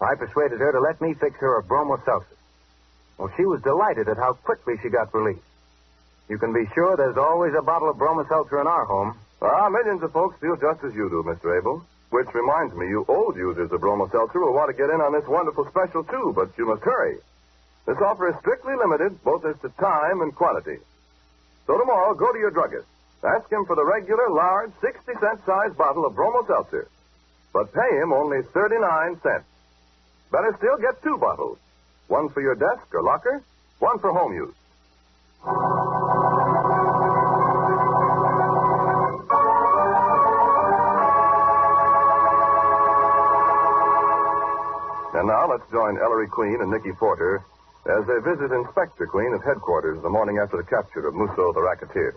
I 0.00 0.14
persuaded 0.16 0.58
her 0.58 0.72
to 0.72 0.80
let 0.80 1.00
me 1.00 1.14
fix 1.14 1.36
her 1.38 1.58
a 1.58 1.62
Bromo 1.62 2.02
Seltzer. 2.04 2.36
Well, 3.18 3.30
she 3.36 3.44
was 3.44 3.62
delighted 3.62 4.08
at 4.08 4.16
how 4.16 4.32
quickly 4.32 4.74
she 4.82 4.88
got 4.88 5.14
relief. 5.14 5.38
You 6.30 6.38
can 6.38 6.52
be 6.54 6.62
sure 6.74 6.96
there's 6.96 7.18
always 7.18 7.54
a 7.58 7.62
bottle 7.62 7.90
of 7.90 7.98
Bromo 7.98 8.24
Seltzer 8.28 8.60
in 8.60 8.68
our 8.68 8.84
home. 8.84 9.18
Ah, 9.42 9.68
millions 9.68 10.00
of 10.04 10.12
folks 10.12 10.38
feel 10.38 10.54
just 10.54 10.78
as 10.84 10.94
you 10.94 11.10
do, 11.10 11.26
Mr. 11.26 11.58
Abel. 11.58 11.82
Which 12.10 12.32
reminds 12.32 12.72
me, 12.76 12.86
you 12.86 13.04
old 13.08 13.34
users 13.34 13.72
of 13.72 13.80
Bromo 13.80 14.06
Seltzer 14.08 14.38
will 14.38 14.54
want 14.54 14.70
to 14.70 14.78
get 14.78 14.94
in 14.94 15.00
on 15.02 15.12
this 15.12 15.26
wonderful 15.26 15.66
special, 15.68 16.04
too, 16.04 16.32
but 16.36 16.56
you 16.56 16.66
must 16.66 16.84
hurry. 16.84 17.18
This 17.84 17.98
offer 17.98 18.28
is 18.30 18.38
strictly 18.38 18.74
limited, 18.76 19.18
both 19.24 19.44
as 19.44 19.58
to 19.62 19.70
time 19.70 20.22
and 20.22 20.32
quantity. 20.32 20.78
So 21.66 21.76
tomorrow, 21.76 22.14
go 22.14 22.32
to 22.32 22.38
your 22.38 22.52
druggist. 22.52 22.86
Ask 23.24 23.50
him 23.50 23.66
for 23.66 23.74
the 23.74 23.84
regular, 23.84 24.30
large, 24.30 24.70
60 24.80 25.12
cent 25.18 25.44
size 25.44 25.74
bottle 25.74 26.06
of 26.06 26.14
Bromo 26.14 26.46
Seltzer. 26.46 26.86
But 27.52 27.74
pay 27.74 27.90
him 27.98 28.12
only 28.12 28.42
39 28.54 29.20
cents. 29.20 29.46
Better 30.30 30.54
still, 30.58 30.78
get 30.78 31.02
two 31.02 31.18
bottles. 31.18 31.58
One 32.06 32.28
for 32.28 32.40
your 32.40 32.54
desk 32.54 32.86
or 32.94 33.02
locker, 33.02 33.42
one 33.80 33.98
for 33.98 34.12
home 34.12 34.32
use. 34.32 34.54
And 45.20 45.28
now 45.28 45.46
let's 45.46 45.70
join 45.70 45.98
Ellery 46.00 46.28
Queen 46.28 46.62
and 46.62 46.70
Nicky 46.70 46.92
Porter 46.92 47.44
as 47.84 48.06
they 48.06 48.24
visit 48.24 48.56
Inspector 48.56 49.06
Queen 49.08 49.34
at 49.34 49.44
headquarters 49.44 50.00
the 50.00 50.08
morning 50.08 50.38
after 50.38 50.56
the 50.56 50.64
capture 50.64 51.06
of 51.06 51.14
Musso 51.14 51.52
the 51.52 51.60
racketeer. 51.60 52.16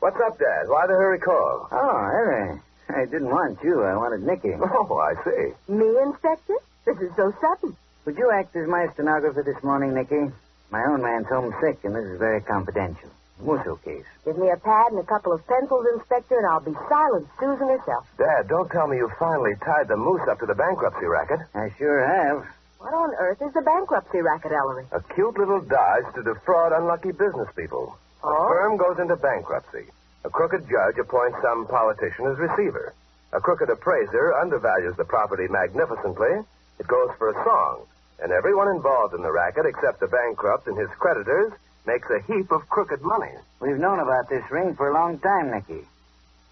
What's 0.00 0.16
up, 0.16 0.36
Dad? 0.36 0.66
Why 0.66 0.88
the 0.88 0.94
hurry 0.94 1.20
call? 1.20 1.68
Oh, 1.70 2.10
Harry. 2.10 2.60
I 2.88 3.04
didn't 3.04 3.30
want 3.30 3.62
you. 3.62 3.84
I 3.84 3.94
wanted 3.94 4.26
Nicky. 4.26 4.50
Oh, 4.60 4.98
I 4.98 5.14
see. 5.22 5.72
Me, 5.72 5.86
Inspector? 6.02 6.56
This 6.84 6.98
is 6.98 7.14
so 7.14 7.32
sudden. 7.40 7.76
Would 8.04 8.18
you 8.18 8.32
act 8.32 8.56
as 8.56 8.66
my 8.66 8.88
stenographer 8.94 9.44
this 9.44 9.62
morning, 9.62 9.94
Nicky? 9.94 10.32
My 10.72 10.82
own 10.90 11.02
man's 11.02 11.28
homesick, 11.28 11.84
and 11.84 11.94
this 11.94 12.04
is 12.04 12.18
very 12.18 12.40
confidential. 12.40 13.10
Musso 13.40 13.76
case. 13.84 14.04
Give 14.24 14.38
me 14.38 14.50
a 14.50 14.56
pad 14.56 14.92
and 14.92 15.00
a 15.00 15.04
couple 15.04 15.32
of 15.32 15.46
pencils, 15.46 15.86
Inspector, 15.94 16.36
and 16.36 16.46
I'll 16.46 16.60
be 16.60 16.74
silent 16.88 17.28
Susan 17.38 17.68
herself. 17.68 18.06
Dad, 18.16 18.48
don't 18.48 18.70
tell 18.70 18.86
me 18.86 18.96
you 18.96 19.10
finally 19.18 19.54
tied 19.64 19.88
the 19.88 19.96
moose 19.96 20.22
up 20.28 20.40
to 20.40 20.46
the 20.46 20.54
bankruptcy 20.54 21.06
racket. 21.06 21.40
I 21.54 21.70
sure 21.76 22.06
have. 22.06 22.46
What 22.78 22.94
on 22.94 23.14
earth 23.16 23.42
is 23.42 23.52
the 23.52 23.62
bankruptcy 23.62 24.20
racket, 24.20 24.52
Ellery? 24.52 24.86
A 24.92 25.00
cute 25.14 25.38
little 25.38 25.60
dodge 25.60 26.04
to 26.14 26.22
defraud 26.22 26.72
unlucky 26.72 27.12
business 27.12 27.48
people. 27.56 27.96
Oh? 28.22 28.28
A 28.28 28.48
firm 28.48 28.76
goes 28.76 28.98
into 28.98 29.16
bankruptcy. 29.16 29.86
A 30.24 30.30
crooked 30.30 30.68
judge 30.68 30.98
appoints 30.98 31.38
some 31.42 31.66
politician 31.66 32.26
as 32.26 32.38
receiver. 32.38 32.94
A 33.32 33.40
crooked 33.40 33.68
appraiser 33.68 34.32
undervalues 34.34 34.96
the 34.96 35.04
property 35.04 35.48
magnificently. 35.48 36.44
It 36.78 36.86
goes 36.86 37.10
for 37.18 37.30
a 37.30 37.44
song. 37.44 37.86
And 38.22 38.32
everyone 38.32 38.68
involved 38.68 39.12
in 39.14 39.22
the 39.22 39.32
racket, 39.32 39.66
except 39.66 40.00
the 40.00 40.06
bankrupt 40.06 40.66
and 40.66 40.78
his 40.78 40.88
creditors, 40.98 41.52
makes 41.86 42.08
a 42.10 42.20
heap 42.32 42.50
of 42.50 42.68
crooked 42.68 43.02
money. 43.02 43.32
We've 43.60 43.78
known 43.78 44.00
about 44.00 44.28
this 44.28 44.44
ring 44.50 44.74
for 44.74 44.90
a 44.90 44.94
long 44.94 45.18
time, 45.18 45.50
Nicky. 45.50 45.86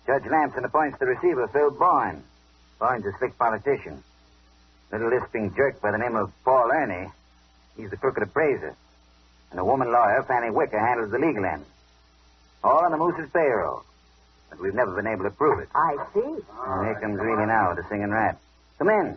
Judge 0.07 0.25
Lamson 0.31 0.65
appoints 0.65 0.99
the 0.99 1.07
receiver, 1.07 1.49
Phil 1.49 1.71
Boyne. 1.71 2.23
Boyne's 2.79 3.07
a 3.07 3.13
slick 3.19 3.39
politician. 3.39 4.03
Little 4.91 5.09
lisping 5.09 5.55
jerk 5.55 5.81
by 5.81 5.91
the 5.91 5.99
name 5.99 6.17
of 6.17 6.33
Paul 6.45 6.71
Ernie. 6.71 7.09
He's 7.77 7.91
the 7.91 7.97
crooked 7.97 8.23
appraiser. 8.23 8.75
And 9.51 9.61
a 9.61 9.65
woman 9.65 9.93
lawyer, 9.93 10.25
Fanny 10.27 10.51
Wicker, 10.51 10.79
handles 10.79 11.11
the 11.11 11.19
legal 11.19 11.45
end. 11.45 11.65
All 12.65 12.85
on 12.85 12.91
the 12.91 12.99
Moose's 12.99 13.31
payroll. 13.33 13.85
But 14.51 14.61
we've 14.61 14.75
never 14.75 14.95
been 14.95 15.07
able 15.07 15.25
to 15.25 15.31
prove 15.31 15.61
it. 15.61 15.69
I 15.75 15.97
see. 16.13 16.21
And 16.21 16.87
here 16.87 16.99
comes 17.01 17.19
Greeley 17.19 17.47
now, 17.47 17.75
the 17.75 17.85
singing 17.89 18.11
rat. 18.11 18.39
Come 18.79 18.91
in. 18.91 19.17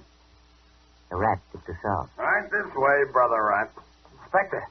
The 1.10 1.16
rat 1.18 1.40
tipped 1.52 1.70
us 1.70 1.76
off. 1.86 2.10
Right 2.18 2.50
this 2.50 2.74
way, 2.76 3.04
Brother 3.12 3.44
Rat. 3.44 3.72
Inspector, 4.24 4.64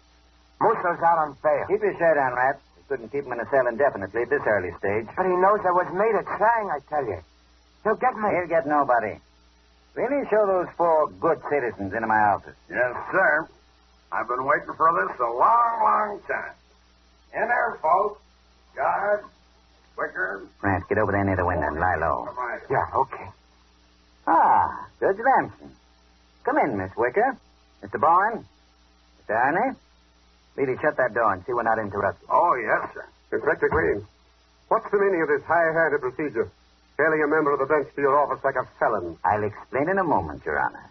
Musso's 0.61 1.01
out 1.03 1.19
on 1.19 1.37
bail. 1.43 1.67
Keep 1.69 1.83
your 1.83 1.97
shirt 1.99 2.19
on, 2.19 2.35
Rat. 2.35 2.61
We 2.77 2.83
couldn't 2.89 3.13
keep 3.13 3.25
him 3.25 3.33
in 3.33 3.41
a 3.41 3.49
cell 3.51 3.67
indefinitely 3.67 4.23
at 4.23 4.31
this 4.31 4.43
early 4.47 4.71
stage. 4.79 5.07
But 5.17 5.27
he 5.27 5.35
knows 5.37 5.61
I 5.65 5.73
was 5.73 5.89
made 5.93 6.15
at 6.15 6.27
trying, 6.39 6.71
I 6.71 6.79
tell 6.89 7.05
you. 7.05 7.19
He'll 7.85 7.97
get 7.97 8.17
me. 8.17 8.29
He'll 8.31 8.49
get 8.49 8.67
nobody. 8.67 9.19
Really 9.95 10.27
show 10.29 10.47
those 10.47 10.67
four 10.77 11.09
good 11.21 11.39
citizens 11.51 11.93
into 11.93 12.07
my 12.07 12.19
office. 12.35 12.57
Yes, 12.69 12.97
sir. 13.13 13.49
I've 14.11 14.29
been 14.29 14.45
waiting 14.45 14.75
for 14.77 14.91
this 15.07 15.19
a 15.21 15.31
long, 15.31 15.83
long 15.83 16.21
time. 16.27 16.55
In 17.35 17.47
there, 17.49 17.79
folks. 17.83 18.21
Guard. 18.75 19.25
Quicker. 19.97 20.43
Grant, 20.61 20.89
get 20.89 20.99
over 20.99 21.13
there 21.13 21.25
near 21.25 21.37
the 21.37 21.45
window 21.47 21.67
and 21.69 21.79
lie 21.79 21.97
low. 21.97 22.29
Yeah, 22.71 22.87
okay. 22.95 23.27
Ah, 24.27 24.89
Judge 24.99 25.19
Lamson. 25.19 25.71
Come 26.45 26.59
in, 26.59 26.77
Miss 26.77 26.91
Wicker. 26.97 27.37
Mr. 27.83 28.01
Boyne. 28.01 28.45
Mr. 29.29 29.35
Ernie. 29.35 29.77
Lady, 30.57 30.75
shut 30.81 30.97
that 30.97 31.15
door 31.15 31.33
and 31.33 31.45
see 31.45 31.53
we're 31.53 31.67
not 31.67 31.79
interrupted. 31.79 32.29
Oh, 32.31 32.55
yes, 32.55 32.91
sir. 32.95 33.07
Inspector 33.33 33.69
Queen, 33.69 34.07
what's 34.69 34.87
the 34.91 34.99
meaning 34.99 35.23
of 35.23 35.29
this 35.29 35.43
high-handed 35.47 36.01
procedure? 36.01 36.51
Hailing 36.97 37.23
a 37.27 37.29
member 37.29 37.51
of 37.53 37.59
the 37.59 37.67
bench 37.67 37.89
to 37.97 38.01
your 38.01 38.15
office 38.15 38.39
like 38.45 38.55
a 38.55 38.63
felon. 38.79 39.19
I'll 39.25 39.43
explain 39.43 39.89
in 39.91 39.99
a 39.99 40.05
moment, 40.05 40.45
Your 40.47 40.59
Honor. 40.61 40.91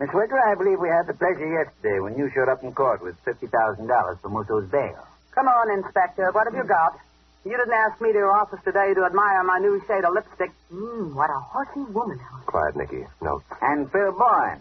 Miss 0.00 0.10
Wicker, 0.12 0.40
I 0.40 0.56
believe 0.56 0.80
we 0.80 0.88
had 0.88 1.06
the 1.06 1.14
pleasure 1.14 1.46
yesterday 1.46 2.00
when 2.00 2.16
you 2.18 2.30
showed 2.34 2.48
up 2.48 2.64
in 2.64 2.72
court 2.72 3.02
with 3.02 3.14
$50,000 3.24 3.86
for 4.20 4.28
Musso's 4.28 4.68
bail. 4.70 5.06
Come 5.30 5.46
on, 5.46 5.70
Inspector. 5.70 6.32
What 6.32 6.46
have 6.50 6.56
you 6.56 6.64
got? 6.66 6.98
You 7.44 7.52
didn't 7.56 7.72
ask 7.72 8.00
me 8.00 8.10
to 8.12 8.18
your 8.18 8.32
office 8.32 8.58
today 8.64 8.92
to 8.94 9.04
admire 9.04 9.44
my 9.44 9.58
new 9.60 9.80
shade 9.86 10.04
of 10.04 10.12
lipstick. 10.14 10.50
Mmm, 10.72 11.14
what 11.14 11.30
a 11.30 11.38
horsey 11.38 11.84
woman. 11.92 12.18
Quiet, 12.46 12.76
Nicky. 12.76 13.06
No. 13.22 13.40
And 13.62 13.90
Phil 13.92 14.12
Boyne. 14.12 14.60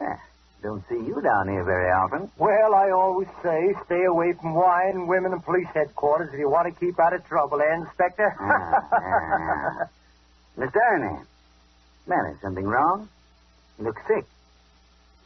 Eh, 0.00 0.16
don't 0.62 0.82
see 0.88 0.96
you 0.96 1.20
down 1.22 1.48
here 1.48 1.64
very 1.64 1.90
often. 1.90 2.30
Well, 2.36 2.74
I 2.74 2.90
always 2.90 3.28
say 3.42 3.74
stay 3.86 4.04
away 4.04 4.32
from 4.32 4.54
wine, 4.54 4.90
and 4.94 5.08
women, 5.08 5.32
and 5.32 5.44
police 5.44 5.68
headquarters 5.72 6.30
if 6.32 6.38
you 6.38 6.50
want 6.50 6.72
to 6.72 6.80
keep 6.80 6.98
out 6.98 7.12
of 7.12 7.26
trouble, 7.26 7.60
eh, 7.60 7.74
Inspector? 7.74 8.36
Ah, 8.40 8.88
ah. 8.92 9.88
Mr. 10.58 10.76
Ernie. 10.90 11.20
Man, 12.06 12.26
is 12.32 12.40
something 12.40 12.66
wrong? 12.66 13.08
You 13.78 13.84
look 13.84 13.98
sick. 14.08 14.24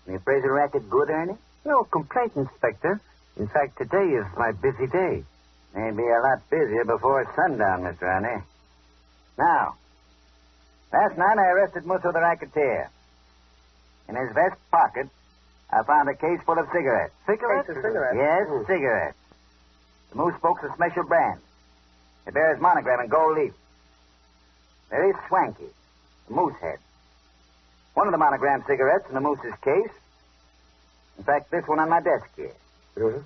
The 0.06 0.16
appraisal 0.16 0.50
racket 0.50 0.90
good, 0.90 1.08
Ernie? 1.08 1.38
No 1.64 1.84
complaint, 1.84 2.32
Inspector. 2.36 3.00
In 3.38 3.46
fact, 3.48 3.78
today 3.78 4.10
is 4.10 4.26
my 4.36 4.52
busy 4.52 4.86
day. 4.86 5.24
Maybe 5.74 6.02
a 6.02 6.20
lot 6.20 6.50
busier 6.50 6.84
before 6.84 7.24
sundown, 7.34 7.82
Mr. 7.82 8.02
Ernie. 8.02 8.42
Now, 9.38 9.76
last 10.92 11.16
night 11.16 11.38
I 11.38 11.46
arrested 11.52 11.86
Musso 11.86 12.12
the 12.12 12.20
racketeer. 12.20 12.90
In 14.08 14.16
his 14.16 14.34
vest 14.34 14.60
pocket, 14.70 15.08
I 15.72 15.82
found 15.84 16.08
a 16.08 16.14
case 16.14 16.40
full 16.44 16.58
of 16.58 16.66
cigarettes. 16.72 17.14
Cigarettes? 17.26 17.66
Case 17.68 17.76
of 17.76 17.82
cigarettes? 17.82 18.16
Yes, 18.16 18.46
Hmm. 18.48 18.64
cigarettes. 18.66 19.16
The 20.10 20.16
Moose 20.16 20.36
spokes 20.36 20.62
a 20.64 20.72
special 20.74 21.04
brand. 21.04 21.40
It 22.26 22.34
bears 22.34 22.60
monogram 22.60 23.00
in 23.00 23.08
gold 23.08 23.36
leaf. 23.38 23.54
Very 24.90 25.12
swanky. 25.28 25.70
The 26.28 26.34
Moose 26.34 26.56
head. 26.60 26.78
One 27.94 28.06
of 28.06 28.12
the 28.12 28.18
monogram 28.18 28.62
cigarettes 28.66 29.06
in 29.08 29.14
the 29.14 29.20
Moose's 29.20 29.54
case. 29.62 29.90
In 31.18 31.24
fact, 31.24 31.50
this 31.50 31.66
one 31.66 31.78
on 31.78 31.88
my 31.88 32.00
desk 32.00 32.26
here. 32.36 32.54
Yes, 32.96 33.22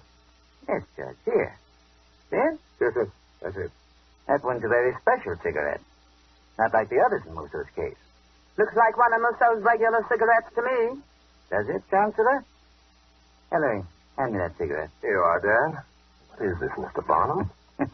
Yes, 0.69 0.83
Judge, 0.97 1.17
here. 1.25 1.57
See 2.31 2.37
it? 2.37 2.59
yes, 2.81 2.95
sir. 2.95 3.09
That's 3.41 3.57
it. 3.57 3.71
That 4.27 4.43
one's 4.43 4.65
a 4.65 4.69
very 4.69 4.95
special 5.01 5.37
cigarette. 5.43 5.81
Not 6.59 6.73
like 6.73 6.89
the 6.89 7.01
others 7.01 7.23
in 7.27 7.35
Musso's 7.35 7.69
case. 7.77 7.97
Looks 8.57 8.75
like 8.75 8.97
one 8.97 9.13
of 9.13 9.21
Musso's 9.21 9.63
regular 9.63 10.05
cigarettes 10.09 10.53
to 10.55 10.63
me. 10.63 11.03
Does 11.51 11.69
it, 11.69 11.83
Chancellor? 11.91 12.45
Ellery, 13.53 13.83
hand 14.19 14.33
me 14.33 14.39
that 14.39 14.57
cigarette. 14.59 14.91
Here 15.01 15.13
you 15.13 15.19
are, 15.21 15.41
Dad. 15.41 15.83
What 16.31 16.49
is 16.49 16.59
this, 16.61 16.71
Mr. 16.73 17.07
Barnum? 17.07 17.51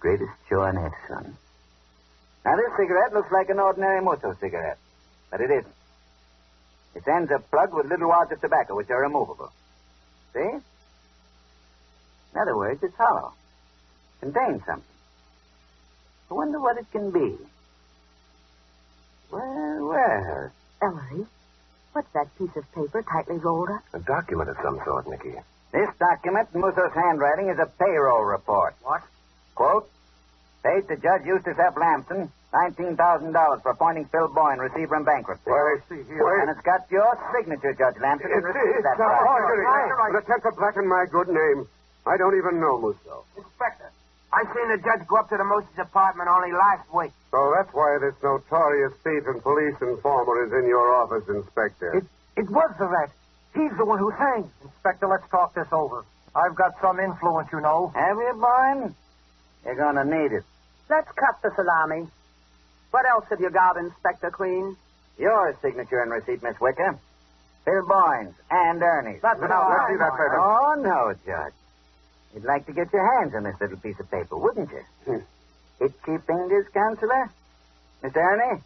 Greatest 0.00 0.30
show 0.48 0.62
on 0.62 0.78
earth, 0.78 0.92
son. 1.08 1.36
Now, 2.44 2.56
this 2.56 2.70
cigarette 2.78 3.12
looks 3.12 3.30
like 3.32 3.50
an 3.50 3.58
ordinary 3.58 4.00
Musso 4.00 4.34
cigarette, 4.40 4.78
but 5.30 5.40
it 5.40 5.50
isn't. 5.50 5.74
Its 6.94 7.06
ends 7.06 7.30
are 7.30 7.38
plugged 7.38 7.74
with 7.74 7.86
little 7.86 8.08
wads 8.08 8.32
of 8.32 8.40
tobacco, 8.40 8.76
which 8.76 8.90
are 8.90 9.02
removable. 9.02 9.50
See? 10.32 10.40
In 10.40 10.62
other 12.40 12.56
words, 12.56 12.82
it's 12.82 12.96
hollow. 12.96 13.32
Contains 14.20 14.64
something. 14.64 14.84
I 16.30 16.34
wonder 16.34 16.60
what 16.60 16.78
it 16.78 16.86
can 16.92 17.10
be. 17.10 17.36
Well, 19.30 19.86
well. 19.86 20.50
Ellery, 20.82 21.26
what's 21.92 22.10
that 22.12 22.26
piece 22.38 22.54
of 22.56 22.64
paper 22.72 23.02
tightly 23.02 23.36
rolled 23.38 23.70
up? 23.70 23.82
A 23.94 23.98
document 24.00 24.48
of 24.50 24.56
some 24.62 24.80
sort, 24.84 25.08
Nicky. 25.08 25.34
This 25.72 25.88
document 25.98 26.48
in 26.54 26.60
Musso's 26.60 26.92
handwriting 26.94 27.48
is 27.48 27.58
a 27.58 27.66
payroll 27.78 28.24
report. 28.24 28.74
What? 28.82 29.02
Quote, 29.54 29.88
paid 30.64 30.88
to 30.88 30.96
Judge 30.96 31.24
Eustace 31.26 31.58
F. 31.58 31.76
Lamson 31.76 32.30
$19,000 32.52 33.62
for 33.62 33.70
appointing 33.70 34.04
Phil 34.10 34.26
Boyne 34.34 34.58
receiver 34.58 34.96
in 34.96 35.04
bankruptcy. 35.04 35.46
Why, 35.50 35.78
I 35.78 35.88
see 35.88 36.02
here. 36.02 36.40
And 36.42 36.50
it's 36.50 36.60
got 36.66 36.90
your 36.90 37.06
signature, 37.30 37.72
Judge 37.78 37.94
Lamson. 38.02 38.26
It's, 38.34 38.42
Receive 38.42 38.74
it's 38.74 38.82
that 38.82 38.98
a 38.98 39.06
prize. 39.06 39.22
forgery. 39.22 39.66
An 40.10 40.16
attempt 40.18 40.42
to 40.42 40.52
blacken 40.58 40.88
my 40.88 41.06
good 41.10 41.28
name. 41.28 41.68
I 42.06 42.16
don't 42.16 42.34
even 42.36 42.58
know 42.58 42.80
Musso. 42.80 43.22
Inspector, 43.38 43.86
I 44.32 44.44
seen 44.54 44.68
the 44.70 44.78
judge 44.78 45.06
go 45.08 45.16
up 45.16 45.28
to 45.30 45.36
the 45.36 45.44
Moose's 45.44 45.78
apartment 45.78 46.28
only 46.30 46.52
last 46.52 46.86
week. 46.94 47.10
So 47.30 47.52
that's 47.56 47.72
why 47.74 47.98
this 48.00 48.14
notorious 48.22 48.92
thief 49.02 49.26
and 49.26 49.42
police 49.42 49.74
informer 49.80 50.44
is 50.46 50.52
in 50.52 50.68
your 50.68 50.94
office, 50.94 51.28
Inspector. 51.28 51.94
It, 51.96 52.04
it 52.36 52.48
was 52.50 52.70
the 52.78 52.86
rat. 52.86 53.10
He's 53.54 53.76
the 53.76 53.84
one 53.84 53.98
who 53.98 54.12
sang. 54.18 54.48
Inspector, 54.62 55.06
let's 55.06 55.28
talk 55.30 55.54
this 55.54 55.66
over. 55.72 56.04
I've 56.34 56.54
got 56.54 56.74
some 56.80 57.00
influence, 57.00 57.48
you 57.52 57.60
know. 57.60 57.90
Have 57.94 58.16
you, 58.16 58.32
Boyne? 58.38 58.94
You're 59.64 59.74
going 59.74 59.96
to 59.96 60.04
need 60.04 60.32
it. 60.32 60.44
Let's 60.88 61.10
cut 61.12 61.42
the 61.42 61.50
salami. 61.56 62.06
What 62.92 63.08
else 63.08 63.24
have 63.30 63.40
you 63.40 63.50
got, 63.50 63.76
Inspector 63.76 64.30
Queen? 64.30 64.76
Your 65.18 65.56
signature 65.60 66.02
and 66.02 66.10
receipt, 66.12 66.42
Miss 66.42 66.58
Wicker. 66.60 66.96
Phil 67.64 67.86
Boyne's 67.86 68.34
and 68.50 68.80
Ernie's. 68.82 69.20
That's 69.22 69.40
Let's- 69.40 69.52
let's 69.52 69.90
see 69.90 69.96
that 69.96 70.12
paper. 70.12 70.38
Oh, 70.40 70.74
no, 70.78 71.14
Judge. 71.26 71.52
You'd 72.34 72.44
like 72.44 72.66
to 72.66 72.72
get 72.72 72.92
your 72.92 73.20
hands 73.20 73.34
on 73.34 73.44
this 73.44 73.56
little 73.60 73.78
piece 73.78 73.98
of 73.98 74.10
paper, 74.10 74.36
wouldn't 74.36 74.70
you? 74.70 74.84
Hmm. 75.04 75.84
Itchy 75.84 76.18
fingers, 76.26 76.66
Counselor? 76.72 77.30
Mr. 78.02 78.16
Ernie? 78.16 78.60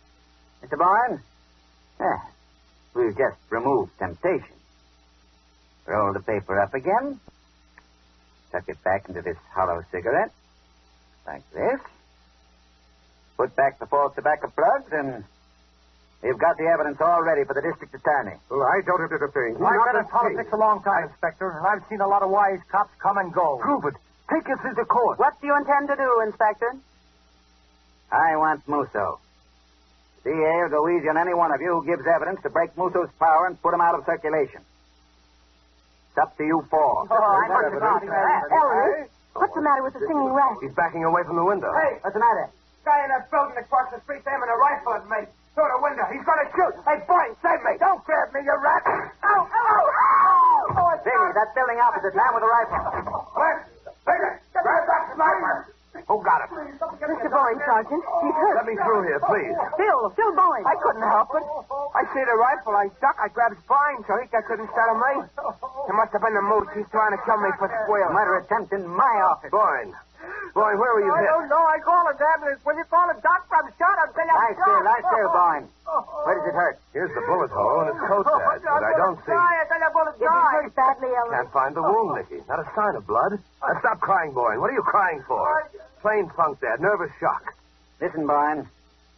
Mr. 0.62 0.78
Boyne? 0.78 1.20
Ah, 2.00 2.28
we've 2.94 3.16
just 3.16 3.36
removed 3.50 3.92
temptation. 3.98 4.56
Roll 5.86 6.12
the 6.12 6.20
paper 6.20 6.60
up 6.60 6.74
again. 6.74 7.20
Tuck 8.52 8.68
it 8.68 8.82
back 8.82 9.08
into 9.08 9.22
this 9.22 9.36
hollow 9.52 9.82
cigarette. 9.90 10.32
Like 11.26 11.48
this. 11.52 11.80
Put 13.36 13.56
back 13.56 13.78
the 13.78 13.86
false 13.86 14.14
tobacco 14.14 14.52
plugs, 14.54 14.92
and 14.92 15.24
you've 16.24 16.38
got 16.40 16.56
the 16.56 16.64
evidence 16.64 16.98
all 17.00 17.22
ready 17.22 17.44
for 17.44 17.54
the 17.54 17.62
district 17.62 17.94
attorney. 17.94 18.36
Well, 18.50 18.62
I 18.64 18.80
don't 18.82 19.00
have 19.00 19.12
to 19.12 19.28
thing. 19.28 19.56
I've 19.60 19.84
been 19.92 20.00
in 20.00 20.08
politics 20.08 20.50
a 20.52 20.56
long 20.56 20.82
time, 20.82 21.08
Inspector, 21.08 21.44
and 21.44 21.66
I've 21.66 21.84
seen 21.88 22.00
a 22.00 22.08
lot 22.08 22.22
of 22.22 22.30
wise 22.30 22.60
cops 22.70 22.90
come 22.98 23.18
and 23.18 23.32
go. 23.32 23.58
Prove 23.60 23.84
it. 23.86 23.94
Take 24.32 24.48
us 24.48 24.58
into 24.64 24.84
court. 24.84 25.18
What 25.18 25.38
do 25.40 25.46
you 25.46 25.56
intend 25.56 25.88
to 25.88 25.96
do, 25.96 26.20
Inspector? 26.26 26.72
I 28.10 28.36
want 28.36 28.66
Musso. 28.66 29.20
DA 30.24 30.32
will 30.32 30.70
go 30.72 30.88
easy 30.88 31.08
on 31.12 31.18
any 31.18 31.34
one 31.34 31.52
of 31.52 31.60
you 31.60 31.80
who 31.80 31.84
gives 31.84 32.06
evidence 32.08 32.40
to 32.42 32.50
break 32.50 32.72
Musso's 32.78 33.12
power 33.20 33.46
and 33.46 33.60
put 33.60 33.74
him 33.74 33.82
out 33.82 33.94
of 33.94 34.06
circulation. 34.06 34.64
It's 36.08 36.18
up 36.18 36.36
to 36.38 36.44
you 36.44 36.64
four. 36.70 37.04
Oh, 37.04 37.12
I 37.12 37.48
must 37.48 37.74
have 37.74 37.82
Ellery, 37.82 39.04
what's 39.34 39.52
the 39.52 39.60
matter 39.60 39.82
with 39.82 39.92
the 39.92 40.00
singing 40.00 40.32
rat? 40.32 40.56
He's 40.62 40.72
backing 40.72 41.04
away 41.04 41.22
from 41.26 41.36
the 41.36 41.44
window. 41.44 41.68
Hey, 41.74 41.98
What's 42.00 42.14
the 42.14 42.20
matter? 42.20 42.48
guy 42.84 43.02
in 43.04 43.08
that 43.10 43.30
building 43.30 43.56
across 43.56 43.90
the 43.92 44.00
street 44.04 44.20
aiming 44.28 44.48
a 44.48 44.56
rifle 44.60 44.94
at 44.94 45.04
me. 45.08 45.26
Through 45.54 45.70
the 45.70 45.80
window. 45.86 46.02
He's 46.10 46.24
gonna 46.26 46.50
shoot. 46.50 46.74
Hey, 46.82 46.98
boy, 47.06 47.26
save 47.38 47.62
me. 47.62 47.78
Don't 47.78 48.02
grab 48.02 48.34
me, 48.34 48.42
you 48.42 48.56
rat. 48.58 48.82
Ow, 48.86 49.46
ow, 49.46 49.84
ow. 49.86 50.82
Oh, 50.82 50.94
it's 50.98 51.06
Velie, 51.06 51.30
that 51.30 51.54
building 51.54 51.78
opposite, 51.78 52.14
man 52.18 52.30
with 52.34 52.42
a 52.42 52.50
rifle. 52.50 52.82
What? 53.38 53.56
Bigger. 54.02 54.42
Grab 54.50 54.82
that 54.90 55.02
sniper. 55.14 55.70
Who 56.10 56.18
got 56.26 56.42
it? 56.42 56.50
Mr. 56.50 57.30
Boyne, 57.30 57.58
Sergeant. 57.62 58.02
He's 58.02 58.34
hurt. 58.34 58.56
Let 58.58 58.66
me 58.66 58.74
through 58.82 59.06
here, 59.06 59.22
please. 59.30 59.54
Phil, 59.78 60.00
Phil 60.18 60.32
Boyne. 60.34 60.66
I 60.66 60.74
couldn't 60.82 61.06
help 61.06 61.30
it. 61.38 61.46
I 61.94 62.02
see 62.10 62.24
the 62.26 62.34
rifle. 62.34 62.74
I 62.74 62.90
duck. 62.98 63.14
I 63.22 63.30
grab 63.30 63.54
his 63.54 63.62
spine 63.62 64.02
so 64.10 64.18
he 64.18 64.26
couldn't 64.26 64.68
startle 64.74 64.98
me. 64.98 65.22
It 65.22 65.94
must 65.94 66.10
have 66.12 66.20
been 66.20 66.34
the 66.34 66.42
moose. 66.42 66.66
He's 66.74 66.90
trying 66.90 67.14
to 67.14 67.20
kill 67.22 67.38
me 67.38 67.54
for 67.62 67.70
squeal. 67.70 68.10
Murder 68.10 68.42
attempt 68.42 68.74
in 68.74 68.82
my 68.90 69.14
office. 69.22 69.54
Boyne. 69.54 69.94
Boyne, 70.54 70.78
where 70.78 70.92
were 70.94 71.04
you 71.04 71.10
I 71.12 71.20
hit? 71.22 71.30
don't 71.34 71.48
know. 71.50 71.64
I 71.66 71.78
call 71.82 72.06
it 72.08 72.16
ambulance. 72.20 72.60
When 72.62 72.78
you 72.78 72.84
call 72.86 73.10
a 73.10 73.16
doctor, 73.20 73.54
I'm 73.58 73.68
shot. 73.74 73.96
I'm 73.98 74.10
saying 74.14 74.30
I'm 74.30 74.38
Lie 74.38 74.54
shot. 74.54 74.62
still, 74.64 74.82
lie 74.86 75.02
still, 75.02 75.30
Boyne. 75.34 75.64
Where 76.24 76.34
does 76.38 76.46
it 76.46 76.54
hurt? 76.54 76.76
Here's 76.94 77.12
the 77.14 77.22
bullet 77.26 77.50
hole 77.50 77.80
in 77.82 77.86
his 77.90 78.00
coat 78.06 78.24
badge, 78.26 78.62
but 78.62 78.82
I 78.86 78.92
don't 78.96 79.18
see. 79.26 79.34
I 79.34 79.66
said 79.68 79.82
I'm 79.82 79.92
going 79.92 80.08
to 80.08 80.16
Did 80.18 80.24
he 80.24 80.30
die. 80.30 80.52
hurt 80.62 80.74
badly, 80.74 81.10
Ellery? 81.10 81.34
Can't 81.34 81.52
find 81.52 81.72
the 81.74 81.82
wound, 81.82 82.10
Nicky. 82.22 82.38
Not 82.48 82.60
a 82.62 82.68
sign 82.74 82.94
of 82.94 83.06
blood. 83.06 83.38
Now 83.62 83.74
stop 83.82 83.98
crying, 84.00 84.32
Boyne. 84.32 84.60
What 84.62 84.70
are 84.70 84.78
you 84.78 84.86
crying 84.86 85.22
for? 85.26 85.42
Plain 86.00 86.30
funk, 86.36 86.60
Dad. 86.60 86.80
Nervous 86.80 87.10
shock. 87.18 87.54
Listen, 88.00 88.26
Boyne. 88.26 88.68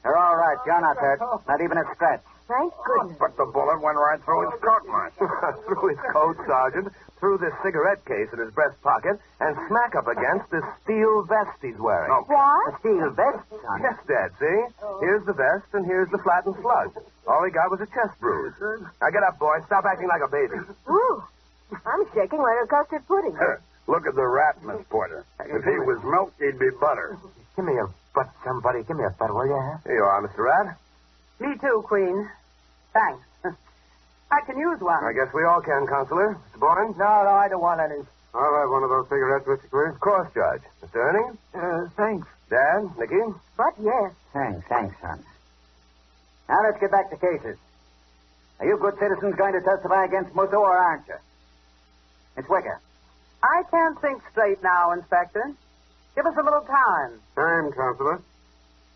You're 0.04 0.16
all 0.16 0.36
right. 0.36 0.56
You're 0.64 0.80
not 0.80 0.96
hurt. 0.96 1.20
Not 1.48 1.60
even 1.60 1.78
a 1.78 1.84
scratch. 1.94 2.22
Thank 2.48 2.72
goodness. 2.86 3.16
But 3.18 3.36
the 3.36 3.44
bullet 3.44 3.82
went 3.82 3.98
right 3.98 4.22
through 4.22 4.50
his 4.50 4.60
coat, 4.62 4.86
Marshal. 4.86 5.26
through 5.66 5.88
his 5.90 5.98
coat, 6.12 6.36
Sergeant, 6.46 6.92
through 7.18 7.38
this 7.38 7.52
cigarette 7.62 8.04
case 8.04 8.28
in 8.32 8.38
his 8.38 8.52
breast 8.52 8.80
pocket, 8.82 9.18
and 9.40 9.56
smack 9.68 9.94
up 9.96 10.06
against 10.06 10.50
this 10.50 10.64
steel 10.82 11.22
vest 11.24 11.56
he's 11.62 11.78
wearing. 11.78 12.12
Oh. 12.12 12.24
What? 12.28 12.74
A 12.74 12.78
steel 12.80 13.10
vest, 13.10 13.44
son. 13.50 13.80
Yes, 13.82 13.96
Dad, 14.06 14.30
see? 14.38 14.58
Oh. 14.82 15.00
Here's 15.00 15.24
the 15.24 15.32
vest, 15.32 15.66
and 15.72 15.86
here's 15.86 16.10
the 16.10 16.18
flattened 16.18 16.56
slug. 16.60 16.92
All 17.26 17.44
he 17.44 17.50
got 17.50 17.70
was 17.70 17.80
a 17.80 17.86
chest 17.86 18.20
bruise. 18.20 18.54
Now 18.60 19.10
get 19.10 19.22
up, 19.22 19.38
boy. 19.38 19.58
Stop 19.66 19.84
acting 19.84 20.08
like 20.08 20.22
a 20.22 20.28
baby. 20.28 20.60
Ooh, 20.88 21.22
I'm 21.84 22.04
shaking 22.14 22.38
like 22.38 22.58
a 22.62 22.66
custard 22.68 23.06
pudding. 23.08 23.36
Look 23.88 24.06
at 24.06 24.14
the 24.14 24.26
rat, 24.26 24.62
Miss 24.62 24.82
Porter. 24.90 25.24
If 25.40 25.64
he 25.64 25.78
was 25.86 26.02
milk, 26.04 26.34
he'd 26.38 26.58
be 26.58 26.70
butter. 26.80 27.16
Give 27.56 27.64
me 27.64 27.78
a 27.78 27.86
butt, 28.14 28.28
somebody. 28.44 28.82
Give 28.82 28.96
me 28.96 29.04
a 29.04 29.10
butt, 29.10 29.32
will 29.32 29.46
you? 29.46 29.58
Here 29.84 29.96
you 29.96 30.04
are, 30.04 30.20
Mr. 30.26 30.44
Rat. 30.44 30.76
Me 31.40 31.56
too, 31.60 31.82
Queen. 31.86 32.28
Thanks. 32.92 33.22
I 34.30 34.40
can 34.46 34.58
use 34.58 34.80
one. 34.80 35.02
I 35.04 35.12
guess 35.12 35.32
we 35.32 35.44
all 35.44 35.60
can, 35.60 35.86
Counselor. 35.86 36.38
Mr. 36.54 36.60
Boyne? 36.60 36.94
No, 36.98 37.22
no, 37.24 37.30
I 37.30 37.48
don't 37.48 37.60
want 37.62 37.80
any. 37.80 38.02
I'll 38.34 38.56
have 38.60 38.70
one 38.70 38.82
of 38.82 38.90
those 38.90 39.06
cigarettes, 39.08 39.46
Mr. 39.46 39.70
Queen. 39.70 39.90
Of 39.94 40.00
course, 40.00 40.28
Judge. 40.34 40.62
Mr. 40.82 40.96
Ernie? 40.96 41.38
Uh, 41.54 41.88
thanks. 41.96 42.26
Dad? 42.50 42.90
Nicky? 42.98 43.22
But 43.56 43.74
yes. 43.80 44.12
Thanks, 44.32 44.66
thanks, 44.68 44.94
son. 45.00 45.24
Now 46.48 46.62
let's 46.62 46.78
get 46.80 46.90
back 46.90 47.10
to 47.10 47.16
cases. 47.16 47.56
Are 48.60 48.66
you 48.66 48.76
good 48.78 48.94
citizens 48.98 49.34
going 49.36 49.52
to 49.54 49.60
testify 49.60 50.04
against 50.04 50.34
Musso 50.34 50.56
or 50.56 50.76
aren't 50.76 51.06
you? 51.08 51.16
Miss 52.36 52.46
Wicker. 52.48 52.80
I 53.42 53.62
can't 53.70 54.00
think 54.00 54.22
straight 54.32 54.62
now, 54.62 54.92
Inspector. 54.92 55.52
Give 56.14 56.26
us 56.26 56.34
a 56.38 56.42
little 56.42 56.62
time. 56.62 57.20
Time, 57.34 57.72
Counselor. 57.72 58.22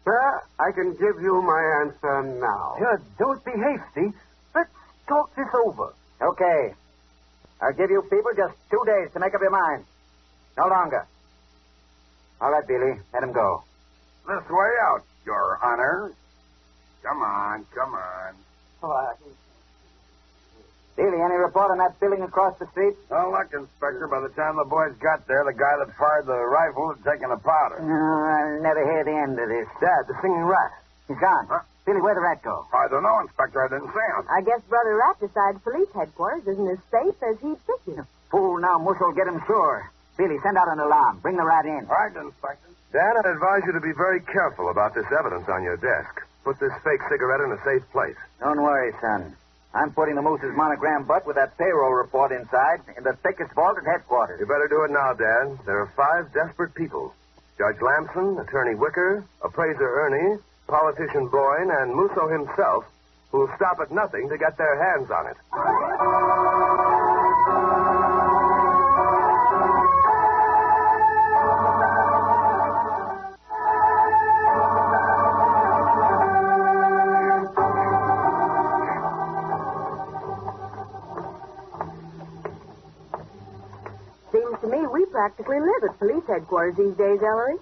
Sir, 0.05 0.43
I 0.59 0.73
can 0.73 0.93
give 0.93 1.20
you 1.20 1.43
my 1.43 1.82
answer 1.85 2.23
now. 2.40 2.77
Judge, 2.78 3.02
don't 3.19 3.44
be 3.44 3.52
hasty. 3.52 4.16
Let's 4.55 4.70
talk 5.11 5.35
this 5.35 5.51
over. 5.66 5.93
Okay. 6.23 6.73
I'll 7.61 7.74
give 7.74 7.91
you 7.91 8.01
people 8.03 8.31
just 8.37 8.55
two 8.70 8.82
days 8.87 9.12
to 9.12 9.19
make 9.19 9.35
up 9.35 9.43
your 9.43 9.51
mind. 9.51 9.85
No 10.57 10.69
longer. 10.69 11.05
All 12.41 12.51
right, 12.51 12.66
Billy. 12.66 12.95
Let 13.12 13.23
him 13.23 13.32
go. 13.32 13.65
This 14.27 14.47
way 14.49 14.73
out, 14.87 15.03
Your 15.27 15.59
Honor. 15.62 16.12
Come 17.03 17.20
on, 17.23 17.66
come 17.74 17.93
on. 17.95 18.35
Oh, 18.82 19.12
Billy, 20.97 21.16
any 21.20 21.37
report 21.37 21.70
on 21.70 21.78
that 21.78 21.99
building 21.99 22.23
across 22.23 22.59
the 22.59 22.66
street? 22.73 22.95
Well, 23.09 23.32
look, 23.32 23.53
Inspector, 23.53 24.07
by 24.09 24.20
the 24.20 24.28
time 24.37 24.57
the 24.57 24.69
boys 24.69 24.93
got 25.01 25.27
there, 25.27 25.45
the 25.45 25.57
guy 25.57 25.81
that 25.81 25.97
fired 25.97 26.27
the 26.27 26.37
rifle 26.37 26.93
had 26.95 27.01
taken 27.05 27.31
a 27.31 27.39
powder. 27.41 27.81
No, 27.81 27.97
I'll 27.97 28.62
never 28.62 28.85
hear 28.85 29.05
the 29.05 29.16
end 29.16 29.39
of 29.41 29.49
this. 29.49 29.69
Dad, 29.81 30.05
the 30.09 30.15
singing 30.20 30.45
rat. 30.45 30.73
He's 31.09 31.19
gone. 31.19 31.49
Billy, 31.86 32.01
where'd 32.01 32.16
the 32.16 32.20
rat 32.20 32.43
go? 32.43 32.66
I 32.73 32.89
don't 32.89 33.02
know, 33.02 33.20
Inspector. 33.20 33.57
I 33.57 33.69
didn't 33.69 33.89
see 33.93 34.07
him. 34.15 34.24
I 34.28 34.40
guess 34.43 34.61
Brother 34.69 34.97
Rat 34.97 35.19
decides 35.19 35.59
police 35.62 35.89
headquarters 35.94 36.47
isn't 36.47 36.69
as 36.69 36.78
safe 36.90 37.16
as 37.23 37.36
he'd 37.40 37.59
figured. 37.66 38.07
Fool, 38.31 38.59
now 38.59 38.78
Musso 38.78 39.07
will 39.07 39.12
get 39.16 39.27
him 39.27 39.40
sure. 39.47 39.90
Billy, 40.16 40.39
send 40.43 40.57
out 40.57 40.69
an 40.69 40.78
alarm. 40.78 41.19
Bring 41.20 41.36
the 41.36 41.44
rat 41.44 41.65
in. 41.65 41.86
All 41.89 41.97
right, 41.97 42.15
Inspector. 42.15 42.69
Dan, 42.93 43.16
I'd 43.16 43.27
advise 43.27 43.62
you 43.66 43.73
to 43.73 43.81
be 43.81 43.93
very 43.93 44.20
careful 44.20 44.69
about 44.69 44.94
this 44.94 45.07
evidence 45.16 45.48
on 45.48 45.62
your 45.62 45.77
desk. 45.78 46.20
Put 46.44 46.59
this 46.59 46.73
fake 46.85 47.01
cigarette 47.09 47.40
in 47.40 47.52
a 47.52 47.61
safe 47.65 47.89
place. 47.93 48.16
Don't 48.40 48.61
worry, 48.61 48.93
son. 49.01 49.35
I'm 49.73 49.93
putting 49.93 50.16
the 50.16 50.23
moose's 50.23 50.55
monogram 50.57 51.05
butt 51.05 51.27
with 51.27 51.36
that 51.36 51.57
payroll 51.57 51.93
report 51.94 52.32
inside 52.32 52.81
in 52.97 53.05
the 53.05 53.12
thickest 53.23 53.52
vault 53.55 53.78
at 53.78 53.85
headquarters. 53.86 54.40
You 54.40 54.47
better 54.47 54.66
do 54.69 54.82
it 54.82 54.90
now, 54.90 55.12
Dan. 55.15 55.59
There 55.65 55.78
are 55.81 55.93
five 55.97 56.32
desperate 56.35 56.74
people. 56.74 57.15
Judge 57.57 57.81
Lamson, 57.81 58.39
Attorney 58.40 58.74
Wicker, 58.74 59.24
Appraiser 59.44 59.86
Ernie, 59.86 60.39
Politician 60.70 61.26
Boyne, 61.26 61.70
and 61.70 61.92
Musso 61.92 62.28
himself, 62.28 62.84
who 63.32 63.40
will 63.40 63.51
stop 63.56 63.80
at 63.80 63.90
nothing 63.90 64.28
to 64.28 64.38
get 64.38 64.56
their 64.56 64.78
hands 64.78 65.10
on 65.10 65.26
it. 65.26 65.36
Seems 84.32 84.60
to 84.60 84.68
me 84.68 84.86
we 84.86 85.05
practically 85.06 85.59
live 85.59 85.82
at 85.82 85.98
police 85.98 86.22
headquarters 86.28 86.76
these 86.76 86.94
days, 86.97 87.20
Ellery. 87.22 87.59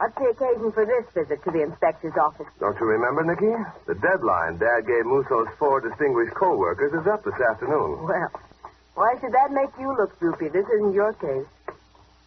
What's 0.00 0.16
the 0.16 0.32
occasion 0.32 0.72
for 0.72 0.88
this 0.88 1.04
visit 1.12 1.44
to 1.44 1.50
the 1.52 1.60
inspector's 1.60 2.16
office? 2.16 2.48
Don't 2.58 2.72
you 2.80 2.86
remember, 2.88 3.20
Nicky? 3.20 3.52
The 3.84 4.00
deadline 4.00 4.56
Dad 4.56 4.88
gave 4.88 5.04
Musso's 5.04 5.52
four 5.60 5.84
distinguished 5.84 6.32
co-workers 6.32 6.96
is 6.96 7.06
up 7.06 7.20
this 7.22 7.36
afternoon. 7.36 8.08
Well, 8.08 8.32
why 8.96 9.12
should 9.20 9.36
that 9.36 9.52
make 9.52 9.68
you 9.78 9.92
look 9.92 10.18
droopy? 10.18 10.48
This 10.48 10.64
isn't 10.72 10.94
your 10.96 11.12
case. 11.20 11.44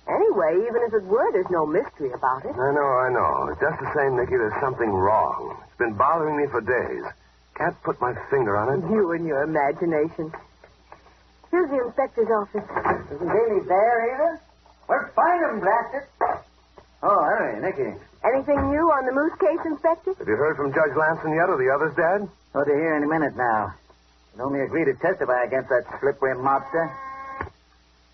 Anyway, 0.05 0.69
even 0.69 0.85
if 0.85 0.93
it 0.93 1.01
were, 1.09 1.25
there's 1.33 1.49
no 1.49 1.65
mystery 1.65 2.13
about 2.13 2.45
it. 2.45 2.53
I 2.53 2.69
know, 2.77 2.85
I 2.85 3.09
know. 3.09 3.49
Just 3.57 3.81
the 3.81 3.89
same, 3.97 4.21
Nicky, 4.21 4.37
there's 4.37 4.61
something 4.61 4.93
wrong. 4.93 5.57
It's 5.65 5.77
been 5.79 5.97
bothering 5.97 6.37
me 6.37 6.45
for 6.53 6.61
days. 6.61 7.01
Can't 7.57 7.73
put 7.81 7.99
my 7.99 8.13
finger 8.29 8.53
on 8.55 8.69
it. 8.69 8.85
You 8.85 9.13
and 9.13 9.25
your 9.25 9.41
imagination. 9.41 10.31
Here's 11.49 11.69
the 11.73 11.81
inspector's 11.89 12.29
office. 12.29 12.69
Isn't 13.17 13.33
Billy 13.33 13.65
there 13.65 14.13
either? 14.13 14.41
Well, 14.87 15.09
find 15.15 15.41
him, 15.41 15.59
blast 15.59 15.95
it. 15.95 16.05
Oh, 17.03 17.19
Harry, 17.21 17.59
Nicky. 17.59 17.99
Anything 18.23 18.71
new 18.71 18.87
on 18.87 19.05
the 19.05 19.11
moose 19.11 19.35
case, 19.35 19.59
Inspector? 19.65 20.15
Have 20.17 20.27
you 20.27 20.37
heard 20.39 20.55
from 20.55 20.71
Judge 20.71 20.95
Lamson 20.95 21.35
yet 21.35 21.51
or 21.51 21.59
the 21.59 21.67
others, 21.67 21.91
Dad? 21.99 22.23
Oh, 22.55 22.63
to 22.63 22.71
hear 22.71 22.95
in 22.95 23.03
a 23.03 23.07
minute 23.07 23.35
now. 23.35 23.73
You 24.37 24.43
only 24.43 24.61
agreed 24.61 24.85
to 24.85 24.93
testify 24.95 25.43
against 25.43 25.67
that 25.67 25.83
slippery 25.99 26.33
mobster. 26.35 26.87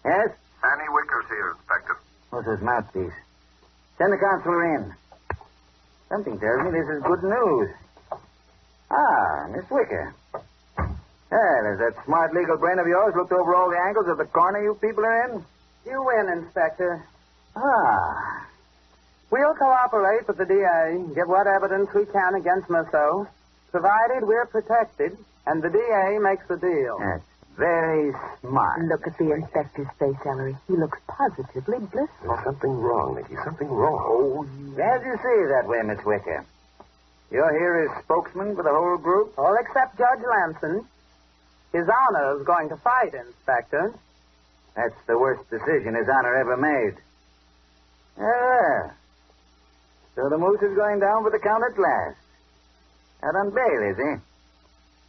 Yes? 0.03 0.33
Annie 0.65 0.89
Wicker's 0.89 1.29
here, 1.29 1.53
Inspector. 1.53 1.97
What's 2.31 2.47
his 2.47 2.61
mouthpiece? 2.61 3.13
Send 3.99 4.11
the 4.11 4.17
counselor 4.17 4.75
in. 4.75 4.93
Something 6.09 6.39
tells 6.39 6.65
me 6.65 6.71
this 6.71 6.89
is 6.89 7.03
good 7.03 7.21
news. 7.21 7.69
Ah, 8.89 9.47
Miss 9.53 9.69
Wicker. 9.69 10.15
Well, 10.33 11.63
has 11.69 11.77
that 11.77 11.93
smart 12.05 12.33
legal 12.33 12.57
brain 12.57 12.79
of 12.79 12.87
yours 12.87 13.13
looked 13.15 13.31
over 13.31 13.53
all 13.53 13.69
the 13.69 13.77
angles 13.77 14.07
of 14.07 14.17
the 14.17 14.25
corner 14.25 14.63
you 14.63 14.73
people 14.81 15.05
are 15.05 15.29
in? 15.29 15.45
You 15.85 16.03
win, 16.03 16.27
Inspector. 16.41 17.05
Ah. 17.55 18.48
We'll 19.31 19.53
cooperate 19.55 20.27
with 20.27 20.37
the 20.37 20.45
DA, 20.45 21.13
give 21.13 21.27
what 21.27 21.45
evidence 21.45 21.89
we 21.93 22.05
can 22.05 22.35
against 22.35 22.69
Musso, 22.69 23.27
provided 23.71 24.25
we're 24.25 24.47
protected 24.47 25.17
and 25.45 25.61
the 25.61 25.69
DA 25.69 26.17
makes 26.19 26.47
the 26.47 26.57
deal. 26.57 26.97
That's 26.99 27.23
very 27.57 28.13
smart. 28.41 28.81
Look 28.85 29.05
at 29.05 29.17
the 29.17 29.31
inspector's 29.33 29.87
face, 29.99 30.15
Ellery. 30.25 30.55
He 30.67 30.77
looks 30.77 30.97
positively 31.07 31.79
blissful. 31.79 32.07
There's 32.23 32.43
something 32.43 32.71
wrong, 32.71 33.15
Nicky. 33.15 33.35
Something 33.43 33.67
wrong. 33.67 33.99
Oh, 34.01 34.43
as 34.81 35.01
you 35.03 35.15
see 35.17 35.39
that 35.53 35.67
way, 35.67 35.81
Miss 35.83 36.03
Wicker. 36.05 36.45
You're 37.31 37.51
here 37.59 37.89
as 37.89 38.03
spokesman 38.03 38.55
for 38.55 38.63
the 38.63 38.71
whole 38.71 38.97
group? 38.97 39.37
All 39.37 39.55
except 39.59 39.97
Judge 39.97 40.23
Lamson. 40.25 40.85
His 41.73 41.85
Honor 41.87 42.39
is 42.39 42.45
going 42.45 42.69
to 42.69 42.77
fight, 42.77 43.13
Inspector. 43.13 43.93
That's 44.75 44.95
the 45.05 45.17
worst 45.17 45.47
decision 45.49 45.93
His 45.95 46.09
Honor 46.09 46.35
ever 46.35 46.57
made. 46.57 46.95
Ah. 48.17 48.91
So 50.15 50.29
the 50.29 50.37
moose 50.37 50.61
is 50.61 50.75
going 50.75 50.99
down 50.99 51.23
for 51.23 51.31
the 51.31 51.39
count 51.39 51.63
at 51.63 51.77
last. 51.79 52.17
Out 53.23 53.35
on 53.35 53.51
bail, 53.51 53.81
is 53.89 53.97
he? 53.97 54.11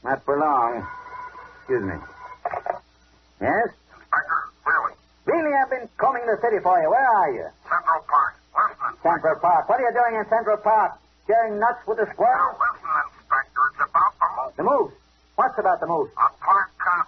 Not 0.05 0.25
for 0.25 0.39
long. 0.39 0.87
Excuse 1.59 1.83
me. 1.85 1.95
Yes? 3.41 3.69
Inspector, 3.95 4.41
really? 4.67 4.93
Really, 5.27 5.53
I've 5.55 5.71
been 5.71 5.89
combing 5.99 6.27
the 6.27 6.39
city 6.43 6.59
for 6.63 6.81
you. 6.83 6.91
Where 6.91 7.07
are 7.07 7.31
you? 7.33 7.47
Central 7.69 8.03
Park. 8.07 8.35
Listen, 8.55 8.97
Central 9.03 9.37
Park. 9.41 9.69
What 9.69 9.81
are 9.81 9.87
you 9.87 9.95
doing 9.95 10.15
in 10.21 10.29
Central 10.29 10.57
Park? 10.59 10.93
Sharing 11.27 11.59
nuts 11.61 11.87
with 11.87 11.99
the 11.99 12.09
squirrels? 12.13 12.59
listen, 12.59 12.91
Inspector. 13.19 13.63
It's 13.71 13.83
about 13.87 14.13
the 14.19 14.27
moose. 14.35 14.55
The 14.57 14.65
moose. 14.65 14.93
What's 15.37 15.59
about 15.59 15.81
the 15.81 15.87
moose? 15.87 16.11
A 16.19 16.29
park 16.43 16.69
cop 16.79 17.07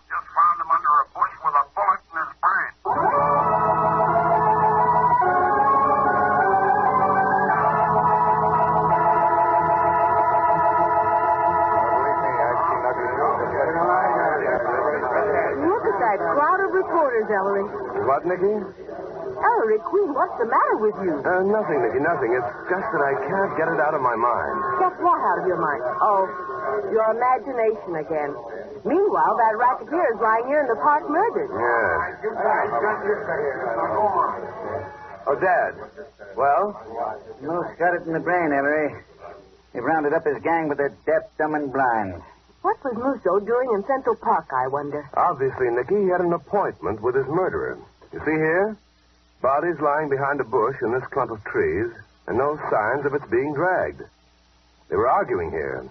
of 17.13 17.29
reporters, 17.29 17.29
Ellery. 17.31 17.65
What, 18.07 18.25
Nicky? 18.27 18.57
Ellery 19.43 19.79
Queen, 19.91 20.15
what's 20.15 20.39
the 20.39 20.47
matter 20.47 20.77
with 20.79 20.95
you? 21.03 21.19
Uh, 21.19 21.43
nothing, 21.43 21.83
Nicky, 21.83 21.99
nothing. 21.99 22.31
It's 22.31 22.53
just 22.71 22.87
that 22.95 23.03
I 23.03 23.13
can't 23.27 23.53
get 23.59 23.69
it 23.69 23.81
out 23.81 23.95
of 23.95 24.01
my 24.01 24.15
mind. 24.15 24.55
Get 24.79 24.95
what 25.03 25.19
out 25.19 25.43
of 25.43 25.47
your 25.47 25.59
mind? 25.59 25.83
Oh, 26.01 26.31
your 26.95 27.11
imagination 27.11 27.97
again. 27.99 28.31
Meanwhile, 28.87 29.35
that 29.37 29.55
racketeer 29.59 30.15
is 30.15 30.21
lying 30.23 30.47
here 30.47 30.61
in 30.63 30.69
the 30.71 30.79
park 30.79 31.09
murdered. 31.11 31.51
Yes. 31.51 32.23
Oh, 35.27 35.39
Dad. 35.39 35.75
Well? 36.37 36.75
Moose 37.43 37.79
got 37.79 37.95
it 37.95 38.07
in 38.07 38.13
the 38.13 38.21
brain, 38.21 38.53
Ellery. 38.53 38.95
They've 39.73 39.83
rounded 39.83 40.13
up 40.13 40.27
his 40.27 40.39
gang, 40.43 40.69
but 40.69 40.77
they're 40.79 40.95
deaf, 41.07 41.23
dumb, 41.39 41.55
and 41.55 41.73
blind. 41.73 42.23
What 42.63 42.83
was 42.85 42.95
Musso 42.95 43.41
doing 43.41 43.71
in 43.75 43.85
Central 43.87 44.15
Park, 44.17 44.47
I 44.53 44.69
wonder? 44.69 45.09
Obviously, 45.15 45.69
Nicky, 45.71 46.03
he 46.03 46.09
had 46.09 46.21
an 46.21 46.33
appointment 46.33 47.03
with 47.03 47.17
his 47.17 47.27
murderer. 47.27 47.77
You 48.13 48.21
see 48.21 48.33
here? 48.39 48.77
Body's 49.41 49.81
lying 49.81 50.09
behind 50.09 50.41
a 50.41 50.45
bush 50.45 50.77
in 50.81 50.93
this 50.93 51.05
clump 51.11 51.33
of 51.33 51.43
trees, 51.45 51.91
and 52.27 52.39
no 52.39 52.57
signs 52.71 53.05
of 53.05 53.15
its 53.15 53.27
being 53.27 53.53
dragged. 53.53 54.03
They 54.89 54.97
were 54.97 55.11
arguing 55.11 55.51
here. 55.51 55.85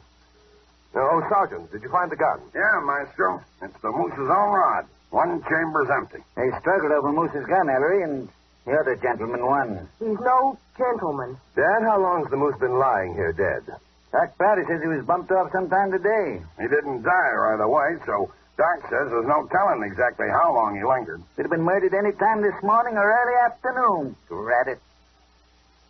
Now, 0.95 1.09
oh, 1.11 1.27
Sergeant, 1.29 1.71
did 1.71 1.83
you 1.83 1.89
find 1.89 2.09
the 2.11 2.15
gun? 2.15 2.39
Yeah, 2.55 2.79
Maestro. 2.83 3.41
It's 3.61 3.79
the 3.81 3.91
moose's 3.91 4.29
own 4.29 4.51
rod. 4.55 4.85
One 5.09 5.43
chamber's 5.43 5.89
empty. 5.89 6.23
They 6.35 6.49
struggled 6.59 6.91
over 6.93 7.11
Moose's 7.11 7.45
gun, 7.45 7.69
Ellery, 7.69 8.03
and 8.03 8.29
the 8.65 8.73
other 8.73 8.95
gentleman 8.95 9.45
won. 9.45 9.89
He's 9.99 10.19
no 10.19 10.57
gentleman. 10.77 11.37
Dad, 11.55 11.83
how 11.83 11.99
long's 11.99 12.29
the 12.29 12.37
moose 12.37 12.57
been 12.59 12.77
lying 12.79 13.13
here 13.13 13.33
dead? 13.33 13.63
Doc 14.11 14.37
Prouty 14.37 14.63
says 14.67 14.81
he 14.81 14.87
was 14.87 15.05
bumped 15.05 15.31
off 15.31 15.51
sometime 15.51 15.91
today. 15.91 16.41
He 16.59 16.67
didn't 16.67 17.03
die 17.03 17.31
right 17.31 17.59
away, 17.61 17.95
so 18.05 18.31
Doc 18.57 18.83
says 18.91 19.07
there's 19.07 19.27
no 19.27 19.47
telling 19.47 19.83
exactly 19.83 20.27
how 20.27 20.53
long 20.53 20.75
he 20.75 20.83
lingered. 20.83 21.23
Could 21.35 21.43
have 21.47 21.51
been 21.51 21.63
murdered 21.63 21.93
any 21.93 22.11
time 22.11 22.41
this 22.41 22.55
morning 22.61 22.97
or 22.97 23.07
early 23.07 23.37
afternoon. 23.47 24.15
Drat 24.27 24.67
it. 24.67 24.79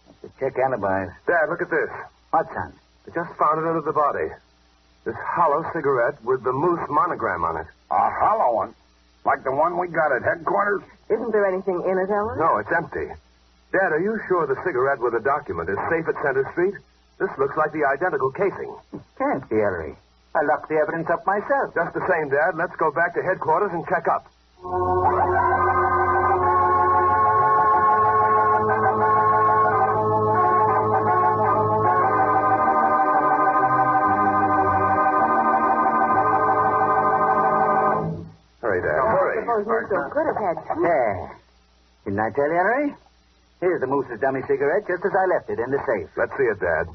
Have 0.06 0.22
to 0.22 0.40
check 0.40 0.54
alibis. 0.62 1.10
Dad, 1.26 1.50
look 1.50 1.62
at 1.62 1.70
this. 1.70 1.90
What, 2.30 2.46
son? 2.54 2.74
I 3.08 3.10
just 3.10 3.34
found 3.40 3.58
it 3.58 3.68
under 3.68 3.82
the 3.82 3.92
body. 3.92 4.30
This 5.04 5.16
hollow 5.18 5.66
cigarette 5.74 6.24
with 6.24 6.44
the 6.44 6.54
moose 6.54 6.86
monogram 6.90 7.44
on 7.44 7.58
it. 7.58 7.68
A 7.90 8.10
hollow 8.22 8.54
one? 8.56 8.76
Like 9.26 9.44
the 9.44 9.52
one 9.52 9.78
we 9.78 9.88
got 9.88 10.14
at 10.14 10.22
headquarters? 10.22 10.84
Isn't 11.10 11.32
there 11.32 11.46
anything 11.46 11.82
in 11.90 11.98
it, 11.98 12.10
Ellery? 12.10 12.38
No, 12.38 12.58
it's 12.58 12.72
empty. 12.72 13.10
Dad, 13.74 13.92
are 13.92 14.00
you 14.00 14.20
sure 14.28 14.46
the 14.46 14.62
cigarette 14.64 15.00
with 15.00 15.14
the 15.14 15.20
document 15.20 15.70
is 15.70 15.78
safe 15.90 16.08
at 16.08 16.16
Center 16.22 16.48
Street? 16.54 16.76
This 17.22 17.30
looks 17.38 17.56
like 17.56 17.72
the 17.72 17.86
identical 17.86 18.32
casing. 18.32 18.74
Can't 19.20 19.48
be, 19.48 19.58
Ellery. 19.58 19.94
I 20.34 20.42
locked 20.42 20.70
the 20.70 20.78
evidence 20.82 21.08
up 21.08 21.24
myself. 21.28 21.76
Just 21.76 21.94
the 21.94 22.02
same, 22.10 22.30
Dad. 22.30 22.58
Let's 22.58 22.76
go 22.78 22.90
back 22.90 23.14
to 23.14 23.22
headquarters 23.22 23.70
and 23.74 23.86
check 23.86 24.08
up. 24.08 24.26
Hurry, 38.66 38.82
Dad. 38.82 38.98
I 38.98 39.42
suppose 39.42 39.68
Musso 39.70 40.10
could 40.10 40.26
have 40.26 40.42
had 40.42 40.58
two. 40.74 40.82
There. 40.82 41.38
Didn't 42.04 42.20
I 42.20 42.30
tell 42.32 42.50
you, 42.50 42.58
Ellery? 42.58 42.96
Here's 43.60 43.80
the 43.80 43.86
moose's 43.86 44.20
dummy 44.20 44.42
cigarette, 44.48 44.88
just 44.88 45.06
as 45.06 45.12
I 45.14 45.26
left 45.30 45.52
it 45.52 45.60
in 45.60 45.70
the 45.70 45.78
safe. 45.86 46.10
Let's 46.18 46.36
see 46.36 46.50
it, 46.50 46.60
Dad. 46.60 46.88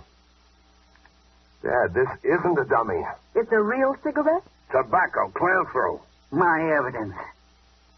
Dad, 1.66 1.94
this 1.94 2.08
isn't 2.22 2.58
a 2.58 2.64
dummy. 2.64 3.02
It's 3.34 3.50
a 3.50 3.60
real 3.60 3.96
cigarette? 4.04 4.46
Tobacco, 4.70 5.34
clear 5.34 5.64
through. 5.72 5.98
My 6.30 6.62
evidence. 6.62 7.14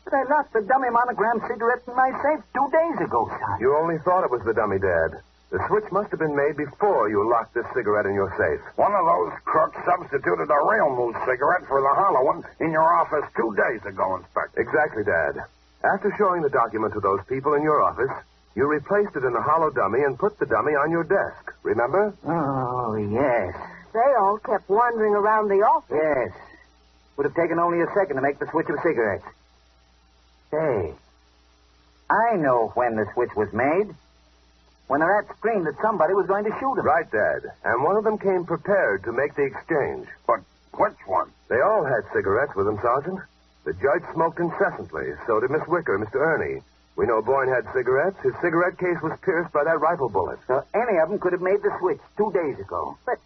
But 0.04 0.14
I 0.14 0.22
lost 0.24 0.54
the 0.54 0.62
dummy 0.62 0.88
monogram 0.88 1.40
cigarette 1.46 1.84
in 1.86 1.94
my 1.94 2.08
safe 2.24 2.40
two 2.56 2.68
days 2.72 2.96
ago, 3.04 3.28
son. 3.28 3.60
You 3.60 3.76
only 3.76 3.98
thought 3.98 4.24
it 4.24 4.30
was 4.30 4.40
the 4.48 4.54
dummy, 4.54 4.78
Dad. 4.78 5.20
The 5.52 5.60
switch 5.68 5.84
must 5.92 6.08
have 6.12 6.18
been 6.18 6.36
made 6.36 6.56
before 6.56 7.10
you 7.10 7.28
locked 7.28 7.52
this 7.52 7.66
cigarette 7.74 8.06
in 8.06 8.14
your 8.14 8.32
safe. 8.40 8.60
One 8.76 8.92
of 8.92 9.04
those 9.04 9.36
crooks 9.44 9.76
substituted 9.84 10.48
a 10.48 10.60
real 10.64 10.88
moose 10.96 11.16
cigarette 11.28 11.68
for 11.68 11.80
the 11.84 11.92
hollow 11.92 12.24
one 12.24 12.44
in 12.60 12.72
your 12.72 12.88
office 12.88 13.24
two 13.36 13.52
days 13.52 13.84
ago, 13.84 14.16
Inspector. 14.16 14.56
Exactly, 14.60 15.04
Dad. 15.04 15.44
After 15.84 16.08
showing 16.16 16.40
the 16.40 16.48
document 16.48 16.94
to 16.94 17.00
those 17.00 17.20
people 17.28 17.52
in 17.52 17.62
your 17.62 17.82
office, 17.82 18.12
you 18.59 18.66
replaced 18.66 19.14
it 19.14 19.22
in 19.22 19.32
the 19.32 19.40
hollow 19.40 19.70
dummy 19.70 20.02
and 20.02 20.18
put 20.18 20.36
the 20.40 20.44
dummy 20.44 20.72
on 20.72 20.90
your 20.90 21.05
desk. 21.05 21.55
Remember? 21.62 22.12
Oh, 22.26 22.97
yes. 22.97 23.55
They 23.94 24.12
all 24.18 24.39
kept 24.39 24.68
wandering 24.68 25.14
around 25.14 25.47
the 25.47 25.62
office. 25.62 25.94
Yes. 25.94 26.35
Would 27.16 27.26
have 27.26 27.36
taken 27.36 27.60
only 27.60 27.82
a 27.82 27.86
second 27.94 28.16
to 28.16 28.22
make 28.22 28.40
the 28.40 28.51
switch 28.51 28.66
of 28.68 28.82
cigarettes. 28.82 29.22
Say, 30.51 30.93
I 32.10 32.35
know 32.35 32.72
when 32.74 32.97
the 32.97 33.06
switch 33.14 33.30
was 33.36 33.52
made. 33.52 33.94
When 34.89 35.01
the 35.01 35.06
rat 35.06 35.26
screamed 35.39 35.66
that 35.68 35.78
somebody 35.80 36.14
was 36.14 36.26
going 36.26 36.43
to 36.43 36.51
shoot 36.59 36.82
him. 36.82 36.85
Right, 36.85 37.09
Dad. 37.09 37.47
And 37.62 37.85
one 37.85 37.94
of 37.94 38.02
them 38.02 38.18
came 38.18 38.44
prepared 38.44 39.05
to 39.05 39.12
make 39.12 39.36
the 39.36 39.44
exchange. 39.44 40.09
But 40.26 40.40
which 40.74 40.98
one? 41.06 41.30
They 41.48 41.60
all 41.60 41.85
had 41.85 42.10
cigarettes 42.12 42.56
with 42.56 42.66
them, 42.66 42.80
Sergeant. 42.82 43.20
The 43.62 43.74
judge 43.74 44.02
smoked 44.14 44.40
incessantly. 44.40 45.14
So 45.28 45.39
did 45.39 45.51
Miss 45.51 45.62
Wicker, 45.68 45.97
Mr. 45.97 46.16
Ernie. 46.16 46.62
We 46.98 47.06
know 47.06 47.22
Boyne 47.22 47.46
had 47.46 47.62
cigarettes. 47.72 48.18
His 48.24 48.34
cigarette 48.42 48.76
case 48.76 48.98
was 49.00 49.16
pierced 49.22 49.52
by 49.52 49.62
that 49.62 49.78
rifle 49.78 50.08
bullet. 50.08 50.40
So 50.48 50.64
any 50.74 50.98
of 50.98 51.08
them 51.08 51.20
could 51.20 51.32
have 51.32 51.40
made 51.40 51.62
the 51.62 51.70
switch 51.78 52.00
two 52.16 52.32
days 52.32 52.58
ago. 52.58 52.98
But 53.06 53.18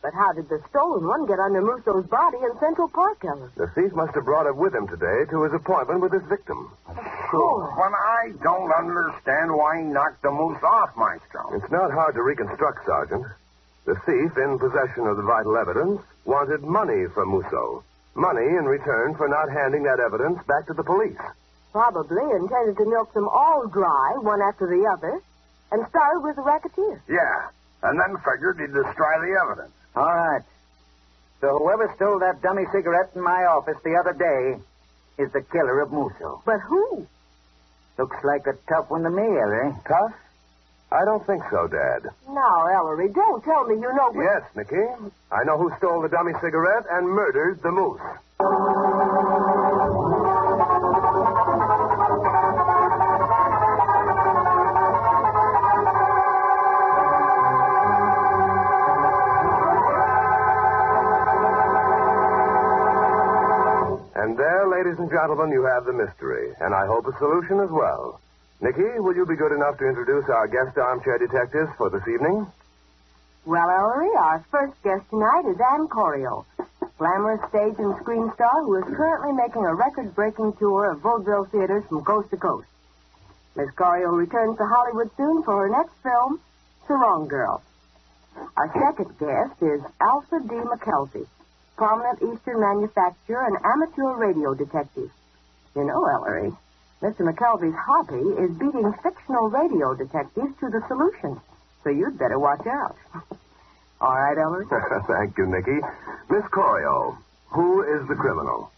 but 0.00 0.14
how 0.14 0.32
did 0.32 0.48
the 0.48 0.62
stolen 0.70 1.06
one 1.06 1.26
get 1.26 1.40
under 1.40 1.60
Musso's 1.60 2.06
body 2.06 2.38
in 2.38 2.56
Central 2.58 2.88
Park, 2.88 3.22
Ellery? 3.24 3.50
The 3.56 3.66
thief 3.74 3.92
must 3.92 4.14
have 4.14 4.24
brought 4.24 4.46
it 4.46 4.56
with 4.56 4.72
him 4.74 4.86
today 4.86 5.26
to 5.28 5.42
his 5.42 5.52
appointment 5.52 6.00
with 6.00 6.12
his 6.12 6.22
victim. 6.22 6.70
Sure. 7.30 7.74
But 7.76 7.92
I 7.92 8.32
don't 8.42 8.72
understand 8.72 9.52
why 9.52 9.82
he 9.82 9.84
knocked 9.84 10.22
the 10.22 10.30
moose 10.30 10.62
off, 10.62 10.96
Maestro. 10.96 11.52
It's 11.52 11.70
not 11.70 11.90
hard 11.90 12.14
to 12.14 12.22
reconstruct, 12.22 12.86
Sergeant. 12.86 13.26
The 13.84 13.96
thief, 14.06 14.38
in 14.38 14.58
possession 14.58 15.06
of 15.08 15.18
the 15.18 15.26
vital 15.26 15.58
evidence, 15.58 16.00
wanted 16.24 16.62
money 16.62 17.06
from 17.12 17.28
Musso. 17.28 17.82
Money 18.14 18.46
in 18.46 18.64
return 18.64 19.16
for 19.16 19.28
not 19.28 19.50
handing 19.50 19.82
that 19.82 20.00
evidence 20.00 20.38
back 20.46 20.66
to 20.68 20.74
the 20.74 20.84
police. 20.84 21.20
Probably 21.72 22.22
intended 22.22 22.76
to 22.78 22.84
milk 22.84 23.12
them 23.14 23.28
all 23.28 23.66
dry, 23.68 24.18
one 24.20 24.42
after 24.42 24.66
the 24.66 24.88
other, 24.90 25.20
and 25.70 25.86
started 25.88 26.20
with 26.20 26.36
the 26.36 26.42
racketeer. 26.42 27.02
Yeah. 27.08 27.48
And 27.82 27.98
then 27.98 28.16
figured 28.18 28.58
he'd 28.58 28.74
destroy 28.74 29.14
the 29.22 29.38
evidence. 29.44 29.72
All 29.94 30.04
right. 30.04 30.42
So 31.40 31.58
whoever 31.58 31.92
stole 31.96 32.18
that 32.18 32.42
dummy 32.42 32.64
cigarette 32.72 33.10
in 33.14 33.22
my 33.22 33.44
office 33.46 33.78
the 33.82 33.96
other 33.96 34.12
day 34.12 34.60
is 35.22 35.32
the 35.32 35.42
killer 35.42 35.80
of 35.80 35.90
Musso. 35.92 36.42
But 36.44 36.60
who? 36.60 37.06
Looks 37.98 38.16
like 38.24 38.46
a 38.46 38.54
tough 38.68 38.90
one 38.90 39.02
to 39.04 39.10
me, 39.10 39.22
Ellery. 39.22 39.72
Tough? 39.86 40.12
I 40.92 41.04
don't 41.04 41.24
think 41.26 41.42
so, 41.50 41.68
Dad. 41.68 42.10
Now, 42.28 42.66
Ellery, 42.66 43.08
don't 43.12 43.44
tell 43.44 43.64
me 43.64 43.76
you 43.76 43.92
know. 43.94 44.12
Yes, 44.14 44.42
Nicky. 44.56 44.82
I 45.30 45.44
know 45.44 45.56
who 45.56 45.70
stole 45.78 46.02
the 46.02 46.08
dummy 46.08 46.32
cigarette 46.42 46.84
and 46.90 47.08
murdered 47.08 47.62
the 47.62 47.70
moose. 47.70 48.00
Gentlemen, 65.20 65.52
you 65.52 65.68
have 65.68 65.84
the 65.84 65.92
mystery, 65.92 66.48
and 66.60 66.72
I 66.74 66.86
hope 66.86 67.04
a 67.06 67.12
solution 67.18 67.60
as 67.60 67.68
well. 67.68 68.20
Nicky, 68.62 68.88
will 69.04 69.14
you 69.14 69.26
be 69.26 69.36
good 69.36 69.52
enough 69.52 69.76
to 69.76 69.86
introduce 69.86 70.24
our 70.30 70.48
guest 70.48 70.78
armchair 70.78 71.18
detectives 71.18 71.68
for 71.76 71.90
this 71.90 72.06
evening? 72.08 72.46
Well, 73.44 73.68
Ellery, 73.68 74.08
our 74.16 74.42
first 74.50 74.72
guest 74.82 75.04
tonight 75.10 75.44
is 75.44 75.60
Ann 75.60 75.88
Corio, 75.88 76.46
glamorous 76.96 77.40
stage 77.50 77.76
and 77.78 77.96
screen 78.00 78.32
star 78.34 78.64
who 78.64 78.76
is 78.76 78.96
currently 78.96 79.32
making 79.32 79.64
a 79.64 79.74
record-breaking 79.74 80.54
tour 80.54 80.92
of 80.92 81.00
vaudeville 81.00 81.44
theaters 81.52 81.84
from 81.88 82.02
coast 82.02 82.30
to 82.30 82.38
coast. 82.38 82.68
Miss 83.56 83.70
Corio 83.76 84.08
returns 84.12 84.56
to 84.56 84.64
Hollywood 84.64 85.10
soon 85.18 85.42
for 85.42 85.60
her 85.60 85.68
next 85.68 85.92
film, 86.02 86.40
Sarong 86.86 87.28
Girl. 87.28 87.62
Our 88.56 88.72
second 88.72 89.18
guest 89.18 89.60
is 89.60 89.82
Alfred 90.00 90.48
D. 90.48 90.54
McKelvey, 90.54 91.26
prominent 91.80 92.20
Eastern 92.20 92.60
manufacturer 92.60 93.46
and 93.46 93.56
amateur 93.64 94.14
radio 94.14 94.52
detective. 94.52 95.10
You 95.74 95.84
know, 95.84 96.04
Ellery, 96.04 96.52
Mr. 97.00 97.20
McKelvey's 97.24 97.74
hobby 97.74 98.20
is 98.36 98.50
beating 98.58 98.92
fictional 99.02 99.48
radio 99.48 99.94
detectives 99.94 100.52
to 100.60 100.68
the 100.68 100.84
solution. 100.88 101.40
So 101.82 101.88
you'd 101.88 102.18
better 102.18 102.38
watch 102.38 102.66
out. 102.66 102.96
All 104.02 104.14
right, 104.14 104.36
Ellery? 104.36 104.66
Thank 105.08 105.38
you, 105.38 105.46
Nicky. 105.46 105.80
Miss 106.28 106.44
Corio, 106.50 107.16
who 107.48 107.80
is 107.80 108.06
the 108.08 108.14
criminal? 108.14 108.70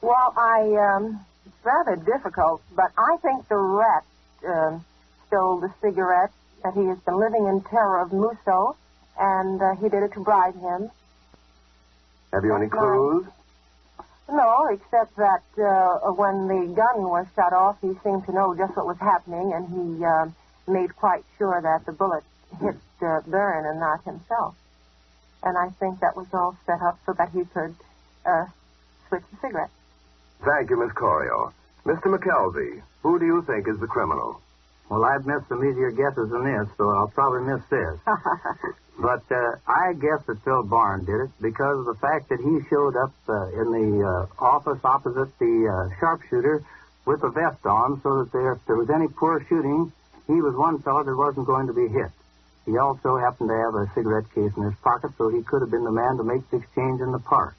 Well, 0.00 0.34
I, 0.36 0.96
um, 0.96 1.24
it's 1.46 1.64
rather 1.64 1.94
difficult, 1.94 2.62
but 2.74 2.90
I 2.98 3.16
think 3.22 3.46
the 3.46 3.54
rat, 3.54 4.04
uh, 4.44 4.80
stole 5.28 5.60
the 5.60 5.72
cigarette 5.80 6.32
that 6.64 6.74
he 6.74 6.84
has 6.86 6.98
been 7.06 7.20
living 7.20 7.46
in 7.46 7.60
terror 7.62 8.00
of 8.00 8.12
Musso, 8.12 8.74
and 9.20 9.62
uh, 9.62 9.76
he 9.76 9.88
did 9.88 10.02
it 10.02 10.14
to 10.14 10.20
bribe 10.20 10.60
him. 10.60 10.90
Have 12.32 12.44
you 12.44 12.54
any 12.54 12.68
clues? 12.68 13.26
No, 14.28 14.66
except 14.72 15.16
that 15.16 15.42
uh, 15.58 16.12
when 16.12 16.48
the 16.48 16.72
gun 16.74 17.02
was 17.02 17.26
shut 17.34 17.52
off, 17.52 17.76
he 17.82 17.92
seemed 18.02 18.24
to 18.26 18.32
know 18.32 18.54
just 18.54 18.74
what 18.76 18.86
was 18.86 18.96
happening, 18.98 19.52
and 19.52 19.68
he 19.68 20.04
uh, 20.04 20.26
made 20.66 20.96
quite 20.96 21.24
sure 21.36 21.60
that 21.60 21.84
the 21.84 21.92
bullet 21.92 22.24
hit 22.60 22.76
uh, 23.02 23.20
Byrne 23.26 23.66
and 23.66 23.80
not 23.80 24.02
himself. 24.04 24.56
And 25.42 25.58
I 25.58 25.68
think 25.78 26.00
that 26.00 26.16
was 26.16 26.26
all 26.32 26.56
set 26.64 26.80
up 26.80 26.98
so 27.04 27.12
that 27.12 27.30
he 27.30 27.44
could 27.44 27.74
uh, 28.24 28.46
switch 29.08 29.24
the 29.30 29.36
cigarette. 29.42 29.70
Thank 30.42 30.70
you, 30.70 30.78
Miss 30.78 30.92
Corio. 30.92 31.52
Mr. 31.84 32.16
McKelvey, 32.16 32.80
who 33.02 33.18
do 33.18 33.26
you 33.26 33.42
think 33.42 33.68
is 33.68 33.78
the 33.80 33.86
criminal? 33.86 34.40
Well, 34.92 35.08
I've 35.08 35.24
missed 35.24 35.48
some 35.48 35.64
easier 35.64 35.90
guesses 35.90 36.28
than 36.28 36.44
this, 36.44 36.68
so 36.76 36.90
I'll 36.90 37.08
probably 37.08 37.48
miss 37.48 37.64
this. 37.70 37.96
But 39.00 39.24
uh, 39.32 39.56
I 39.66 39.94
guess 39.94 40.20
that 40.28 40.44
Phil 40.44 40.62
Barn 40.64 41.06
did 41.06 41.16
it 41.24 41.30
because 41.40 41.80
of 41.80 41.86
the 41.86 41.96
fact 41.98 42.28
that 42.28 42.38
he 42.38 42.60
showed 42.68 42.94
up 42.94 43.10
uh, 43.26 43.48
in 43.56 43.72
the 43.72 44.04
uh, 44.04 44.44
office 44.44 44.78
opposite 44.84 45.32
the 45.40 45.54
uh, 45.64 45.98
sharpshooter 45.98 46.62
with 47.06 47.24
a 47.24 47.30
vest 47.30 47.64
on 47.64 48.00
so 48.04 48.22
that 48.22 48.32
there, 48.32 48.52
if 48.52 48.58
there 48.66 48.76
was 48.76 48.90
any 48.90 49.08
poor 49.08 49.42
shooting, 49.48 49.90
he 50.26 50.34
was 50.44 50.54
one 50.54 50.78
fellow 50.82 51.02
that 51.02 51.16
wasn't 51.16 51.46
going 51.46 51.66
to 51.68 51.72
be 51.72 51.88
hit. 51.88 52.12
He 52.66 52.76
also 52.76 53.16
happened 53.16 53.48
to 53.48 53.56
have 53.56 53.74
a 53.74 53.90
cigarette 53.96 54.28
case 54.34 54.52
in 54.54 54.62
his 54.62 54.76
pocket, 54.84 55.10
so 55.16 55.30
he 55.30 55.42
could 55.42 55.62
have 55.62 55.70
been 55.70 55.84
the 55.84 55.90
man 55.90 56.18
to 56.18 56.22
make 56.22 56.44
the 56.50 56.58
exchange 56.58 57.00
in 57.00 57.10
the 57.10 57.18
park. 57.18 57.56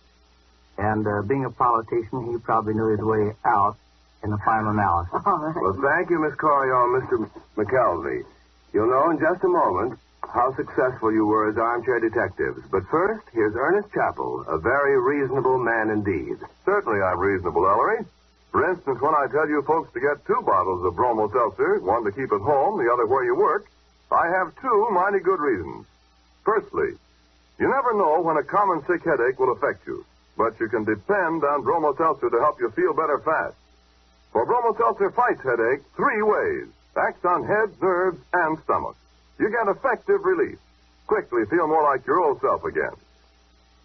And 0.77 1.05
uh, 1.05 1.23
being 1.23 1.45
a 1.45 1.51
politician, 1.51 2.29
he 2.31 2.37
probably 2.37 2.75
knew 2.75 2.93
his 2.93 3.01
way 3.01 3.33
out 3.43 3.75
in 4.23 4.31
the 4.31 4.37
final 4.39 4.71
analysis. 4.71 5.21
Well, 5.25 5.77
thank 5.81 6.09
you, 6.09 6.19
Miss 6.19 6.35
Corio 6.35 6.85
and 6.85 7.03
Mr. 7.03 7.29
McKelvey. 7.57 8.23
You'll 8.73 8.89
know 8.89 9.11
in 9.11 9.19
just 9.19 9.43
a 9.43 9.47
moment 9.47 9.99
how 10.23 10.55
successful 10.55 11.11
you 11.11 11.25
were 11.25 11.49
as 11.49 11.57
armchair 11.57 11.99
detectives. 11.99 12.63
But 12.71 12.87
first, 12.89 13.27
here's 13.33 13.53
Ernest 13.55 13.93
Chappell, 13.93 14.45
a 14.47 14.57
very 14.57 14.99
reasonable 14.99 15.59
man 15.59 15.89
indeed. 15.89 16.37
Certainly 16.65 17.01
I'm 17.01 17.19
reasonable, 17.19 17.67
Ellery. 17.67 18.05
For 18.51 18.69
instance, 18.69 19.01
when 19.01 19.13
I 19.13 19.27
tell 19.31 19.47
you 19.49 19.61
folks 19.63 19.91
to 19.93 19.99
get 19.99 20.25
two 20.25 20.41
bottles 20.45 20.85
of 20.85 20.95
Bromo 20.95 21.29
Seltzer, 21.29 21.79
one 21.79 22.03
to 22.05 22.11
keep 22.11 22.31
at 22.31 22.41
home, 22.41 22.77
the 22.83 22.91
other 22.91 23.05
where 23.05 23.25
you 23.25 23.35
work, 23.35 23.67
I 24.11 24.27
have 24.27 24.55
two 24.61 24.87
mighty 24.91 25.19
good 25.19 25.39
reasons. 25.39 25.85
Firstly, 26.45 26.97
you 27.59 27.69
never 27.69 27.93
know 27.93 28.21
when 28.21 28.37
a 28.37 28.43
common 28.43 28.85
sick 28.85 29.03
headache 29.03 29.39
will 29.39 29.51
affect 29.51 29.85
you, 29.85 30.05
but 30.37 30.59
you 30.59 30.69
can 30.69 30.83
depend 30.83 31.43
on 31.43 31.63
Bromo 31.63 31.95
Seltzer 31.95 32.29
to 32.29 32.39
help 32.39 32.59
you 32.59 32.69
feel 32.71 32.93
better 32.93 33.19
fast. 33.19 33.55
For 34.33 34.47
Bromo 34.47 34.75
Seltzer 34.75 35.11
fights 35.11 35.43
headache 35.43 35.85
three 35.95 36.23
ways. 36.23 36.67
Acts 36.97 37.23
on 37.23 37.45
head, 37.45 37.69
nerves, 37.79 38.19
and 38.33 38.57
stomach. 38.63 38.97
You 39.39 39.49
get 39.49 39.69
effective 39.69 40.25
relief. 40.25 40.57
Quickly 41.05 41.45
feel 41.45 41.67
more 41.67 41.83
like 41.83 42.05
your 42.07 42.19
old 42.19 42.41
self 42.41 42.65
again. 42.65 42.97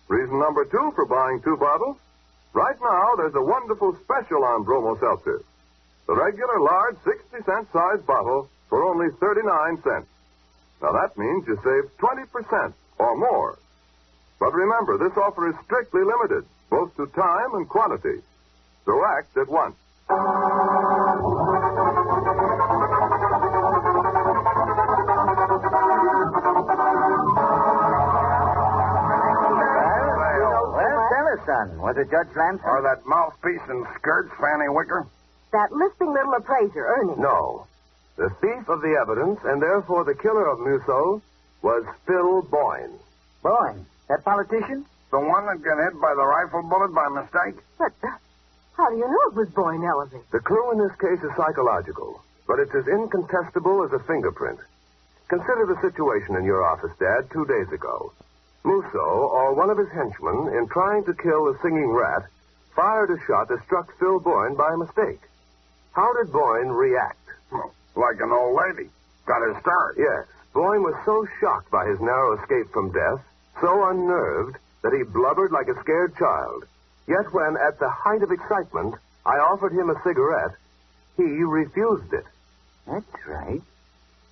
Reason 0.08 0.38
number 0.38 0.64
two 0.64 0.92
for 0.94 1.04
buying 1.04 1.42
two 1.42 1.58
bottles? 1.58 1.98
Right 2.54 2.76
now, 2.80 3.14
there's 3.16 3.34
a 3.34 3.42
wonderful 3.42 3.94
special 4.02 4.42
on 4.42 4.64
Bromo 4.64 4.96
Seltzer. 4.98 5.44
The 6.06 6.16
regular 6.16 6.60
large 6.60 6.96
60 7.04 7.44
cent 7.44 7.68
size 7.70 8.00
bottle 8.06 8.48
for 8.70 8.84
only 8.84 9.08
39 9.20 9.82
cents. 9.82 10.08
Now 10.80 10.92
that 10.92 11.18
means 11.18 11.46
you 11.46 11.56
save 11.56 11.92
20% 11.98 12.72
or 12.98 13.16
more. 13.18 13.58
But 14.40 14.54
remember, 14.54 14.96
this 14.96 15.16
offer 15.18 15.50
is 15.50 15.56
strictly 15.64 16.04
limited, 16.04 16.48
both 16.70 16.96
to 16.96 17.06
time 17.08 17.52
and 17.54 17.68
quantity. 17.68 18.22
So 18.86 19.04
act 19.04 19.36
at 19.36 19.48
once. 19.48 19.76
Well, 29.68 31.08
tell 31.12 31.26
us, 31.28 31.40
son. 31.44 31.78
Was 31.80 31.96
it 31.98 32.10
Judge 32.10 32.34
Lamson? 32.36 32.64
Or 32.64 32.82
that 32.82 33.04
mouthpiece 33.06 33.60
and 33.68 33.86
skirts, 33.96 34.30
Fanny 34.40 34.68
Wicker? 34.68 35.06
That 35.52 35.72
lisping 35.72 36.12
little 36.12 36.34
appraiser, 36.34 36.86
Ernie. 36.86 37.14
No. 37.18 37.66
The 38.16 38.30
thief 38.40 38.68
of 38.68 38.80
the 38.80 38.96
evidence, 39.00 39.40
and 39.44 39.60
therefore 39.62 40.04
the 40.04 40.14
killer 40.14 40.46
of 40.48 40.58
Musso, 40.60 41.22
was 41.62 41.84
Phil 42.06 42.42
Boyne. 42.42 42.98
Boyne? 43.42 43.86
That 44.08 44.24
politician? 44.24 44.84
The 45.10 45.20
one 45.20 45.46
that 45.46 45.62
got 45.62 45.78
hit 45.78 46.00
by 46.00 46.14
the 46.14 46.24
rifle 46.24 46.62
bullet 46.62 46.94
by 46.94 47.08
mistake? 47.08 47.62
But 47.78 47.92
uh, 48.02 48.08
how 48.78 48.88
do 48.90 48.96
you 48.96 49.10
know 49.10 49.22
it 49.26 49.34
was 49.34 49.50
Boyne 49.50 49.82
Ellery? 49.82 50.22
The 50.30 50.38
clue 50.38 50.70
in 50.70 50.78
this 50.78 50.94
case 51.02 51.18
is 51.18 51.34
psychological, 51.36 52.22
but 52.46 52.60
it's 52.60 52.74
as 52.74 52.86
incontestable 52.86 53.82
as 53.84 53.92
a 53.92 53.98
fingerprint. 54.06 54.60
Consider 55.26 55.66
the 55.66 55.82
situation 55.82 56.36
in 56.36 56.44
your 56.44 56.64
office, 56.64 56.94
Dad, 56.98 57.26
two 57.32 57.44
days 57.44 57.66
ago. 57.74 58.12
Musso, 58.64 59.02
or 59.34 59.54
one 59.54 59.68
of 59.68 59.78
his 59.78 59.90
henchmen, 59.90 60.54
in 60.54 60.68
trying 60.68 61.04
to 61.04 61.14
kill 61.14 61.46
the 61.46 61.58
singing 61.60 61.90
rat, 61.90 62.22
fired 62.74 63.10
a 63.10 63.18
shot 63.26 63.48
that 63.48 63.64
struck 63.66 63.90
Phil 63.98 64.20
Boyne 64.20 64.54
by 64.54 64.70
mistake. 64.76 65.20
How 65.92 66.14
did 66.14 66.32
Boyne 66.32 66.68
react? 66.70 67.18
Like 67.96 68.20
an 68.22 68.30
old 68.30 68.56
lady. 68.62 68.90
Got 69.26 69.42
his 69.48 69.60
start. 69.60 69.96
Yes. 69.98 70.24
Boyne 70.54 70.82
was 70.86 70.94
so 71.04 71.26
shocked 71.40 71.70
by 71.70 71.84
his 71.86 71.98
narrow 72.00 72.38
escape 72.38 72.70
from 72.72 72.92
death, 72.92 73.26
so 73.60 73.90
unnerved, 73.90 74.56
that 74.82 74.94
he 74.94 75.02
blubbered 75.02 75.50
like 75.50 75.66
a 75.66 75.80
scared 75.82 76.16
child. 76.16 76.64
Yet 77.08 77.32
when, 77.32 77.56
at 77.56 77.78
the 77.78 77.88
height 77.88 78.22
of 78.22 78.30
excitement, 78.30 78.94
I 79.24 79.38
offered 79.38 79.72
him 79.72 79.88
a 79.88 80.00
cigarette, 80.04 80.52
he 81.16 81.24
refused 81.24 82.12
it. 82.12 82.26
That's 82.86 83.26
right. 83.26 83.62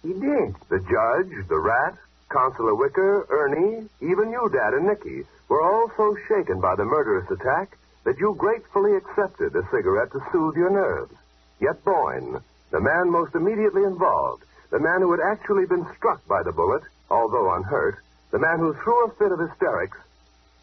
He 0.02 0.12
did. 0.12 0.54
The 0.68 0.80
judge, 0.80 1.48
the 1.48 1.58
rat, 1.58 1.96
Consular 2.28 2.74
Wicker, 2.74 3.26
Ernie, 3.30 3.88
even 4.00 4.30
you, 4.30 4.50
Dad, 4.52 4.74
and 4.74 4.86
Nicky 4.86 5.24
were 5.48 5.62
all 5.62 5.90
so 5.96 6.16
shaken 6.28 6.60
by 6.60 6.76
the 6.76 6.84
murderous 6.84 7.30
attack 7.30 7.78
that 8.04 8.18
you 8.18 8.34
gratefully 8.36 8.94
accepted 8.94 9.56
a 9.56 9.66
cigarette 9.70 10.12
to 10.12 10.20
soothe 10.30 10.56
your 10.56 10.70
nerves. 10.70 11.14
Yet 11.60 11.82
Boyne, 11.82 12.40
the 12.70 12.80
man 12.80 13.10
most 13.10 13.34
immediately 13.34 13.84
involved, 13.84 14.44
the 14.70 14.80
man 14.80 15.00
who 15.00 15.12
had 15.12 15.20
actually 15.20 15.66
been 15.66 15.86
struck 15.96 16.26
by 16.28 16.42
the 16.42 16.52
bullet, 16.52 16.82
although 17.10 17.54
unhurt, 17.54 17.96
the 18.32 18.38
man 18.38 18.58
who 18.58 18.74
threw 18.74 19.06
a 19.06 19.10
fit 19.14 19.32
of 19.32 19.38
hysterics, 19.38 19.98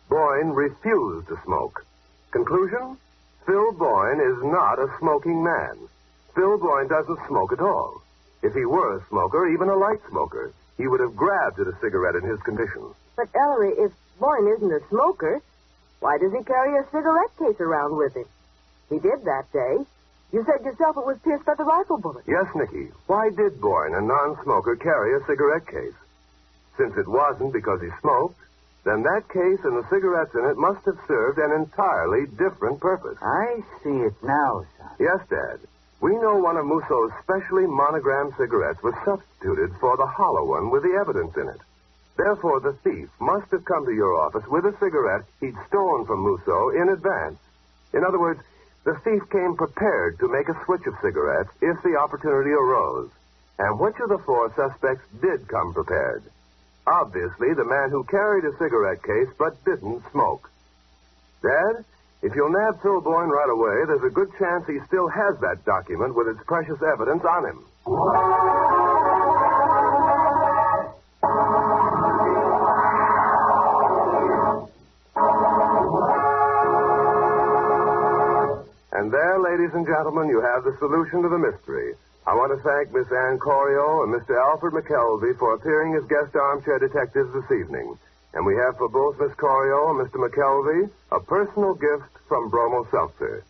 Boyne 0.09 0.49
refused 0.49 1.27
to 1.29 1.39
smoke. 1.43 1.83
Conclusion? 2.33 2.97
Phil 3.45 3.71
Boyne 3.73 4.19
is 4.19 4.41
not 4.41 4.79
a 4.79 4.89
smoking 4.97 5.43
man. 5.43 5.77
Phil 6.33 6.57
Boyne 6.57 6.87
doesn't 6.87 7.19
smoke 7.27 7.53
at 7.53 7.59
all. 7.59 8.01
If 8.41 8.55
he 8.55 8.65
were 8.65 8.97
a 8.97 9.05
smoker, 9.07 9.47
even 9.47 9.69
a 9.69 9.75
light 9.75 9.99
smoker, 10.09 10.51
he 10.75 10.87
would 10.87 10.99
have 10.99 11.15
grabbed 11.15 11.59
at 11.59 11.67
a 11.67 11.77
cigarette 11.79 12.15
in 12.15 12.23
his 12.23 12.41
condition. 12.41 12.81
But 13.15 13.29
Ellery, 13.35 13.73
if 13.77 13.91
Boyne 14.19 14.47
isn't 14.47 14.71
a 14.73 14.81
smoker, 14.89 15.41
why 15.99 16.17
does 16.17 16.33
he 16.33 16.43
carry 16.43 16.75
a 16.75 16.85
cigarette 16.91 17.37
case 17.37 17.61
around 17.61 17.97
with 17.97 18.15
him? 18.15 18.25
He 18.89 18.97
did 18.97 19.23
that 19.25 19.45
day. 19.53 19.85
You 20.31 20.43
said 20.43 20.65
yourself 20.65 20.97
it 20.97 21.05
was 21.05 21.19
pierced 21.23 21.45
by 21.45 21.53
the 21.53 21.63
rifle 21.63 21.99
bullet. 21.99 22.23
Yes, 22.25 22.47
Nicky. 22.55 22.89
Why 23.05 23.29
did 23.29 23.61
Boyne, 23.61 23.93
a 23.93 24.01
non-smoker, 24.01 24.75
carry 24.77 25.13
a 25.13 25.23
cigarette 25.27 25.67
case? 25.67 25.93
Since 26.77 26.97
it 26.97 27.07
wasn't 27.07 27.53
because 27.53 27.79
he 27.81 27.89
smoked, 28.01 28.39
then 28.83 29.03
that 29.03 29.29
case 29.29 29.63
and 29.63 29.77
the 29.77 29.87
cigarettes 29.89 30.35
in 30.35 30.43
it 30.45 30.57
must 30.57 30.83
have 30.85 30.99
served 31.07 31.39
an 31.39 31.51
entirely 31.51 32.27
different 32.27 32.79
purpose. 32.79 33.17
I 33.21 33.63
see 33.81 34.03
it 34.03 34.13
now, 34.21 34.65
son. 34.77 34.89
Yes, 34.99 35.19
Dad. 35.29 35.59
We 36.01 36.11
know 36.17 36.35
one 36.35 36.57
of 36.57 36.65
Musso's 36.65 37.11
specially 37.23 37.65
monogrammed 37.65 38.33
cigarettes 38.37 38.83
was 38.83 38.93
substituted 39.05 39.71
for 39.79 39.95
the 39.95 40.05
hollow 40.05 40.43
one 40.43 40.69
with 40.69 40.83
the 40.83 40.99
evidence 40.99 41.37
in 41.37 41.47
it. 41.47 41.61
Therefore, 42.17 42.59
the 42.59 42.73
thief 42.83 43.09
must 43.21 43.49
have 43.51 43.63
come 43.63 43.85
to 43.85 43.93
your 43.95 44.19
office 44.19 44.45
with 44.47 44.65
a 44.65 44.77
cigarette 44.79 45.23
he'd 45.39 45.55
stolen 45.67 46.05
from 46.05 46.19
Musso 46.19 46.69
in 46.69 46.89
advance. 46.89 47.39
In 47.93 48.03
other 48.03 48.19
words, 48.19 48.41
the 48.83 48.99
thief 48.99 49.23
came 49.31 49.55
prepared 49.55 50.19
to 50.19 50.27
make 50.27 50.49
a 50.49 50.65
switch 50.65 50.85
of 50.85 50.99
cigarettes 51.01 51.49
if 51.61 51.81
the 51.83 51.95
opportunity 51.95 52.51
arose. 52.51 53.09
And 53.57 53.79
which 53.79 53.95
of 54.01 54.09
the 54.09 54.17
four 54.17 54.53
suspects 54.55 55.07
did 55.21 55.47
come 55.47 55.73
prepared? 55.73 56.23
Obviously, 56.85 57.53
the 57.53 57.63
man 57.63 57.89
who 57.89 58.03
carried 58.03 58.43
a 58.43 58.57
cigarette 58.57 59.01
case 59.03 59.29
but 59.37 59.63
didn't 59.63 60.03
smoke. 60.11 60.49
Dad, 61.41 61.85
if 62.21 62.35
you'll 62.35 62.51
nab 62.51 62.81
Phil 62.81 63.01
Boyne 63.01 63.29
right 63.29 63.49
away, 63.49 63.85
there's 63.87 64.03
a 64.03 64.13
good 64.13 64.29
chance 64.37 64.65
he 64.67 64.79
still 64.87 65.07
has 65.07 65.39
that 65.39 65.63
document 65.65 66.15
with 66.15 66.27
its 66.27 66.39
precious 66.45 66.81
evidence 66.81 67.23
on 67.23 67.45
him. 67.45 67.65
And 78.91 79.11
there, 79.11 79.39
ladies 79.39 79.73
and 79.73 79.85
gentlemen, 79.85 80.29
you 80.29 80.39
have 80.41 80.63
the 80.63 80.75
solution 80.79 81.23
to 81.23 81.29
the 81.29 81.37
mystery. 81.37 81.95
I 82.25 82.35
want 82.35 82.55
to 82.55 82.63
thank 82.63 82.95
Miss 82.95 83.11
Ann 83.11 83.37
Corio 83.37 84.03
and 84.03 84.15
Mr. 84.15 84.39
Alfred 84.39 84.71
McKelvey 84.71 85.37
for 85.37 85.55
appearing 85.55 85.95
as 85.95 86.07
guest 86.07 86.33
armchair 86.33 86.79
detectives 86.79 87.33
this 87.33 87.51
evening. 87.51 87.97
And 88.33 88.45
we 88.45 88.55
have 88.55 88.77
for 88.77 88.87
both 88.87 89.19
Miss 89.19 89.33
Corio 89.35 89.91
and 89.91 89.99
Mr. 89.99 90.23
McKelvey 90.23 90.89
a 91.11 91.19
personal 91.19 91.73
gift 91.75 92.15
from 92.29 92.49
Bromo 92.49 92.87
Seltzer. 92.89 93.43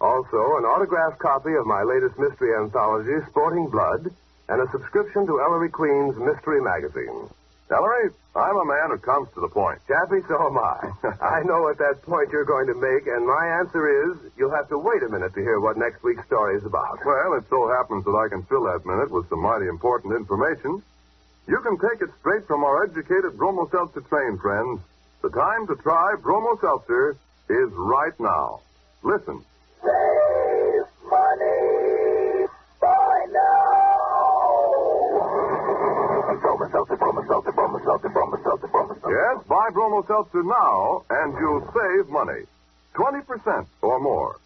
Also, 0.00 0.58
an 0.58 0.64
autographed 0.64 1.18
copy 1.18 1.54
of 1.54 1.66
my 1.66 1.82
latest 1.82 2.16
mystery 2.20 2.54
anthology, 2.54 3.18
Sporting 3.30 3.66
Blood, 3.66 4.14
and 4.48 4.62
a 4.62 4.70
subscription 4.70 5.26
to 5.26 5.40
Ellery 5.40 5.68
Queen's 5.68 6.14
Mystery 6.16 6.62
Magazine. 6.62 7.28
Ellery, 7.70 8.10
I'm 8.34 8.56
a 8.56 8.64
man 8.64 8.90
who 8.90 8.98
comes 8.98 9.28
to 9.34 9.40
the 9.40 9.48
point. 9.48 9.78
Chappie, 9.86 10.24
so 10.26 10.40
am 10.40 10.56
I. 10.56 10.88
I 11.20 11.42
know 11.44 11.68
at 11.68 11.76
that 11.78 12.00
point 12.02 12.30
you're 12.32 12.48
going 12.48 12.66
to 12.66 12.74
make, 12.74 13.06
and 13.06 13.26
my 13.26 13.60
answer 13.60 14.08
is 14.08 14.16
you'll 14.38 14.54
have 14.54 14.68
to 14.70 14.78
wait 14.78 15.02
a 15.02 15.08
minute 15.08 15.34
to 15.34 15.40
hear 15.40 15.60
what 15.60 15.76
next 15.76 16.02
week's 16.02 16.24
story 16.24 16.56
is 16.56 16.64
about. 16.64 17.04
Well, 17.04 17.34
it 17.34 17.44
so 17.50 17.68
happens 17.68 18.04
that 18.04 18.16
I 18.16 18.28
can 18.28 18.42
fill 18.44 18.64
that 18.64 18.86
minute 18.86 19.10
with 19.10 19.28
some 19.28 19.40
mighty 19.42 19.66
important 19.66 20.14
information. 20.14 20.82
You 21.46 21.60
can 21.60 21.76
take 21.78 22.00
it 22.00 22.08
straight 22.20 22.46
from 22.46 22.64
our 22.64 22.84
educated 22.84 23.36
Bromo 23.36 23.68
Seltzer 23.70 24.00
train 24.02 24.38
friends. 24.38 24.80
The 25.22 25.30
time 25.30 25.66
to 25.66 25.76
try 25.76 26.14
Bromo 26.22 26.56
Seltzer 26.60 27.16
is 27.50 27.70
right 27.72 28.18
now. 28.20 28.60
Listen. 29.02 29.44
Save 29.82 30.88
money. 31.04 32.46
Buy 32.80 33.26
now. 33.32 33.58
Yes, 39.28 39.44
buy 39.46 39.68
Bromo 39.74 40.06
Seltzer 40.06 40.42
now, 40.42 41.04
and 41.10 41.36
you'll 41.38 41.60
save 41.74 42.08
money. 42.08 42.44
20% 42.94 43.66
or 43.82 44.00
more. 44.00 44.40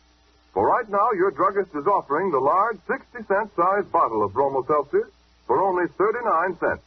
For 0.53 0.67
right 0.67 0.89
now, 0.89 1.13
your 1.13 1.31
druggist 1.31 1.73
is 1.77 1.87
offering 1.87 2.33
the 2.33 2.41
large 2.41 2.79
60 2.89 3.23
cent 3.29 3.55
size 3.55 3.85
bottle 3.93 4.25
of 4.25 4.33
Bromo 4.33 4.65
Seltzer 4.67 5.09
for 5.47 5.63
only 5.63 5.87
39 5.87 6.59
cents. 6.59 6.83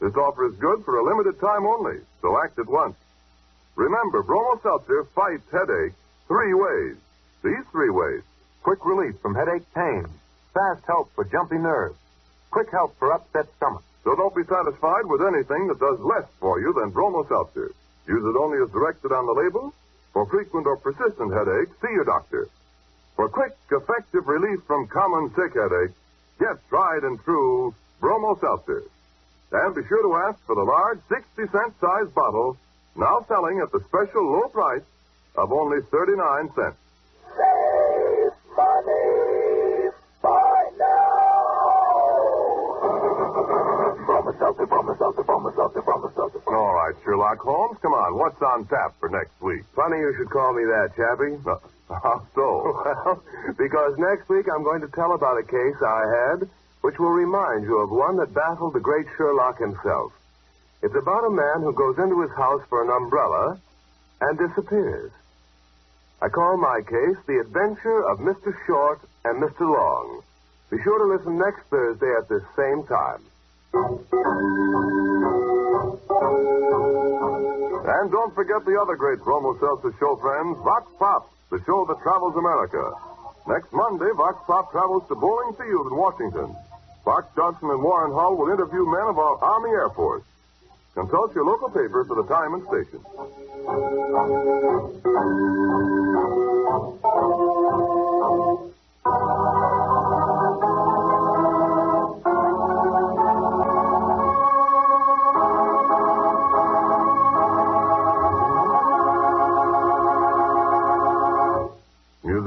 This 0.00 0.14
offer 0.16 0.46
is 0.46 0.56
good 0.56 0.84
for 0.84 0.98
a 0.98 1.04
limited 1.04 1.38
time 1.40 1.66
only, 1.66 2.00
so 2.20 2.36
act 2.42 2.58
at 2.58 2.66
once. 2.66 2.96
Remember, 3.76 4.24
Bromo 4.24 4.58
Seltzer 4.62 5.04
fights 5.14 5.46
headache 5.52 5.94
three 6.26 6.52
ways. 6.52 6.96
These 7.44 7.64
three 7.70 7.90
ways. 7.90 8.22
Quick 8.64 8.84
relief 8.84 9.14
from 9.20 9.36
headache 9.36 9.72
pain. 9.72 10.04
Fast 10.52 10.84
help 10.84 11.12
for 11.14 11.24
jumpy 11.24 11.58
nerves. 11.58 11.98
Quick 12.50 12.72
help 12.72 12.98
for 12.98 13.12
upset 13.12 13.46
stomach. 13.56 13.84
So 14.04 14.16
don't 14.16 14.34
be 14.34 14.44
satisfied 14.44 15.04
with 15.04 15.20
anything 15.22 15.68
that 15.68 15.78
does 15.78 16.00
less 16.00 16.24
for 16.40 16.60
you 16.60 16.72
than 16.72 16.90
Bromo 16.90 17.24
Seltzer. 17.28 17.72
Use 18.08 18.24
it 18.24 18.36
only 18.38 18.58
as 18.62 18.70
directed 18.70 19.12
on 19.12 19.26
the 19.26 19.32
label. 19.32 19.74
For 20.12 20.26
frequent 20.26 20.66
or 20.66 20.76
persistent 20.76 21.32
headaches, 21.32 21.76
see 21.80 21.92
your 21.92 22.04
doctor. 22.04 22.48
For 23.14 23.28
quick, 23.28 23.56
effective 23.70 24.26
relief 24.26 24.60
from 24.66 24.88
common 24.88 25.30
sick 25.34 25.54
headache, 25.54 25.94
get 26.38 26.56
tried 26.68 27.04
and 27.04 27.22
true 27.22 27.74
Bromo 28.00 28.40
Seltzer. 28.40 28.82
And 29.52 29.74
be 29.74 29.82
sure 29.86 30.02
to 30.02 30.28
ask 30.28 30.40
for 30.46 30.54
the 30.54 30.62
large 30.62 31.00
60 31.08 31.52
cent 31.52 31.74
size 31.80 32.08
bottle, 32.14 32.56
now 32.96 33.24
selling 33.28 33.60
at 33.60 33.70
the 33.72 33.80
special 33.88 34.24
low 34.24 34.48
price 34.48 34.82
of 35.36 35.52
only 35.52 35.82
39 35.82 36.50
cents. 36.54 36.76
All 46.46 46.74
right, 46.74 46.94
Sherlock 47.04 47.38
Holmes, 47.38 47.78
come 47.82 47.92
on. 47.92 48.16
What's 48.16 48.40
on 48.42 48.66
tap 48.66 48.94
for 48.98 49.08
next 49.08 49.40
week? 49.40 49.62
Funny 49.74 49.98
you 49.98 50.14
should 50.16 50.30
call 50.30 50.52
me 50.52 50.64
that, 50.64 50.94
Chappie. 50.96 51.38
Uh, 51.46 51.58
how 51.88 52.26
so? 52.34 52.46
Well, 52.84 53.22
because 53.58 53.98
next 53.98 54.28
week 54.28 54.46
I'm 54.52 54.62
going 54.62 54.80
to 54.82 54.88
tell 54.88 55.12
about 55.14 55.38
a 55.38 55.42
case 55.42 55.76
I 55.82 56.02
had 56.06 56.48
which 56.80 56.98
will 56.98 57.12
remind 57.12 57.64
you 57.64 57.78
of 57.78 57.90
one 57.90 58.16
that 58.16 58.32
baffled 58.32 58.74
the 58.74 58.80
great 58.80 59.06
Sherlock 59.16 59.58
himself. 59.58 60.12
It's 60.82 60.94
about 60.94 61.26
a 61.26 61.30
man 61.30 61.60
who 61.60 61.74
goes 61.74 61.98
into 61.98 62.22
his 62.22 62.30
house 62.32 62.62
for 62.68 62.82
an 62.82 62.90
umbrella 62.90 63.60
and 64.20 64.38
disappears. 64.38 65.12
I 66.22 66.28
call 66.28 66.56
my 66.56 66.80
case 66.80 67.16
The 67.26 67.40
Adventure 67.40 68.04
of 68.04 68.18
Mr. 68.18 68.54
Short 68.66 69.00
and 69.24 69.42
Mr. 69.42 69.60
Long. 69.60 70.22
Be 70.70 70.78
sure 70.82 70.98
to 70.98 71.16
listen 71.16 71.38
next 71.38 71.62
Thursday 71.68 72.12
at 72.16 72.28
this 72.28 72.44
same 72.56 72.86
time. 72.86 73.24
And 78.00 78.10
don't 78.10 78.34
forget 78.34 78.64
the 78.64 78.80
other 78.80 78.96
great 78.96 79.20
Bromo 79.20 79.58
Seltzer 79.60 79.94
show 79.98 80.16
friends, 80.16 80.58
Vox 80.64 80.90
Pop, 80.98 81.30
the 81.50 81.62
show 81.64 81.84
that 81.86 82.00
travels 82.02 82.34
America. 82.36 82.92
Next 83.46 83.72
Monday, 83.72 84.10
Vox 84.16 84.42
Pop 84.46 84.72
travels 84.72 85.06
to 85.08 85.14
Bolling 85.14 85.54
Field 85.54 85.86
in 85.86 85.96
Washington. 85.96 86.56
Parks 87.04 87.28
Johnson 87.36 87.70
and 87.70 87.82
Warren 87.82 88.12
Hull 88.12 88.36
will 88.36 88.52
interview 88.52 88.84
men 88.86 89.06
of 89.06 89.18
our 89.18 89.36
Army 89.42 89.70
Air 89.70 89.90
Force. 89.90 90.24
Consult 90.94 91.34
your 91.34 91.44
local 91.44 91.68
paper 91.68 92.04
for 92.04 92.16
the 92.16 92.24
time 92.26 92.54
and 92.54 92.66
station. 92.66 93.00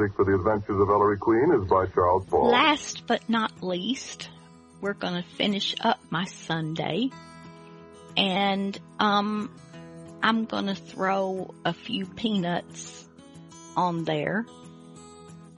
Music 0.04 0.18
for 0.18 0.26
the 0.26 0.36
Adventures 0.36 0.82
of 0.82 0.90
Ellery 0.90 1.18
Queen 1.18 1.50
is 1.54 1.66
by 1.70 1.86
Charles 1.86 2.26
Paul. 2.26 2.50
Last 2.50 3.08
but 3.08 3.30
not 3.30 3.64
least, 3.64 4.28
we're 4.82 4.94
going 4.94 5.14
to 5.14 5.30
finish 5.38 5.76
up 5.80 5.98
my 6.10 6.26
Sundae. 6.26 7.10
And, 8.18 8.78
um, 9.00 9.50
I'm 10.22 10.44
going 10.44 10.66
to 10.66 10.76
throw 10.76 11.54
a 11.64 11.74
few 11.74 12.06
peanuts 12.06 13.08
on 13.78 14.04
there. 14.04 14.46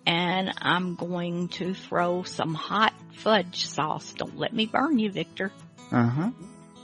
And 0.05 0.53
I'm 0.61 0.93
going 0.93 1.47
to 1.49 1.73
throw 1.73 2.21
some 2.21 2.53
hot 2.53 2.93
fudge 3.15 3.65
sauce. 3.65 4.13
Don't 4.13 4.37
let 4.37 4.53
me 4.53 4.67
burn 4.67 4.99
you, 4.99 5.11
Victor. 5.11 5.51
Uh 5.91 6.07
huh. 6.07 6.31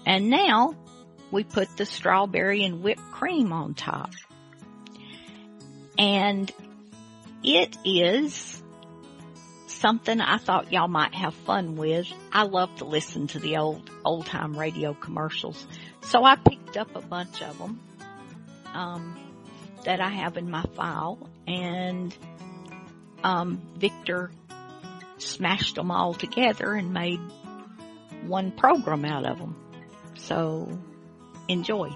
And 0.08 0.32
now 0.32 0.76
we 1.30 1.44
put 1.44 1.78
the 1.78 1.86
strawberry 1.86 2.64
and 2.64 2.82
whipped 2.82 3.12
cream 3.12 3.54
on 3.54 3.76
top. 3.76 4.14
And 6.00 6.52
it 7.44 7.78
is 7.84 8.62
something 9.68 10.22
I 10.22 10.38
thought 10.38 10.72
y'all 10.72 10.88
might 10.88 11.16
have 11.16 11.34
fun 11.34 11.76
with. 11.76 12.08
I 12.32 12.44
love 12.44 12.76
to 12.78 12.86
listen 12.86 13.28
to 13.28 13.40
the 13.40 13.58
old, 13.58 13.90
old 14.06 14.26
time 14.28 14.58
radio 14.58 14.94
commercials. 14.94 15.66
So 16.02 16.24
I 16.24 16.36
picked 16.36 16.78
up 16.78 16.96
a 16.96 17.02
bunch 17.02 17.42
of 17.42 17.58
them, 17.58 17.80
um, 18.74 19.18
that 19.86 20.00
I 20.00 20.10
have 20.10 20.38
in 20.38 20.50
my 20.50 20.64
file 20.76 21.30
and, 21.48 22.16
um, 23.24 23.62
Victor 23.78 24.32
smashed 25.18 25.76
them 25.76 25.92
all 25.92 26.14
together 26.14 26.74
and 26.74 26.94
made 26.94 27.20
one 28.26 28.52
program 28.52 29.06
out 29.06 29.26
of 29.26 29.40
them. 29.40 29.56
So 30.16 30.80
enjoy. 31.48 31.90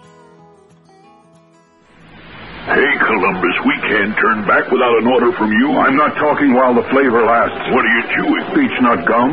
Hey, 2.66 2.92
Columbus, 2.98 3.58
we 3.62 3.76
can't 3.86 4.14
turn 4.18 4.42
back 4.50 4.66
without 4.74 4.98
an 4.98 5.06
order 5.06 5.30
from 5.38 5.54
you. 5.54 5.70
I'm 5.78 5.94
not 5.94 6.18
talking 6.18 6.50
while 6.58 6.74
the 6.74 6.82
flavor 6.90 7.22
lasts. 7.22 7.62
What 7.70 7.86
are 7.86 7.94
you 7.94 8.04
chewing? 8.18 8.46
Nut 8.82 9.06
gum? 9.06 9.30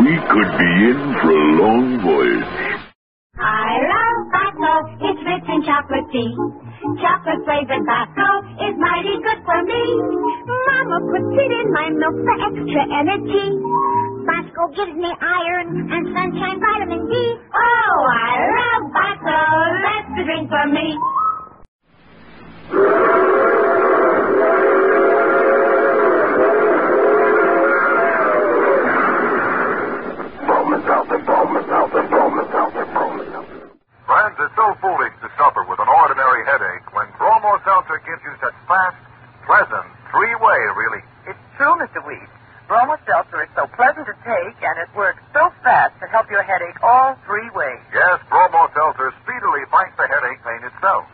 We 0.00 0.14
could 0.32 0.50
be 0.56 0.70
in 0.88 0.98
for 1.20 1.36
a 1.36 1.48
long 1.60 1.84
voyage. 2.00 2.48
I 3.36 3.68
love 3.76 4.18
Bosco. 4.32 4.72
It's 5.04 5.20
rich 5.20 5.46
in 5.52 5.60
chocolate 5.68 6.08
tea. 6.16 6.32
Chocolate 6.96 7.44
flavored 7.44 7.84
Bosco 7.84 8.28
is 8.64 8.74
mighty 8.80 9.20
good 9.20 9.40
for 9.44 9.60
me. 9.68 9.82
Mama 10.48 10.96
puts 11.12 11.32
it 11.44 11.52
in 11.52 11.68
my 11.76 11.86
milk 11.92 12.16
for 12.24 12.36
extra 12.40 12.82
energy. 12.88 13.46
Bosco 14.24 14.62
gives 14.80 14.96
me 14.96 15.12
iron 15.20 15.92
and 15.92 16.04
sunshine 16.16 16.56
vitamin 16.56 17.04
D. 17.04 17.14
Oh, 17.52 17.96
I 18.08 18.32
love 18.48 18.84
Bosco. 18.96 19.38
That's 19.84 20.08
the 20.16 20.22
drink 20.24 20.48
for 20.48 20.66
me. 20.72 20.96
Friends, 34.06 34.36
it's 34.38 34.54
so 34.54 34.66
foolish 34.78 35.14
to 35.22 35.28
suffer 35.38 35.64
with 35.66 35.80
an 35.80 35.88
ordinary 35.88 36.44
headache 36.46 36.86
when 36.94 37.08
Bromo 37.18 37.58
Seltzer 37.64 37.98
gives 38.06 38.22
you 38.22 38.34
such 38.38 38.54
fast, 38.68 38.96
pleasant, 39.46 39.88
three-way 40.14 40.60
relief. 40.76 41.06
It's 41.26 41.40
true, 41.56 41.74
Mr. 41.82 41.98
Weed. 42.06 42.28
Bromo 42.68 42.96
Seltzer 43.06 43.42
is 43.42 43.50
so 43.56 43.66
pleasant 43.74 44.06
to 44.06 44.14
take, 44.22 44.56
and 44.62 44.76
it 44.78 44.88
works 44.94 45.22
so 45.34 45.50
fast 45.64 45.98
to 46.00 46.06
help 46.08 46.30
your 46.30 46.42
headache 46.42 46.78
all 46.82 47.18
three 47.26 47.50
ways. 47.50 47.82
Yes, 47.92 48.20
Bromo 48.30 48.70
Seltzer 48.72 49.12
speedily 49.24 49.64
fights 49.70 49.96
the 49.98 50.06
headache 50.06 50.40
pain 50.44 50.62
itself. 50.64 51.04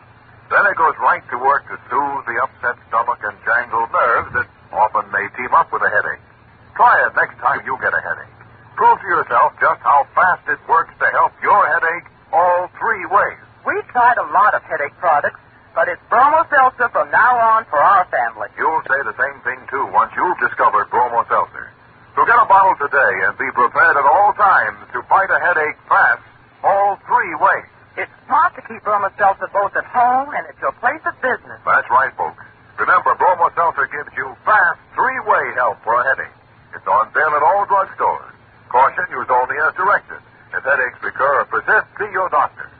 Then 0.49 0.65
it 0.65 0.75
goes 0.77 0.97
right 0.97 1.21
to 1.29 1.37
work 1.37 1.69
to 1.69 1.77
soothe 1.89 2.25
the 2.25 2.37
upset 2.41 2.77
stomach 2.89 3.21
and 3.21 3.37
jangled 3.45 3.93
nerves 3.93 4.33
that 4.33 4.47
often 4.73 5.05
may 5.13 5.29
team 5.37 5.53
up 5.53 5.69
with 5.69 5.85
a 5.85 5.89
headache. 5.93 6.25
Try 6.73 7.05
it 7.05 7.13
next 7.13 7.37
time 7.37 7.61
you 7.65 7.77
get 7.77 7.93
a 7.93 8.01
headache. 8.01 8.33
Prove 8.73 8.97
to 8.97 9.07
yourself 9.07 9.53
just 9.61 9.81
how 9.85 10.09
fast 10.17 10.47
it 10.49 10.57
works 10.65 10.93
to 10.97 11.07
help 11.13 11.33
your 11.45 11.61
headache 11.69 12.07
all 12.33 12.69
three 12.81 13.05
ways. 13.05 13.41
We've 13.65 13.85
tried 13.93 14.17
a 14.17 14.25
lot 14.33 14.57
of 14.57 14.63
headache 14.65 14.95
products, 14.97 15.37
but 15.75 15.85
it's 15.85 16.01
Bromo 16.09 16.41
Seltzer 16.49 16.89
from 16.89 17.11
now 17.11 17.37
on 17.37 17.65
for 17.69 17.77
our 17.77 18.05
family. 18.09 18.49
You'll 18.57 18.81
say 18.89 18.97
the 19.05 19.13
same 19.21 19.37
thing, 19.45 19.59
too, 19.69 19.85
once 19.93 20.09
you've 20.17 20.39
discovered 20.41 20.89
Bromo 20.89 21.25
Seltzer. 21.29 21.69
So 22.15 22.25
get 22.25 22.41
a 22.41 22.47
bottle 22.49 22.73
today 22.81 23.13
and 23.27 23.37
be 23.37 23.49
prepared 23.53 23.95
at 23.95 24.07
all 24.07 24.33
times 24.33 24.81
to 24.97 25.03
fight 25.05 25.29
a 25.29 25.39
headache 25.39 25.77
fast 25.85 26.25
all 26.63 26.97
three 27.05 27.35
ways. 27.37 27.69
It's 27.99 28.15
smart 28.31 28.55
to 28.55 28.63
keep 28.63 28.79
Bromo 28.87 29.11
Seltzer 29.19 29.51
both 29.51 29.75
at 29.75 29.83
home 29.83 30.31
and 30.31 30.47
at 30.47 30.55
your 30.63 30.71
place 30.79 31.03
of 31.03 31.19
business. 31.19 31.59
That's 31.67 31.89
right, 31.91 32.15
folks. 32.15 32.39
Remember, 32.79 33.11
Bromo 33.19 33.51
Seltzer 33.59 33.91
gives 33.91 34.15
you 34.15 34.23
fast 34.47 34.79
three-way 34.95 35.51
help 35.59 35.83
for 35.83 35.99
a 35.99 36.03
headache. 36.07 36.31
It's 36.71 36.87
on 36.87 37.11
sale 37.11 37.35
at 37.35 37.43
all 37.43 37.67
drugstores. 37.67 38.31
Caution, 38.71 39.03
use 39.11 39.27
only 39.27 39.57
as 39.67 39.75
directed. 39.75 40.23
If 40.55 40.63
headaches 40.63 40.95
recur 41.03 41.43
or 41.43 41.45
persist, 41.51 41.91
see 41.99 42.07
your 42.15 42.29
doctor. 42.29 42.71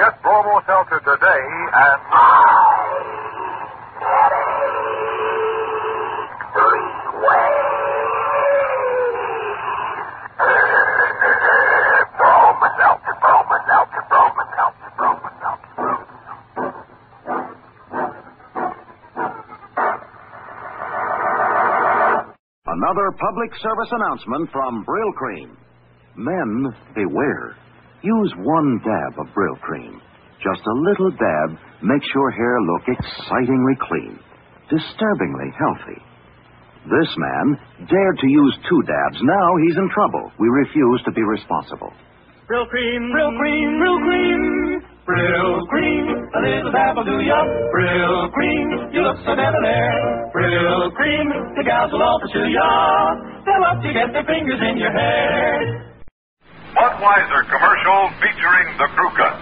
Get 0.00 0.16
Bromo 0.22 0.64
Seltzer 0.64 1.04
today 1.04 1.42
and... 1.76 2.00
Bromo 12.16 12.68
Seltzer, 12.78 13.16
Bromo 13.20 13.56
Seltzer, 13.68 14.04
Bromo 14.08 14.44
Seltzer, 14.56 14.90
Bromo 14.96 15.28
Seltzer. 15.42 15.82
Another 22.82 23.14
public 23.14 23.54
service 23.62 23.92
announcement 23.94 24.50
from 24.50 24.84
Brylcreem. 24.84 25.54
Men, 26.16 26.66
beware. 26.96 27.54
Use 28.02 28.34
one 28.42 28.82
dab 28.82 29.20
of 29.22 29.30
Brylcreem. 29.30 30.02
Just 30.42 30.66
a 30.66 30.80
little 30.90 31.12
dab 31.14 31.58
makes 31.80 32.06
your 32.12 32.30
hair 32.32 32.58
look 32.66 32.82
excitingly 32.90 33.78
clean, 33.86 34.18
disturbingly 34.66 35.54
healthy. 35.54 36.02
This 36.90 37.14
man 37.22 37.86
dared 37.86 38.18
to 38.18 38.26
use 38.26 38.58
two 38.68 38.82
dabs. 38.82 39.22
Now 39.22 39.48
he's 39.62 39.78
in 39.78 39.88
trouble. 39.94 40.32
We 40.40 40.48
refuse 40.48 41.02
to 41.04 41.12
be 41.12 41.22
responsible. 41.22 41.92
Brylcreem, 42.50 43.12
Brill 43.12 43.30
cream, 43.38 43.78
Brylcreem. 43.78 44.91
Brylcreem, 45.06 46.06
a 46.30 46.40
little 46.46 46.70
dab 46.70 46.96
will 46.96 47.04
do 47.04 47.18
ya. 47.20 47.42
Brylcreem, 47.74 48.94
you 48.94 49.02
look 49.02 49.18
so 49.26 49.34
debonair. 49.34 50.30
Brill 50.32 50.90
cream, 50.92 51.28
the 51.58 51.64
gals 51.64 51.92
will 51.92 52.02
all 52.02 52.20
pursue 52.20 52.46
ya. 52.48 53.14
They'll 53.44 53.60
love 53.60 53.82
to 53.82 53.92
get 53.92 54.12
their 54.14 54.24
fingers 54.24 54.60
in 54.62 54.78
your 54.78 54.92
hair. 54.92 55.90
Budweiser 56.72 57.42
commercial 57.50 58.10
featuring 58.22 58.78
the 58.78 58.88
crew 58.94 59.10
cut. 59.18 59.36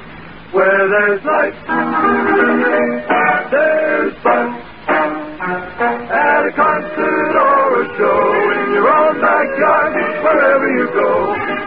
Where 0.51 0.89
there's 0.89 1.23
life, 1.23 1.55
there's 3.53 4.15
fun. 4.24 4.60
At 5.51 6.47
a 6.47 6.53
concert 6.55 7.35
or 7.35 7.83
a 7.83 7.87
show, 7.99 8.23
in 8.55 8.71
your 8.71 8.87
own 8.87 9.19
backyard, 9.21 9.99
wherever 10.23 10.69
you 10.79 10.87
go. 10.95 11.11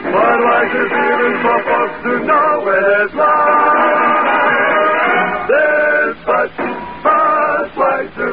Budweiser 0.07 0.87
beer 0.87 1.19
is 1.27 1.37
for 1.43 1.59
folks 1.67 1.99
know 2.23 2.63
where 2.63 2.79
there's. 2.79 3.11
There's 5.51 6.15
Bud, 6.23 6.49
Budweiser. 7.03 8.31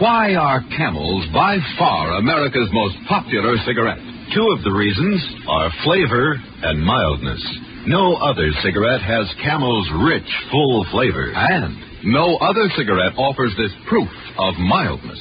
Why 0.00 0.34
are 0.34 0.60
camels 0.76 1.26
by 1.32 1.58
far 1.78 2.18
America's 2.18 2.70
most 2.72 2.96
popular 3.08 3.54
cigarette? 3.66 3.98
Two 4.34 4.48
of 4.50 4.64
the 4.64 4.72
reasons 4.72 5.22
are 5.48 5.70
flavor 5.84 6.34
and 6.62 6.84
mildness. 6.84 7.42
No 7.86 8.14
other 8.16 8.50
cigarette 8.62 9.02
has 9.02 9.32
camel's 9.44 9.88
rich, 10.02 10.28
full 10.50 10.84
flavor. 10.90 11.32
And 11.34 11.87
no 12.04 12.36
other 12.38 12.68
cigarette 12.76 13.16
offers 13.16 13.54
this 13.56 13.72
proof 13.88 14.08
of 14.38 14.54
mildness. 14.58 15.20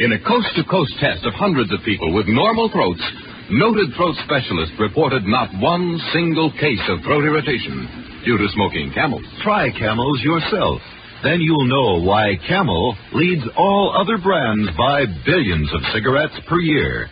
In 0.00 0.12
a 0.12 0.20
coast 0.24 0.48
to 0.56 0.64
coast 0.64 0.92
test 1.00 1.24
of 1.24 1.34
hundreds 1.34 1.72
of 1.72 1.80
people 1.84 2.12
with 2.14 2.26
normal 2.28 2.70
throats, 2.70 3.02
noted 3.50 3.92
throat 3.96 4.16
specialists 4.24 4.74
reported 4.78 5.24
not 5.24 5.48
one 5.60 6.00
single 6.12 6.50
case 6.52 6.82
of 6.88 7.02
throat 7.04 7.24
irritation 7.24 8.22
due 8.24 8.38
to 8.38 8.48
smoking 8.54 8.92
camels. 8.94 9.24
Try 9.42 9.70
camels 9.70 10.20
yourself. 10.22 10.80
Then 11.22 11.40
you'll 11.40 11.68
know 11.68 12.00
why 12.02 12.36
Camel 12.48 12.96
leads 13.12 13.44
all 13.56 13.94
other 13.94 14.16
brands 14.16 14.70
by 14.78 15.04
billions 15.26 15.68
of 15.74 15.80
cigarettes 15.92 16.38
per 16.48 16.58
year. 16.58 17.10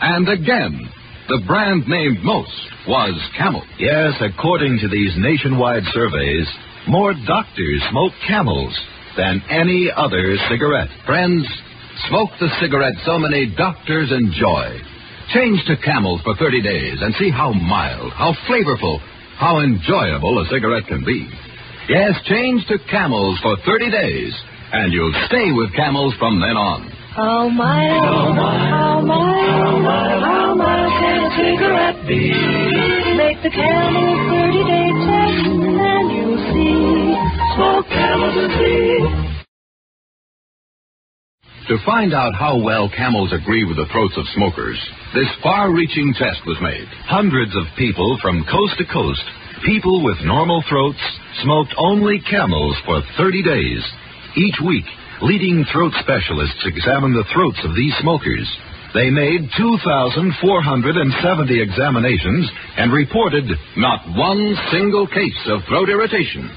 And 0.00 0.28
again, 0.30 0.78
the 1.26 1.42
brand 1.44 1.88
named 1.90 2.22
most 2.22 2.54
was 2.86 3.18
Camel. 3.36 3.66
Yes, 3.82 4.14
according 4.22 4.78
to 4.78 4.86
these 4.86 5.10
nationwide 5.18 5.90
surveys, 5.90 6.46
more 6.86 7.18
doctors 7.26 7.82
smoke 7.90 8.14
Camels 8.30 8.78
than 9.16 9.42
any 9.50 9.90
other 9.94 10.36
cigarette. 10.48 10.88
Friends, 11.06 11.46
smoke 12.08 12.30
the 12.40 12.48
cigarette 12.60 12.94
so 13.04 13.18
many 13.18 13.54
doctors 13.56 14.10
enjoy. 14.10 14.78
Change 15.34 15.60
to 15.66 15.76
Camels 15.84 16.20
for 16.24 16.34
30 16.36 16.62
days 16.62 16.98
and 17.00 17.14
see 17.18 17.30
how 17.30 17.52
mild, 17.52 18.12
how 18.12 18.32
flavorful, 18.48 18.98
how 19.36 19.60
enjoyable 19.60 20.38
a 20.40 20.46
cigarette 20.48 20.86
can 20.86 21.04
be. 21.04 21.28
Yes, 21.88 22.12
change 22.26 22.66
to 22.68 22.78
Camels 22.90 23.38
for 23.42 23.56
30 23.64 23.90
days, 23.90 24.32
and 24.72 24.92
you'll 24.92 25.14
stay 25.26 25.52
with 25.52 25.74
Camels 25.74 26.14
from 26.18 26.40
then 26.40 26.56
on. 26.56 26.90
How 27.14 27.48
mild, 27.48 28.04
how 28.04 28.32
mild, 28.32 28.62
how 28.72 29.78
mild, 29.78 30.22
how 30.22 30.54
mild, 30.54 30.92
can 31.00 31.24
a 31.24 31.30
cigarette 31.36 32.08
be? 32.08 32.32
Make 33.16 33.42
the 33.42 33.50
camel 33.50 34.32
30 34.32 34.64
day 34.64 34.88
test 35.04 35.44
and 35.52 36.06
you'll 36.16 36.40
see. 36.54 37.01
To 41.68 41.76
find 41.84 42.14
out 42.14 42.34
how 42.34 42.56
well 42.64 42.88
camels 42.88 43.30
agree 43.32 43.64
with 43.68 43.76
the 43.76 43.84
throats 43.92 44.16
of 44.16 44.24
smokers, 44.34 44.80
this 45.12 45.28
far 45.42 45.70
reaching 45.70 46.14
test 46.16 46.40
was 46.46 46.56
made. 46.64 46.88
Hundreds 47.12 47.54
of 47.54 47.68
people 47.76 48.16
from 48.22 48.46
coast 48.48 48.78
to 48.78 48.86
coast, 48.88 49.20
people 49.66 50.02
with 50.02 50.16
normal 50.24 50.64
throats, 50.68 50.98
smoked 51.44 51.74
only 51.76 52.20
camels 52.24 52.74
for 52.86 53.02
30 53.20 53.42
days. 53.44 53.84
Each 54.34 54.56
week, 54.64 54.86
leading 55.20 55.66
throat 55.72 55.92
specialists 56.00 56.64
examined 56.64 57.14
the 57.14 57.28
throats 57.36 57.60
of 57.68 57.76
these 57.76 57.92
smokers. 58.00 58.48
They 58.96 59.10
made 59.10 59.44
2,470 59.60 61.60
examinations 61.60 62.50
and 62.80 62.92
reported 62.92 63.44
not 63.76 64.08
one 64.16 64.56
single 64.72 65.06
case 65.06 65.42
of 65.52 65.60
throat 65.68 65.90
irritation 65.92 66.48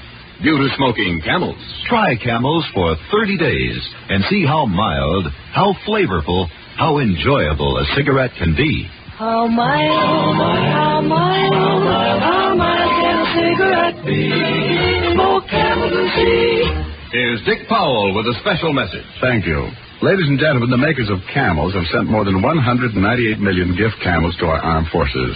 due 0.42 0.58
to 0.58 0.68
smoking 0.76 1.20
camels. 1.24 1.58
Try 1.88 2.16
camels 2.16 2.64
for 2.74 2.96
30 3.12 3.38
days 3.38 3.80
and 4.08 4.24
see 4.28 4.44
how 4.44 4.66
mild, 4.66 5.26
how 5.52 5.74
flavorful, 5.86 6.46
how 6.76 6.98
enjoyable 6.98 7.78
a 7.78 7.84
cigarette 7.96 8.32
can 8.38 8.54
be. 8.54 8.88
How 9.16 9.46
mild, 9.46 9.96
how 9.96 10.32
mild, 10.32 10.72
how 10.72 11.00
mild, 11.00 11.54
how 11.54 11.78
mild, 11.80 12.20
how 12.20 12.54
mild 12.54 12.90
can 13.00 13.16
a 13.16 13.28
cigarette 13.32 13.98
be? 14.04 15.14
Smoke 15.14 15.48
camels 15.48 15.92
and 15.96 16.10
see. 16.12 16.86
Here's 17.12 17.40
Dick 17.48 17.68
Powell 17.68 18.12
with 18.12 18.26
a 18.26 18.36
special 18.40 18.74
message. 18.74 19.06
Thank 19.22 19.46
you. 19.46 19.70
Ladies 20.02 20.28
and 20.28 20.38
gentlemen, 20.38 20.68
the 20.68 20.76
makers 20.76 21.08
of 21.08 21.24
camels 21.32 21.72
have 21.72 21.88
sent 21.88 22.10
more 22.12 22.28
than 22.28 22.42
198 22.42 23.40
million 23.40 23.72
gift 23.72 23.96
camels 24.04 24.36
to 24.36 24.44
our 24.44 24.60
armed 24.60 24.88
forces. 24.92 25.32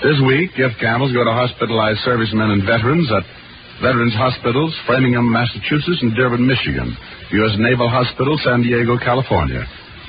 This 0.00 0.16
week, 0.24 0.56
gift 0.56 0.80
camels 0.80 1.12
go 1.12 1.20
to 1.20 1.32
hospitalized 1.36 2.00
servicemen 2.08 2.56
and 2.56 2.64
veterans 2.64 3.04
at 3.12 3.20
Veterans 3.80 4.14
Hospitals, 4.14 4.76
Framingham, 4.86 5.30
Massachusetts, 5.32 6.00
and 6.02 6.14
Dearborn, 6.14 6.46
Michigan, 6.46 6.96
U.S. 7.32 7.56
Naval 7.58 7.88
Hospital, 7.88 8.38
San 8.44 8.62
Diego, 8.62 8.98
California, 8.98 9.64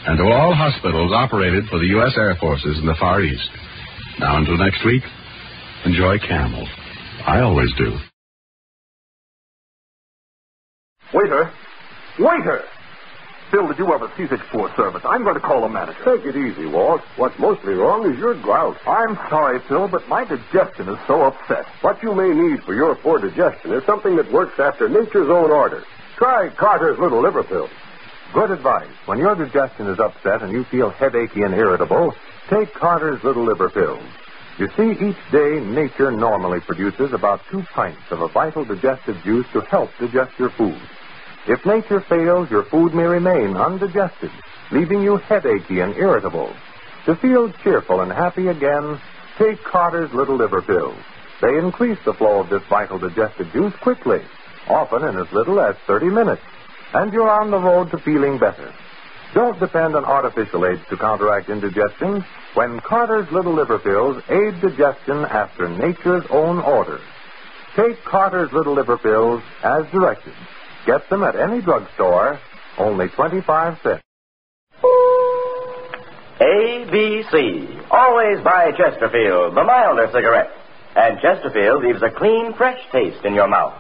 and 0.07 0.18
to 0.18 0.23
all 0.26 0.53
hospitals 0.53 1.11
operated 1.14 1.65
for 1.69 1.80
the 1.80 1.88
U.S. 1.98 2.14
Air 2.18 2.35
Forces 2.39 2.80
in 2.80 2.85
the 2.85 2.95
Far 2.99 3.22
East. 3.22 3.49
Now, 4.19 4.38
until 4.38 4.57
next 4.57 4.84
week, 4.85 5.03
enjoy 5.85 6.18
camels. 6.19 6.68
I 7.26 7.39
always 7.39 7.69
do. 7.77 7.95
Waiter! 11.14 11.52
Waiter! 12.19 12.64
Bill, 13.52 13.68
did 13.68 13.80
you 13.80 13.94
ever 13.94 14.10
see 14.15 14.28
such 14.28 14.40
poor 14.48 14.73
service? 14.78 15.02
I'm 15.03 15.23
going 15.23 15.36
to 15.36 15.41
call 15.41 15.61
the 15.61 15.68
manager. 15.68 15.99
Take 16.06 16.26
it 16.26 16.38
easy, 16.38 16.65
Walt. 16.68 17.02
What's 17.18 17.38
mostly 17.38 17.73
wrong 17.73 18.10
is 18.10 18.18
your 18.18 18.34
grout. 18.36 18.78
I'm 18.88 19.18
sorry, 19.30 19.60
Phil, 19.68 19.90
but 19.90 20.07
my 20.07 20.23
digestion 20.23 20.88
is 20.88 20.98
so 21.06 21.23
upset. 21.23 21.65
What 21.82 22.02
you 22.02 22.15
may 22.15 22.30
need 22.30 22.64
for 22.64 22.73
your 22.73 22.95
poor 22.95 23.19
digestion 23.19 23.73
is 23.73 23.84
something 23.86 24.15
that 24.15 24.32
works 24.32 24.57
after 24.57 24.88
nature's 24.88 25.30
own 25.30 25.52
order. 25.52 25.84
Try 26.15 26.48
Carter's 26.56 26.98
Little 26.98 27.22
Liver 27.22 27.44
Pills. 27.44 27.69
Good 28.34 28.52
advice. 28.52 28.88
When 29.06 29.18
your 29.18 29.36
digestion 29.36 29.88
is 29.88 29.99
upset 29.99 30.41
and 30.44 30.53
you 30.53 30.64
feel 30.64 30.90
headachy 30.90 31.44
and 31.44 31.53
irritable, 31.53 32.15
take 32.49 32.73
Carter's 32.73 33.22
Little 33.22 33.44
Liver 33.44 33.69
Pills. 33.69 34.03
You 34.60 34.69
see, 34.78 34.91
each 34.91 35.32
day 35.32 35.60
nature 35.60 36.11
normally 36.11 36.61
produces 36.61 37.11
about 37.11 37.41
two 37.52 37.64
pints 37.73 37.99
of 38.11 38.22
a 38.22 38.30
vital 38.30 38.64
digestive 38.64 39.22
juice 39.23 39.48
to 39.52 39.60
help 39.61 39.90
digest 39.99 40.40
your 40.40 40.52
food. 40.52 40.80
If 41.47 41.65
nature 41.65 42.01
fails, 42.01 42.51
your 42.51 42.63
food 42.63 42.93
may 42.93 43.03
remain 43.03 43.57
undigested, 43.57 44.31
leaving 44.72 45.01
you 45.01 45.18
headachy 45.18 45.84
and 45.84 45.95
irritable. 45.95 46.53
To 47.05 47.15
feel 47.15 47.51
cheerful 47.63 48.01
and 48.01 48.11
happy 48.11 48.47
again, 48.47 48.99
take 49.39 49.63
Carter's 49.63 50.13
Little 50.13 50.35
Liver 50.35 50.61
Pills. 50.61 50.97
They 51.41 51.57
increase 51.57 51.97
the 52.05 52.13
flow 52.13 52.41
of 52.41 52.49
this 52.49 52.61
vital 52.69 52.99
digestive 52.99 53.51
juice 53.51 53.73
quickly, 53.81 54.22
often 54.68 55.03
in 55.03 55.18
as 55.18 55.31
little 55.31 55.59
as 55.59 55.76
30 55.88 56.09
minutes, 56.11 56.43
and 56.93 57.11
you're 57.11 57.30
on 57.30 57.49
the 57.49 57.57
road 57.59 57.89
to 57.91 57.97
feeling 57.97 58.38
better. 58.38 58.72
Don't 59.34 59.59
depend 59.59 59.95
on 59.95 60.05
artificial 60.05 60.65
aids 60.68 60.81
to 60.89 60.97
counteract 60.97 61.49
indigestion 61.49 62.23
when 62.53 62.80
Carter's 62.81 63.31
Little 63.31 63.53
Liver 63.53 63.80
Pills 63.80 64.22
aid 64.30 64.61
digestion 64.61 65.26
after 65.26 65.69
nature's 65.69 66.26
own 66.30 66.59
order. 66.59 66.99
Take 67.76 68.03
Carter's 68.03 68.51
Little 68.51 68.73
Liver 68.76 68.97
Pills 68.97 69.41
as 69.63 69.89
directed. 69.91 70.34
Get 70.86 71.08
them 71.10 71.24
at 71.24 71.36
any 71.40 71.62
drugstore, 71.62 72.40
only 72.80 73.08
25 73.10 73.78
cents. 73.84 74.02
ABC. 76.41 77.91
Always 77.91 78.44
buy 78.44 78.72
Chesterfield, 78.76 79.56
the 79.56 79.64
milder 79.64 80.10
cigarette. 80.12 80.49
And 80.95 81.20
Chesterfield 81.22 81.84
leaves 81.84 82.02
a 82.02 82.10
clean, 82.18 82.53
fresh 82.58 82.80
taste 82.91 83.24
in 83.24 83.34
your 83.36 83.48
mouth. 83.48 83.74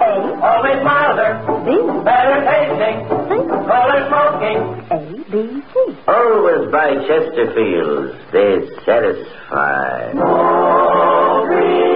A. 0.00 0.04
Always 0.04 0.82
milder. 0.82 1.40
B. 1.64 1.76
Better 2.04 2.40
tasting. 2.44 3.04
C. 3.28 3.36
Fuller 3.68 4.08
smoking. 4.08 4.58
A, 4.90 4.98
B, 5.30 5.62
C. 5.72 5.74
Always 6.08 6.70
buy 6.72 6.96
Chesterfields. 7.04 8.16
They 8.32 8.66
satisfy. 8.84 10.12
Chesterfield 10.12 11.95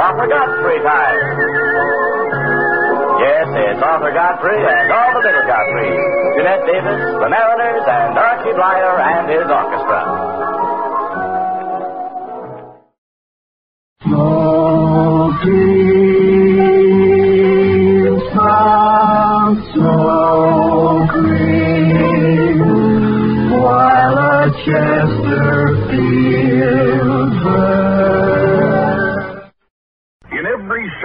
Arthur 0.00 0.28
Godfrey 0.32 0.80
Time. 0.80 1.20
Yes, 3.20 3.52
it's 3.52 3.82
Arthur 3.84 4.12
Godfrey 4.16 4.56
and 4.56 4.90
all 4.90 5.12
the 5.12 5.20
little 5.20 5.44
Godfrey. 5.44 5.92
Janette 6.40 6.64
Davis, 6.64 7.20
the 7.20 7.28
Mariners, 7.28 7.84
and 7.84 8.16
Archie 8.16 8.54
Bleyer 8.56 8.96
and 8.96 9.28
his 9.28 9.44
orchestra. 9.44 10.00
Smoking 17.20 18.20
sounds 18.32 19.60
so 19.74 21.04
green 21.12 22.58
while 23.52 24.16
a 24.16 24.48
Chesterfield 24.64 26.10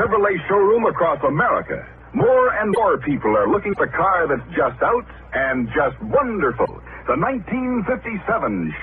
Chevrolet 0.05 0.37
showroom 0.47 0.85
across 0.85 1.17
America, 1.27 1.81
more 2.13 2.53
and 2.61 2.71
more 2.77 2.99
people 2.99 3.35
are 3.35 3.49
looking 3.49 3.73
for 3.73 3.85
a 3.85 3.91
car 3.91 4.27
that's 4.29 4.45
just 4.53 4.77
out 4.83 5.01
and 5.33 5.67
just 5.73 5.97
wonderful. 6.13 6.69
The 7.09 7.17
1957 7.17 8.21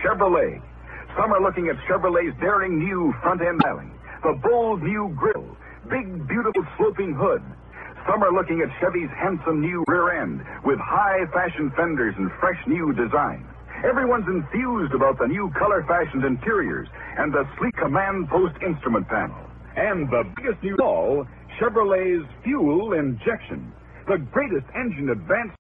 Chevrolet. 0.03 0.59
Some 1.15 1.31
are 1.31 1.41
looking 1.41 1.69
at 1.69 1.79
Chevrolet's 1.87 2.35
daring 2.41 2.77
new 2.77 3.15
front 3.23 3.41
end 3.41 3.61
styling, 3.63 3.95
the 4.25 4.35
bold 4.43 4.83
new 4.83 5.15
grille, 5.15 5.57
big 5.89 6.27
beautiful 6.27 6.67
sloping 6.77 7.15
hood. 7.15 7.43
Some 8.11 8.25
are 8.25 8.35
looking 8.35 8.59
at 8.59 8.75
Chevy's 8.83 9.11
handsome 9.15 9.61
new 9.61 9.85
rear 9.87 10.21
end 10.21 10.43
with 10.67 10.81
high 10.83 11.23
fashion 11.31 11.71
fenders 11.77 12.17
and 12.19 12.33
fresh 12.41 12.59
new 12.67 12.93
design. 12.95 13.47
Everyone's 13.87 14.27
enthused 14.27 14.93
about 14.93 15.21
the 15.21 15.29
new 15.31 15.53
color 15.57 15.87
fashioned 15.87 16.25
interiors 16.25 16.89
and 17.17 17.33
the 17.33 17.47
sleek 17.59 17.77
command 17.77 18.29
post 18.29 18.59
instrument 18.61 19.07
panel. 19.07 19.39
And 19.77 20.09
the 20.11 20.25
biggest 20.37 20.63
news 20.63 20.79
of 20.79 20.87
all, 20.87 21.27
Chevrolet's 21.59 22.29
fuel 22.45 22.93
injection. 22.93 23.73
The 24.07 24.19
greatest 24.19 24.67
engine 24.75 25.09
advance. 25.09 25.53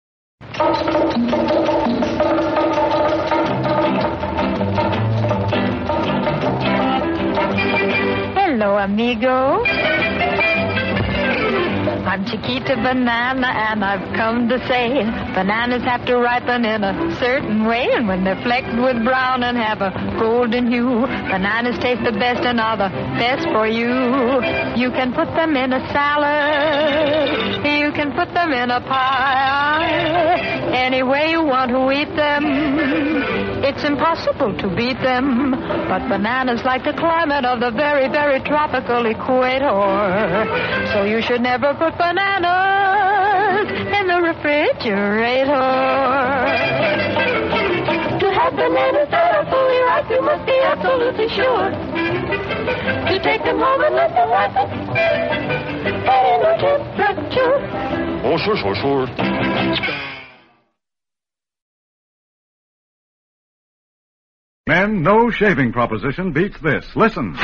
Hello, 8.34 8.76
amigo. 8.76 9.64
I'm 12.04 12.24
Chiquita 12.26 12.76
Banana, 12.76 13.46
and 13.46 13.84
I've 13.84 14.14
come 14.16 14.48
to 14.48 14.58
say 14.66 15.04
bananas 15.34 15.82
have 15.84 16.04
to 16.06 16.18
ripen 16.18 16.64
in 16.64 16.82
a 16.82 17.16
certain 17.20 17.64
way, 17.64 17.88
and 17.92 18.08
when 18.08 18.24
they're 18.24 18.42
flecked 18.42 18.74
with 18.74 19.04
brown 19.04 19.44
and 19.44 19.56
have 19.56 19.80
a 19.80 19.92
golden 20.18 20.70
hue, 20.70 21.06
bananas 21.06 21.78
taste 21.78 22.02
the 22.04 22.12
best 22.12 22.44
and 22.44 22.60
are 22.60 22.76
the 22.76 22.90
best 23.16 23.46
for 23.54 23.66
you. 23.66 23.88
You 24.74 24.90
can 24.90 25.14
put 25.14 25.28
them 25.36 25.56
in 25.56 25.72
a 25.72 25.80
salad, 25.92 27.64
you 27.64 27.92
can 27.92 28.12
put 28.12 28.34
them 28.34 28.52
in 28.52 28.70
a 28.70 28.80
pie, 28.80 30.42
any 30.74 31.02
way 31.02 31.30
you 31.30 31.44
want 31.44 31.70
to 31.70 31.90
eat 31.92 32.14
them. 32.16 33.62
It's 33.64 33.84
impossible 33.84 34.58
to 34.58 34.68
beat 34.74 34.98
them, 35.00 35.52
but 35.52 36.08
bananas 36.08 36.64
like 36.64 36.82
the 36.82 36.92
climate 36.92 37.44
of 37.44 37.60
the 37.60 37.70
very, 37.70 38.08
very 38.08 38.40
tropical 38.40 39.06
equator. 39.06 39.70
So 40.92 41.04
you 41.04 41.22
should 41.22 41.40
never 41.40 41.72
put 41.72 41.91
bananas 41.98 43.68
in 43.98 44.06
the 44.06 44.20
refrigerator. 44.20 45.52
To 48.18 48.26
have 48.32 48.54
bananas 48.54 49.08
that 49.10 49.34
are 49.34 49.46
fully 49.50 49.78
ripe, 49.86 50.10
you 50.10 50.22
must 50.22 50.46
be 50.46 50.58
absolutely 50.62 51.28
sure 51.28 51.70
to 53.08 53.18
take 53.22 53.42
them 53.44 53.58
home 53.58 53.82
and 53.82 53.94
let 53.94 54.10
them 54.14 54.30
ripen 54.30 54.70
at 56.08 56.24
indoor 56.34 56.56
temperature. 56.96 57.56
Oh, 58.24 58.36
sure, 58.38 58.56
sure, 58.56 58.74
sure. 58.76 59.06
Men, 64.68 65.02
no 65.02 65.30
shaving 65.30 65.72
proposition 65.72 66.32
beats 66.32 66.56
this. 66.62 66.86
Listen. 66.94 67.36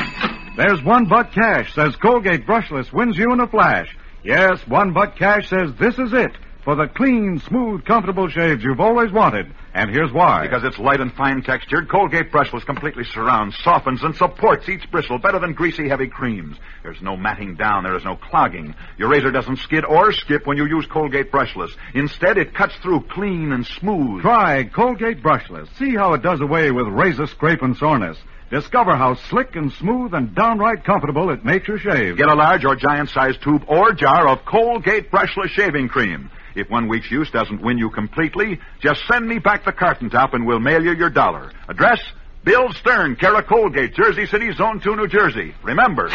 There's 0.56 0.82
one 0.82 1.04
buck 1.04 1.30
cash 1.32 1.72
says 1.74 1.94
Colgate 1.96 2.46
brushless 2.46 2.92
wins 2.92 3.16
you 3.16 3.32
in 3.32 3.40
a 3.40 3.46
flash. 3.46 3.96
Yes, 4.28 4.60
one 4.66 4.92
buck 4.92 5.16
cash 5.16 5.48
says 5.48 5.72
this 5.80 5.98
is 5.98 6.12
it 6.12 6.32
for 6.62 6.76
the 6.76 6.86
clean, 6.86 7.38
smooth, 7.38 7.86
comfortable 7.86 8.28
shaves 8.28 8.62
you've 8.62 8.78
always 8.78 9.10
wanted. 9.10 9.50
And 9.72 9.88
here's 9.88 10.12
why. 10.12 10.42
Because 10.42 10.64
it's 10.64 10.78
light 10.78 11.00
and 11.00 11.10
fine 11.14 11.40
textured, 11.40 11.88
Colgate 11.88 12.30
brushless 12.30 12.66
completely 12.66 13.04
surrounds, 13.04 13.56
softens, 13.64 14.02
and 14.02 14.14
supports 14.14 14.68
each 14.68 14.90
bristle 14.90 15.16
better 15.18 15.38
than 15.38 15.54
greasy, 15.54 15.88
heavy 15.88 16.08
creams. 16.08 16.58
There's 16.82 17.00
no 17.00 17.16
matting 17.16 17.54
down, 17.54 17.84
there 17.84 17.96
is 17.96 18.04
no 18.04 18.16
clogging. 18.16 18.74
Your 18.98 19.08
razor 19.08 19.30
doesn't 19.30 19.60
skid 19.60 19.86
or 19.86 20.12
skip 20.12 20.46
when 20.46 20.58
you 20.58 20.66
use 20.66 20.84
Colgate 20.84 21.32
brushless. 21.32 21.70
Instead, 21.94 22.36
it 22.36 22.52
cuts 22.52 22.76
through 22.82 23.06
clean 23.10 23.52
and 23.52 23.66
smooth. 23.66 24.20
Try 24.20 24.64
Colgate 24.64 25.22
brushless. 25.22 25.74
See 25.78 25.94
how 25.94 26.12
it 26.12 26.20
does 26.20 26.42
away 26.42 26.70
with 26.70 26.86
razor 26.86 27.28
scrape 27.28 27.62
and 27.62 27.74
soreness. 27.78 28.18
Discover 28.50 28.96
how 28.96 29.14
slick 29.14 29.56
and 29.56 29.70
smooth 29.74 30.14
and 30.14 30.34
downright 30.34 30.82
comfortable 30.82 31.30
it 31.30 31.44
makes 31.44 31.68
your 31.68 31.78
shave. 31.78 32.16
Get 32.16 32.30
a 32.30 32.34
large 32.34 32.64
or 32.64 32.76
giant 32.76 33.10
sized 33.10 33.42
tube 33.42 33.62
or 33.68 33.92
jar 33.92 34.26
of 34.26 34.44
Colgate 34.46 35.10
brushless 35.10 35.48
shaving 35.50 35.88
cream. 35.88 36.30
If 36.54 36.70
one 36.70 36.88
week's 36.88 37.10
use 37.10 37.30
doesn't 37.30 37.60
win 37.60 37.76
you 37.76 37.90
completely, 37.90 38.58
just 38.80 39.06
send 39.06 39.28
me 39.28 39.38
back 39.38 39.66
the 39.66 39.72
carton 39.72 40.08
top 40.08 40.32
and 40.32 40.46
we'll 40.46 40.60
mail 40.60 40.82
you 40.82 40.92
your 40.92 41.10
dollar. 41.10 41.52
Address? 41.68 42.00
Bill 42.42 42.72
Stern, 42.72 43.18
of 43.20 43.46
Colgate, 43.46 43.94
Jersey 43.94 44.24
City, 44.24 44.50
Zone 44.52 44.80
2, 44.80 44.96
New 44.96 45.08
Jersey. 45.08 45.54
Remember, 45.62 46.08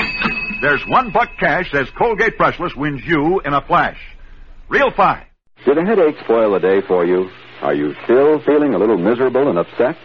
there's 0.61 0.83
one 0.87 1.11
buck 1.11 1.29
cash 1.39 1.69
says 1.71 1.87
Colgate 1.95 2.39
brushless 2.39 2.75
wins 2.75 3.05
you 3.05 3.41
in 3.41 3.53
a 3.53 3.61
flash. 3.61 3.99
Real 4.69 4.89
fine. 4.89 5.25
Did 5.65 5.77
a 5.77 5.85
headache 5.85 6.15
spoil 6.23 6.53
the 6.53 6.59
day 6.59 6.81
for 6.87 7.05
you? 7.05 7.29
Are 7.61 7.75
you 7.75 7.93
still 8.05 8.41
feeling 8.43 8.73
a 8.73 8.79
little 8.79 8.97
miserable 8.97 9.47
and 9.47 9.59
upset? 9.59 9.95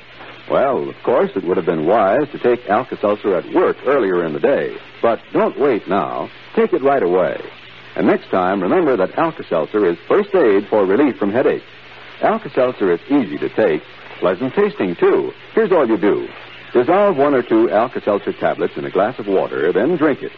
Well, 0.50 0.88
of 0.88 0.96
course, 1.02 1.30
it 1.36 1.44
would 1.44 1.58
have 1.58 1.66
been 1.66 1.86
wise 1.86 2.28
to 2.32 2.38
take 2.38 2.68
Alka-Seltzer 2.68 3.34
at 3.34 3.52
work 3.52 3.76
earlier 3.84 4.24
in 4.24 4.32
the 4.32 4.40
day. 4.40 4.78
But 5.02 5.20
don't 5.32 5.58
wait 5.58 5.86
now. 5.86 6.30
Take 6.56 6.72
it 6.72 6.82
right 6.82 7.02
away. 7.02 7.38
And 7.96 8.06
next 8.06 8.30
time, 8.30 8.62
remember 8.62 8.96
that 8.96 9.18
Alka-Seltzer 9.18 9.84
is 9.84 9.98
first 10.08 10.34
aid 10.34 10.66
for 10.68 10.86
relief 10.86 11.18
from 11.18 11.32
headache. 11.32 11.64
Alka-Seltzer 12.22 12.92
is 12.92 13.00
easy 13.10 13.36
to 13.38 13.48
take, 13.50 13.82
pleasant 14.20 14.54
tasting, 14.54 14.96
too. 14.96 15.32
Here's 15.54 15.70
all 15.70 15.86
you 15.86 15.98
do. 15.98 16.28
Dissolve 16.72 17.16
one 17.16 17.34
or 17.34 17.42
two 17.42 17.70
Alka-Seltzer 17.70 18.32
tablets 18.34 18.76
in 18.76 18.84
a 18.84 18.90
glass 18.90 19.18
of 19.18 19.26
water, 19.26 19.72
then 19.72 19.96
drink 19.96 20.22
it. 20.22 20.32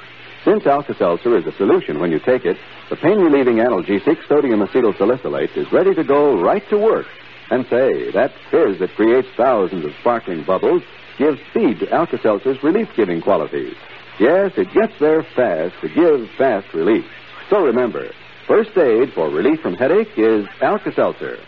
Since 0.44 0.66
Alka-Seltzer 0.66 1.36
is 1.36 1.46
a 1.46 1.52
solution 1.52 2.00
when 2.00 2.10
you 2.10 2.18
take 2.18 2.44
it, 2.44 2.56
the 2.88 2.96
pain-relieving 2.96 3.56
analgesic 3.56 4.26
sodium 4.26 4.60
acetylsalicylate 4.60 5.56
is 5.56 5.70
ready 5.70 5.94
to 5.94 6.02
go 6.02 6.40
right 6.40 6.66
to 6.70 6.78
work. 6.78 7.06
And 7.51 7.66
say, 7.68 8.10
that 8.12 8.32
fizz 8.51 8.78
that 8.78 8.94
creates 8.94 9.28
thousands 9.36 9.85
of 9.85 9.93
sparkling 10.01 10.44
bubbles 10.44 10.82
gives 11.18 11.39
speed 11.51 11.81
to 11.81 11.93
Alka-Seltzer's 11.93 12.62
relief-giving 12.62 13.22
qualities. 13.22 13.74
Yes, 14.18 14.52
it 14.56 14.72
gets 14.72 14.93
there 15.01 15.22
fast 15.35 15.74
to 15.81 15.89
give 15.89 16.28
fast 16.39 16.72
relief. 16.72 17.05
So 17.48 17.64
remember, 17.64 18.12
first 18.47 18.77
aid 18.77 19.12
for 19.14 19.28
relief 19.28 19.60
from 19.60 19.74
headache 19.74 20.16
is 20.16 20.47
Alka-Seltzer. 20.60 21.39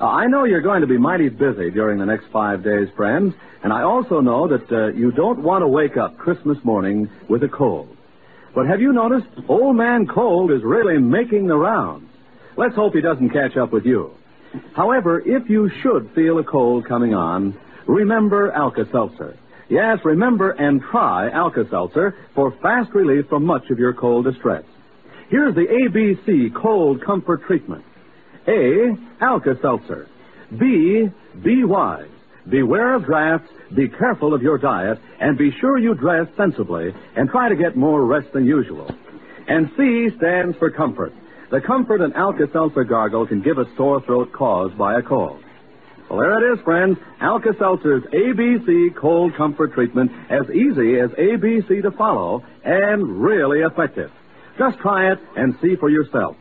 Uh, 0.00 0.06
I 0.06 0.26
know 0.28 0.44
you're 0.44 0.62
going 0.62 0.80
to 0.80 0.86
be 0.86 0.96
mighty 0.96 1.28
busy 1.28 1.70
during 1.70 1.98
the 1.98 2.06
next 2.06 2.26
five 2.32 2.62
days, 2.62 2.88
friends, 2.96 3.34
and 3.62 3.72
I 3.72 3.82
also 3.82 4.20
know 4.20 4.48
that 4.48 4.72
uh, 4.72 4.92
you 4.96 5.10
don't 5.10 5.42
want 5.42 5.62
to 5.62 5.68
wake 5.68 5.96
up 5.96 6.16
Christmas 6.16 6.56
morning 6.64 7.10
with 7.28 7.42
a 7.42 7.48
cold. 7.48 7.94
But 8.54 8.66
have 8.66 8.80
you 8.80 8.92
noticed 8.92 9.26
Old 9.48 9.76
Man 9.76 10.06
Cold 10.06 10.52
is 10.52 10.62
really 10.62 10.98
making 10.98 11.48
the 11.48 11.56
rounds? 11.56 12.08
Let's 12.56 12.74
hope 12.74 12.94
he 12.94 13.00
doesn't 13.00 13.30
catch 13.30 13.56
up 13.56 13.72
with 13.72 13.84
you. 13.84 14.12
However, 14.74 15.20
if 15.24 15.48
you 15.48 15.70
should 15.82 16.10
feel 16.14 16.38
a 16.38 16.44
cold 16.44 16.86
coming 16.86 17.14
on, 17.14 17.58
remember 17.86 18.50
Alka-Seltzer. 18.52 19.36
Yes, 19.68 19.98
remember 20.04 20.50
and 20.50 20.82
try 20.82 21.30
Alka-Seltzer 21.30 22.16
for 22.34 22.50
fast 22.60 22.90
relief 22.92 23.26
from 23.28 23.44
much 23.44 23.70
of 23.70 23.78
your 23.78 23.92
cold 23.92 24.24
distress. 24.24 24.64
Here's 25.28 25.54
the 25.54 25.66
ABC 25.66 26.54
Cold 26.60 27.04
Comfort 27.04 27.44
Treatment. 27.46 27.84
A. 28.48 28.96
Alka-Seltzer. 29.20 30.08
B. 30.58 31.08
Be 31.44 31.62
wise. 31.62 32.08
Beware 32.48 32.94
of 32.94 33.04
drafts, 33.04 33.48
be 33.76 33.88
careful 33.88 34.34
of 34.34 34.42
your 34.42 34.58
diet, 34.58 34.98
and 35.20 35.38
be 35.38 35.52
sure 35.60 35.78
you 35.78 35.94
dress 35.94 36.26
sensibly 36.36 36.92
and 37.14 37.28
try 37.28 37.48
to 37.48 37.54
get 37.54 37.76
more 37.76 38.04
rest 38.04 38.32
than 38.32 38.44
usual. 38.44 38.90
And 39.46 39.70
C 39.76 40.08
stands 40.16 40.56
for 40.58 40.70
comfort. 40.70 41.12
The 41.50 41.60
comfort 41.60 42.00
an 42.00 42.12
Alka-Seltzer 42.12 42.84
gargle 42.84 43.26
can 43.26 43.42
give 43.42 43.58
a 43.58 43.64
sore 43.76 44.00
throat 44.02 44.30
caused 44.32 44.78
by 44.78 44.96
a 44.98 45.02
cold. 45.02 45.42
Well, 46.08 46.20
there 46.20 46.52
it 46.52 46.54
is, 46.54 46.64
friends. 46.64 46.96
Alka-Seltzer's 47.20 48.04
ABC 48.04 48.94
cold 48.94 49.34
comfort 49.36 49.74
treatment, 49.74 50.12
as 50.30 50.48
easy 50.50 51.00
as 51.00 51.10
ABC 51.10 51.82
to 51.82 51.90
follow 51.90 52.44
and 52.64 53.20
really 53.20 53.60
effective. 53.60 54.12
Just 54.58 54.78
try 54.78 55.10
it 55.10 55.18
and 55.36 55.56
see 55.60 55.74
for 55.74 55.90
yourself. 55.90 56.36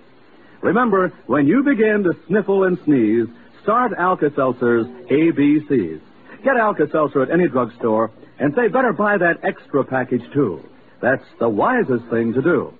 Remember, 0.61 1.11
when 1.25 1.47
you 1.47 1.63
begin 1.63 2.03
to 2.03 2.13
sniffle 2.27 2.65
and 2.65 2.77
sneeze, 2.85 3.27
start 3.63 3.93
Alka-Seltzer's 3.97 4.85
ABCs. 5.09 6.01
Get 6.43 6.55
Alka-Seltzer 6.55 7.23
at 7.23 7.31
any 7.31 7.47
drugstore 7.47 8.11
and 8.37 8.53
say 8.53 8.67
better 8.67 8.93
buy 8.93 9.17
that 9.17 9.39
extra 9.43 9.83
package 9.83 10.23
too. 10.33 10.63
That's 11.01 11.25
the 11.39 11.49
wisest 11.49 12.05
thing 12.11 12.33
to 12.33 12.41
do. 12.43 12.73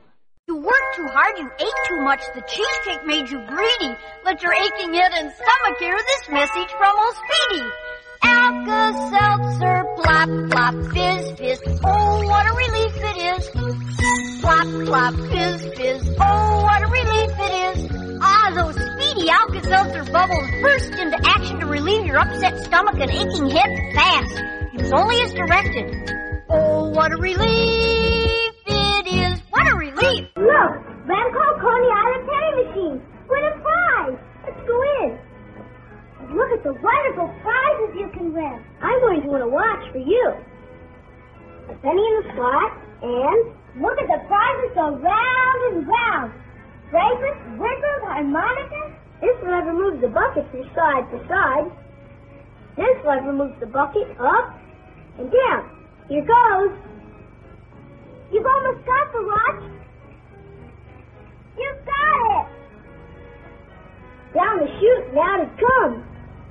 You 0.49 0.55
worked 0.55 0.95
too 0.95 1.05
hard, 1.05 1.37
you 1.37 1.47
ate 1.59 1.79
too 1.87 2.01
much, 2.01 2.21
the 2.33 2.41
cheesecake 2.41 3.05
made 3.05 3.29
you 3.29 3.37
greedy. 3.45 3.95
Let 4.25 4.41
your 4.41 4.51
aching 4.51 4.95
head 4.95 5.11
and 5.13 5.31
stomach 5.31 5.77
hear 5.77 5.95
this 5.95 6.27
message 6.27 6.71
from 6.71 6.91
old 6.97 7.13
Speedy. 7.21 7.69
Alka-Seltzer, 8.23 9.85
plop, 10.01 10.29
plop, 10.49 10.73
fizz, 10.91 11.37
fizz, 11.37 11.79
oh, 11.83 12.25
what 12.25 12.47
a 12.47 12.53
relief 12.65 12.95
it 12.97 13.17
is. 13.29 14.41
Plop, 14.41 14.65
plop, 14.87 15.13
fizz, 15.29 15.77
fizz, 15.77 16.15
oh, 16.19 16.63
what 16.63 16.81
a 16.81 16.87
relief 16.87 17.31
it 17.45 17.77
is. 17.77 18.17
Ah, 18.19 18.49
those 18.55 18.73
speedy 18.73 19.29
Alka-Seltzer 19.29 20.11
bubbles 20.11 20.49
burst 20.63 20.93
into 20.93 21.19
action 21.25 21.59
to 21.59 21.67
relieve 21.67 22.07
your 22.07 22.17
upset 22.17 22.57
stomach 22.65 22.95
and 22.95 23.11
aching 23.11 23.51
head 23.51 23.69
fast. 23.93 24.73
Use 24.73 24.91
only 24.93 25.21
as 25.21 25.31
directed. 25.31 26.11
Oh, 26.49 26.89
what 26.89 27.11
a 27.11 27.17
relief 27.17 28.09
it. 28.15 28.18
What 29.49 29.65
a 29.71 29.75
relief. 29.75 30.29
Look, 30.37 30.71
Remco 31.09 31.43
Coney 31.61 31.89
Island 31.89 32.23
penny 32.29 32.51
machine. 32.63 32.97
Win 33.29 33.43
a 33.45 33.53
prize. 33.61 34.17
Let's 34.45 34.61
go 34.67 34.77
in. 35.01 35.17
Look 36.35 36.51
at 36.53 36.63
the 36.63 36.73
wonderful 36.73 37.33
prizes 37.41 37.89
you 37.97 38.09
can 38.13 38.33
win. 38.33 38.61
I'm 38.81 38.99
going 39.01 39.21
to 39.23 39.27
win 39.27 39.41
a 39.41 39.47
watch 39.47 39.91
for 39.91 39.97
you. 39.97 40.33
A 41.69 41.73
penny 41.81 42.01
in 42.01 42.15
the 42.21 42.33
slot, 42.35 42.71
and 43.01 43.39
look 43.81 43.97
at 43.97 44.07
the 44.07 44.21
prizes 44.27 44.71
go 44.75 44.97
round 45.01 45.59
and 45.73 45.87
round. 45.87 46.33
Fragrance, 46.89 47.41
wiggles, 47.57 48.01
harmonica. 48.05 48.93
This 49.21 49.35
lever 49.43 49.73
moves 49.73 50.01
the 50.01 50.07
bucket 50.07 50.49
from 50.51 50.63
side 50.75 51.09
to 51.11 51.17
side. 51.27 51.71
This 52.77 52.97
lever 53.05 53.33
moves 53.33 53.59
the 53.59 53.67
bucket 53.67 54.09
up 54.19 54.57
and 55.17 55.31
down. 55.31 55.85
Here 56.07 56.25
goes. 56.25 56.71
You've 58.31 58.45
almost 58.45 58.85
got 58.85 59.11
the 59.11 59.21
watch. 59.25 59.63
You've 61.57 61.85
got 61.85 62.21
it. 62.39 62.47
Down 64.33 64.59
the 64.59 64.69
chute 64.79 65.05
and 65.09 65.17
out 65.17 65.39
it 65.41 65.51
comes. 65.57 66.05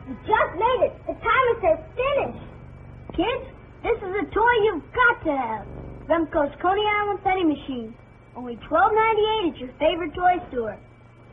You 0.09 0.15
just 0.27 0.53
made 0.59 0.81
it. 0.91 0.95
The 1.07 1.15
timer 1.15 1.57
says 1.63 1.81
finish. 1.95 2.37
Kids, 3.15 3.47
this 3.83 3.99
is 4.03 4.13
a 4.21 4.27
toy 4.35 4.55
you've 4.65 4.83
got 4.93 5.25
to 5.25 5.33
have. 5.37 5.67
Remco's 6.09 6.55
Coney 6.61 6.83
Island 6.83 7.23
Penny 7.23 7.45
Machine. 7.45 7.95
Only 8.35 8.57
twelve 8.67 8.93
ninety 8.93 9.23
eight 9.23 9.53
at 9.55 9.59
your 9.59 9.73
favorite 9.79 10.15
toy 10.15 10.43
store. 10.51 10.77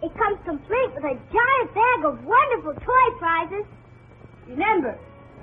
It 0.04 0.12
comes 0.18 0.38
complete 0.46 0.92
with 0.94 1.06
a 1.06 1.16
giant 1.34 1.70
bag 1.74 2.06
of 2.06 2.24
wonderful 2.24 2.74
toy 2.74 3.08
prizes. 3.18 3.66
Remember, 4.48 4.98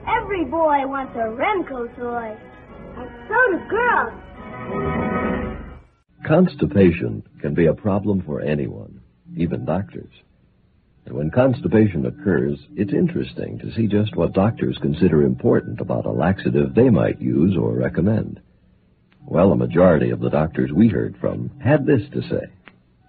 every 0.06 0.44
boy 0.44 0.86
wants 0.86 1.16
a 1.16 1.26
Remco 1.26 1.88
toy. 1.96 2.36
And 2.98 3.10
so 3.26 3.36
do 3.50 3.58
girls. 3.68 4.12
Constipation 6.24 7.22
can 7.40 7.52
be 7.52 7.66
a 7.66 7.74
problem 7.74 8.22
for 8.22 8.40
anyone, 8.40 9.00
even 9.36 9.64
doctors. 9.64 10.12
And 11.04 11.16
when 11.16 11.30
constipation 11.30 12.06
occurs, 12.06 12.58
it's 12.76 12.92
interesting 12.92 13.58
to 13.58 13.72
see 13.74 13.88
just 13.88 14.14
what 14.14 14.32
doctors 14.32 14.78
consider 14.80 15.22
important 15.22 15.80
about 15.80 16.06
a 16.06 16.12
laxative 16.12 16.74
they 16.74 16.90
might 16.90 17.20
use 17.20 17.56
or 17.56 17.72
recommend. 17.72 18.40
Well, 19.26 19.52
a 19.52 19.56
majority 19.56 20.10
of 20.10 20.20
the 20.20 20.30
doctors 20.30 20.70
we 20.72 20.88
heard 20.88 21.16
from 21.20 21.50
had 21.60 21.86
this 21.86 22.02
to 22.12 22.22
say. 22.22 22.46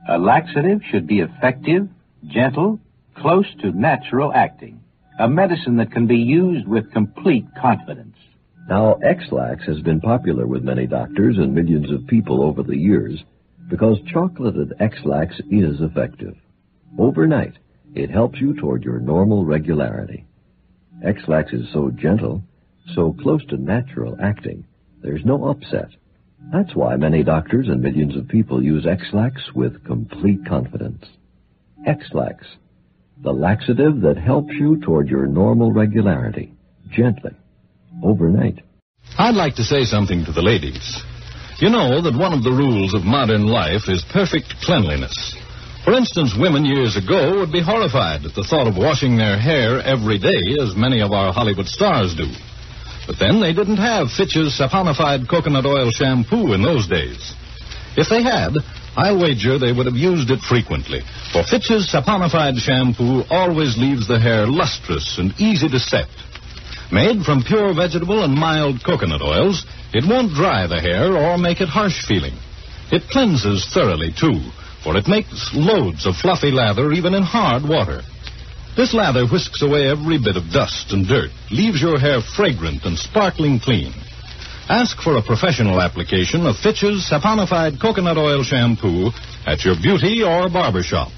A 0.09 0.17
laxative 0.17 0.81
should 0.89 1.05
be 1.05 1.19
effective, 1.19 1.87
gentle, 2.25 2.79
close 3.15 3.45
to 3.61 3.71
natural 3.71 4.33
acting. 4.33 4.81
A 5.19 5.29
medicine 5.29 5.77
that 5.77 5.91
can 5.91 6.07
be 6.07 6.17
used 6.17 6.67
with 6.67 6.91
complete 6.91 7.45
confidence. 7.61 8.12
Now, 8.69 8.93
Ex-Lax 9.03 9.65
has 9.65 9.81
been 9.81 9.99
popular 9.99 10.47
with 10.47 10.63
many 10.63 10.87
doctors 10.87 11.37
and 11.37 11.53
millions 11.53 11.91
of 11.91 12.07
people 12.07 12.41
over 12.41 12.63
the 12.63 12.77
years 12.77 13.23
because 13.69 13.97
chocolated 14.11 14.73
Ex-Lax 14.79 15.35
is 15.51 15.81
effective. 15.81 16.35
Overnight, 16.97 17.53
it 17.93 18.09
helps 18.09 18.39
you 18.39 18.55
toward 18.55 18.83
your 18.83 18.99
normal 18.99 19.45
regularity. 19.45 20.25
Ex-Lax 21.03 21.51
is 21.51 21.67
so 21.73 21.91
gentle, 21.91 22.41
so 22.95 23.13
close 23.21 23.45
to 23.47 23.57
natural 23.57 24.15
acting, 24.21 24.65
there's 25.01 25.25
no 25.25 25.45
upset. 25.47 25.89
That's 26.51 26.75
why 26.75 26.95
many 26.95 27.23
doctors 27.23 27.67
and 27.67 27.81
millions 27.81 28.15
of 28.15 28.27
people 28.27 28.63
use 28.63 28.85
Ex-Lax 28.85 29.53
with 29.53 29.83
complete 29.85 30.45
confidence. 30.45 31.03
Ex-Lax, 31.85 32.45
the 33.21 33.33
laxative 33.33 34.01
that 34.01 34.17
helps 34.17 34.53
you 34.53 34.79
toward 34.79 35.09
your 35.09 35.27
normal 35.27 35.71
regularity, 35.71 36.53
gently, 36.89 37.31
overnight. 38.01 38.61
I'd 39.17 39.35
like 39.35 39.55
to 39.55 39.63
say 39.63 39.83
something 39.83 40.25
to 40.25 40.31
the 40.31 40.41
ladies. 40.41 41.03
You 41.59 41.69
know 41.69 42.01
that 42.01 42.17
one 42.17 42.33
of 42.33 42.43
the 42.43 42.51
rules 42.51 42.93
of 42.93 43.03
modern 43.03 43.45
life 43.45 43.87
is 43.87 44.03
perfect 44.11 44.55
cleanliness. 44.63 45.13
For 45.83 45.93
instance, 45.93 46.33
women 46.37 46.65
years 46.65 46.95
ago 46.95 47.39
would 47.39 47.51
be 47.51 47.61
horrified 47.61 48.25
at 48.25 48.33
the 48.33 48.43
thought 48.43 48.67
of 48.67 48.77
washing 48.77 49.17
their 49.17 49.37
hair 49.37 49.81
every 49.81 50.17
day, 50.17 50.57
as 50.61 50.75
many 50.75 51.01
of 51.01 51.11
our 51.11 51.33
Hollywood 51.33 51.67
stars 51.67 52.15
do. 52.15 52.31
But 53.05 53.19
then 53.19 53.41
they 53.41 53.53
didn't 53.53 53.83
have 53.83 54.09
Fitch's 54.09 54.57
saponified 54.57 55.27
coconut 55.27 55.65
oil 55.65 55.91
shampoo 55.91 56.53
in 56.53 56.63
those 56.63 56.87
days. 56.87 57.35
If 57.97 58.09
they 58.09 58.23
had, 58.23 58.55
I'll 58.95 59.19
wager 59.19 59.59
they 59.59 59.73
would 59.73 59.85
have 59.85 59.99
used 59.99 60.31
it 60.31 60.39
frequently. 60.39 61.01
For 61.33 61.43
Fitch's 61.43 61.91
saponified 61.91 62.57
shampoo 62.57 63.23
always 63.29 63.77
leaves 63.77 64.07
the 64.07 64.19
hair 64.19 64.47
lustrous 64.47 65.17
and 65.19 65.33
easy 65.37 65.67
to 65.67 65.79
set. 65.79 66.07
Made 66.93 67.25
from 67.25 67.41
pure 67.41 67.73
vegetable 67.73 68.23
and 68.23 68.35
mild 68.37 68.83
coconut 68.85 69.23
oils, 69.23 69.65
it 69.95 70.05
won't 70.05 70.35
dry 70.35 70.67
the 70.67 70.79
hair 70.79 71.17
or 71.17 71.39
make 71.39 71.59
it 71.59 71.67
harsh 71.67 72.05
feeling. 72.05 72.37
It 72.91 73.09
cleanses 73.09 73.65
thoroughly, 73.73 74.13
too, 74.13 74.37
for 74.83 74.95
it 74.95 75.07
makes 75.07 75.49
loads 75.55 76.05
of 76.05 76.15
fluffy 76.15 76.51
lather 76.51 76.91
even 76.91 77.15
in 77.15 77.23
hard 77.23 77.63
water. 77.63 78.03
This 78.77 78.93
lather 78.93 79.25
whisks 79.25 79.63
away 79.63 79.89
every 79.89 80.19
bit 80.21 80.37
of 80.37 80.53
dust 80.53 80.93
and 80.93 81.07
dirt, 81.07 81.31
leaves 81.49 81.81
your 81.81 81.97
hair 81.97 82.21
fragrant 82.21 82.85
and 82.85 82.95
sparkling 82.95 83.59
clean. 83.59 83.91
Ask 84.69 85.01
for 85.01 85.17
a 85.17 85.25
professional 85.25 85.81
application 85.81 86.45
of 86.45 86.61
Fitch's 86.61 87.09
saponified 87.09 87.81
coconut 87.81 88.19
oil 88.19 88.43
shampoo 88.43 89.09
at 89.47 89.65
your 89.65 89.81
beauty 89.81 90.21
or 90.21 90.47
barber 90.47 90.83
shop. 90.83 91.09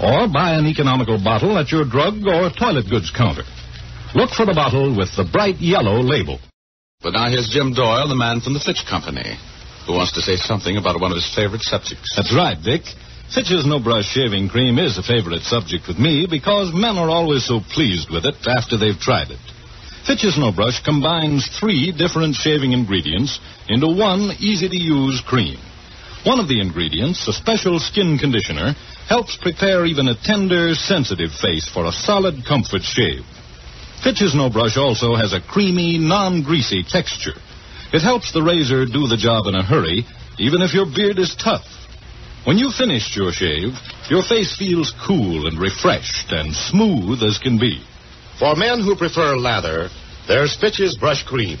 Or 0.00 0.28
buy 0.28 0.54
an 0.54 0.66
economical 0.66 1.18
bottle 1.18 1.58
at 1.58 1.72
your 1.72 1.84
drug 1.84 2.22
or 2.28 2.48
toilet 2.50 2.88
goods 2.88 3.10
counter. 3.10 3.42
Look 4.16 4.32
for 4.32 4.48
the 4.48 4.56
bottle 4.56 4.96
with 4.96 5.12
the 5.12 5.28
bright 5.28 5.60
yellow 5.60 6.00
label. 6.00 6.40
But 7.04 7.12
now 7.12 7.28
here's 7.28 7.52
Jim 7.52 7.76
Doyle, 7.76 8.08
the 8.08 8.16
man 8.16 8.40
from 8.40 8.56
the 8.56 8.64
Fitch 8.64 8.80
Company, 8.88 9.36
who 9.84 9.92
wants 9.92 10.16
to 10.16 10.24
say 10.24 10.40
something 10.40 10.80
about 10.80 10.96
one 10.96 11.12
of 11.12 11.20
his 11.20 11.28
favorite 11.36 11.60
subjects. 11.60 12.16
That's 12.16 12.32
right, 12.32 12.56
Dick. 12.56 12.80
Fitch's 13.28 13.68
No 13.68 13.76
Brush 13.76 14.08
Shaving 14.08 14.48
Cream 14.48 14.80
is 14.80 14.96
a 14.96 15.04
favorite 15.04 15.44
subject 15.44 15.84
with 15.84 16.00
me 16.00 16.24
because 16.24 16.72
men 16.72 16.96
are 16.96 17.12
always 17.12 17.44
so 17.44 17.60
pleased 17.60 18.08
with 18.08 18.24
it 18.24 18.40
after 18.48 18.80
they've 18.80 18.96
tried 18.96 19.36
it. 19.36 19.42
Fitch's 20.08 20.40
No 20.40 20.48
Brush 20.48 20.80
combines 20.80 21.44
three 21.52 21.92
different 21.92 22.40
shaving 22.40 22.72
ingredients 22.72 23.36
into 23.68 23.92
one 23.92 24.32
easy 24.40 24.72
to 24.72 24.80
use 24.80 25.20
cream. 25.28 25.60
One 26.24 26.40
of 26.40 26.48
the 26.48 26.64
ingredients, 26.64 27.28
a 27.28 27.36
special 27.36 27.76
skin 27.84 28.16
conditioner, 28.16 28.72
helps 29.12 29.36
prepare 29.36 29.84
even 29.84 30.08
a 30.08 30.16
tender, 30.16 30.72
sensitive 30.72 31.36
face 31.36 31.68
for 31.68 31.84
a 31.84 31.92
solid 31.92 32.48
comfort 32.48 32.80
shave. 32.80 33.28
Fitch's 34.02 34.34
No 34.34 34.50
Brush 34.50 34.76
also 34.76 35.14
has 35.14 35.32
a 35.32 35.40
creamy, 35.40 35.98
non-greasy 35.98 36.84
texture. 36.84 37.34
It 37.92 38.02
helps 38.02 38.32
the 38.32 38.42
razor 38.42 38.84
do 38.86 39.06
the 39.06 39.16
job 39.16 39.46
in 39.46 39.54
a 39.54 39.64
hurry, 39.64 40.04
even 40.38 40.62
if 40.62 40.74
your 40.74 40.86
beard 40.86 41.18
is 41.18 41.34
tough. 41.36 41.66
When 42.44 42.58
you've 42.58 42.74
finished 42.74 43.16
your 43.16 43.32
shave, 43.32 43.74
your 44.08 44.22
face 44.22 44.56
feels 44.56 44.94
cool 45.04 45.48
and 45.48 45.58
refreshed 45.58 46.30
and 46.30 46.54
smooth 46.54 47.22
as 47.22 47.38
can 47.38 47.58
be. 47.58 47.82
For 48.38 48.54
men 48.54 48.80
who 48.80 48.94
prefer 48.94 49.36
lather, 49.36 49.88
there's 50.28 50.56
Fitch's 50.56 50.96
Brush 50.96 51.24
Cream. 51.24 51.58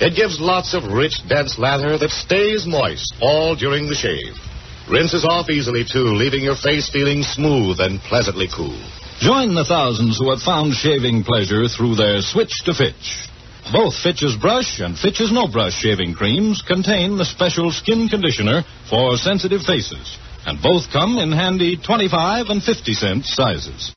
It 0.00 0.16
gives 0.16 0.40
lots 0.40 0.74
of 0.74 0.92
rich, 0.92 1.26
dense 1.28 1.58
lather 1.58 1.96
that 1.98 2.10
stays 2.10 2.66
moist 2.66 3.14
all 3.20 3.54
during 3.54 3.86
the 3.86 3.94
shave. 3.94 4.34
Rinses 4.88 5.24
off 5.24 5.50
easily, 5.50 5.84
too, 5.84 6.14
leaving 6.14 6.42
your 6.42 6.56
face 6.56 6.88
feeling 6.88 7.22
smooth 7.22 7.80
and 7.80 8.00
pleasantly 8.00 8.48
cool. 8.54 8.78
Join 9.20 9.54
the 9.54 9.64
thousands 9.64 10.18
who 10.18 10.30
have 10.30 10.42
found 10.42 10.74
shaving 10.74 11.24
pleasure 11.24 11.68
through 11.68 11.96
their 11.96 12.20
switch 12.20 12.52
to 12.64 12.74
Fitch. 12.74 13.28
Both 13.72 13.94
Fitch's 13.96 14.36
Brush 14.36 14.78
and 14.80 14.96
Fitch's 14.96 15.32
No 15.32 15.48
Brush 15.48 15.72
shaving 15.72 16.14
creams 16.14 16.62
contain 16.62 17.16
the 17.16 17.24
special 17.24 17.72
skin 17.72 18.08
conditioner 18.08 18.62
for 18.90 19.16
sensitive 19.16 19.62
faces. 19.62 20.18
And 20.44 20.60
both 20.62 20.92
come 20.92 21.16
in 21.16 21.32
handy 21.32 21.76
25 21.76 22.46
and 22.50 22.62
50 22.62 22.92
cent 22.92 23.24
sizes. 23.24 23.94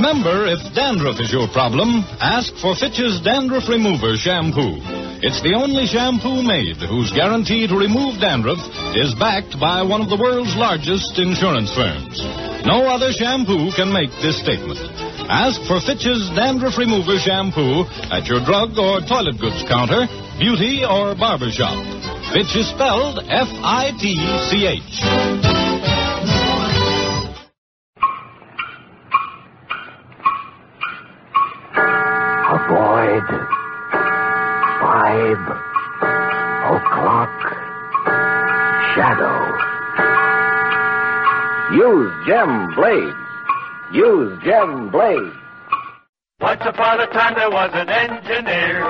Remember, 0.00 0.48
if 0.48 0.64
dandruff 0.72 1.20
is 1.20 1.28
your 1.28 1.44
problem, 1.52 2.00
ask 2.24 2.56
for 2.64 2.72
Fitch's 2.72 3.20
Dandruff 3.20 3.68
Remover 3.68 4.16
Shampoo. 4.16 4.80
It's 5.20 5.44
the 5.44 5.52
only 5.52 5.84
shampoo 5.84 6.40
made 6.40 6.80
whose 6.80 7.12
guarantee 7.12 7.68
to 7.68 7.76
remove 7.76 8.16
dandruff 8.16 8.64
is 8.96 9.12
backed 9.20 9.60
by 9.60 9.84
one 9.84 10.00
of 10.00 10.08
the 10.08 10.16
world's 10.16 10.56
largest 10.56 11.20
insurance 11.20 11.68
firms. 11.76 12.16
No 12.64 12.88
other 12.88 13.12
shampoo 13.12 13.76
can 13.76 13.92
make 13.92 14.08
this 14.24 14.40
statement. 14.40 14.80
Ask 15.28 15.60
for 15.68 15.84
Fitch's 15.84 16.32
Dandruff 16.32 16.80
Remover 16.80 17.20
Shampoo 17.20 17.84
at 18.08 18.24
your 18.24 18.40
drug 18.40 18.80
or 18.80 19.04
toilet 19.04 19.36
goods 19.36 19.60
counter, 19.68 20.08
beauty 20.40 20.80
or 20.80 21.12
barber 21.12 21.52
shop. 21.52 21.76
Fitch 22.32 22.56
is 22.56 22.72
spelled 22.72 23.20
F-I-T-C-H. 23.28 24.96
Avoid. 25.04 25.49
Shadow. 38.94 39.36
Use 41.74 42.12
gem 42.26 42.74
blades. 42.74 43.16
Use 43.92 44.38
gem 44.42 44.90
blades. 44.90 45.36
Once 46.40 46.62
upon 46.64 47.00
a 47.00 47.06
time 47.08 47.34
there 47.34 47.50
was 47.50 47.70
an 47.74 47.88
engineer. 47.88 48.82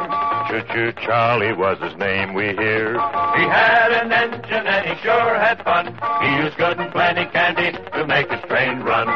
Choo-choo 0.48 0.92
Charlie 1.04 1.52
was 1.52 1.78
his 1.78 1.96
name 1.98 2.32
we 2.32 2.46
hear. 2.56 2.92
He 2.94 3.44
had 3.44 3.90
an 3.92 4.12
engine 4.12 4.66
and 4.66 4.86
he 4.86 5.02
sure 5.02 5.34
had 5.36 5.62
fun. 5.64 5.86
He 6.22 6.44
used 6.44 6.56
good 6.56 6.78
and 6.78 6.90
plenty 6.92 7.26
candy 7.26 7.72
to 7.92 8.06
make 8.06 8.30
his 8.30 8.40
train 8.48 8.80
run. 8.80 9.06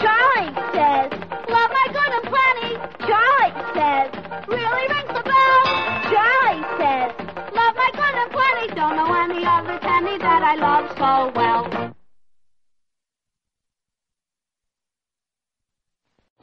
Charlie 0.00 0.23
So 11.04 11.30
well. 11.36 11.94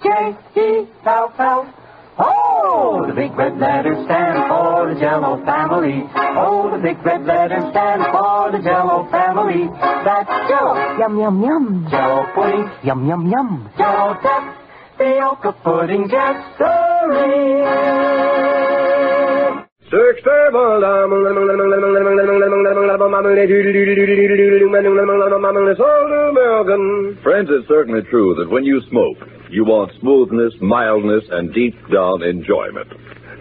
J-E-L-L. 0.03 1.73
Oh, 2.19 3.05
the 3.07 3.13
big 3.15 3.35
red 3.35 3.57
letters 3.57 4.05
stand 4.05 4.37
for 4.47 4.93
the 4.93 4.99
Jello 4.99 5.43
family. 5.45 6.03
Oh, 6.13 6.69
the 6.71 6.77
big 6.77 7.03
red 7.03 7.25
letters 7.25 7.71
stand 7.71 8.03
for 8.11 8.51
the 8.51 8.61
Jello 8.61 9.09
family. 9.09 9.67
That's 10.05 10.29
Jello. 10.47 10.75
Yum, 10.99 11.17
yum, 11.17 11.41
yum. 11.41 11.87
Jello 11.89 12.27
pudding. 12.35 12.69
Yum, 12.83 13.07
yum, 13.07 13.27
yum. 13.31 13.71
Jello 13.79 14.13
deck. 14.21 14.57
Fioca 14.99 15.53
pudding 15.63 16.07
Jessery. 16.07 17.41
Search 19.91 20.23
American. 26.31 27.19
Friends, 27.21 27.49
it's 27.51 27.67
certainly 27.67 27.99
true 28.09 28.33
that 28.39 28.49
when 28.49 28.63
you 28.63 28.79
smoke, 28.87 29.17
you 29.49 29.65
want 29.65 29.91
smoothness, 29.99 30.53
mildness, 30.61 31.25
and 31.31 31.53
deep 31.53 31.75
down 31.91 32.23
enjoyment. 32.23 32.87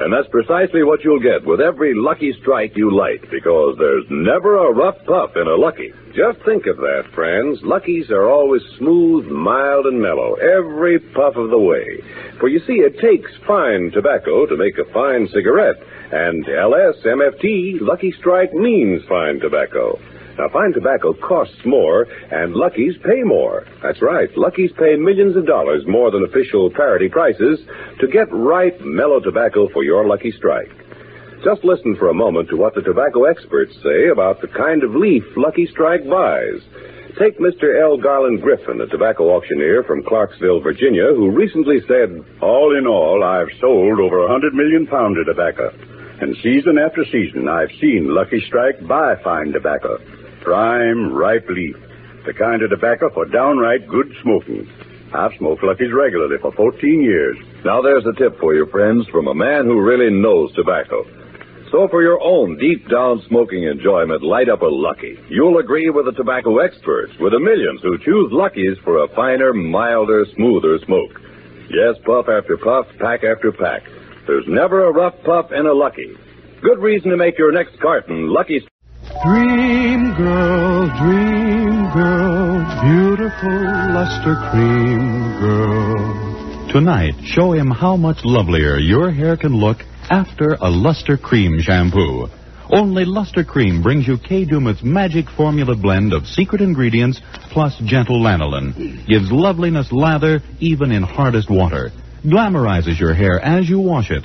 And 0.01 0.11
that's 0.11 0.27
precisely 0.33 0.83
what 0.83 1.05
you'll 1.05 1.21
get 1.21 1.47
with 1.47 1.61
every 1.61 1.95
Lucky 1.95 2.33
Strike 2.41 2.73
you 2.75 2.91
light, 2.91 3.21
because 3.31 3.77
there's 3.79 4.07
never 4.11 4.57
a 4.57 4.73
rough 4.73 4.97
puff 5.07 5.37
in 5.37 5.47
a 5.47 5.55
Lucky. 5.55 5.93
Just 6.17 6.43
think 6.45 6.67
of 6.67 6.79
that, 6.79 7.05
friends. 7.15 7.61
Luckies 7.63 8.11
are 8.11 8.29
always 8.29 8.63
smooth, 8.79 9.27
mild, 9.27 9.87
and 9.87 10.01
mellow, 10.01 10.35
every 10.35 10.99
puff 10.99 11.37
of 11.37 11.51
the 11.51 11.59
way. 11.59 11.85
For 12.41 12.49
you 12.49 12.59
see, 12.67 12.81
it 12.81 12.99
takes 12.99 13.31
fine 13.47 13.93
tobacco 13.93 14.47
to 14.47 14.57
make 14.57 14.79
a 14.79 14.91
fine 14.91 15.29
cigarette, 15.29 15.77
and 16.13 16.45
LSMFT, 16.45 17.81
Lucky 17.81 18.13
Strike 18.19 18.53
means 18.53 19.03
fine 19.09 19.41
tobacco. 19.41 19.99
Now, 20.39 20.49
fine 20.49 20.73
tobacco 20.73 21.13
costs 21.13 21.65
more, 21.65 22.07
and 22.31 22.55
Lucky's 22.55 22.97
pay 23.05 23.23
more. 23.23 23.67
That's 23.83 24.01
right. 24.01 24.29
Lucky's 24.37 24.73
pay 24.73 24.97
millions 24.97 25.37
of 25.37 25.47
dollars 25.47 25.85
more 25.87 26.11
than 26.11 26.25
official 26.25 26.71
parity 26.71 27.09
prices 27.09 27.61
to 28.01 28.09
get 28.09 28.33
ripe, 28.33 28.81
mellow 28.81 29.21
tobacco 29.21 29.69
for 29.69 29.85
your 29.85 30.07
Lucky 30.07 30.33
Strike. 30.33 30.71
Just 31.45 31.65
listen 31.65 31.97
for 31.97 32.09
a 32.09 32.15
moment 32.15 32.49
to 32.51 32.57
what 32.57 32.75
the 32.75 32.83
tobacco 32.83 33.25
experts 33.25 33.75
say 33.83 34.09
about 34.09 34.41
the 34.41 34.49
kind 34.49 34.83
of 34.83 34.95
leaf 34.95 35.25
Lucky 35.37 35.67
Strike 35.67 36.09
buys. 36.09 36.61
Take 37.19 37.39
Mr. 37.39 37.81
L. 37.81 37.99
Garland 37.99 38.41
Griffin, 38.41 38.81
a 38.81 38.87
tobacco 38.87 39.31
auctioneer 39.37 39.83
from 39.83 40.05
Clarksville, 40.05 40.61
Virginia, 40.61 41.13
who 41.15 41.31
recently 41.31 41.81
said, 41.89 42.25
All 42.41 42.77
in 42.77 42.87
all, 42.87 43.25
I've 43.25 43.51
sold 43.61 43.99
over 44.01 44.25
a 44.25 44.29
hundred 44.29 44.55
million 44.55 44.87
pounds 44.87 45.19
of 45.19 45.27
tobacco. 45.27 45.73
And 46.21 46.37
season 46.43 46.77
after 46.77 47.05
season, 47.07 47.49
I've 47.49 47.71
seen 47.81 48.15
Lucky 48.15 48.43
Strike 48.47 48.87
buy 48.87 49.17
fine 49.25 49.53
tobacco. 49.53 49.99
Prime, 50.43 51.13
ripe 51.15 51.49
leaf. 51.49 51.77
The 52.27 52.35
kind 52.35 52.63
of 52.63 52.69
tobacco 52.69 53.09
for 53.09 53.25
downright 53.25 53.89
good 53.89 54.13
smoking. 54.23 54.69
I've 55.15 55.33
smoked 55.39 55.65
Lucky's 55.65 55.93
regularly 55.93 56.37
for 56.41 56.53
14 56.53 57.03
years. 57.03 57.39
Now 57.65 57.81
there's 57.81 58.05
a 58.05 58.13
tip 58.13 58.39
for 58.39 58.55
you, 58.55 58.67
friends, 58.67 59.09
from 59.09 59.29
a 59.29 59.35
man 59.35 59.65
who 59.65 59.81
really 59.81 60.11
knows 60.11 60.55
tobacco. 60.55 61.05
So 61.73 61.89
for 61.89 62.03
your 62.03 62.21
own 62.21 62.59
deep 62.59 62.89
down 62.89 63.23
smoking 63.27 63.65
enjoyment, 63.65 64.23
light 64.23 64.49
up 64.49 64.61
a 64.61 64.67
Lucky. 64.67 65.19
You'll 65.31 65.59
agree 65.59 65.89
with 65.89 66.05
the 66.05 66.13
tobacco 66.13 66.59
experts, 66.59 67.13
with 67.19 67.33
the 67.33 67.41
millions 67.41 67.81
who 67.81 67.97
choose 67.97 68.31
Luckies 68.31 68.77
for 68.85 69.03
a 69.03 69.09
finer, 69.15 69.55
milder, 69.55 70.27
smoother 70.35 70.79
smoke. 70.85 71.19
Yes, 71.71 71.97
puff 72.05 72.29
after 72.29 72.59
puff, 72.59 72.87
pack 72.99 73.25
after 73.25 73.53
pack. 73.53 73.85
There's 74.27 74.47
never 74.47 74.85
a 74.85 74.93
rough 74.93 75.15
puff 75.25 75.51
in 75.53 75.67
a 75.67 75.73
Lucky. 75.73 76.17
Good 76.63 76.79
reason 76.79 77.11
to 77.11 77.17
make 77.17 77.39
your 77.39 77.53
next 77.53 77.81
carton 77.81 78.29
Lucky. 78.29 78.67
Dream 79.25 80.15
girl, 80.15 80.87
dream 80.99 81.91
girl, 81.93 82.65
beautiful 82.83 83.61
luster 83.93 84.37
cream 84.51 85.41
girl. 85.41 86.69
Tonight, 86.73 87.15
show 87.25 87.53
him 87.53 87.71
how 87.71 87.97
much 87.97 88.19
lovelier 88.25 88.79
your 88.79 89.11
hair 89.11 89.37
can 89.37 89.55
look 89.55 89.79
after 90.11 90.57
a 90.61 90.71
Lustre-Creme 90.71 91.61
shampoo. 91.61 92.29
Only 92.73 93.05
Lustre-Creme 93.05 93.83
brings 93.83 94.07
you 94.07 94.17
Kay 94.19 94.45
Daumit's 94.45 94.83
magic 94.83 95.29
formula 95.37 95.75
blend 95.75 96.13
of 96.13 96.27
secret 96.27 96.61
ingredients 96.61 97.21
plus 97.51 97.77
gentle 97.85 98.21
lanolin. 98.21 99.07
Gives 99.09 99.33
loveliness 99.33 99.91
lather 99.91 100.41
even 100.61 100.93
in 100.93 101.03
hardest 101.03 101.51
water. 101.51 101.91
Glamorizes 102.25 103.01
your 103.01 103.15
hair 103.15 103.41
as 103.41 103.69
you 103.69 103.81
wash 103.81 104.11
it. 104.11 104.25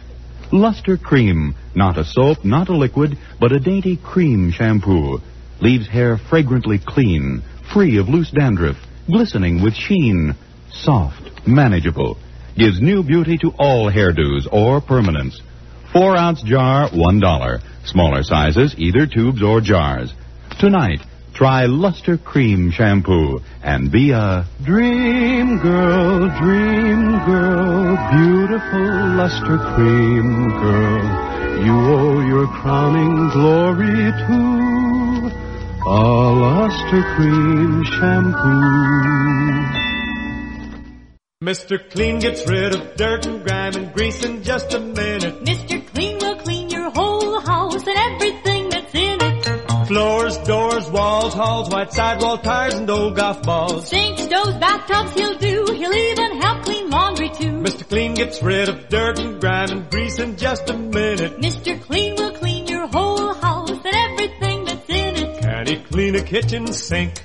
Lustre-Creme, 0.51 1.55
not 1.73 1.97
a 1.97 2.03
soap, 2.03 2.43
not 2.43 2.67
a 2.69 2.76
liquid, 2.76 3.17
but 3.39 3.53
a 3.53 3.59
dainty 3.59 3.97
cream 3.97 4.51
shampoo. 4.51 5.19
Leaves 5.61 5.88
hair 5.88 6.17
fragrantly 6.17 6.77
clean, 6.77 7.41
free 7.73 7.97
of 7.97 8.09
loose 8.09 8.31
dandruff, 8.31 8.76
glistening 9.07 9.63
with 9.63 9.73
sheen, 9.73 10.35
soft, 10.72 11.47
manageable. 11.47 12.17
Gives 12.57 12.81
new 12.81 13.01
beauty 13.01 13.38
to 13.39 13.53
all 13.57 13.89
hairdos 13.89 14.47
or 14.51 14.81
permanents. 14.81 15.39
Four 15.93 16.17
ounce 16.17 16.43
jar, 16.43 16.89
one 16.89 17.22
dollar. 17.22 17.59
Smaller 17.85 18.23
sizes, 18.23 18.76
either 18.77 19.07
tubes 19.07 19.41
or 19.41 19.61
jars. 19.61 20.13
Tonight, 20.59 20.99
try 21.36 21.66
Lustre-Creme 21.66 22.72
Shampoo 22.72 23.41
and 23.62 23.91
be 23.91 24.12
a 24.12 24.45
Dream 24.64 25.60
girl, 25.60 26.30
dream 26.40 27.26
girl, 27.26 27.98
beautiful 28.16 29.07
luster 29.20 29.57
cream 29.76 30.49
girl. 30.49 31.36
You 31.66 31.74
owe 31.74 32.22
your 32.22 32.48
crowning 32.48 33.30
glory 33.30 34.12
to 34.26 34.40
a 35.86 36.02
luster 36.44 37.03
cream 37.16 37.84
shampoo. 37.84 38.95
Mr. 41.44 41.91
Clean 41.91 42.18
gets 42.20 42.49
rid 42.49 42.74
of 42.74 42.95
dirt 42.95 43.26
and 43.26 43.44
grime 43.45 43.76
and 43.76 43.94
grease 43.94 44.24
in 44.24 44.41
just 44.41 44.74
a 44.74 44.80
minute. 44.80 45.44
Mr. 45.44 45.86
Clean 45.88 46.18
will 46.18 46.38
clean 46.38 46.70
your 46.70 46.90
whole 46.91 47.40
house 47.41 47.86
and 47.86 47.98
everything 47.98 48.24
that's 48.24 48.36
in 48.36 48.41
it. 48.41 48.44
Floors, 49.88 50.38
doors, 50.40 50.90
walls, 50.90 51.34
halls, 51.34 51.70
white 51.70 51.94
sidewall 51.94 52.38
tires, 52.40 52.74
and 52.74 52.90
old 52.90 53.16
golf 53.16 53.44
balls. 53.44 53.88
Sinks, 53.88 54.24
stoves, 54.24 54.57
bathtubs 54.57 55.14
he'll 55.14 55.38
do. 55.38 55.66
He'll 55.74 55.94
even 55.94 56.41
help 56.41 56.64
clean 56.64 56.90
laundry 56.90 57.30
too. 57.30 57.52
Mr. 57.52 57.88
Clean 57.88 58.14
gets 58.16 58.41
rid 58.41 58.68
of 58.68 58.90
dirt 58.90 59.20
and 59.20 59.40
grime 59.40 59.70
and 59.70 59.90
grease 59.91 60.18
in 60.18 60.38
just 60.38 60.70
a 60.70 60.78
minute. 60.78 61.40
Mr. 61.40 61.80
Clean 61.82 62.16
will 62.16 62.32
clean 62.32 62.68
your 62.68 62.88
whole 62.88 63.34
house 63.36 63.70
and 63.70 63.86
everything 63.86 64.66
that's 64.66 64.90
in 64.90 65.16
it. 65.16 65.41
Can 65.41 65.68
he 65.68 65.76
clean 65.76 66.16
a 66.16 66.24
kitchen 66.24 66.68
sink? 66.74 67.22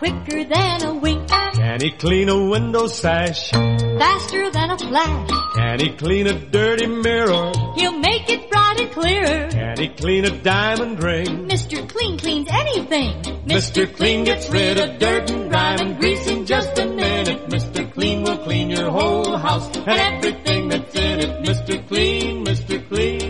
quicker 0.00 0.44
than 0.44 0.82
a 0.82 0.94
Can 1.70 1.80
he 1.82 1.90
clean 1.92 2.28
a 2.28 2.36
window 2.50 2.88
sash? 2.88 3.52
faster 3.52 4.50
than 4.50 4.70
a 4.70 4.78
flash. 4.78 5.30
Can 5.54 5.78
he 5.78 5.90
clean 5.90 6.26
a 6.26 6.32
dirty 6.32 6.88
mirror? 6.88 7.52
He'll 7.76 7.96
make 7.96 8.28
it 8.28 8.50
bright 8.50 8.80
and 8.80 8.90
clearer. 8.90 9.48
Can 9.50 9.76
he 9.78 9.88
clean 9.90 10.24
a 10.24 10.36
diamond 10.42 11.00
ring? 11.00 11.46
Mr. 11.46 11.88
Clean 11.88 12.18
cleans 12.18 12.48
anything. 12.50 13.12
Mr. 13.46 13.86
Clean 13.94 14.24
gets 14.24 14.50
rid 14.50 14.80
of 14.80 14.98
dirt 14.98 15.30
and 15.30 15.48
grime 15.48 15.78
and 15.78 16.00
grease 16.00 16.26
in 16.26 16.44
just 16.44 16.76
a 16.76 16.86
minute. 16.86 17.48
Mr. 17.48 17.92
Clean 17.92 18.24
will 18.24 18.38
clean 18.38 18.70
your 18.70 18.90
whole 18.90 19.36
house 19.36 19.68
and 19.76 19.88
everything 19.88 20.68
that's 20.70 20.94
in 20.96 21.20
it. 21.20 21.44
Mr. 21.44 21.86
Clean, 21.86 22.44
Mr. 22.44 22.88
Clean, 22.88 23.29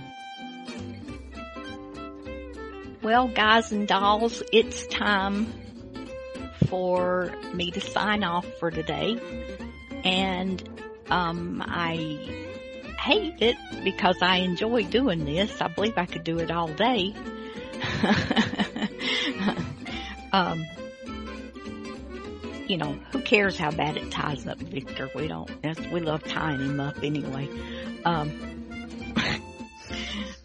Well, 3.01 3.29
guys 3.29 3.71
and 3.71 3.87
dolls, 3.87 4.43
it's 4.53 4.85
time 4.85 5.51
for 6.67 7.33
me 7.51 7.71
to 7.71 7.81
sign 7.81 8.23
off 8.23 8.45
for 8.59 8.69
today. 8.69 9.19
And, 10.03 10.61
um, 11.09 11.63
I 11.65 11.95
hate 12.99 13.41
it 13.41 13.55
because 13.83 14.17
I 14.21 14.37
enjoy 14.37 14.83
doing 14.83 15.25
this. 15.25 15.61
I 15.61 15.67
believe 15.67 15.97
I 15.97 16.05
could 16.05 16.23
do 16.23 16.37
it 16.37 16.51
all 16.51 16.67
day. 16.67 17.15
um, 20.31 20.63
you 22.67 22.77
know, 22.77 22.93
who 23.11 23.19
cares 23.21 23.57
how 23.57 23.71
bad 23.71 23.97
it 23.97 24.11
ties 24.11 24.45
up 24.45 24.59
Victor? 24.59 25.09
We 25.15 25.27
don't, 25.27 25.49
we 25.91 26.01
love 26.01 26.23
tying 26.23 26.59
him 26.59 26.79
up 26.79 27.03
anyway. 27.03 27.49
Um, 28.05 28.31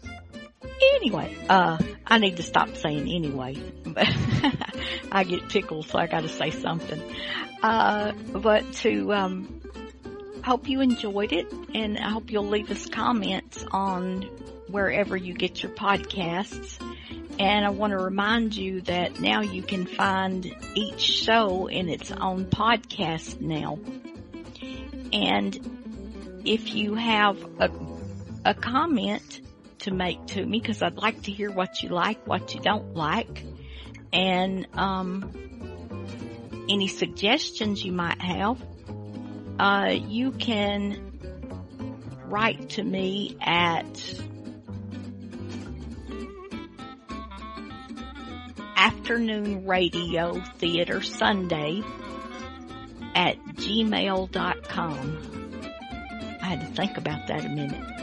anyway, 0.95 1.35
uh, 1.49 1.77
I 2.05 2.17
need 2.19 2.37
to 2.37 2.43
stop 2.43 2.75
saying 2.75 3.09
anyway, 3.09 3.55
but 3.85 4.07
I 5.11 5.23
get 5.23 5.49
tickled, 5.49 5.87
so 5.87 5.97
I 5.99 6.07
gotta 6.07 6.29
say 6.29 6.51
something. 6.51 7.01
Uh, 7.61 8.11
but 8.33 8.71
to, 8.73 9.13
um, 9.13 9.61
hope 10.47 10.69
you 10.69 10.79
enjoyed 10.79 11.33
it 11.33 11.51
and 11.73 11.97
I 11.97 12.09
hope 12.09 12.31
you'll 12.31 12.47
leave 12.47 12.71
us 12.71 12.87
comments 12.87 13.65
on 13.69 14.21
wherever 14.69 15.17
you 15.17 15.33
get 15.33 15.61
your 15.61 15.73
podcasts. 15.73 16.81
And 17.37 17.65
I 17.65 17.69
want 17.69 17.91
to 17.91 17.97
remind 17.97 18.55
you 18.55 18.79
that 18.81 19.19
now 19.19 19.41
you 19.41 19.61
can 19.61 19.85
find 19.85 20.55
each 20.73 21.01
show 21.01 21.67
in 21.67 21.89
its 21.89 22.13
own 22.13 22.45
podcast 22.45 23.41
now. 23.41 23.77
And 25.11 26.41
if 26.45 26.73
you 26.73 26.95
have 26.95 27.43
a, 27.59 27.69
a 28.45 28.53
comment 28.53 29.41
to 29.79 29.91
make 29.91 30.25
to 30.27 30.45
me, 30.45 30.59
because 30.59 30.81
I'd 30.81 30.97
like 30.97 31.23
to 31.23 31.31
hear 31.31 31.51
what 31.51 31.81
you 31.83 31.89
like, 31.89 32.25
what 32.27 32.53
you 32.53 32.61
don't 32.61 32.95
like, 32.95 33.43
and 34.11 34.67
um, 34.73 35.31
any 36.69 36.87
suggestions 36.87 37.83
you 37.83 37.91
might 37.91 38.21
have, 38.21 38.61
uh, 39.59 39.93
you 39.93 40.31
can 40.31 41.13
write 42.25 42.69
to 42.71 42.83
me 42.83 43.37
at 43.41 44.21
afternoon 48.75 49.65
radio 49.65 50.39
theater 50.57 51.01
Sundae 51.01 51.81
at 53.15 53.37
gmail.com. 53.55 55.17
I 56.41 56.45
had 56.45 56.61
to 56.61 56.67
think 56.67 56.97
about 56.97 57.27
that 57.27 57.43
a 57.45 57.49
minute. 57.49 57.96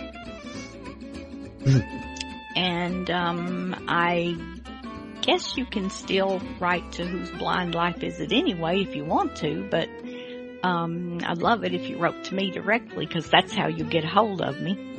And 2.56 3.10
um, 3.10 3.84
I 3.88 4.36
guess 5.22 5.56
you 5.56 5.64
can 5.64 5.90
still 5.90 6.40
write 6.60 6.92
to 6.92 7.06
Whose 7.06 7.30
Blind 7.30 7.74
Life 7.74 8.02
Is 8.02 8.20
It 8.20 8.32
Anyway 8.32 8.82
if 8.82 8.94
you 8.94 9.04
want 9.04 9.36
to, 9.36 9.66
but 9.70 9.88
um, 10.62 11.20
I'd 11.24 11.38
love 11.38 11.64
it 11.64 11.74
if 11.74 11.88
you 11.88 11.98
wrote 11.98 12.24
to 12.24 12.34
me 12.34 12.50
directly 12.50 13.06
because 13.06 13.28
that's 13.28 13.54
how 13.54 13.68
you 13.68 13.84
get 13.84 14.04
a 14.04 14.08
hold 14.08 14.40
of 14.40 14.60
me. 14.60 14.92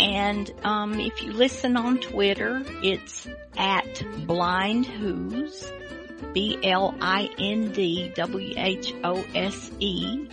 And 0.00 0.52
um, 0.64 0.98
if 0.98 1.22
you 1.22 1.32
listen 1.32 1.76
on 1.76 1.98
Twitter, 1.98 2.62
it's 2.82 3.28
at 3.56 4.02
Blind 4.26 4.86
Whose, 4.86 5.70
B 6.32 6.58
L 6.64 6.94
I 7.00 7.28
N 7.38 7.72
D 7.72 8.12
W 8.14 8.54
H 8.56 8.94
O 9.04 9.24
S 9.34 9.70
E. 9.78 10.28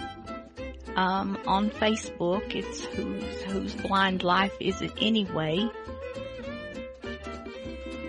Um, 0.95 1.37
on 1.45 1.69
Facebook, 1.69 2.55
it's 2.55 2.83
Whose 2.83 3.41
Whose 3.43 3.75
Blind 3.75 4.23
Life 4.23 4.53
Is 4.59 4.81
It 4.81 4.91
Anyway? 4.99 5.69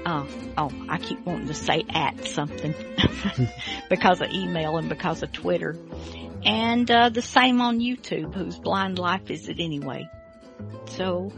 Oh, 0.06 0.26
oh, 0.56 0.70
I 0.88 0.98
keep 0.98 1.24
wanting 1.24 1.46
to 1.48 1.54
say 1.54 1.84
at 1.90 2.26
something 2.26 2.74
because 3.90 4.20
of 4.20 4.30
email 4.30 4.76
and 4.78 4.88
because 4.88 5.22
of 5.22 5.30
Twitter. 5.32 5.76
And 6.42 6.90
uh, 6.90 7.10
the 7.10 7.22
same 7.22 7.60
on 7.60 7.80
YouTube, 7.80 8.34
Whose 8.34 8.58
Blind 8.58 8.98
Life 8.98 9.30
Is 9.30 9.48
It 9.48 9.60
Anyway? 9.60 10.08
So 10.86 11.32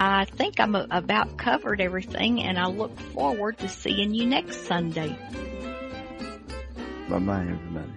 I 0.00 0.24
think 0.24 0.60
I'm 0.60 0.74
about 0.74 1.36
covered 1.36 1.80
everything 1.80 2.40
and 2.40 2.58
I 2.58 2.66
look 2.66 2.98
forward 2.98 3.58
to 3.58 3.68
seeing 3.68 4.14
you 4.14 4.26
next 4.26 4.66
Sunday. 4.66 5.16
Bye 7.08 7.18
bye, 7.18 7.42
everybody. 7.42 7.92